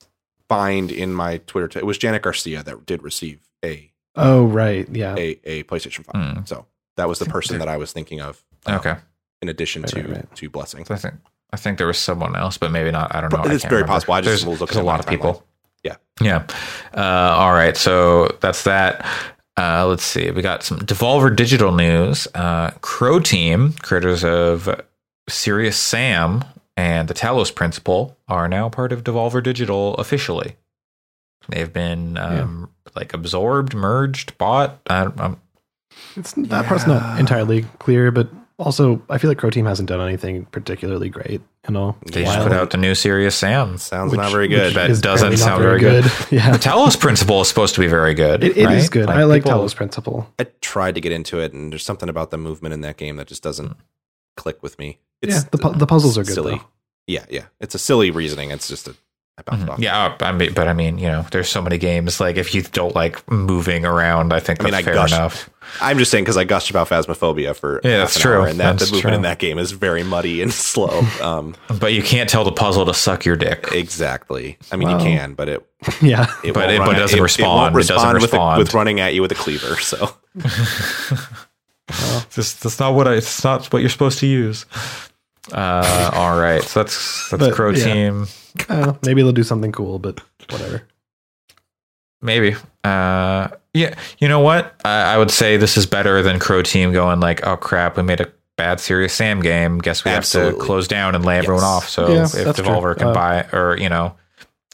find 0.48 0.92
in 0.92 1.14
my 1.14 1.38
Twitter. 1.46 1.68
T- 1.68 1.80
it 1.80 1.86
was 1.86 1.98
Janet 1.98 2.22
Garcia 2.24 2.64
that 2.64 2.86
did 2.86 3.04
receive 3.04 3.40
a 3.64 3.92
Oh, 4.16 4.46
right. 4.46 4.88
Yeah. 4.92 5.16
a, 5.18 5.40
a 5.46 5.64
PlayStation 5.64 6.04
Five. 6.06 6.38
Hmm. 6.38 6.44
So 6.46 6.66
that 6.98 7.08
was 7.08 7.20
the 7.20 7.26
person 7.26 7.60
that 7.60 7.68
I 7.70 7.78
was 7.78 7.92
thinking 7.94 8.22
of. 8.22 8.44
um, 8.66 8.76
Okay. 8.76 8.96
In 9.42 9.48
addition 9.48 9.84
Right, 9.84 9.92
to 9.92 10.02
right, 10.02 10.10
right. 10.18 10.36
to 10.36 10.50
Blessing. 10.50 10.86
I 10.90 10.96
think 10.98 11.16
I 11.54 11.58
think 11.58 11.78
there 11.78 11.88
was 11.88 11.98
someone 11.98 12.36
else, 12.36 12.58
but 12.58 12.72
maybe 12.72 12.92
not. 12.92 13.16
I 13.16 13.22
don't 13.22 13.32
know. 13.32 13.42
But 13.42 13.52
I 13.52 13.54
it's 13.54 13.64
can't 13.64 13.70
very 13.72 13.82
remember. 13.84 13.94
possible. 13.96 14.14
I 14.16 14.22
just 14.22 14.46
there's, 14.46 14.60
was 14.60 14.70
there's 14.70 14.76
a 14.80 14.84
lot 14.84 15.00
of 15.00 15.08
people. 15.08 15.36
timeline. 15.36 15.44
Yeah. 15.84 15.96
Yeah. 16.22 16.48
Uh, 16.94 17.36
all 17.38 17.54
right. 17.54 17.78
So 17.78 18.28
that's 18.42 18.64
that. 18.66 19.06
Uh, 19.58 19.86
let's 19.88 20.04
see. 20.04 20.30
We 20.32 20.42
got 20.42 20.64
some 20.64 20.80
Devolver 20.80 21.34
Digital 21.34 21.72
news. 21.74 22.28
Uh, 22.36 22.72
Croteam, 22.82 23.82
creators 23.82 24.24
of 24.26 24.70
Serious 25.30 25.78
Sam 25.78 26.44
and 26.76 27.08
the 27.08 27.14
Talos 27.14 27.54
Principle, 27.56 28.18
are 28.28 28.48
now 28.50 28.68
part 28.70 28.92
of 28.92 29.04
Devolver 29.06 29.42
Digital 29.42 29.96
officially. 29.96 30.56
They've 31.48 31.72
been 31.72 32.18
um, 32.18 32.70
like 32.96 33.14
absorbed, 33.14 33.74
merged, 33.74 34.38
bought. 34.38 34.80
I, 34.90 35.12
I'm, 35.18 35.38
It's 36.16 36.34
that 36.34 36.66
part's 36.66 36.88
not 36.88 37.20
entirely 37.20 37.64
clear, 37.80 38.12
but 38.12 38.30
also 38.58 39.02
I 39.10 39.18
feel 39.18 39.30
like 39.30 39.38
Croteam 39.38 39.68
hasn't 39.68 39.90
done 39.90 40.02
anything 40.02 40.46
particularly 40.46 41.10
great. 41.10 41.42
You 41.68 41.74
know, 41.74 41.96
they 42.06 42.24
just 42.24 42.40
put 42.40 42.52
out 42.54 42.72
the 42.72 42.78
new 42.78 42.96
Serious 42.96 43.36
Sam. 43.36 43.78
Sounds 43.78 44.12
which- 44.12 44.18
not 44.20 44.32
very 44.32 44.48
good. 44.48 44.76
That 44.76 44.90
is 44.90 45.02
doesn't 45.02 45.38
sound 45.38 45.62
very 45.62 45.80
good. 45.80 46.06
yeah, 46.32 46.52
The 46.52 46.58
Talos 46.58 47.00
Principle 47.00 47.42
is 47.42 47.48
supposed 47.50 47.76
to 47.76 47.82
be 47.82 47.88
very 47.88 48.14
good. 48.14 48.44
it, 48.44 48.52
it 48.52 48.58
is 48.58 48.66
right? 48.66 48.92
good. 48.92 49.10
I 49.10 49.24
like 49.26 49.44
people- 49.44 49.60
Talos 49.60 49.76
Principle. 49.76 50.28
I 50.40 50.46
tried 50.62 50.96
to 50.96 51.02
get 51.02 51.12
into 51.12 51.40
it, 51.40 51.54
and 51.54 51.72
there's 51.72 51.84
something 51.84 52.10
about 52.10 52.32
the 52.32 52.38
movement 52.38 52.74
in 52.74 52.82
that 52.82 52.98
game 52.98 53.18
that 53.18 53.28
just 53.28 53.44
doesn't 53.44 53.76
click 54.38 54.64
with 54.64 54.80
me. 54.80 55.00
yeah, 55.22 55.42
the 55.52 55.58
pu- 55.58 55.74
the 55.78 55.86
puzzles 55.86 56.18
are 56.18 56.24
good 56.24 56.34
silly. 56.34 56.56
though. 56.56 56.66
Yeah, 57.08 57.26
yeah. 57.30 57.46
It's 57.60 57.76
a 57.76 57.80
silly 57.80 58.10
reasoning. 58.12 58.52
It's 58.52 58.68
just 58.68 58.88
a 58.88 58.96
I 59.40 59.42
bounced 59.52 59.66
Mhm. 59.66 59.70
off. 59.72 59.80
Yeah, 59.80 60.14
I 60.22 60.32
mean, 60.34 60.54
but 60.54 60.68
I 60.68 60.74
mean, 60.74 60.98
you 60.98 61.08
know, 61.08 61.26
there's 61.32 61.48
so 61.50 61.62
many 61.62 61.78
games. 61.78 62.20
Like, 62.20 62.36
if 62.38 62.54
you 62.54 62.62
don't 62.62 62.94
like 62.94 63.30
moving 63.32 63.86
around, 63.86 64.34
I 64.34 64.40
think 64.42 64.62
I 64.62 64.66
mean, 64.66 64.74
I 64.74 64.82
fair 64.84 64.94
gushed, 64.96 65.14
enough. 65.14 65.50
I'm 65.82 65.98
just 65.98 66.12
saying 66.12 66.24
because 66.26 66.36
I 66.36 66.44
gushed 66.44 66.70
about 66.70 66.90
Phasmophobia 66.90 67.56
for 67.56 67.80
Yeah, 67.84 67.92
half 67.92 68.00
that's 68.08 68.16
an 68.18 68.22
true. 68.24 68.34
hour, 68.42 68.48
and 68.48 68.60
that 68.60 68.78
That's 68.80 68.90
the 68.90 68.96
movement 68.98 69.16
in 69.16 69.22
that 69.22 69.40
game 69.40 69.58
is 69.58 69.72
very 69.72 70.04
muddy 70.04 70.42
and 70.42 70.52
slow. 70.70 71.06
Um, 71.22 71.56
But 71.80 71.94
you 71.94 72.02
can't 72.04 72.30
tell 72.30 72.44
the 72.44 72.52
puzzle 72.52 72.86
to 72.86 72.94
suck 72.94 73.24
your 73.24 73.36
dick. 73.38 73.70
exactly. 73.72 74.58
I 74.72 74.76
mean, 74.76 74.90
Wow. 74.90 74.98
you 74.98 75.04
can, 75.06 75.34
but 75.36 75.48
it 75.48 75.66
Yeah, 76.02 76.26
it 76.44 76.54
But 76.54 76.70
it- 76.72 76.80
but 76.80 76.96
at- 76.96 77.00
doesn't 77.00 77.18
it, 77.20 77.22
respond. 77.22 77.48
It 77.76 77.78
won't 77.78 77.86
It 77.86 77.88
doesn't 77.88 77.96
respond, 77.96 78.14
with, 78.16 78.24
respond. 78.24 78.60
with 78.60 78.74
running 78.74 79.00
at 79.00 79.14
you 79.14 79.22
with 79.22 79.32
a 79.32 79.36
cleaver. 79.36 79.78
So 79.80 80.12
That's, 82.36 82.54
that's 82.54 82.80
not 82.80 82.94
what 82.94 83.08
I. 83.08 83.16
It's 83.16 83.44
not 83.44 83.66
what 83.74 83.80
you're 83.80 83.90
supposed 83.90 84.20
to 84.20 84.28
use. 84.28 84.66
Uh, 85.52 86.12
all 86.14 86.40
right, 86.40 86.62
so 86.62 86.82
that's 86.84 87.30
that's 87.30 87.42
But, 87.48 87.54
Crow 87.56 87.72
yeah. 87.72 87.84
Team. 87.84 88.28
uh, 88.70 88.94
maybe 89.06 89.22
they'll 89.22 89.32
do 89.32 89.44
something 89.44 89.72
cool, 89.72 90.00
but 90.00 90.22
whatever. 90.50 90.84
Maybe. 92.22 92.56
Uh, 92.84 93.48
yeah. 93.74 93.96
You 94.20 94.28
know 94.28 94.42
what? 94.42 94.76
I, 94.84 95.14
I 95.14 95.18
would 95.18 95.32
say 95.32 95.58
this 95.58 95.78
is 95.78 95.86
better 95.86 96.22
than 96.22 96.38
Croteam 96.40 96.92
going 96.92 97.20
like, 97.20 97.46
oh 97.48 97.56
crap, 97.56 97.96
we 97.98 98.04
made 98.04 98.20
a 98.20 98.30
bad 98.58 98.80
Serious 98.82 99.14
Sam 99.14 99.42
game. 99.42 99.78
Guess 99.78 100.04
we 100.04 100.12
have 100.12 100.26
to 100.32 100.54
close 100.60 100.88
down 100.88 101.16
and 101.16 101.24
lay 101.26 101.38
everyone 101.38 101.64
off. 101.64 101.88
So 101.88 102.12
Yeah, 102.14 102.24
if 102.24 102.58
Devolver 102.58 102.94
true. 102.94 102.96
can 102.96 103.08
Uh, 103.08 103.14
buy 103.14 103.48
or 103.54 103.78
you 103.78 103.88
know, 103.88 104.16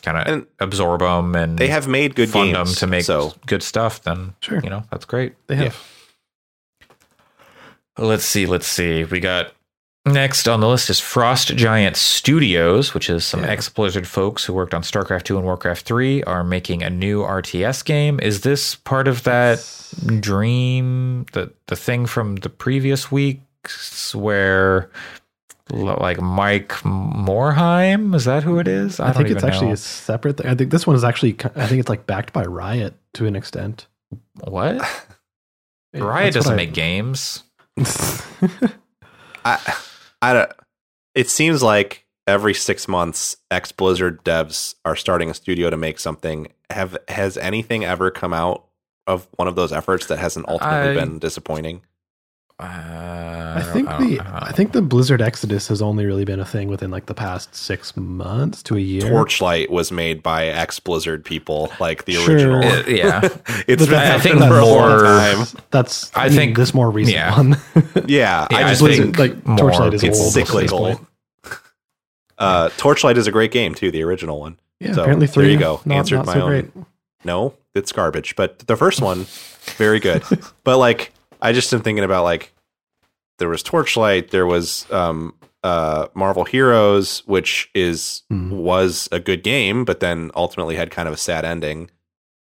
kind 0.01 0.17
of 0.27 0.47
absorb 0.59 1.01
them 1.01 1.35
and 1.35 1.57
they 1.59 1.67
have 1.67 1.87
made 1.87 2.15
good 2.15 2.29
fund 2.29 2.53
games 2.53 2.69
them 2.69 2.75
to 2.77 2.87
make 2.87 3.03
So 3.05 3.33
good 3.45 3.61
stuff, 3.61 4.01
then 4.01 4.33
Sure, 4.39 4.59
you 4.63 4.69
know 4.71 4.83
that's 4.89 5.05
great. 5.05 5.33
they 5.47 5.55
have. 5.55 5.77
Let's 7.97 8.25
see. 8.25 8.45
Let's 8.45 8.67
see. 8.67 9.03
We 9.03 9.19
got 9.19 9.53
next 10.05 10.47
on 10.47 10.59
the 10.59 10.67
list 10.67 10.89
is 10.89 10.99
Frost 10.99 11.55
Giant 11.55 11.95
Studios, 11.95 12.93
which 12.93 13.09
is 13.09 13.25
some 13.25 13.41
Yeah. 13.43 13.49
ex 13.51 13.69
Blizzard 13.69 14.07
folks 14.07 14.45
who 14.45 14.53
worked 14.53 14.73
on 14.73 14.81
StarCraft 14.83 15.23
2 15.23 15.37
and 15.37 15.45
Warcraft 15.45 15.85
3 15.85 16.23
are 16.23 16.43
making 16.43 16.83
a 16.83 16.89
new 16.89 17.21
RTS 17.23 17.83
game. 17.83 18.19
Is 18.21 18.41
this 18.41 18.75
part 18.75 19.07
of 19.07 19.23
that 19.23 19.59
dream, 20.19 21.25
the 21.33 21.51
the 21.67 21.75
thing 21.75 22.05
from 22.05 22.35
the 22.37 22.49
previous 22.49 23.11
weeks 23.11 24.13
where 24.13 24.89
like 25.71 26.21
Mike 26.21 26.69
Morhaime, 26.83 28.13
is 28.13 28.25
that 28.25 28.43
who 28.43 28.59
it 28.59 28.67
is? 28.67 28.99
I, 28.99 29.11
think 29.13 29.27
don't 29.29 29.37
it's 29.37 29.43
actually 29.43 29.67
know. 29.67 29.73
a 29.73 29.77
separate. 29.77 30.37
Thing. 30.37 30.45
I 30.47 30.53
think 30.55 30.69
this 30.71 30.85
one 30.85 30.95
is 30.95 31.03
actually. 31.03 31.35
I 31.55 31.65
think 31.65 31.79
it's 31.79 31.89
like 31.89 32.05
backed 32.05 32.33
by 32.33 32.43
Riot 32.45 32.93
to 33.15 33.25
an 33.25 33.35
extent. 33.35 33.87
what? 34.43 34.75
Riot 35.95 36.33
that's 36.33 36.45
doesn't 36.45 36.53
I- 36.53 36.55
make 36.55 36.73
games. 36.73 37.41
I, 39.45 39.59
I 40.21 40.33
don't. 40.33 40.51
It 41.13 41.29
seems 41.29 41.63
like 41.63 42.05
every 42.27 42.53
six 42.53 42.87
months, 42.87 43.37
ex 43.51 43.71
Blizzard 43.71 44.23
devs 44.23 44.75
are 44.83 44.95
starting 44.95 45.29
a 45.29 45.33
studio 45.33 45.69
to 45.69 45.77
make 45.77 45.99
something. 45.99 46.51
Have 46.69 46.97
has 47.07 47.37
anything 47.37 47.85
ever 47.85 48.11
come 48.11 48.33
out 48.33 48.65
of 49.07 49.27
one 49.35 49.47
of 49.47 49.55
those 49.55 49.71
efforts 49.71 50.07
that 50.07 50.19
hasn't 50.19 50.47
ultimately 50.49 50.91
I- 50.91 51.05
been 51.05 51.19
disappointing? 51.19 51.81
Uh, 52.57 53.55
I 53.57 53.63
think 53.73 53.89
don't- 53.89 54.07
the 54.09 54.15
don't. 54.17 54.27
I 54.27 54.51
think 54.53 54.71
the 54.71 54.81
Blizzard 54.81 55.21
Exodus 55.21 55.67
has 55.67 55.81
only 55.81 56.05
really 56.05 56.23
been 56.23 56.39
a 56.39 56.45
thing 56.45 56.69
within 56.69 56.89
like 56.89 57.05
the 57.07 57.13
past 57.13 57.53
six 57.53 57.97
months 57.97 58.63
to 58.63 58.77
a 58.77 58.79
year. 58.79 59.01
Torchlight 59.09 59.69
was 59.69 59.91
made 59.91 60.23
by 60.23 60.45
ex 60.47 60.79
Blizzard 60.79 61.25
people, 61.25 61.69
like 61.81 62.05
the 62.05 62.13
Sure. 62.13 62.33
original. 62.33 62.63
Uh, 62.63 62.83
yeah. 62.87 63.19
it's 63.23 63.33
But 63.43 63.67
been 63.67 63.89
that- 63.89 64.15
I 64.15 64.19
think 64.19 64.39
happening 64.39 64.47
for 64.49 64.61
more- 64.61 65.03
time. 65.03 65.47
That's 65.71 66.15
I 66.15 66.25
I, 66.25 66.27
mean, 66.29 66.37
think- 66.37 66.57
this 66.57 66.73
more 66.73 66.89
recent 66.89 67.15
yeah. 67.15 67.35
one. 67.37 67.57
Yeah, 68.07 68.47
Yeah, 68.49 68.57
I 68.57 68.63
I 68.63 68.69
just 68.69 68.81
think 68.81 69.15
think 69.15 69.19
like 69.19 69.45
more 69.45 69.57
Torchlight 69.57 69.93
is 69.93 70.01
people- 70.01 70.17
old. 70.19 70.27
it's 70.27 70.37
at 70.37 70.39
this 70.45 70.49
cyclical. 70.49 71.07
Uh, 72.37 72.69
Torchlight 72.77 73.17
is 73.17 73.27
a 73.27 73.31
great 73.31 73.51
game 73.51 73.75
too, 73.75 73.91
the 73.91 74.03
original 74.03 74.39
one. 74.39 74.57
Yeah, 74.79 74.93
So, 74.93 75.01
apparently 75.01 75.27
there 75.27 75.45
you 75.45 75.57
go. 75.57 75.81
Not, 75.85 75.95
Answered 75.97 76.15
not 76.17 76.25
my 76.25 76.33
so 76.33 76.41
own- 76.41 76.47
great. 76.49 76.65
No, 77.25 77.53
it's 77.73 77.91
garbage. 77.91 78.35
But 78.35 78.59
the 78.59 78.75
first 78.77 79.01
one, 79.01 79.25
very 79.77 79.99
good. 79.99 80.23
but 80.63 80.77
like, 80.77 81.11
I 81.45 81.53
just 81.53 81.71
am 81.73 81.81
thinking 81.81 82.03
about 82.03 82.23
like, 82.23 82.53
there 83.39 83.49
was 83.49 83.61
Torchlight, 83.63 84.31
there 84.31 84.45
was 84.47 84.89
um, 84.91 85.35
uh, 85.63 86.07
Marvel 86.13 86.45
Heroes, 86.45 87.19
which 87.25 87.69
is 87.75 88.23
Mhm. 88.31 88.49
was 88.51 89.07
a 89.11 89.19
good 89.19 89.43
game, 89.43 89.85
but 89.85 89.99
then 89.99 90.31
ultimately 90.35 90.75
had 90.75 90.89
kind 90.91 91.07
of 91.07 91.13
a 91.13 91.17
sad 91.17 91.45
ending. 91.45 91.89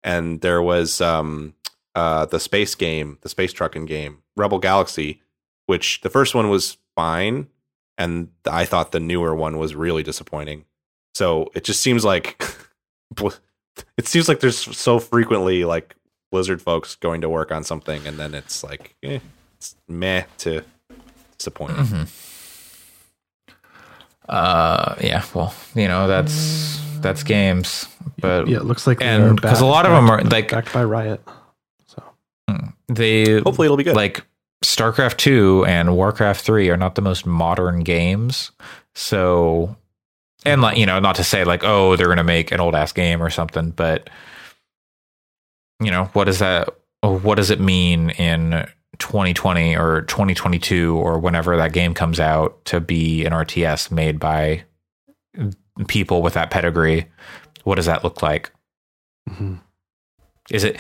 And 0.04 0.42
there 0.42 0.62
was 0.62 1.02
um, 1.02 1.54
uh, 1.96 2.26
the 2.26 2.40
space 2.40 2.76
game, 2.76 3.18
the 3.22 3.30
space 3.30 3.54
trucking 3.54 3.86
game, 3.86 4.20
Rebel 4.38 4.60
Galaxy, 4.60 5.22
which 5.66 6.02
the 6.02 6.10
first 6.10 6.36
one 6.36 6.50
was 6.50 6.78
fine, 6.96 7.48
and 7.98 8.30
I 8.46 8.66
thought 8.66 8.92
the 8.92 9.00
newer 9.00 9.34
one 9.36 9.58
was 9.58 9.76
really 9.76 10.04
disappointing. 10.04 10.66
So 11.16 11.50
it 11.56 11.64
just 11.64 11.82
seems 11.82 12.04
like 12.06 12.44
it 13.98 14.08
seems 14.08 14.28
like 14.28 14.40
there's 14.42 14.58
so 14.78 15.00
frequently 15.00 15.64
like 15.66 15.96
Blizzard 16.34 16.64
folks 16.64 16.96
going 16.96 17.22
to 17.22 17.30
work 17.30 17.52
on 17.52 17.64
something, 17.64 18.08
and 18.08 18.18
then 18.18 18.34
it's 18.34 18.64
like 18.64 18.96
eh, 19.04 19.20
it's 19.56 19.76
meh 19.88 20.24
to 20.40 20.64
disappointing. 21.38 21.76
Mhm. 21.86 22.08
Uh, 24.28 24.96
yeah. 25.00 25.24
Well, 25.36 25.54
you 25.76 25.88
know 25.88 26.08
that's 26.08 26.80
that's 27.02 27.22
games, 27.22 27.86
but 28.20 28.48
yeah, 28.48 28.58
it 28.58 28.66
looks 28.66 28.88
like 28.88 28.98
they 28.98 29.06
and 29.06 29.40
are 29.40 29.48
'cause 29.48 29.62
a 29.62 29.66
lot 29.66 29.86
of 29.86 29.92
them 29.92 30.10
are, 30.10 30.24
like- 30.24 30.50
backed 30.50 30.74
by 30.74 30.84
Riot. 30.84 31.22
So 31.86 32.02
they 32.88 33.40
Hopefully, 33.42 33.68
it'll 33.68 33.78
be 33.78 33.84
good. 33.84 33.96
like 33.96 34.26
StarCraft 34.66 35.18
2 35.18 35.66
and 35.68 35.96
Warcraft 35.96 36.42
3 36.44 36.68
are 36.72 36.78
not 36.78 36.96
the 36.96 37.02
most 37.04 37.28
modern 37.28 37.82
games. 37.82 38.50
So 38.96 39.76
and 40.46 40.64
like, 40.64 40.78
you 40.78 40.88
know, 40.88 41.00
not 41.00 41.16
to 41.18 41.24
say 41.24 41.44
like, 41.44 41.64
oh, 41.64 41.96
they're 41.96 42.08
going 42.08 42.18
to 42.18 42.24
make 42.24 42.52
an 42.52 42.60
old 42.60 42.74
ass 42.74 42.92
game 42.92 43.22
or 43.22 43.30
something, 43.30 43.70
but 43.70 44.10
you 45.84 45.92
know, 45.92 46.06
what 46.14 46.26
does 46.26 46.40
that 46.40 46.70
what 47.02 47.36
does 47.36 47.50
it 47.50 47.60
mean 47.60 48.12
in 48.12 48.66
2020 49.00 49.76
or 49.76 50.04
2022 50.04 50.96
or 50.96 51.20
whenever 51.20 51.58
that 51.58 51.74
game 51.74 51.94
comes 51.94 52.20
out 52.20 52.64
to 52.66 52.80
be 52.80 53.26
an 53.26 53.34
RTS 53.34 53.92
made 53.92 54.20
by 54.20 54.64
people 55.88 56.22
with 56.22 56.34
that 56.36 56.50
pedigree? 56.52 57.08
What 57.64 57.76
does 57.76 57.86
that 57.88 58.04
look 58.04 58.22
like? 58.22 58.52
mhm. 59.30 59.60
Is 60.52 60.64
it 60.64 60.76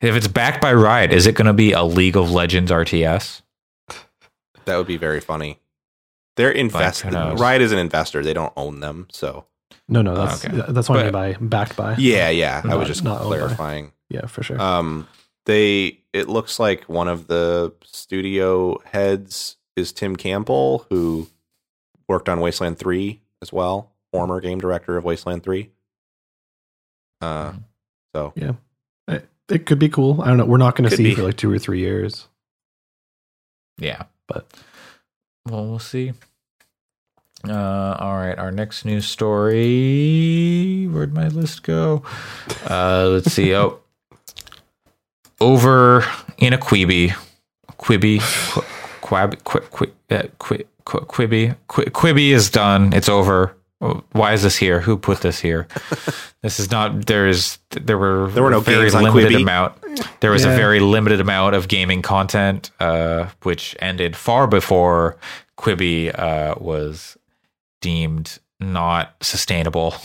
if 0.00 0.16
it's 0.16 0.26
backed 0.28 0.60
by 0.60 0.72
Riot, 0.72 1.12
is 1.12 1.26
it 1.26 1.34
going 1.34 1.46
to 1.46 1.52
be 1.52 1.72
a 1.72 1.82
League 1.84 2.16
of 2.16 2.30
Legends 2.30 2.70
RTS? 2.70 3.42
that 4.64 4.76
would 4.76 4.86
be 4.86 4.96
very 4.96 5.20
funny. 5.20 5.58
They're 6.36 6.50
invested. 6.50 7.12
knows? 7.12 7.38
Riot 7.40 7.60
is 7.62 7.72
an 7.72 7.78
investor; 7.78 8.22
they 8.22 8.32
don't 8.32 8.52
own 8.56 8.80
them. 8.80 9.06
So 9.12 9.44
no, 9.88 10.00
no, 10.02 10.14
that's 10.14 10.44
Okay. 10.44 10.62
that's 10.68 10.88
what 10.88 10.98
I 11.00 11.02
mean 11.04 11.12
by 11.12 11.36
backed 11.40 11.76
by. 11.76 11.94
yeah, 11.98 12.30
yeah. 12.30 12.62
I 12.64 12.74
was 12.74 12.88
just 12.88 13.04
not 13.04 13.18
by- 13.20 13.26
clarifying. 13.26 13.92
Yeah, 14.12 14.26
for 14.26 14.42
sure. 14.42 14.60
Um, 14.60 15.08
they 15.46 15.98
it 16.12 16.28
looks 16.28 16.58
like 16.60 16.84
one 16.84 17.08
of 17.08 17.26
the 17.28 17.72
studio 17.84 18.78
heads 18.84 19.56
is 19.76 19.92
Tim 19.92 20.16
Campbell, 20.16 20.86
who 20.90 21.28
worked 22.08 22.28
on 22.28 22.40
Wasteland 22.40 22.78
Three 22.78 23.20
as 23.40 23.52
well, 23.52 23.90
former 24.12 24.40
game 24.40 24.58
director 24.60 24.96
of 24.98 25.04
Wasteland 25.04 25.42
Three. 25.42 25.70
Uh, 27.22 27.52
Mhm. 27.52 27.62
so 28.14 28.32
Yeah. 28.36 28.52
it, 29.08 29.28
it 29.48 29.64
could 29.66 29.78
be 29.78 29.88
cool. 29.88 30.20
I 30.20 30.26
don't 30.26 30.36
know. 30.36 30.44
We're 30.44 30.58
not 30.58 30.76
going 30.76 30.84
to 30.84 30.90
Could 30.90 30.98
see 30.98 31.04
be. 31.10 31.14
for 31.14 31.22
like 31.22 31.36
two 31.36 31.50
or 31.50 31.58
three 31.58 31.78
years. 31.80 32.28
Yeah. 33.78 34.02
But- 34.28 34.52
well, 35.48 35.66
we'll 35.66 35.78
see. 35.78 36.12
Uh, 37.48 37.96
all 37.98 38.14
right, 38.14 38.38
our 38.38 38.52
next 38.52 38.84
news 38.84 39.06
story. 39.08 40.86
Where'd 40.86 41.12
my 41.14 41.26
list 41.28 41.62
go? 41.64 42.04
Uh, 42.68 43.08
let's 43.08 43.32
see. 43.32 43.52
Oh, 43.54 43.80
over 45.42 46.04
in 46.38 46.52
a 46.52 46.58
Quibi, 46.58 47.10
Quibi, 47.78 48.20
Qu- 48.52 48.62
Quab, 49.06 49.42
Qu- 49.44 49.60
Qu- 49.70 49.92
uh, 50.10 50.22
Quibi, 50.38 51.56
Quibi 51.68 52.30
is 52.30 52.50
done. 52.50 52.92
It's 52.92 53.08
over. 53.08 53.54
Why 54.12 54.32
is 54.32 54.44
this 54.44 54.56
here? 54.56 54.80
Who 54.80 54.96
put 54.96 55.22
this 55.22 55.40
here? 55.40 55.66
this 56.42 56.60
is 56.60 56.70
not. 56.70 57.06
There's 57.06 57.58
there 57.70 57.98
were 57.98 58.28
There 58.30 58.44
were 58.44 58.50
no 58.50 58.60
very 58.60 58.84
games 58.84 58.94
on 58.94 59.02
limited 59.02 59.34
amount. 59.40 59.74
There 60.20 60.30
was 60.30 60.44
a 60.44 60.50
very 60.50 60.78
limited 60.78 61.20
amount 61.20 61.56
of 61.56 61.66
gaming 61.66 62.00
content, 62.00 62.70
uh, 62.78 63.26
which 63.42 63.74
ended 63.80 64.14
far 64.14 64.46
before 64.46 65.16
Quibi 65.58 66.16
uh, 66.16 66.54
was 66.60 67.16
deemed 67.80 68.38
not 68.60 69.16
sustainable. 69.20 69.96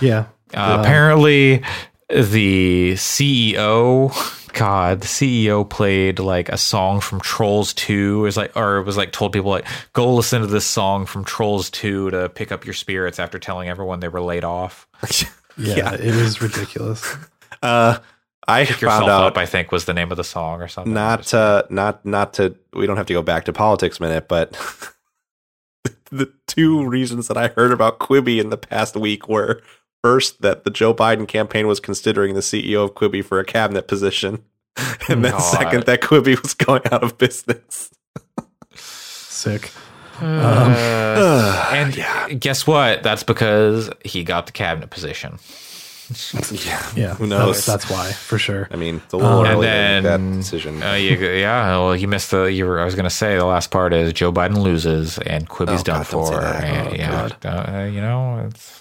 Yeah. 0.00 0.26
Uh. 0.52 0.78
Apparently, 0.80 1.62
the 2.08 2.92
CEO, 2.94 4.52
God, 4.52 5.00
the 5.02 5.06
CEO 5.06 5.68
played 5.68 6.18
like 6.18 6.48
a 6.48 6.56
song 6.56 7.00
from 7.00 7.20
Trolls 7.20 7.74
Two. 7.74 8.26
Is 8.26 8.36
like, 8.36 8.56
or 8.56 8.78
it 8.78 8.84
was 8.84 8.96
like 8.96 9.12
told 9.12 9.32
people 9.32 9.50
like, 9.50 9.66
go 9.92 10.14
listen 10.14 10.40
to 10.40 10.46
this 10.46 10.66
song 10.66 11.06
from 11.06 11.24
Trolls 11.24 11.70
Two 11.70 12.10
to 12.10 12.28
pick 12.28 12.50
up 12.52 12.64
your 12.64 12.74
spirits 12.74 13.18
after 13.18 13.38
telling 13.38 13.68
everyone 13.68 14.00
they 14.00 14.08
were 14.08 14.22
laid 14.22 14.44
off. 14.44 14.86
Yeah. 15.58 15.74
Yeah. 15.76 15.94
It 15.94 16.14
was 16.14 16.40
ridiculous. 16.40 17.16
uh, 17.64 17.98
I 18.46 18.64
Pick 18.64 18.76
found 18.76 18.82
yourself 18.82 19.08
out 19.10 19.26
up, 19.26 19.36
I 19.36 19.44
think, 19.44 19.72
was 19.72 19.84
the 19.84 19.92
name 19.92 20.10
of 20.10 20.16
the 20.16 20.24
song 20.24 20.62
or 20.62 20.68
something. 20.68 20.94
not 20.94 21.34
uh, 21.34 21.64
not 21.68 22.04
not 22.06 22.34
to 22.34 22.56
we 22.72 22.86
don't 22.86 22.96
have 22.96 23.06
to 23.06 23.12
go 23.12 23.22
back 23.22 23.44
to 23.46 23.52
politics 23.52 24.00
minute, 24.00 24.28
but 24.28 24.52
the 26.10 26.32
two 26.46 26.86
reasons 26.86 27.28
that 27.28 27.36
I 27.36 27.48
heard 27.48 27.72
about 27.72 27.98
Quibi 27.98 28.40
in 28.40 28.48
the 28.48 28.56
past 28.56 28.96
week 28.96 29.28
were 29.28 29.62
first 30.08 30.40
that 30.40 30.64
the 30.64 30.70
Joe 30.70 30.94
Biden 30.94 31.28
campaign 31.28 31.66
was 31.66 31.80
considering 31.80 32.32
the 32.32 32.40
CEO 32.40 32.82
of 32.82 32.94
Quibi 32.94 33.22
for 33.22 33.38
a 33.38 33.44
cabinet 33.44 33.86
position, 33.88 34.42
and 35.08 35.22
then 35.22 35.32
God. 35.32 35.38
second 35.38 35.84
that 35.84 36.00
Quibi 36.00 36.40
was 36.42 36.54
going 36.54 36.80
out 36.90 37.02
of 37.04 37.18
business. 37.18 37.90
Sick. 38.74 39.70
Uh, 40.20 41.68
and 41.72 41.94
yeah. 41.94 42.28
guess 42.30 42.66
what? 42.66 43.02
That's 43.02 43.22
because 43.22 43.90
he 44.02 44.24
got 44.24 44.46
the 44.46 44.52
cabinet 44.52 44.88
position. 44.88 45.38
Yeah, 46.64 46.90
Yeah. 46.96 47.14
Who 47.16 47.26
knows? 47.26 47.66
That's, 47.66 47.66
that's 47.66 47.90
why, 47.90 48.12
for 48.12 48.38
sure. 48.38 48.66
I 48.70 48.76
mean, 48.76 49.02
it's 49.04 49.12
a 49.12 49.18
little 49.18 49.40
Um, 49.40 49.46
early 49.46 49.68
and 49.68 50.04
to 50.06 50.10
make 50.10 50.20
then 50.20 50.30
that 50.32 50.36
decision. 50.38 50.82
Uh, 50.82 50.94
you, 50.94 51.18
yeah, 51.18 51.76
well, 51.76 51.94
you 51.94 52.08
missed 52.08 52.30
the. 52.30 52.44
You 52.44 52.64
were. 52.64 52.80
I 52.80 52.86
was 52.86 52.94
going 52.94 53.04
to 53.04 53.10
say 53.10 53.36
the 53.36 53.44
last 53.44 53.70
part 53.70 53.92
is 53.92 54.14
Joe 54.14 54.32
Biden 54.32 54.56
loses 54.62 55.18
and 55.18 55.46
Quibi's 55.46 55.80
Oh, 55.80 55.84
done 55.84 55.98
God, 55.98 56.06
for. 56.06 56.42
And, 56.42 56.88
Oh, 56.88 56.94
yeah, 56.94 57.28
uh, 57.44 57.84
you 57.84 58.00
know, 58.00 58.42
it's 58.48 58.77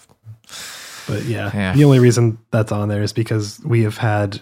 But 1.08 1.24
yeah, 1.24 1.52
Yeah. 1.54 1.74
the 1.74 1.84
only 1.86 2.00
reason 2.00 2.38
that's 2.52 2.72
on 2.72 2.90
there 2.90 3.02
is 3.04 3.14
because 3.14 3.60
we 3.64 3.84
have 3.84 3.98
had 3.98 4.42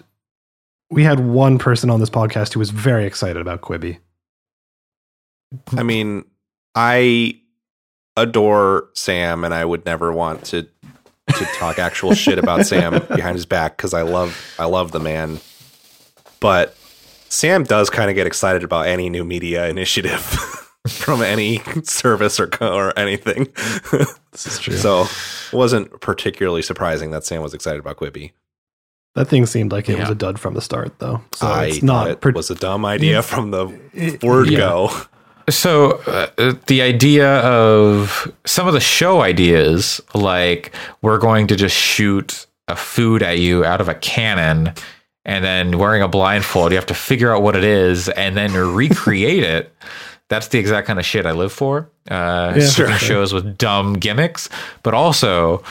we 0.90 1.02
had 1.04 1.20
one 1.20 1.58
person 1.58 1.90
on 1.90 2.00
this 2.00 2.10
podcast 2.10 2.52
who 2.52 2.58
was 2.60 2.70
very 2.70 3.06
excited 3.06 3.40
about 3.40 3.60
Quibi. 3.60 3.98
I 5.76 5.82
mean, 5.82 6.24
I 6.74 7.40
adore 8.16 8.88
Sam, 8.94 9.44
and 9.44 9.52
I 9.54 9.64
would 9.64 9.84
never 9.84 10.12
want 10.12 10.44
to 10.46 10.62
to 10.62 11.44
talk 11.56 11.78
actual 11.78 12.14
shit 12.14 12.38
about 12.38 12.66
Sam 12.66 12.92
behind 13.08 13.34
his 13.36 13.46
back 13.46 13.76
because 13.76 13.94
I 13.94 14.02
love 14.02 14.36
I 14.58 14.64
love 14.66 14.92
the 14.92 15.00
man. 15.00 15.40
But 16.40 16.76
Sam 17.28 17.64
does 17.64 17.90
kind 17.90 18.10
of 18.10 18.14
get 18.16 18.26
excited 18.26 18.62
about 18.62 18.86
any 18.86 19.08
new 19.10 19.24
media 19.24 19.68
initiative 19.68 20.20
from 20.98 21.22
any 21.22 21.60
service 21.82 22.38
or 22.40 22.46
co- 22.46 22.74
or 22.76 22.98
anything. 22.98 23.48
This 24.32 24.46
is 24.46 24.58
true. 24.58 24.76
so 24.76 25.02
it 25.52 25.56
wasn't 25.56 26.00
particularly 26.00 26.62
surprising 26.62 27.10
that 27.12 27.24
Sam 27.24 27.42
was 27.42 27.54
excited 27.54 27.80
about 27.80 27.96
Quibi. 27.96 28.32
that 29.14 29.26
thing 29.28 29.46
seemed 29.46 29.72
like 29.72 29.88
it 29.88 29.98
was 29.98 30.10
a 30.10 30.14
dud 30.14 30.38
from 30.38 30.54
the 30.54 30.60
start, 30.60 30.98
though. 30.98 31.22
So 31.32 31.46
I 31.46 31.66
it's 31.66 31.82
not. 31.82 32.10
it 32.10 32.20
per- 32.20 32.32
was 32.32 32.50
a 32.50 32.54
dumb 32.54 32.84
idea 32.84 33.22
from 33.22 33.50
the 33.50 33.68
it- 33.94 34.22
word 34.22 34.50
yeah. 34.50 34.58
go. 34.58 34.90
so 35.48 35.92
uh, 36.06 36.54
the 36.66 36.82
idea 36.82 37.38
of 37.40 38.30
some 38.44 38.66
of 38.66 38.74
the 38.74 38.80
show 38.80 39.22
ideas, 39.22 40.00
like 40.14 40.74
we're 41.02 41.18
going 41.18 41.46
to 41.46 41.56
just 41.56 41.76
shoot 41.76 42.46
a 42.68 42.74
food 42.76 43.22
at 43.22 43.38
you 43.38 43.64
out 43.64 43.80
of 43.80 43.88
a 43.88 43.94
cannon. 43.94 44.74
And 45.28 45.44
then 45.44 45.78
wearing 45.78 46.02
a 46.02 46.08
blindfold, 46.08 46.70
you 46.70 46.76
have 46.76 46.86
to 46.86 46.94
figure 46.94 47.34
out 47.34 47.42
what 47.42 47.56
it 47.56 47.64
is 47.64 48.08
and 48.08 48.36
then 48.36 48.52
recreate 48.54 49.42
it. 49.42 49.72
That's 50.28 50.48
the 50.48 50.58
exact 50.58 50.86
kind 50.86 50.98
of 50.98 51.04
shit 51.06 51.24
I 51.26 51.32
live 51.32 51.52
for. 51.52 51.88
Uh, 52.10 52.54
Yeah, 52.56 52.66
certain 52.66 52.96
sure. 52.98 53.08
shows 53.08 53.32
with 53.32 53.56
dumb 53.58 53.94
gimmicks, 53.94 54.48
but 54.82 54.92
also 54.94 55.62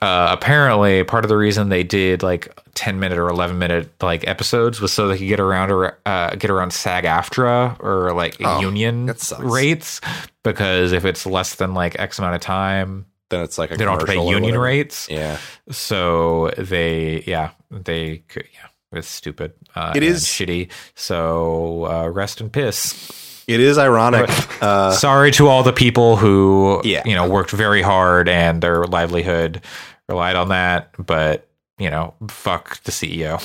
uh, 0.00 0.28
apparently 0.36 1.04
part 1.04 1.24
of 1.24 1.28
the 1.28 1.36
reason 1.36 1.68
they 1.68 1.84
did 1.84 2.22
like 2.24 2.52
10 2.74 2.98
minute 2.98 3.16
or 3.18 3.28
11 3.28 3.58
minute 3.58 3.88
like 4.02 4.26
episodes 4.26 4.80
was 4.80 4.92
so 4.92 5.06
they 5.06 5.16
could 5.18 5.28
get 5.28 5.38
around 5.38 5.70
or 5.70 5.96
uh, 6.06 6.34
get 6.34 6.50
around 6.50 6.72
SAG 6.72 7.04
AFTRA 7.04 7.76
or 7.78 8.12
like 8.12 8.36
Oh, 8.42 8.60
union 8.60 9.14
rates 9.38 10.00
because 10.42 10.90
if 10.90 11.04
it's 11.04 11.24
less 11.24 11.54
than 11.54 11.74
like 11.74 11.96
X 12.00 12.18
amount 12.18 12.34
of 12.34 12.40
time, 12.40 13.06
Then 13.28 13.42
it's 13.42 13.56
like 13.58 13.70
a 13.70 13.76
they 13.76 13.84
don't 13.84 13.92
have 14.00 14.06
to 14.08 14.12
pay 14.12 14.26
union 14.28 14.58
rates. 14.58 15.06
Yeah. 15.08 15.38
So 15.70 16.50
they, 16.58 17.22
yeah, 17.26 17.50
they 17.70 18.24
could, 18.28 18.46
yeah, 18.52 18.98
it's 18.98 19.06
stupid. 19.08 19.52
Uh, 19.76 19.92
It 19.94 20.02
and 20.02 20.12
is- 20.12 20.24
shitty. 20.24 20.70
So 20.96 21.86
uh, 21.86 22.08
rest 22.08 22.40
and 22.40 22.52
piss. 22.52 23.20
It 23.46 23.60
is 23.60 23.78
ironic. 23.78 24.30
Uh, 24.62 24.92
Sorry 24.92 25.30
to 25.32 25.48
all 25.48 25.62
the 25.62 25.72
people 25.72 26.16
who, 26.16 26.80
Yeah. 26.84 27.02
you 27.04 27.14
know, 27.14 27.28
worked 27.28 27.50
very 27.50 27.82
hard 27.82 28.28
and 28.28 28.62
their 28.62 28.84
livelihood 28.84 29.60
relied 30.08 30.36
on 30.36 30.48
that. 30.50 30.90
But 31.04 31.48
you 31.78 31.90
know, 31.90 32.14
fuck 32.28 32.80
the 32.84 32.92
CEO. 32.92 33.40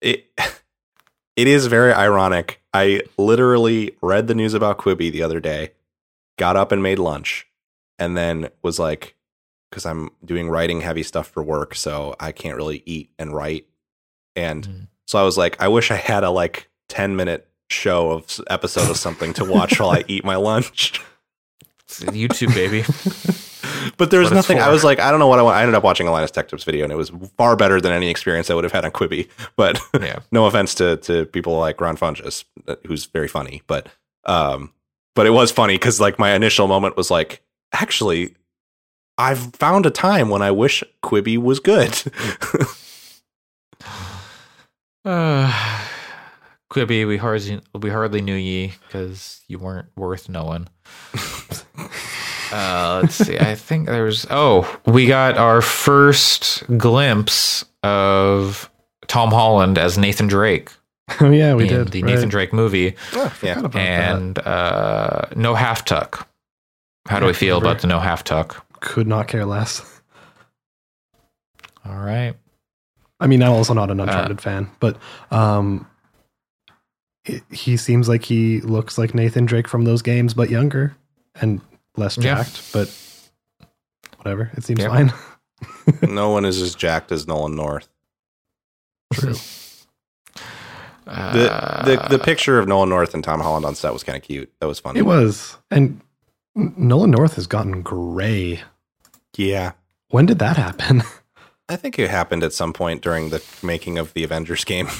it 0.00 0.26
it 1.36 1.46
is 1.48 1.66
very 1.66 1.92
ironic. 1.92 2.60
I 2.74 3.02
literally 3.18 3.96
read 4.00 4.26
the 4.28 4.34
news 4.34 4.54
about 4.54 4.78
Quibi 4.78 5.12
the 5.12 5.22
other 5.22 5.40
day, 5.40 5.72
got 6.38 6.56
up 6.56 6.72
and 6.72 6.82
made 6.82 6.98
lunch, 6.98 7.46
and 7.98 8.16
then 8.16 8.48
was 8.62 8.78
like, 8.78 9.14
because 9.70 9.84
I'm 9.84 10.10
doing 10.24 10.48
writing 10.48 10.80
heavy 10.80 11.02
stuff 11.02 11.28
for 11.28 11.42
work, 11.42 11.74
so 11.74 12.14
I 12.18 12.32
can't 12.32 12.56
really 12.56 12.82
eat 12.86 13.10
and 13.18 13.34
write. 13.34 13.66
And 14.36 14.66
Mhm. 14.66 14.88
so 15.06 15.18
I 15.18 15.22
was 15.22 15.36
like, 15.36 15.60
I 15.60 15.68
wish 15.68 15.90
I 15.90 15.96
had 15.96 16.24
a 16.24 16.30
like 16.30 16.70
10 16.88 17.14
minute 17.16 17.46
show 17.72 18.10
of 18.10 18.40
episode 18.48 18.90
of 18.90 18.96
something 18.96 19.32
to 19.34 19.44
watch 19.44 19.80
while 19.80 19.90
I 19.90 20.04
eat 20.08 20.24
my 20.24 20.36
lunch. 20.36 21.00
YouTube, 21.88 22.54
baby. 22.54 22.84
But 23.96 24.10
there's 24.10 24.30
What 24.30 24.38
it's 24.38 24.48
nothing. 24.48 24.62
I 24.62 24.70
was 24.70 24.84
like, 24.84 24.98
I 25.00 25.10
don't 25.10 25.20
know 25.20 25.26
what 25.26 25.38
I 25.38 25.42
want. 25.42 25.56
I 25.56 25.62
ended 25.62 25.74
up 25.74 25.82
watching 25.84 26.06
a 26.06 26.12
Linus 26.12 26.30
Tech 26.30 26.48
Tips 26.48 26.64
video, 26.64 26.84
and 26.84 26.92
it 26.92 26.96
was 26.96 27.10
far 27.36 27.56
better 27.56 27.80
than 27.80 27.92
any 27.92 28.08
experience 28.08 28.50
I 28.50 28.54
would 28.54 28.64
have 28.64 28.72
had 28.72 28.84
on 28.84 28.90
Quibi. 28.90 29.28
But 29.56 29.80
yeah. 30.00 30.20
no 30.30 30.46
offense 30.46 30.74
to 30.76 30.96
to 30.98 31.26
people 31.26 31.58
like 31.58 31.80
Ron 31.80 31.96
Funches, 31.96 32.44
uh, 32.66 32.76
who's 32.86 33.06
very 33.06 33.28
funny, 33.28 33.62
but 33.66 33.88
um, 34.24 34.72
but 35.14 35.26
it 35.26 35.30
was 35.30 35.50
funny 35.52 35.74
because 35.74 36.00
like 36.00 36.18
my 36.18 36.32
initial 36.32 36.66
moment 36.68 36.96
was 36.96 37.10
like, 37.10 37.42
actually, 37.72 38.34
I've 39.18 39.54
found 39.54 39.84
a 39.86 39.90
time 39.90 40.28
when 40.28 40.42
I 40.42 40.50
wish 40.50 40.82
Quibi 41.02 41.38
was 41.38 41.60
good. 41.60 42.02
Uh, 45.04 45.52
Quibi, 46.72 47.06
we 47.06 47.16
hardly 47.18 47.60
we 47.74 47.90
hardly 47.90 48.22
knew 48.22 48.34
ye 48.34 48.72
because 48.86 49.42
you 49.46 49.58
weren't 49.58 49.88
worth 49.96 50.28
knowing. 50.28 50.68
uh, 52.52 53.00
let's 53.02 53.14
see. 53.14 53.38
I 53.38 53.54
think 53.54 53.86
there's. 53.86 54.26
Oh, 54.30 54.80
we 54.86 55.06
got 55.06 55.36
our 55.36 55.60
first 55.60 56.64
glimpse 56.78 57.64
of 57.82 58.70
Tom 59.06 59.30
Holland 59.30 59.76
as 59.78 59.98
Nathan 59.98 60.26
Drake 60.28 60.70
Oh 61.20 61.30
yeah, 61.30 61.54
we 61.54 61.66
did 61.68 61.88
the 61.88 62.02
right. 62.02 62.12
Nathan 62.14 62.28
Drake 62.28 62.52
movie, 62.52 62.94
yeah, 63.14 63.28
Forgot 63.28 63.76
and 63.76 64.38
uh, 64.38 65.26
no 65.36 65.54
half 65.54 65.84
tuck. 65.84 66.28
How 67.06 67.18
do 67.20 67.26
we 67.26 67.32
feel 67.32 67.58
about 67.58 67.80
the 67.80 67.86
no 67.86 67.98
half 67.98 68.24
tuck? 68.24 68.64
could 68.80 69.06
not 69.06 69.28
care 69.28 69.44
less. 69.44 70.00
All 71.84 71.98
right. 71.98 72.34
I 73.20 73.26
mean, 73.28 73.42
I'm 73.42 73.52
also 73.52 73.74
not 73.74 73.90
Uh, 73.90 73.92
an 73.92 74.00
Uncharted 74.00 74.40
fan, 74.40 74.70
but 74.80 74.96
um, 75.30 75.86
it, 77.24 77.42
he 77.50 77.76
seems 77.76 78.08
like 78.08 78.24
he 78.24 78.60
looks 78.60 78.98
like 78.98 79.14
Nathan 79.14 79.46
Drake 79.46 79.68
from 79.68 79.84
those 79.84 80.02
games, 80.02 80.34
but 80.34 80.50
younger 80.50 80.96
and 81.40 81.60
less 81.96 82.16
Yeah. 82.16 82.36
jacked. 82.36 82.72
But 82.72 82.90
whatever, 84.18 84.50
it 84.56 84.64
seems 84.64 84.80
Yeah. 84.80 84.88
fine. 84.88 85.12
no 86.10 86.30
one 86.30 86.44
is 86.44 86.60
as 86.60 86.74
jacked 86.74 87.12
as 87.12 87.26
Nolan 87.26 87.54
North. 87.56 87.88
True. 89.12 89.34
The, 91.04 91.82
the 91.84 92.06
the 92.10 92.18
picture 92.18 92.58
of 92.58 92.66
Nolan 92.68 92.88
North 92.88 93.12
and 93.12 93.22
Tom 93.24 93.40
Holland 93.40 93.64
on 93.66 93.74
set 93.74 93.92
was 93.92 94.02
kind 94.04 94.16
of 94.16 94.22
cute. 94.22 94.50
That 94.60 94.66
was 94.66 94.78
funny. 94.78 95.00
It 95.00 95.02
was. 95.06 95.58
And 95.70 96.00
Nolan 96.54 97.10
North 97.10 97.34
has 97.34 97.46
gotten 97.46 97.82
gray. 97.82 98.62
Yeah. 99.36 99.72
When 100.10 100.26
did 100.26 100.38
that 100.38 100.56
happen? 100.56 101.02
I 101.68 101.76
think 101.76 101.98
it 101.98 102.08
happened 102.10 102.42
at 102.44 102.52
some 102.52 102.72
point 102.72 103.02
during 103.02 103.30
the 103.30 103.42
making 103.62 103.98
of 103.98 104.12
the 104.14 104.24
Avengers 104.24 104.64
game. 104.64 104.88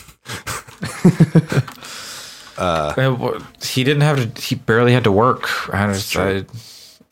uh, 2.59 2.93
Uh, 2.97 3.41
he 3.62 3.85
didn't 3.85 4.03
have 4.03 4.35
to. 4.35 4.43
He 4.43 4.55
barely 4.55 4.93
had 4.93 5.05
to 5.05 5.12
work. 5.12 5.49
I 5.74 5.93
just, 5.93 6.16
I, 6.16 6.45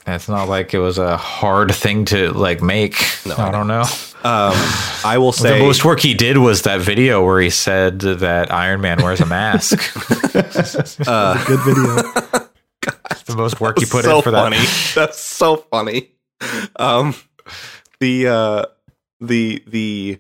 it's 0.07 0.29
not 0.29 0.49
like 0.49 0.75
it 0.75 0.79
was 0.79 0.99
a 0.99 1.17
hard 1.17 1.75
thing 1.75 2.05
to 2.07 2.33
like 2.33 2.63
make. 2.63 2.95
No, 3.27 3.35
I 3.37 3.49
I 3.49 3.51
don't 3.51 3.67
know. 3.69 3.83
um, 4.25 4.55
I 5.05 5.17
will 5.19 5.33
say 5.33 5.59
the 5.59 5.65
most 5.65 5.85
work 5.85 6.01
he 6.01 6.15
did 6.15 6.39
was 6.39 6.63
that 6.63 6.81
video 6.81 7.25
where 7.25 7.41
he 7.41 7.51
said 7.51 8.01
that 8.01 8.53
Iron 8.53 8.81
Man 8.81 9.03
wears 9.03 9.21
a 9.21 9.27
mask. 9.27 9.79
uh, 11.07 11.45
Good 11.47 11.61
video. 11.61 11.95
the 13.27 13.37
most 13.37 13.61
work 13.61 13.79
he 13.79 13.87
put 13.87 14.05
so 14.05 14.17
in 14.17 14.23
for 14.23 14.33
funny. 14.33 14.57
that. 14.59 14.93
That's 14.95 15.19
so 15.21 15.57
funny. 15.57 16.11
Um, 16.77 17.15
the 18.01 18.27
uh, 18.29 18.65
the 19.21 19.63
the 19.67 20.19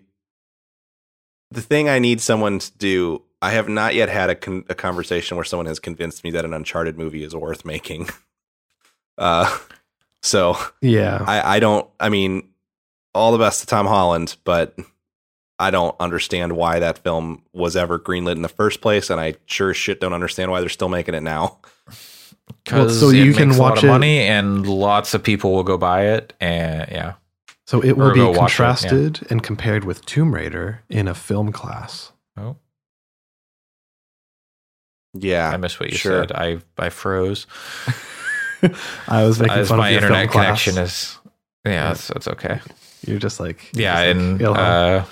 the 1.50 1.60
thing 1.62 1.88
I 1.88 1.98
need 1.98 2.20
someone 2.20 2.58
to 2.60 2.72
do. 2.78 3.22
I 3.42 3.50
have 3.52 3.68
not 3.68 3.94
yet 3.94 4.08
had 4.08 4.28
a, 4.30 4.34
con- 4.34 4.64
a 4.68 4.74
conversation 4.74 5.36
where 5.36 5.44
someone 5.44 5.66
has 5.66 5.78
convinced 5.78 6.24
me 6.24 6.30
that 6.32 6.44
an 6.44 6.52
Uncharted 6.52 6.98
movie 6.98 7.22
is 7.24 7.34
worth 7.34 7.64
making. 7.64 8.08
Uh, 9.18 9.54
so 10.22 10.56
Yeah. 10.80 11.22
I, 11.26 11.56
I 11.56 11.60
don't. 11.60 11.86
I 11.98 12.08
mean, 12.08 12.48
all 13.14 13.32
the 13.32 13.38
best 13.38 13.60
to 13.60 13.66
Tom 13.66 13.86
Holland, 13.86 14.36
but 14.44 14.74
I 15.58 15.70
don't 15.70 15.94
understand 16.00 16.52
why 16.56 16.78
that 16.78 16.98
film 17.00 17.42
was 17.52 17.76
ever 17.76 17.98
greenlit 17.98 18.36
in 18.36 18.40
the 18.42 18.48
first 18.48 18.80
place, 18.80 19.10
and 19.10 19.20
I 19.20 19.34
sure 19.44 19.70
as 19.70 19.76
shit 19.76 20.00
don't 20.00 20.14
understand 20.14 20.50
why 20.50 20.60
they're 20.60 20.70
still 20.70 20.88
making 20.88 21.14
it 21.14 21.22
now. 21.22 21.58
Because 22.64 23.02
Well, 23.02 23.10
so 23.10 23.14
it 23.14 23.16
you 23.26 23.34
can 23.34 23.48
makes 23.48 23.58
a 23.58 23.62
lot 23.62 23.70
watch 23.72 23.78
of 23.80 23.84
it- 23.84 23.88
money, 23.88 24.20
and 24.20 24.66
lots 24.66 25.12
of 25.12 25.22
people 25.22 25.52
will 25.52 25.64
go 25.64 25.76
buy 25.76 26.06
it. 26.12 26.32
And 26.40 26.88
yeah, 26.90 27.14
So 27.66 27.82
it 27.82 27.92
Or 27.92 27.96
will 28.06 28.10
be 28.14 28.20
go 28.20 28.28
watch 28.30 28.36
it, 28.58 28.62
yeah. 28.62 28.68
contrasted 28.72 29.26
and 29.28 29.42
compared 29.42 29.84
with 29.84 30.06
Tomb 30.06 30.34
Raider 30.34 30.80
in 30.88 31.08
a 31.08 31.14
film 31.14 31.52
class. 31.52 32.12
oh, 32.38 32.56
Yeah, 35.14 35.48
I 35.50 35.56
missed 35.56 35.80
what 35.80 35.90
you 35.90 35.96
sure. 35.96 36.22
said. 36.22 36.32
I 36.32 36.58
I 36.78 36.88
froze. 36.90 37.46
I 39.08 39.24
was 39.24 39.40
making 39.40 39.56
As 39.58 39.68
fun 39.68 39.78
my 39.78 39.92
internet 39.92 40.30
film 40.30 40.32
class. 40.32 40.62
connection 40.64 40.78
is. 40.82 41.18
Yeah, 41.64 41.94
that's, 41.94 42.28
okay. 42.28 42.60
You're 43.06 43.18
just 43.18 43.40
like 43.40 43.70
Yeah, 43.74 43.94
like, 43.98 44.08
in 44.16 44.38
"Ilham." 44.38 44.56
uh, 44.56 45.04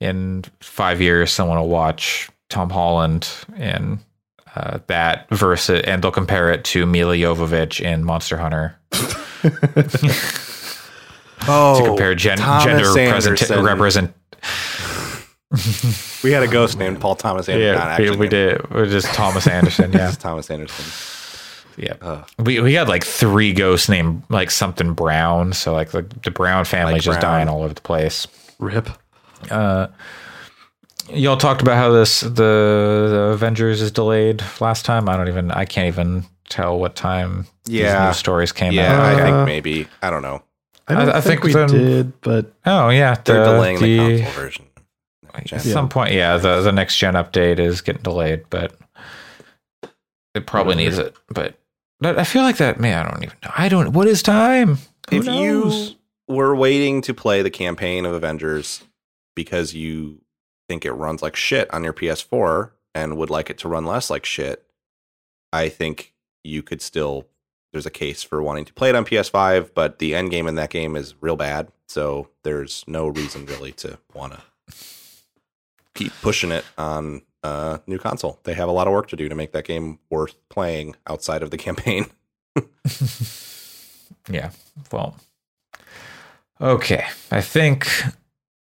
in 0.00 0.44
five 0.60 1.00
years, 1.00 1.30
someone 1.32 1.58
will 1.58 1.68
watch 1.68 2.28
Tom 2.50 2.70
Holland 2.70 3.28
in 3.56 3.98
uh, 4.54 4.78
that 4.88 5.28
versus, 5.30 5.82
and 5.84 6.02
they'll 6.02 6.10
compare 6.10 6.50
it 6.52 6.64
to 6.64 6.84
Milla 6.86 7.14
Jovovich 7.16 7.80
in 7.80 8.04
Monster 8.04 8.36
Hunter 8.36 8.76
Oh, 11.48 11.78
to 11.80 11.84
compare 11.86 12.14
gen- 12.14 12.38
gender 12.38 12.92
present- 12.92 13.62
represent. 13.64 14.14
We 16.22 16.32
had 16.32 16.42
a 16.42 16.48
ghost 16.48 16.78
named 16.78 17.00
Paul 17.00 17.14
Thomas 17.16 17.48
Anderson. 17.48 17.74
Not 17.74 17.84
Yeah, 17.84 17.92
actually 17.92 18.10
we, 18.12 18.16
we 18.16 18.28
did. 18.28 18.70
We're 18.70 18.86
just 18.86 19.06
Thomas 19.14 19.46
Anderson. 19.46 19.92
Yeah, 19.94 20.08
It's 20.08 20.16
Thomas 20.16 20.50
Anderson. 20.50 20.84
yeah. 21.76 21.94
Ugh. 22.00 22.28
We 22.38 22.60
we 22.60 22.74
had 22.74 22.88
like 22.88 23.04
three 23.04 23.52
ghosts 23.52 23.88
named 23.88 24.22
like 24.28 24.50
something 24.50 24.94
Brown. 24.94 25.52
So 25.52 25.72
like 25.72 25.90
the 25.90 26.02
the 26.22 26.30
Brown 26.30 26.64
family 26.64 26.94
Like 26.94 27.02
just 27.02 27.20
Brown. 27.20 27.32
dying 27.34 27.48
all 27.48 27.62
over 27.62 27.74
the 27.74 27.80
place. 27.80 28.26
Rip. 28.58 28.88
Uh, 29.50 29.88
y'all 31.10 31.36
talked 31.36 31.62
about 31.62 31.76
how 31.76 31.90
this 31.90 32.20
the, 32.20 32.28
the 32.30 33.30
Avengers 33.34 33.82
is 33.82 33.90
delayed 33.90 34.42
last 34.60 34.84
time. 34.84 35.08
I 35.08 35.16
don't 35.16 35.28
even. 35.28 35.50
I 35.50 35.64
can't 35.64 35.88
even 35.88 36.24
tell 36.48 36.78
what 36.78 36.94
time 36.96 37.46
these 37.64 37.80
Yeah. 37.80 38.06
news 38.06 38.16
stories 38.16 38.52
came 38.52 38.72
Yeah, 38.72 38.92
out. 38.94 39.00
I 39.00 39.12
Uh, 39.14 39.24
think 39.24 39.46
maybe. 39.46 39.86
I 40.02 40.10
don't 40.10 40.22
know. 40.22 40.42
I 40.88 40.94
don't 40.94 41.08
I- 41.10 41.18
I 41.18 41.20
think, 41.20 41.42
think 41.42 41.44
we 41.44 41.52
then- 41.52 41.68
did, 41.68 42.20
but 42.22 42.52
Oh 42.66 42.88
yeah, 42.90 43.16
They're 43.24 43.44
the- 43.44 43.52
delaying 43.52 43.78
the, 43.80 43.98
the- 43.98 44.18
console 44.22 44.42
version. 44.42 44.64
At 45.34 45.62
some 45.62 45.88
point, 45.88 46.12
yeah, 46.12 46.36
the 46.36 46.60
the 46.60 46.72
next 46.72 46.96
gen 46.98 47.14
update 47.14 47.58
is 47.58 47.80
getting 47.80 48.02
delayed, 48.02 48.44
but 48.50 48.74
it 50.34 50.46
probably 50.46 50.74
Whatever. 50.76 50.96
needs 50.96 50.98
it. 50.98 51.16
But 51.28 51.54
but 52.00 52.18
I 52.18 52.24
feel 52.24 52.42
like 52.42 52.56
that. 52.58 52.80
Man, 52.80 53.06
I 53.06 53.10
don't 53.10 53.22
even 53.22 53.36
know. 53.42 53.50
I 53.56 53.68
don't. 53.68 53.92
What 53.92 54.08
is 54.08 54.22
time? 54.22 54.78
Who 55.10 55.16
if 55.16 55.26
knows? 55.26 55.90
you 55.90 56.34
were 56.34 56.54
waiting 56.54 57.02
to 57.02 57.14
play 57.14 57.42
the 57.42 57.50
campaign 57.50 58.06
of 58.06 58.12
Avengers 58.12 58.82
because 59.34 59.74
you 59.74 60.20
think 60.68 60.84
it 60.84 60.92
runs 60.92 61.22
like 61.22 61.36
shit 61.36 61.72
on 61.72 61.84
your 61.84 61.92
PS4 61.92 62.70
and 62.94 63.16
would 63.16 63.30
like 63.30 63.50
it 63.50 63.58
to 63.58 63.68
run 63.68 63.84
less 63.86 64.10
like 64.10 64.24
shit, 64.24 64.64
I 65.52 65.68
think 65.68 66.12
you 66.44 66.62
could 66.62 66.82
still. 66.82 67.26
There's 67.72 67.86
a 67.86 67.90
case 67.90 68.22
for 68.22 68.42
wanting 68.42 68.66
to 68.66 68.74
play 68.74 68.90
it 68.90 68.94
on 68.94 69.06
PS5, 69.06 69.70
but 69.74 69.98
the 69.98 70.14
end 70.14 70.30
game 70.30 70.46
in 70.46 70.56
that 70.56 70.68
game 70.68 70.94
is 70.94 71.14
real 71.22 71.36
bad, 71.36 71.68
so 71.88 72.28
there's 72.42 72.84
no 72.86 73.06
reason 73.08 73.46
really 73.46 73.72
to 73.72 73.98
want 74.12 74.34
to 74.34 74.42
keep 75.94 76.12
pushing 76.22 76.50
it 76.52 76.64
on 76.78 77.22
a 77.42 77.80
new 77.86 77.98
console. 77.98 78.38
They 78.44 78.54
have 78.54 78.68
a 78.68 78.72
lot 78.72 78.86
of 78.86 78.92
work 78.92 79.08
to 79.08 79.16
do 79.16 79.28
to 79.28 79.34
make 79.34 79.52
that 79.52 79.64
game 79.64 79.98
worth 80.10 80.36
playing 80.48 80.96
outside 81.06 81.42
of 81.42 81.50
the 81.50 81.58
campaign. 81.66 82.06
Yeah. 84.30 84.50
Well. 84.92 85.16
Okay. 86.60 87.04
I 87.32 87.40
think 87.40 87.88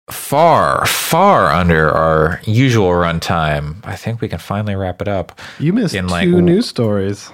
far, 0.10 0.86
far 0.86 1.48
under 1.48 1.90
our 1.90 2.42
usual 2.46 2.90
runtime. 2.90 3.78
I 3.86 3.96
think 3.96 4.20
we 4.20 4.28
can 4.28 4.40
finally 4.40 4.76
wrap 4.76 5.02
it 5.02 5.08
up. 5.08 5.40
you 5.60 5.72
missed 5.72 5.96
In, 5.96 6.06
two 6.08 6.12
like, 6.12 6.28
news 6.28 6.68
stories. 6.68 7.32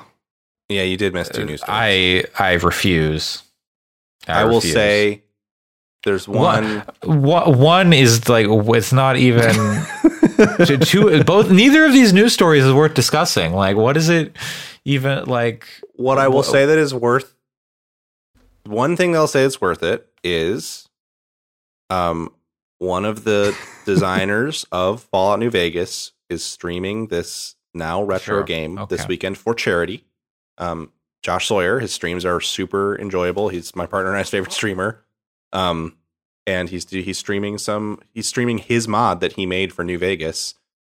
yeah, 0.69 0.83
you 0.83 0.97
did 0.97 1.13
miss 1.15 1.29
two 1.29 1.45
news. 1.45 1.61
stories. 1.61 1.75
I 1.77 2.25
I 2.37 2.53
refuse. 2.53 3.41
I, 4.27 4.43
will 4.45 4.55
refuse. 4.57 4.73
say 4.73 5.23
there's 6.03 6.27
one. 6.27 6.83
One, 7.03 7.57
one 7.59 7.93
is 7.93 8.27
like 8.27 8.47
it's 8.49 8.91
not 8.93 9.17
even 9.17 9.53
two, 10.65 10.77
two. 10.77 11.23
Both 11.23 11.51
neither 11.51 11.85
of 11.85 11.93
these 11.93 12.13
news 12.13 12.33
stories 12.33 12.63
is 12.65 12.73
worth 12.73 12.93
discussing. 12.93 13.53
Like, 13.53 13.75
what 13.77 13.97
is 13.97 14.09
it 14.09 14.35
even 14.85 15.25
like? 15.25 15.67
What 15.95 16.17
I 16.17 16.27
will 16.27 16.43
say 16.43 16.65
that 16.65 16.77
is 16.77 16.93
worth 16.93 17.35
one 18.65 18.95
thing 18.95 19.15
I'll 19.15 19.27
say 19.27 19.43
it's 19.43 19.59
worth 19.61 19.83
it 19.83 20.07
is 20.23 20.87
um 21.89 22.31
one 22.77 23.05
of 23.05 23.23
the 23.23 23.55
designers 23.85 24.65
of 24.71 25.03
Fallout 25.03 25.39
New 25.39 25.49
Vegas 25.49 26.11
is 26.29 26.43
streaming 26.43 27.07
this 27.07 27.55
now 27.73 28.01
retro 28.03 28.37
Sure. 28.37 28.43
game 28.43 28.77
Okay. 28.77 28.95
this 28.95 29.07
weekend 29.07 29.37
for 29.37 29.53
charity. 29.53 30.05
Um 30.57 30.91
Josh 31.23 31.47
Sawyer, 31.47 31.79
his 31.79 31.93
streams 31.93 32.25
are 32.25 32.41
super 32.41 32.97
enjoyable. 32.97 33.49
He's 33.49 33.75
my 33.75 33.85
partner 33.85 34.09
and 34.09 34.17
I's 34.19 34.29
favorite 34.29 34.51
streamer. 34.53 35.03
Um 35.53 35.97
and 36.47 36.69
he's 36.69 36.89
he's 36.89 37.17
streaming 37.17 37.57
some 37.57 37.99
he's 38.13 38.27
streaming 38.27 38.57
his 38.57 38.87
mod 38.87 39.19
that 39.21 39.33
he 39.33 39.45
made 39.45 39.73
for 39.73 39.83
New 39.83 39.97
Vegas 39.97 40.55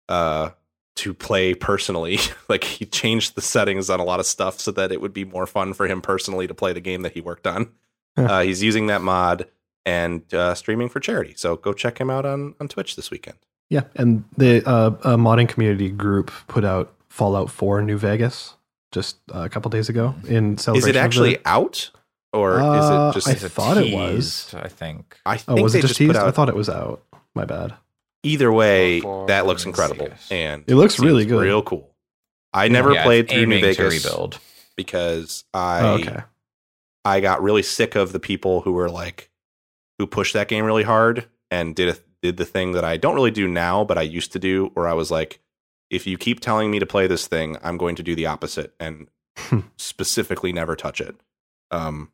uh 0.09 0.51
to 0.97 1.13
play 1.13 1.55
personally. 1.55 2.19
like 2.49 2.65
he 2.65 2.87
changed 2.87 3.35
the 3.35 3.41
settings 3.43 3.91
on 3.91 4.01
a 4.01 4.05
lot 4.05 4.21
of 4.21 4.27
stuff 4.27 4.61
so 4.61 4.71
that 4.73 4.93
it 4.93 5.01
would 5.01 5.13
be 5.13 5.25
more 5.25 5.47
fun 5.47 5.75
for 5.75 5.87
him 5.87 6.01
personally 6.01 6.47
to 6.47 6.55
play 6.55 6.73
the 6.73 6.81
game 6.81 7.03
that 7.03 7.13
he 7.13 7.21
worked 7.21 7.47
on. 7.47 7.71
Huh. 8.17 8.25
Uh, 8.25 8.43
he's 8.43 8.63
using 8.63 8.87
that 8.87 9.01
mod 9.03 9.49
and 9.85 10.33
uh, 10.33 10.55
streaming 10.55 10.89
for 10.89 11.01
charity. 11.01 11.35
So 11.37 11.57
go 11.57 11.73
check 11.73 12.01
him 12.01 12.11
out 12.11 12.25
on 12.25 12.55
on 12.61 12.69
Twitch 12.69 12.97
this 12.97 13.11
weekend. 13.11 13.37
Yeah, 13.71 13.83
and 13.97 14.25
the 14.37 14.63
uh, 14.69 14.95
uh, 15.03 15.17
modding 15.17 15.49
community 15.49 15.89
group 15.91 16.31
put 16.49 16.65
out 16.65 16.95
Fallout 17.09 17.51
4 17.51 17.83
New 17.83 17.97
Vegas 17.97 18.55
just 18.93 19.17
uh, 19.35 19.41
a 19.41 19.49
couple 19.49 19.71
days 19.71 19.89
ago 19.89 20.15
in 20.29 20.59
celebration. 20.59 20.59
Is 20.59 20.63
celebration. 20.63 20.89
it 20.89 20.97
of 20.99 21.05
actually 21.05 21.35
the- 21.35 21.49
out 21.49 21.91
or 22.35 22.61
Uh, 22.61 22.79
is 22.79 22.91
it 22.91 23.15
just? 23.15 23.29
I 23.29 23.33
Is 23.33 23.45
it 23.45 23.53
thought 23.53 23.77
it 23.79 23.95
was. 23.95 24.55
I 24.55 24.69
think. 24.69 25.19
I 25.25 25.37
Oh, 25.49 25.55
think 25.55 25.61
was 25.61 25.73
they 25.73 25.79
it 25.79 25.83
just 25.83 25.95
just 25.97 26.01
put 26.01 26.09
teased? 26.09 26.19
out. 26.19 26.29
I 26.29 26.31
thought 26.33 26.49
it 26.49 26.57
was 26.57 26.69
out. 26.69 27.03
My 27.35 27.45
bad. 27.45 27.75
either 28.23 28.53
way, 28.53 29.01
For 29.01 29.27
that 29.27 29.47
looks 29.47 29.65
incredible 29.67 30.07
Vegas. 30.07 30.31
and 30.33 30.65
It 30.67 30.75
looks 30.77 30.99
really 30.99 31.25
good. 31.27 31.41
real 31.43 31.63
cool. 31.63 31.91
I 32.53 32.69
never 32.69 32.93
Yeah, 32.93 33.03
played 33.03 33.25
it's 33.25 33.33
through 33.33 33.47
New 33.47 33.61
Vegas 33.61 34.05
rebuild. 34.05 34.39
because 34.77 35.45
I 35.53 35.81
Oh, 35.83 35.95
okay. 35.95 36.21
I 37.05 37.21
got 37.21 37.43
really 37.43 37.63
sick 37.63 37.97
of 37.97 38.13
the 38.13 38.21
people 38.21 38.61
who 38.63 38.73
were 38.73 38.89
like 38.89 39.31
who 39.99 40.07
pushed 40.07 40.33
that 40.35 40.49
game 40.49 40.65
really 40.65 40.85
hard 40.85 41.27
and 41.51 41.75
did 41.77 41.89
a, 41.91 41.99
did 42.23 42.37
the 42.39 42.45
thing 42.47 42.73
that 42.73 42.85
I 42.85 42.97
don't 42.97 43.15
really 43.15 43.31
do 43.31 43.47
now, 43.47 43.85
but 43.85 43.99
I 43.99 44.03
used 44.03 44.33
to 44.33 44.39
do, 44.39 44.71
where 44.75 44.89
I 44.89 44.95
was 44.95 45.11
like, 45.11 45.41
if 45.91 46.07
you 46.07 46.17
keep 46.17 46.41
telling 46.41 46.71
me 46.71 46.79
to 46.79 46.87
play 46.87 47.07
this 47.07 47.27
thing, 47.29 47.57
I'm 47.63 47.77
going 47.77 47.95
to 47.97 48.03
do 48.03 48.15
the 48.17 48.27
opposite 48.27 48.75
and 48.81 49.09
specifically 49.77 50.53
never 50.53 50.75
touch 50.77 51.01
it. 51.01 51.17
Um, 51.71 52.11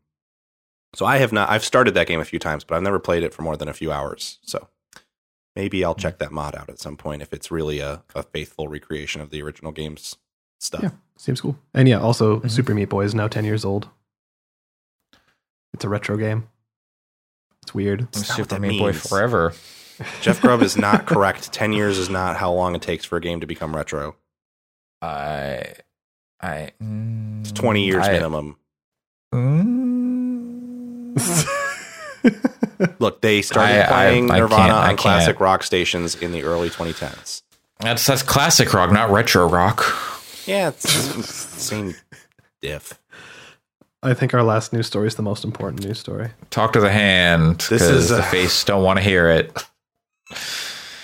so 0.95 1.07
I 1.07 1.19
have 1.19 1.33
not. 1.33 1.49
I've 1.51 1.65
started 1.65 1.95
that 1.95 2.07
game 2.07 2.21
a 2.21 2.25
few 2.25 2.39
times, 2.39 2.65
but 2.65 2.75
I've 2.77 2.83
never 2.83 2.99
played 2.99 3.23
it 3.23 3.33
for 3.35 3.43
more 3.43 3.57
than 3.57 3.69
a 3.69 3.73
few 3.73 3.91
hours. 3.93 4.39
So 4.43 4.69
maybe 5.57 5.85
I'll 5.85 5.95
check 5.95 6.19
that 6.19 6.33
mod 6.33 6.55
out 6.55 6.69
at 6.71 6.79
some 6.79 6.97
point 6.97 7.23
if 7.23 7.33
it's 7.33 7.51
really 7.51 7.81
a, 7.81 8.03
a 8.15 8.23
faithful 8.23 8.69
recreation 8.69 9.21
of 9.21 9.31
the 9.31 9.43
original 9.43 9.73
game's 9.73 10.17
stuff. 10.59 10.83
Yeah. 10.83 10.91
Seems 11.17 11.41
cool. 11.41 11.57
And 11.75 11.89
yeah, 11.89 12.01
also 12.01 12.41
Mhm. 12.41 12.51
Super 12.51 12.75
Meat 12.75 12.89
Boy 12.89 13.05
is 13.05 13.15
now 13.15 13.29
10 13.29 13.45
years 13.45 13.65
old. 13.65 13.89
It's 15.75 15.85
a 15.85 15.89
retro 15.89 16.17
game. 16.17 16.49
It's 17.63 17.75
weird. 17.75 18.03
It's 18.03 18.21
not 18.21 18.29
what 18.31 18.37
Super 18.37 18.55
that 18.57 18.61
Meat 18.61 18.79
Boy 18.79 18.93
forever. 18.93 19.53
Jeff 20.23 20.41
Grubb 20.41 20.63
is 20.63 20.77
not 20.79 21.07
correct. 21.07 21.53
Ten 21.53 21.73
years 21.75 21.99
is 21.99 22.09
not 22.09 22.37
how 22.37 22.51
long 22.53 22.75
it 22.75 22.81
takes 22.83 23.05
for 23.05 23.17
a 23.19 23.21
game 23.21 23.41
to 23.41 23.47
become 23.47 23.77
retro. 23.77 24.17
I, 25.03 25.75
I, 26.41 26.73
mm, 26.83 27.41
It's 27.41 27.53
twenty 27.53 27.85
years 27.85 28.07
I- 28.07 28.13
minimum. 28.13 28.57
mm, 29.35 29.90
Look, 32.99 33.21
they 33.21 33.43
started 33.43 33.83
I- 33.83 33.85
I- 33.85 33.87
playing 34.09 34.31
I 34.31 34.39
Nirvana 34.41 34.63
can't- 34.63 34.73
I 34.73 34.83
on 34.83 34.89
can't. 34.89 34.99
classic 35.01 35.41
rock 35.41 35.63
stations 35.63 36.15
in 36.17 36.33
the 36.33 36.43
early 36.45 36.71
2010s. 36.71 37.43
that's 37.81 38.05
that's 38.07 38.23
classic 38.23 38.73
rock, 38.75 38.91
not 38.93 39.11
retro 39.11 39.47
rock. 39.49 39.85
Yeah, 40.47 40.69
it's 40.69 40.91
same 40.93 41.95
diff. 42.63 42.99
I 44.03 44.15
think 44.15 44.33
our 44.33 44.43
last 44.43 44.73
news 44.73 44.87
story 44.87 45.07
is 45.09 45.17
the 45.17 45.23
most 45.23 45.45
important 45.45 45.85
news 45.85 45.99
story. 45.99 46.31
Talk 46.49 46.73
to 46.73 46.81
the 46.81 46.91
hand 46.91 47.67
This 47.69 47.83
is, 47.83 48.09
the 48.09 48.19
uh, 48.21 48.23
face 48.31 48.65
don't 48.65 48.83
want 48.83 48.99
to 48.99 49.03
hear 49.03 49.29
it. 49.29 49.63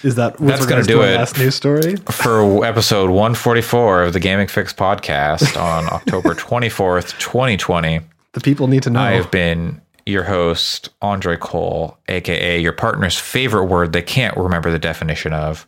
Is 0.02 0.14
that 0.14 0.38
with 0.40 0.48
That's 0.48 0.66
gonna 0.66 0.82
do 0.82 0.94
to 0.94 1.01
our 1.02 1.09
it. 1.09 1.16
last 1.16 1.36
news 1.38 1.55
story? 1.55 1.97
for 1.97 2.64
episode 2.64 3.10
144 3.10 4.02
of 4.05 4.12
the 4.12 4.20
Gaming 4.20 4.47
Fyx 4.47 4.74
podcast 4.74 5.60
on 5.60 5.84
October 5.93 6.34
24th, 6.34 7.18
2020. 7.18 8.01
The 8.32 8.40
people 8.40 8.66
need 8.68 8.82
to 8.84 8.90
know. 8.90 9.01
I 9.01 9.12
have 9.12 9.30
been 9.30 9.80
your 10.07 10.23
host, 10.23 10.89
Andre 11.03 11.37
Cole, 11.37 11.99
aka 12.09 12.59
your 12.61 12.73
partner's 12.73 13.19
favorite 13.19 13.65
word 13.65 13.93
they 13.93 14.03
can't 14.03 14.37
remember 14.37 14.70
the 14.70 14.78
definition 14.78 15.33
of. 15.33 15.66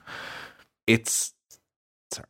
It's 0.87 1.35
sorry. 2.13 2.27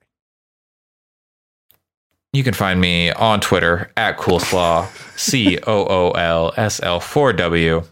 You 2.33 2.43
can 2.43 2.55
find 2.55 2.81
me 2.81 3.13
on 3.13 3.41
Twitter 3.41 3.93
at 3.97 4.17
Coolslaw, 4.17 4.89
C 5.19 5.59
O 5.67 5.87
O 5.87 6.11
L 6.13 6.53
S 6.57 6.81
L 6.83 6.99
4 6.99 7.35
W. 7.35 7.83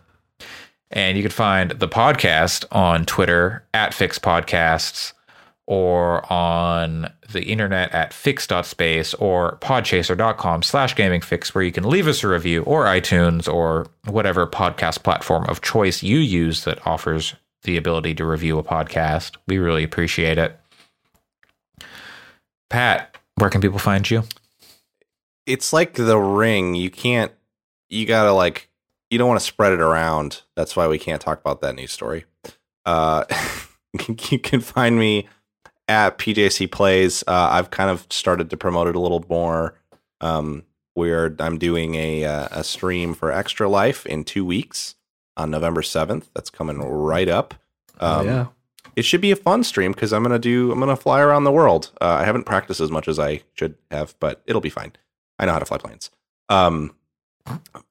And 0.90 1.16
you 1.16 1.22
can 1.22 1.32
find 1.32 1.72
the 1.72 1.88
podcast 1.88 2.64
on 2.70 3.04
Twitter 3.04 3.66
at 3.74 3.92
Fyx 3.92 4.18
Podcasts 4.18 5.12
or 5.66 6.30
on 6.32 7.12
the 7.32 7.42
internet 7.42 7.92
at 7.92 8.12
fyx.space 8.12 9.14
or 9.14 9.58
podchaser.com 9.60 10.62
slash 10.62 10.94
gaming 10.94 11.20
fyx 11.20 11.48
where 11.48 11.64
you 11.64 11.72
can 11.72 11.88
leave 11.88 12.06
us 12.06 12.22
a 12.22 12.28
review 12.28 12.62
or 12.62 12.84
iTunes 12.84 13.52
or 13.52 13.86
whatever 14.04 14.46
podcast 14.46 15.02
platform 15.02 15.44
of 15.48 15.60
choice 15.60 16.02
you 16.02 16.18
use 16.18 16.64
that 16.64 16.86
offers 16.86 17.34
the 17.64 17.76
ability 17.76 18.14
to 18.14 18.24
review 18.24 18.58
a 18.58 18.64
podcast. 18.64 19.36
We 19.48 19.58
really 19.58 19.82
appreciate 19.82 20.38
it. 20.38 20.58
Pat, 22.70 23.16
where 23.36 23.50
can 23.50 23.60
people 23.60 23.78
find 23.78 24.08
you? 24.08 24.22
It's 25.46 25.72
like 25.72 25.94
the 25.94 26.18
ring. 26.18 26.74
You 26.74 26.90
can't. 26.90 27.32
You 27.88 28.06
gotta 28.06 28.32
like. 28.32 28.68
You 29.10 29.18
don't 29.18 29.28
want 29.28 29.38
to 29.38 29.46
spread 29.46 29.72
it 29.72 29.80
around. 29.80 30.42
That's 30.56 30.74
why 30.74 30.88
we 30.88 30.98
can't 30.98 31.22
talk 31.22 31.40
about 31.40 31.60
that 31.60 31.76
news 31.76 31.92
story. 31.92 32.24
Uh, 32.84 33.24
you 34.08 34.38
can 34.40 34.60
find 34.60 34.98
me 34.98 35.28
at 35.88 36.18
PJC 36.18 36.70
Plays. 36.70 37.22
Uh, 37.26 37.48
I've 37.52 37.70
kind 37.70 37.90
of 37.90 38.06
started 38.10 38.50
to 38.50 38.56
promote 38.56 38.88
it 38.88 38.96
a 38.96 39.00
little 39.00 39.24
more. 39.28 39.74
Um, 40.20 40.64
where 40.94 41.36
I'm 41.40 41.58
doing 41.58 41.94
a 41.94 42.24
uh, 42.24 42.48
a 42.50 42.64
stream 42.64 43.12
for 43.12 43.30
Extra 43.30 43.68
Life 43.68 44.06
in 44.06 44.24
two 44.24 44.46
weeks 44.46 44.94
on 45.36 45.50
November 45.50 45.82
seventh. 45.82 46.30
That's 46.34 46.48
coming 46.48 46.78
right 46.78 47.28
up. 47.28 47.52
Oh, 48.00 48.20
Um, 48.20 48.26
yeah. 48.26 48.46
it 48.96 49.04
should 49.04 49.20
be 49.20 49.30
a 49.30 49.36
fun 49.36 49.62
stream 49.62 49.92
because 49.92 50.14
I'm 50.14 50.22
gonna 50.22 50.38
do 50.38 50.72
I'm 50.72 50.80
gonna 50.80 50.96
fly 50.96 51.20
around 51.20 51.44
the 51.44 51.52
world. 51.52 51.90
Uh, 52.00 52.16
I 52.20 52.24
haven't 52.24 52.44
practiced 52.44 52.80
as 52.80 52.90
much 52.90 53.08
as 53.08 53.18
I 53.18 53.42
should 53.52 53.74
have, 53.90 54.14
but 54.20 54.40
it'll 54.46 54.62
be 54.62 54.70
fine. 54.70 54.92
I 55.38 55.44
know 55.44 55.52
how 55.52 55.58
to 55.58 55.66
fly 55.66 55.76
planes. 55.76 56.10
Um, 56.48 56.94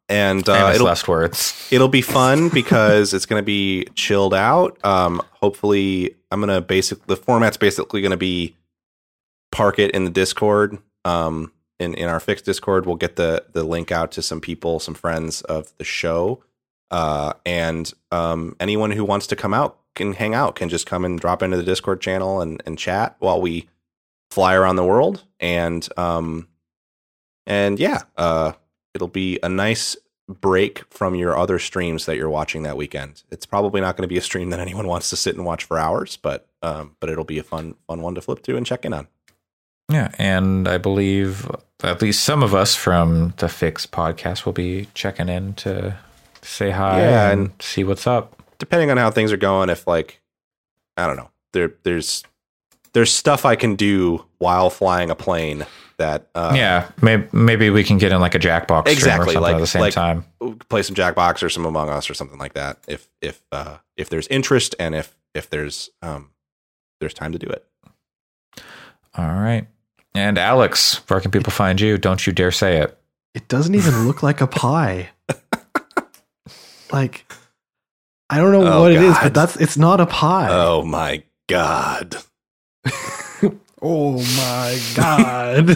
and 0.10 0.48
uh, 0.48 0.72
it'll 0.74 0.88
last 0.88 1.08
words. 1.08 1.68
it'll 1.72 1.88
be 1.88 2.02
fun 2.02 2.50
because 2.54 3.14
it's 3.14 3.26
gonna 3.26 3.44
be 3.44 3.86
chilled 3.96 4.34
out. 4.34 4.78
Um, 4.86 5.22
hopefully, 5.32 6.16
I'm 6.32 6.40
gonna 6.40 6.62
basic 6.62 7.06
the 7.08 7.18
format's 7.18 7.58
basically 7.58 8.02
gonna 8.02 8.18
be 8.18 8.56
park 9.52 9.80
it 9.80 9.92
in 9.92 10.06
the 10.06 10.12
Discord. 10.12 10.78
Um, 11.04 11.52
in 11.80 11.94
in 11.96 12.10
our 12.10 12.20
fixed 12.20 12.46
Discord, 12.46 12.86
we'll 12.86 12.96
get 12.96 13.16
the 13.16 13.46
the 13.54 13.64
link 13.64 13.92
out 13.92 14.12
to 14.14 14.22
some 14.22 14.42
people, 14.42 14.80
some 14.80 14.94
friends 14.94 15.42
of 15.42 15.74
the 15.78 15.84
show. 15.84 16.44
Uh, 16.92 17.34
and 17.46 17.92
um, 18.12 18.56
anyone 18.60 18.92
who 18.92 19.04
wants 19.04 19.28
to 19.28 19.36
come 19.36 19.54
out 19.54 19.80
can 19.96 20.14
hang 20.14 20.34
out, 20.36 20.56
can 20.56 20.70
just 20.70 20.86
come 20.86 21.04
and 21.04 21.20
drop 21.20 21.42
into 21.42 21.58
the 21.58 21.64
Discord 21.64 22.00
channel 22.00 22.42
and, 22.42 22.62
and 22.66 22.78
chat 22.78 23.16
while 23.20 23.42
we 23.42 23.68
fly 24.30 24.54
around 24.54 24.76
the 24.76 24.86
world. 24.86 25.24
And 25.40 25.88
um, 25.98 26.48
and 27.48 27.80
yeah, 27.80 28.04
uh, 28.18 28.54
it'll 28.96 29.08
be 29.08 29.38
a 29.44 29.50
nice 29.50 29.96
break 30.28 30.84
from 30.92 31.14
your 31.14 31.38
other 31.38 31.60
streams 31.60 32.08
that 32.08 32.18
you're 32.18 32.30
watching 32.30 32.64
that 32.64 32.76
weekend. 32.78 33.22
It's 33.30 33.46
probably 33.46 33.80
not 33.82 33.96
going 33.96 34.02
to 34.04 34.12
be 34.12 34.18
a 34.18 34.22
stream 34.22 34.50
that 34.50 34.60
anyone 34.60 34.88
wants 34.88 35.12
to 35.12 35.16
sit 35.16 35.36
and 35.36 35.46
watch 35.46 35.66
for 35.66 35.78
hours, 35.78 36.18
but 36.18 36.48
um, 36.64 36.96
but 37.00 37.10
it'll 37.12 37.24
be 37.26 37.38
a 37.38 37.44
fun 37.44 37.76
fun 37.86 38.02
one 38.02 38.16
to 38.16 38.22
flip 38.22 38.42
to 38.44 38.58
and 38.58 38.66
check 38.66 38.86
in 38.86 38.94
on. 38.94 39.08
Yeah, 39.92 40.10
and 40.18 40.68
I 40.68 40.80
believe 40.80 41.48
at 41.84 42.02
least 42.02 42.24
some 42.24 42.42
of 42.42 42.56
us 42.56 42.76
from 42.76 43.36
the 43.38 43.46
Fyx 43.46 43.86
podcast 43.86 44.44
will 44.46 44.54
be 44.54 44.88
checking 44.96 45.30
in 45.30 45.54
to 45.56 45.96
say 46.42 46.72
hi 46.72 47.02
Yeah, 47.02 47.30
and, 47.32 47.42
and- 47.42 47.62
see 47.62 47.84
what's 47.84 48.08
up. 48.08 48.42
depending 48.58 48.90
on 48.90 48.98
how 48.98 49.12
things 49.12 49.32
are 49.32 49.38
going, 49.38 49.70
if 49.70 49.86
like 49.86 50.22
I 50.98 51.06
don't 51.06 51.18
know, 51.18 51.30
there 51.54 51.74
there's 51.84 52.24
there's 52.94 53.12
stuff 53.12 53.46
I 53.46 53.56
can 53.56 53.76
do 53.76 54.26
while 54.40 54.72
flying 54.72 55.12
a 55.12 55.16
plane 55.16 55.68
that 55.98 56.30
uh, 56.36 56.54
yeah, 56.56 56.90
maybe, 57.02 57.28
maybe 57.32 57.70
we 57.70 57.84
can 57.84 57.98
get 57.98 58.12
in 58.12 58.20
like 58.20 58.36
a 58.36 58.40
Jackbox 58.40 58.82
stream 58.82 58.88
or 58.88 58.90
Exactly, 58.92 59.34
something 59.34 59.42
like- 59.42 59.56
at 59.56 59.60
the 59.60 59.68
same 59.68 59.82
like- 59.82 59.94
time. 59.94 60.26
play 60.70 60.82
some 60.84 60.96
Jackbox 60.96 61.42
or 61.44 61.50
some 61.50 61.66
Among 61.66 61.90
Us 61.90 62.10
or 62.10 62.14
something 62.14 62.38
like 62.40 62.54
that. 62.54 62.80
If 62.88 63.08
if 63.22 63.42
uh, 63.52 63.78
if 63.98 64.10
there's 64.10 64.28
interest 64.28 64.76
and 64.80 64.94
if 64.96 65.16
if 65.34 65.50
there's 65.50 65.90
um 66.02 66.32
there's 67.00 67.14
time 67.14 67.32
to 67.34 67.40
do 67.40 67.48
it. 67.48 67.66
All 69.18 69.26
right. 69.34 69.68
And 70.14 70.38
Alex, 70.38 70.98
where 71.10 71.20
can 71.20 71.32
people 71.32 71.52
find 71.52 71.80
you? 71.82 71.98
Don't 71.98 72.26
you 72.26 72.32
dare 72.34 72.52
say 72.52 72.78
it. 72.78 72.98
It 73.34 73.48
doesn't 73.48 73.76
even 73.76 74.08
look 74.08 74.24
like 74.24 74.40
a 74.42 74.48
pie. 74.48 75.10
like, 76.92 77.26
I 78.30 78.38
don't 78.38 78.52
know 78.52 78.66
Oh, 78.66 78.82
what 78.84 78.92
it 78.94 79.02
is, 79.02 79.16
but 79.22 79.34
that's 79.34 79.56
it's 79.58 79.78
not 79.78 80.00
a 80.00 80.06
pie. 80.06 80.48
Oh 80.52 80.84
my 80.84 81.24
god! 81.48 82.16
Oh 83.88 84.14
my 84.38 84.80
god! 84.96 85.68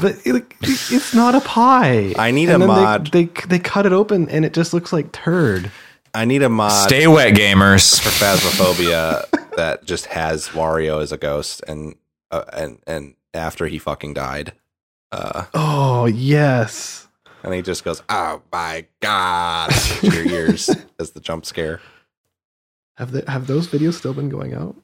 but 0.00 0.16
it, 0.26 0.44
it's 0.62 1.14
not 1.14 1.34
a 1.36 1.40
pie. 1.40 2.12
I 2.18 2.32
need 2.32 2.48
And 2.48 2.62
a 2.62 2.66
then 2.66 2.76
they- 2.76 2.82
mod. 2.82 3.12
They, 3.12 3.24
they 3.46 3.58
cut 3.60 3.86
it 3.86 3.92
open 3.92 4.28
and 4.30 4.44
it 4.44 4.52
just 4.52 4.72
looks 4.74 4.92
like 4.92 5.12
turd. 5.12 5.70
I 6.14 6.24
need 6.24 6.42
a 6.42 6.48
mod 6.48 6.72
Stay 6.88 7.06
wet, 7.06 7.34
gamers. 7.34 8.00
for 8.00 8.08
Phasmophobia 8.08 9.26
that 9.56 9.84
just 9.84 10.06
has 10.06 10.48
Wario 10.48 11.00
as 11.00 11.12
a 11.12 11.18
ghost 11.18 11.62
and 11.68 11.94
uh, 12.32 12.44
and 12.52 12.80
and 12.86 13.14
after 13.34 13.66
he 13.68 13.78
fucking 13.78 14.14
died, 14.14 14.52
uh, 15.12 15.44
Oh 15.54 16.06
yes. 16.06 17.06
and 17.44 17.54
he 17.54 17.62
just 17.62 17.84
goes, 17.84 18.02
"Oh 18.08 18.42
my 18.50 18.86
god!" 19.00 19.72
your 20.02 20.26
ears 20.26 20.68
as 20.98 21.12
the 21.12 21.20
jump 21.20 21.46
scare. 21.46 21.80
Have 22.96 23.12
the, 23.12 23.22
have 23.30 23.46
those 23.46 23.68
videos 23.68 23.94
still 23.94 24.14
been 24.14 24.28
going 24.30 24.54
out? 24.54 24.74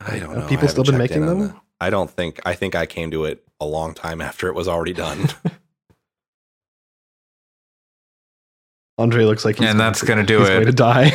I 0.00 0.18
don't 0.18 0.34
Have 0.36 0.48
people 0.48 0.68
still 0.68 0.84
been 0.84 0.98
making 0.98 1.26
them? 1.26 1.38
that. 1.48 1.56
I 1.80 1.90
don't 1.90 2.10
think. 2.10 2.40
I 2.44 2.54
think 2.54 2.74
I 2.74 2.86
came 2.86 3.10
to 3.12 3.24
it 3.24 3.44
a 3.60 3.66
long 3.66 3.94
time 3.94 4.20
after 4.20 4.48
it 4.48 4.54
was 4.54 4.68
already 4.68 4.92
done. 4.92 5.28
Andre 8.98 9.24
looks 9.24 9.44
like 9.44 9.56
he's 9.58 9.68
And 9.68 9.80
that's 9.80 10.02
gonna 10.02 10.24
do 10.24 10.40
he's 10.40 10.48
it. 10.48 10.52
Going 10.52 10.66
to 10.66 10.72
die. 10.72 11.10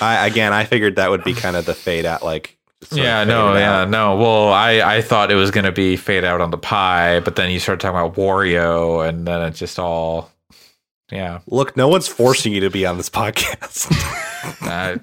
I 0.00 0.26
again, 0.26 0.52
I 0.52 0.64
figured 0.64 0.96
that 0.96 1.10
would 1.10 1.24
be 1.24 1.34
kind 1.34 1.56
of 1.56 1.64
the 1.66 1.74
fade 1.74 2.06
out, 2.06 2.22
like. 2.22 2.52
Yeah, 2.92 3.24
no, 3.24 3.54
it 3.54 3.60
yeah, 3.60 3.80
out. 3.82 3.88
no. 3.90 4.16
Well, 4.16 4.48
I, 4.52 4.80
I 4.96 5.00
thought 5.02 5.32
it 5.32 5.34
was 5.34 5.50
going 5.50 5.64
to 5.64 5.72
be 5.72 5.96
fade 5.96 6.24
out 6.24 6.42
on 6.42 6.50
the 6.50 6.58
pie, 6.58 7.20
but 7.20 7.34
then 7.34 7.50
you 7.50 7.58
started 7.58 7.80
talking 7.80 7.98
about 7.98 8.14
Wario, 8.16 9.06
and 9.08 9.26
then 9.26 9.40
it 9.42 9.52
just 9.52 9.78
all, 9.78 10.30
yeah. 11.10 11.40
Look, 11.46 11.76
no 11.76 11.88
one's 11.88 12.08
forcing 12.08 12.52
you 12.52 12.60
to 12.60 12.70
be 12.70 12.84
on 12.86 12.96
this 12.96 13.10
podcast. 13.10 13.92
I, 14.62 14.98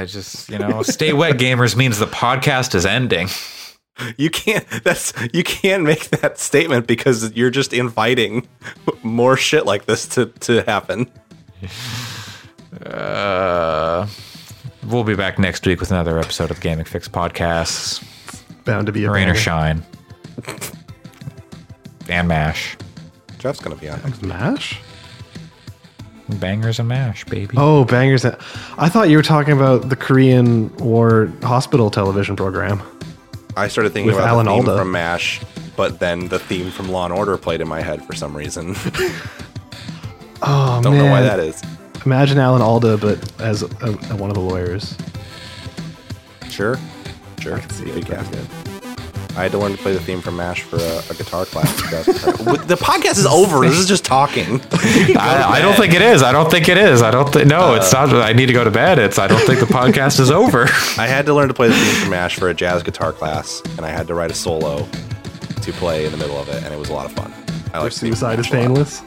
I 0.00 0.04
just, 0.04 0.48
you 0.48 0.58
know, 0.58 0.82
stay 0.82 1.12
wet 1.12 1.38
gamers 1.38 1.76
means 1.76 1.98
the 1.98 2.06
podcast 2.06 2.74
is 2.74 2.84
ending. 2.86 3.28
you 4.16 4.30
can't. 4.30 4.66
That's 4.84 5.12
you 5.32 5.42
can't 5.42 5.82
make 5.84 6.10
that 6.10 6.38
statement 6.38 6.86
because 6.86 7.34
you're 7.34 7.50
just 7.50 7.72
inviting 7.72 8.46
more 9.02 9.36
shit 9.36 9.64
like 9.66 9.86
this 9.86 10.06
to 10.08 10.26
to 10.26 10.62
happen. 10.62 11.10
Uh, 12.84 14.06
we'll 14.86 15.04
be 15.04 15.14
back 15.14 15.38
next 15.38 15.66
week 15.66 15.80
with 15.80 15.90
another 15.90 16.18
episode 16.18 16.50
of 16.50 16.60
Gaming 16.60 16.84
Fyx 16.84 17.08
Podcasts. 17.08 18.04
Bound 18.64 18.86
to 18.86 18.92
be 18.92 19.04
a 19.04 19.10
Rain 19.10 19.28
or 19.28 19.34
shine. 19.34 19.82
and 22.08 22.28
mash. 22.28 22.76
Jeff's 23.38 23.60
gonna 23.60 23.76
be 23.76 23.88
on. 23.88 24.00
Mash? 24.22 24.80
Bangers 26.28 26.78
and 26.80 26.88
mash, 26.88 27.24
baby. 27.24 27.54
Oh, 27.56 27.84
bangers! 27.84 28.24
I 28.24 28.88
thought 28.88 29.08
you 29.08 29.16
were 29.16 29.22
talking 29.22 29.52
about 29.54 29.88
the 29.88 29.96
Korean 29.96 30.74
War 30.78 31.32
hospital 31.42 31.90
television 31.90 32.34
program. 32.34 32.82
I 33.56 33.68
started 33.68 33.92
thinking 33.92 34.06
With 34.08 34.16
about 34.16 34.28
Alan 34.28 34.46
the 34.46 34.52
theme 34.52 34.68
Alda. 34.68 34.78
from 34.78 34.90
Mash, 34.90 35.40
but 35.76 36.00
then 36.00 36.28
the 36.28 36.38
theme 36.38 36.70
from 36.70 36.88
Law 36.90 37.04
and 37.04 37.14
Order 37.14 37.38
played 37.38 37.60
in 37.60 37.68
my 37.68 37.80
head 37.80 38.04
for 38.04 38.14
some 38.14 38.36
reason. 38.36 38.74
Oh 40.42 40.80
Don't 40.82 40.94
man! 40.94 41.04
know 41.06 41.10
why 41.10 41.22
that 41.22 41.40
is. 41.40 41.62
Imagine 42.04 42.38
Alan 42.38 42.60
Alda, 42.62 42.98
but 42.98 43.40
as 43.40 43.62
a, 43.62 43.66
a, 43.66 44.16
one 44.16 44.30
of 44.30 44.34
the 44.34 44.40
lawyers. 44.40 44.96
Sure, 46.50 46.78
sure. 47.40 47.60
see 47.70 47.90
it. 47.90 48.75
Big 49.36 49.38
cast. 49.38 49.38
I 49.38 49.42
had 49.42 49.52
to 49.52 49.58
learn 49.58 49.72
to 49.72 49.78
play 49.78 49.92
the 49.92 50.00
theme 50.00 50.20
from 50.20 50.36
Mash 50.36 50.62
for 50.62 50.76
a, 50.76 51.02
a 51.10 51.14
guitar 51.14 51.44
class. 51.44 51.74
the 52.66 52.76
podcast 52.80 53.18
is 53.18 53.26
over. 53.26 53.60
This 53.60 53.78
is 53.78 53.86
just 53.86 54.04
talking. 54.04 54.60
I, 54.72 55.44
I 55.56 55.62
don't 55.62 55.76
think 55.76 55.94
it 55.94 56.02
is. 56.02 56.22
I 56.22 56.32
don't 56.32 56.50
think 56.50 56.68
it 56.68 56.78
is. 56.78 57.02
I 57.02 57.10
don't 57.10 57.32
think. 57.32 57.48
No, 57.48 57.74
uh, 57.74 57.76
it's 57.76 57.92
not. 57.92 58.12
I 58.14 58.32
need 58.32 58.46
to 58.46 58.52
go 58.52 58.64
to 58.64 58.70
bed. 58.70 58.98
It's. 58.98 59.18
I 59.18 59.26
don't 59.26 59.44
think 59.46 59.60
the 59.60 59.66
podcast 59.66 60.20
is 60.20 60.30
over. 60.30 60.64
I 60.98 61.06
had 61.06 61.26
to 61.26 61.34
learn 61.34 61.48
to 61.48 61.54
play 61.54 61.68
the 61.68 61.74
theme 61.74 62.00
from 62.02 62.10
Mash 62.10 62.36
for 62.36 62.48
a 62.48 62.54
jazz 62.54 62.82
guitar 62.82 63.12
class, 63.12 63.62
and 63.76 63.86
I 63.86 63.90
had 63.90 64.06
to 64.08 64.14
write 64.14 64.30
a 64.30 64.34
solo 64.34 64.88
to 65.62 65.72
play 65.72 66.06
in 66.06 66.12
the 66.12 66.18
middle 66.18 66.38
of 66.38 66.48
it, 66.48 66.62
and 66.62 66.72
it 66.72 66.78
was 66.78 66.88
a 66.88 66.94
lot 66.94 67.06
of 67.06 67.12
fun. 67.12 67.32
I 67.74 67.80
like 67.82 67.92
Suicide 67.92 68.38
is 68.38 68.50
Mash 68.50 68.52
a 68.52 68.56
lot. 68.56 68.62
painless. 68.62 69.02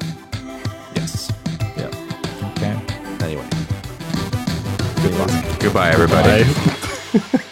Yes. 0.96 1.32
Yeah. 1.78 1.88
Okay. 2.58 2.80
Anyway. 3.26 3.48
Goodbye, 5.60 5.90
everybody. 5.92 6.44
Bye. 6.44 7.44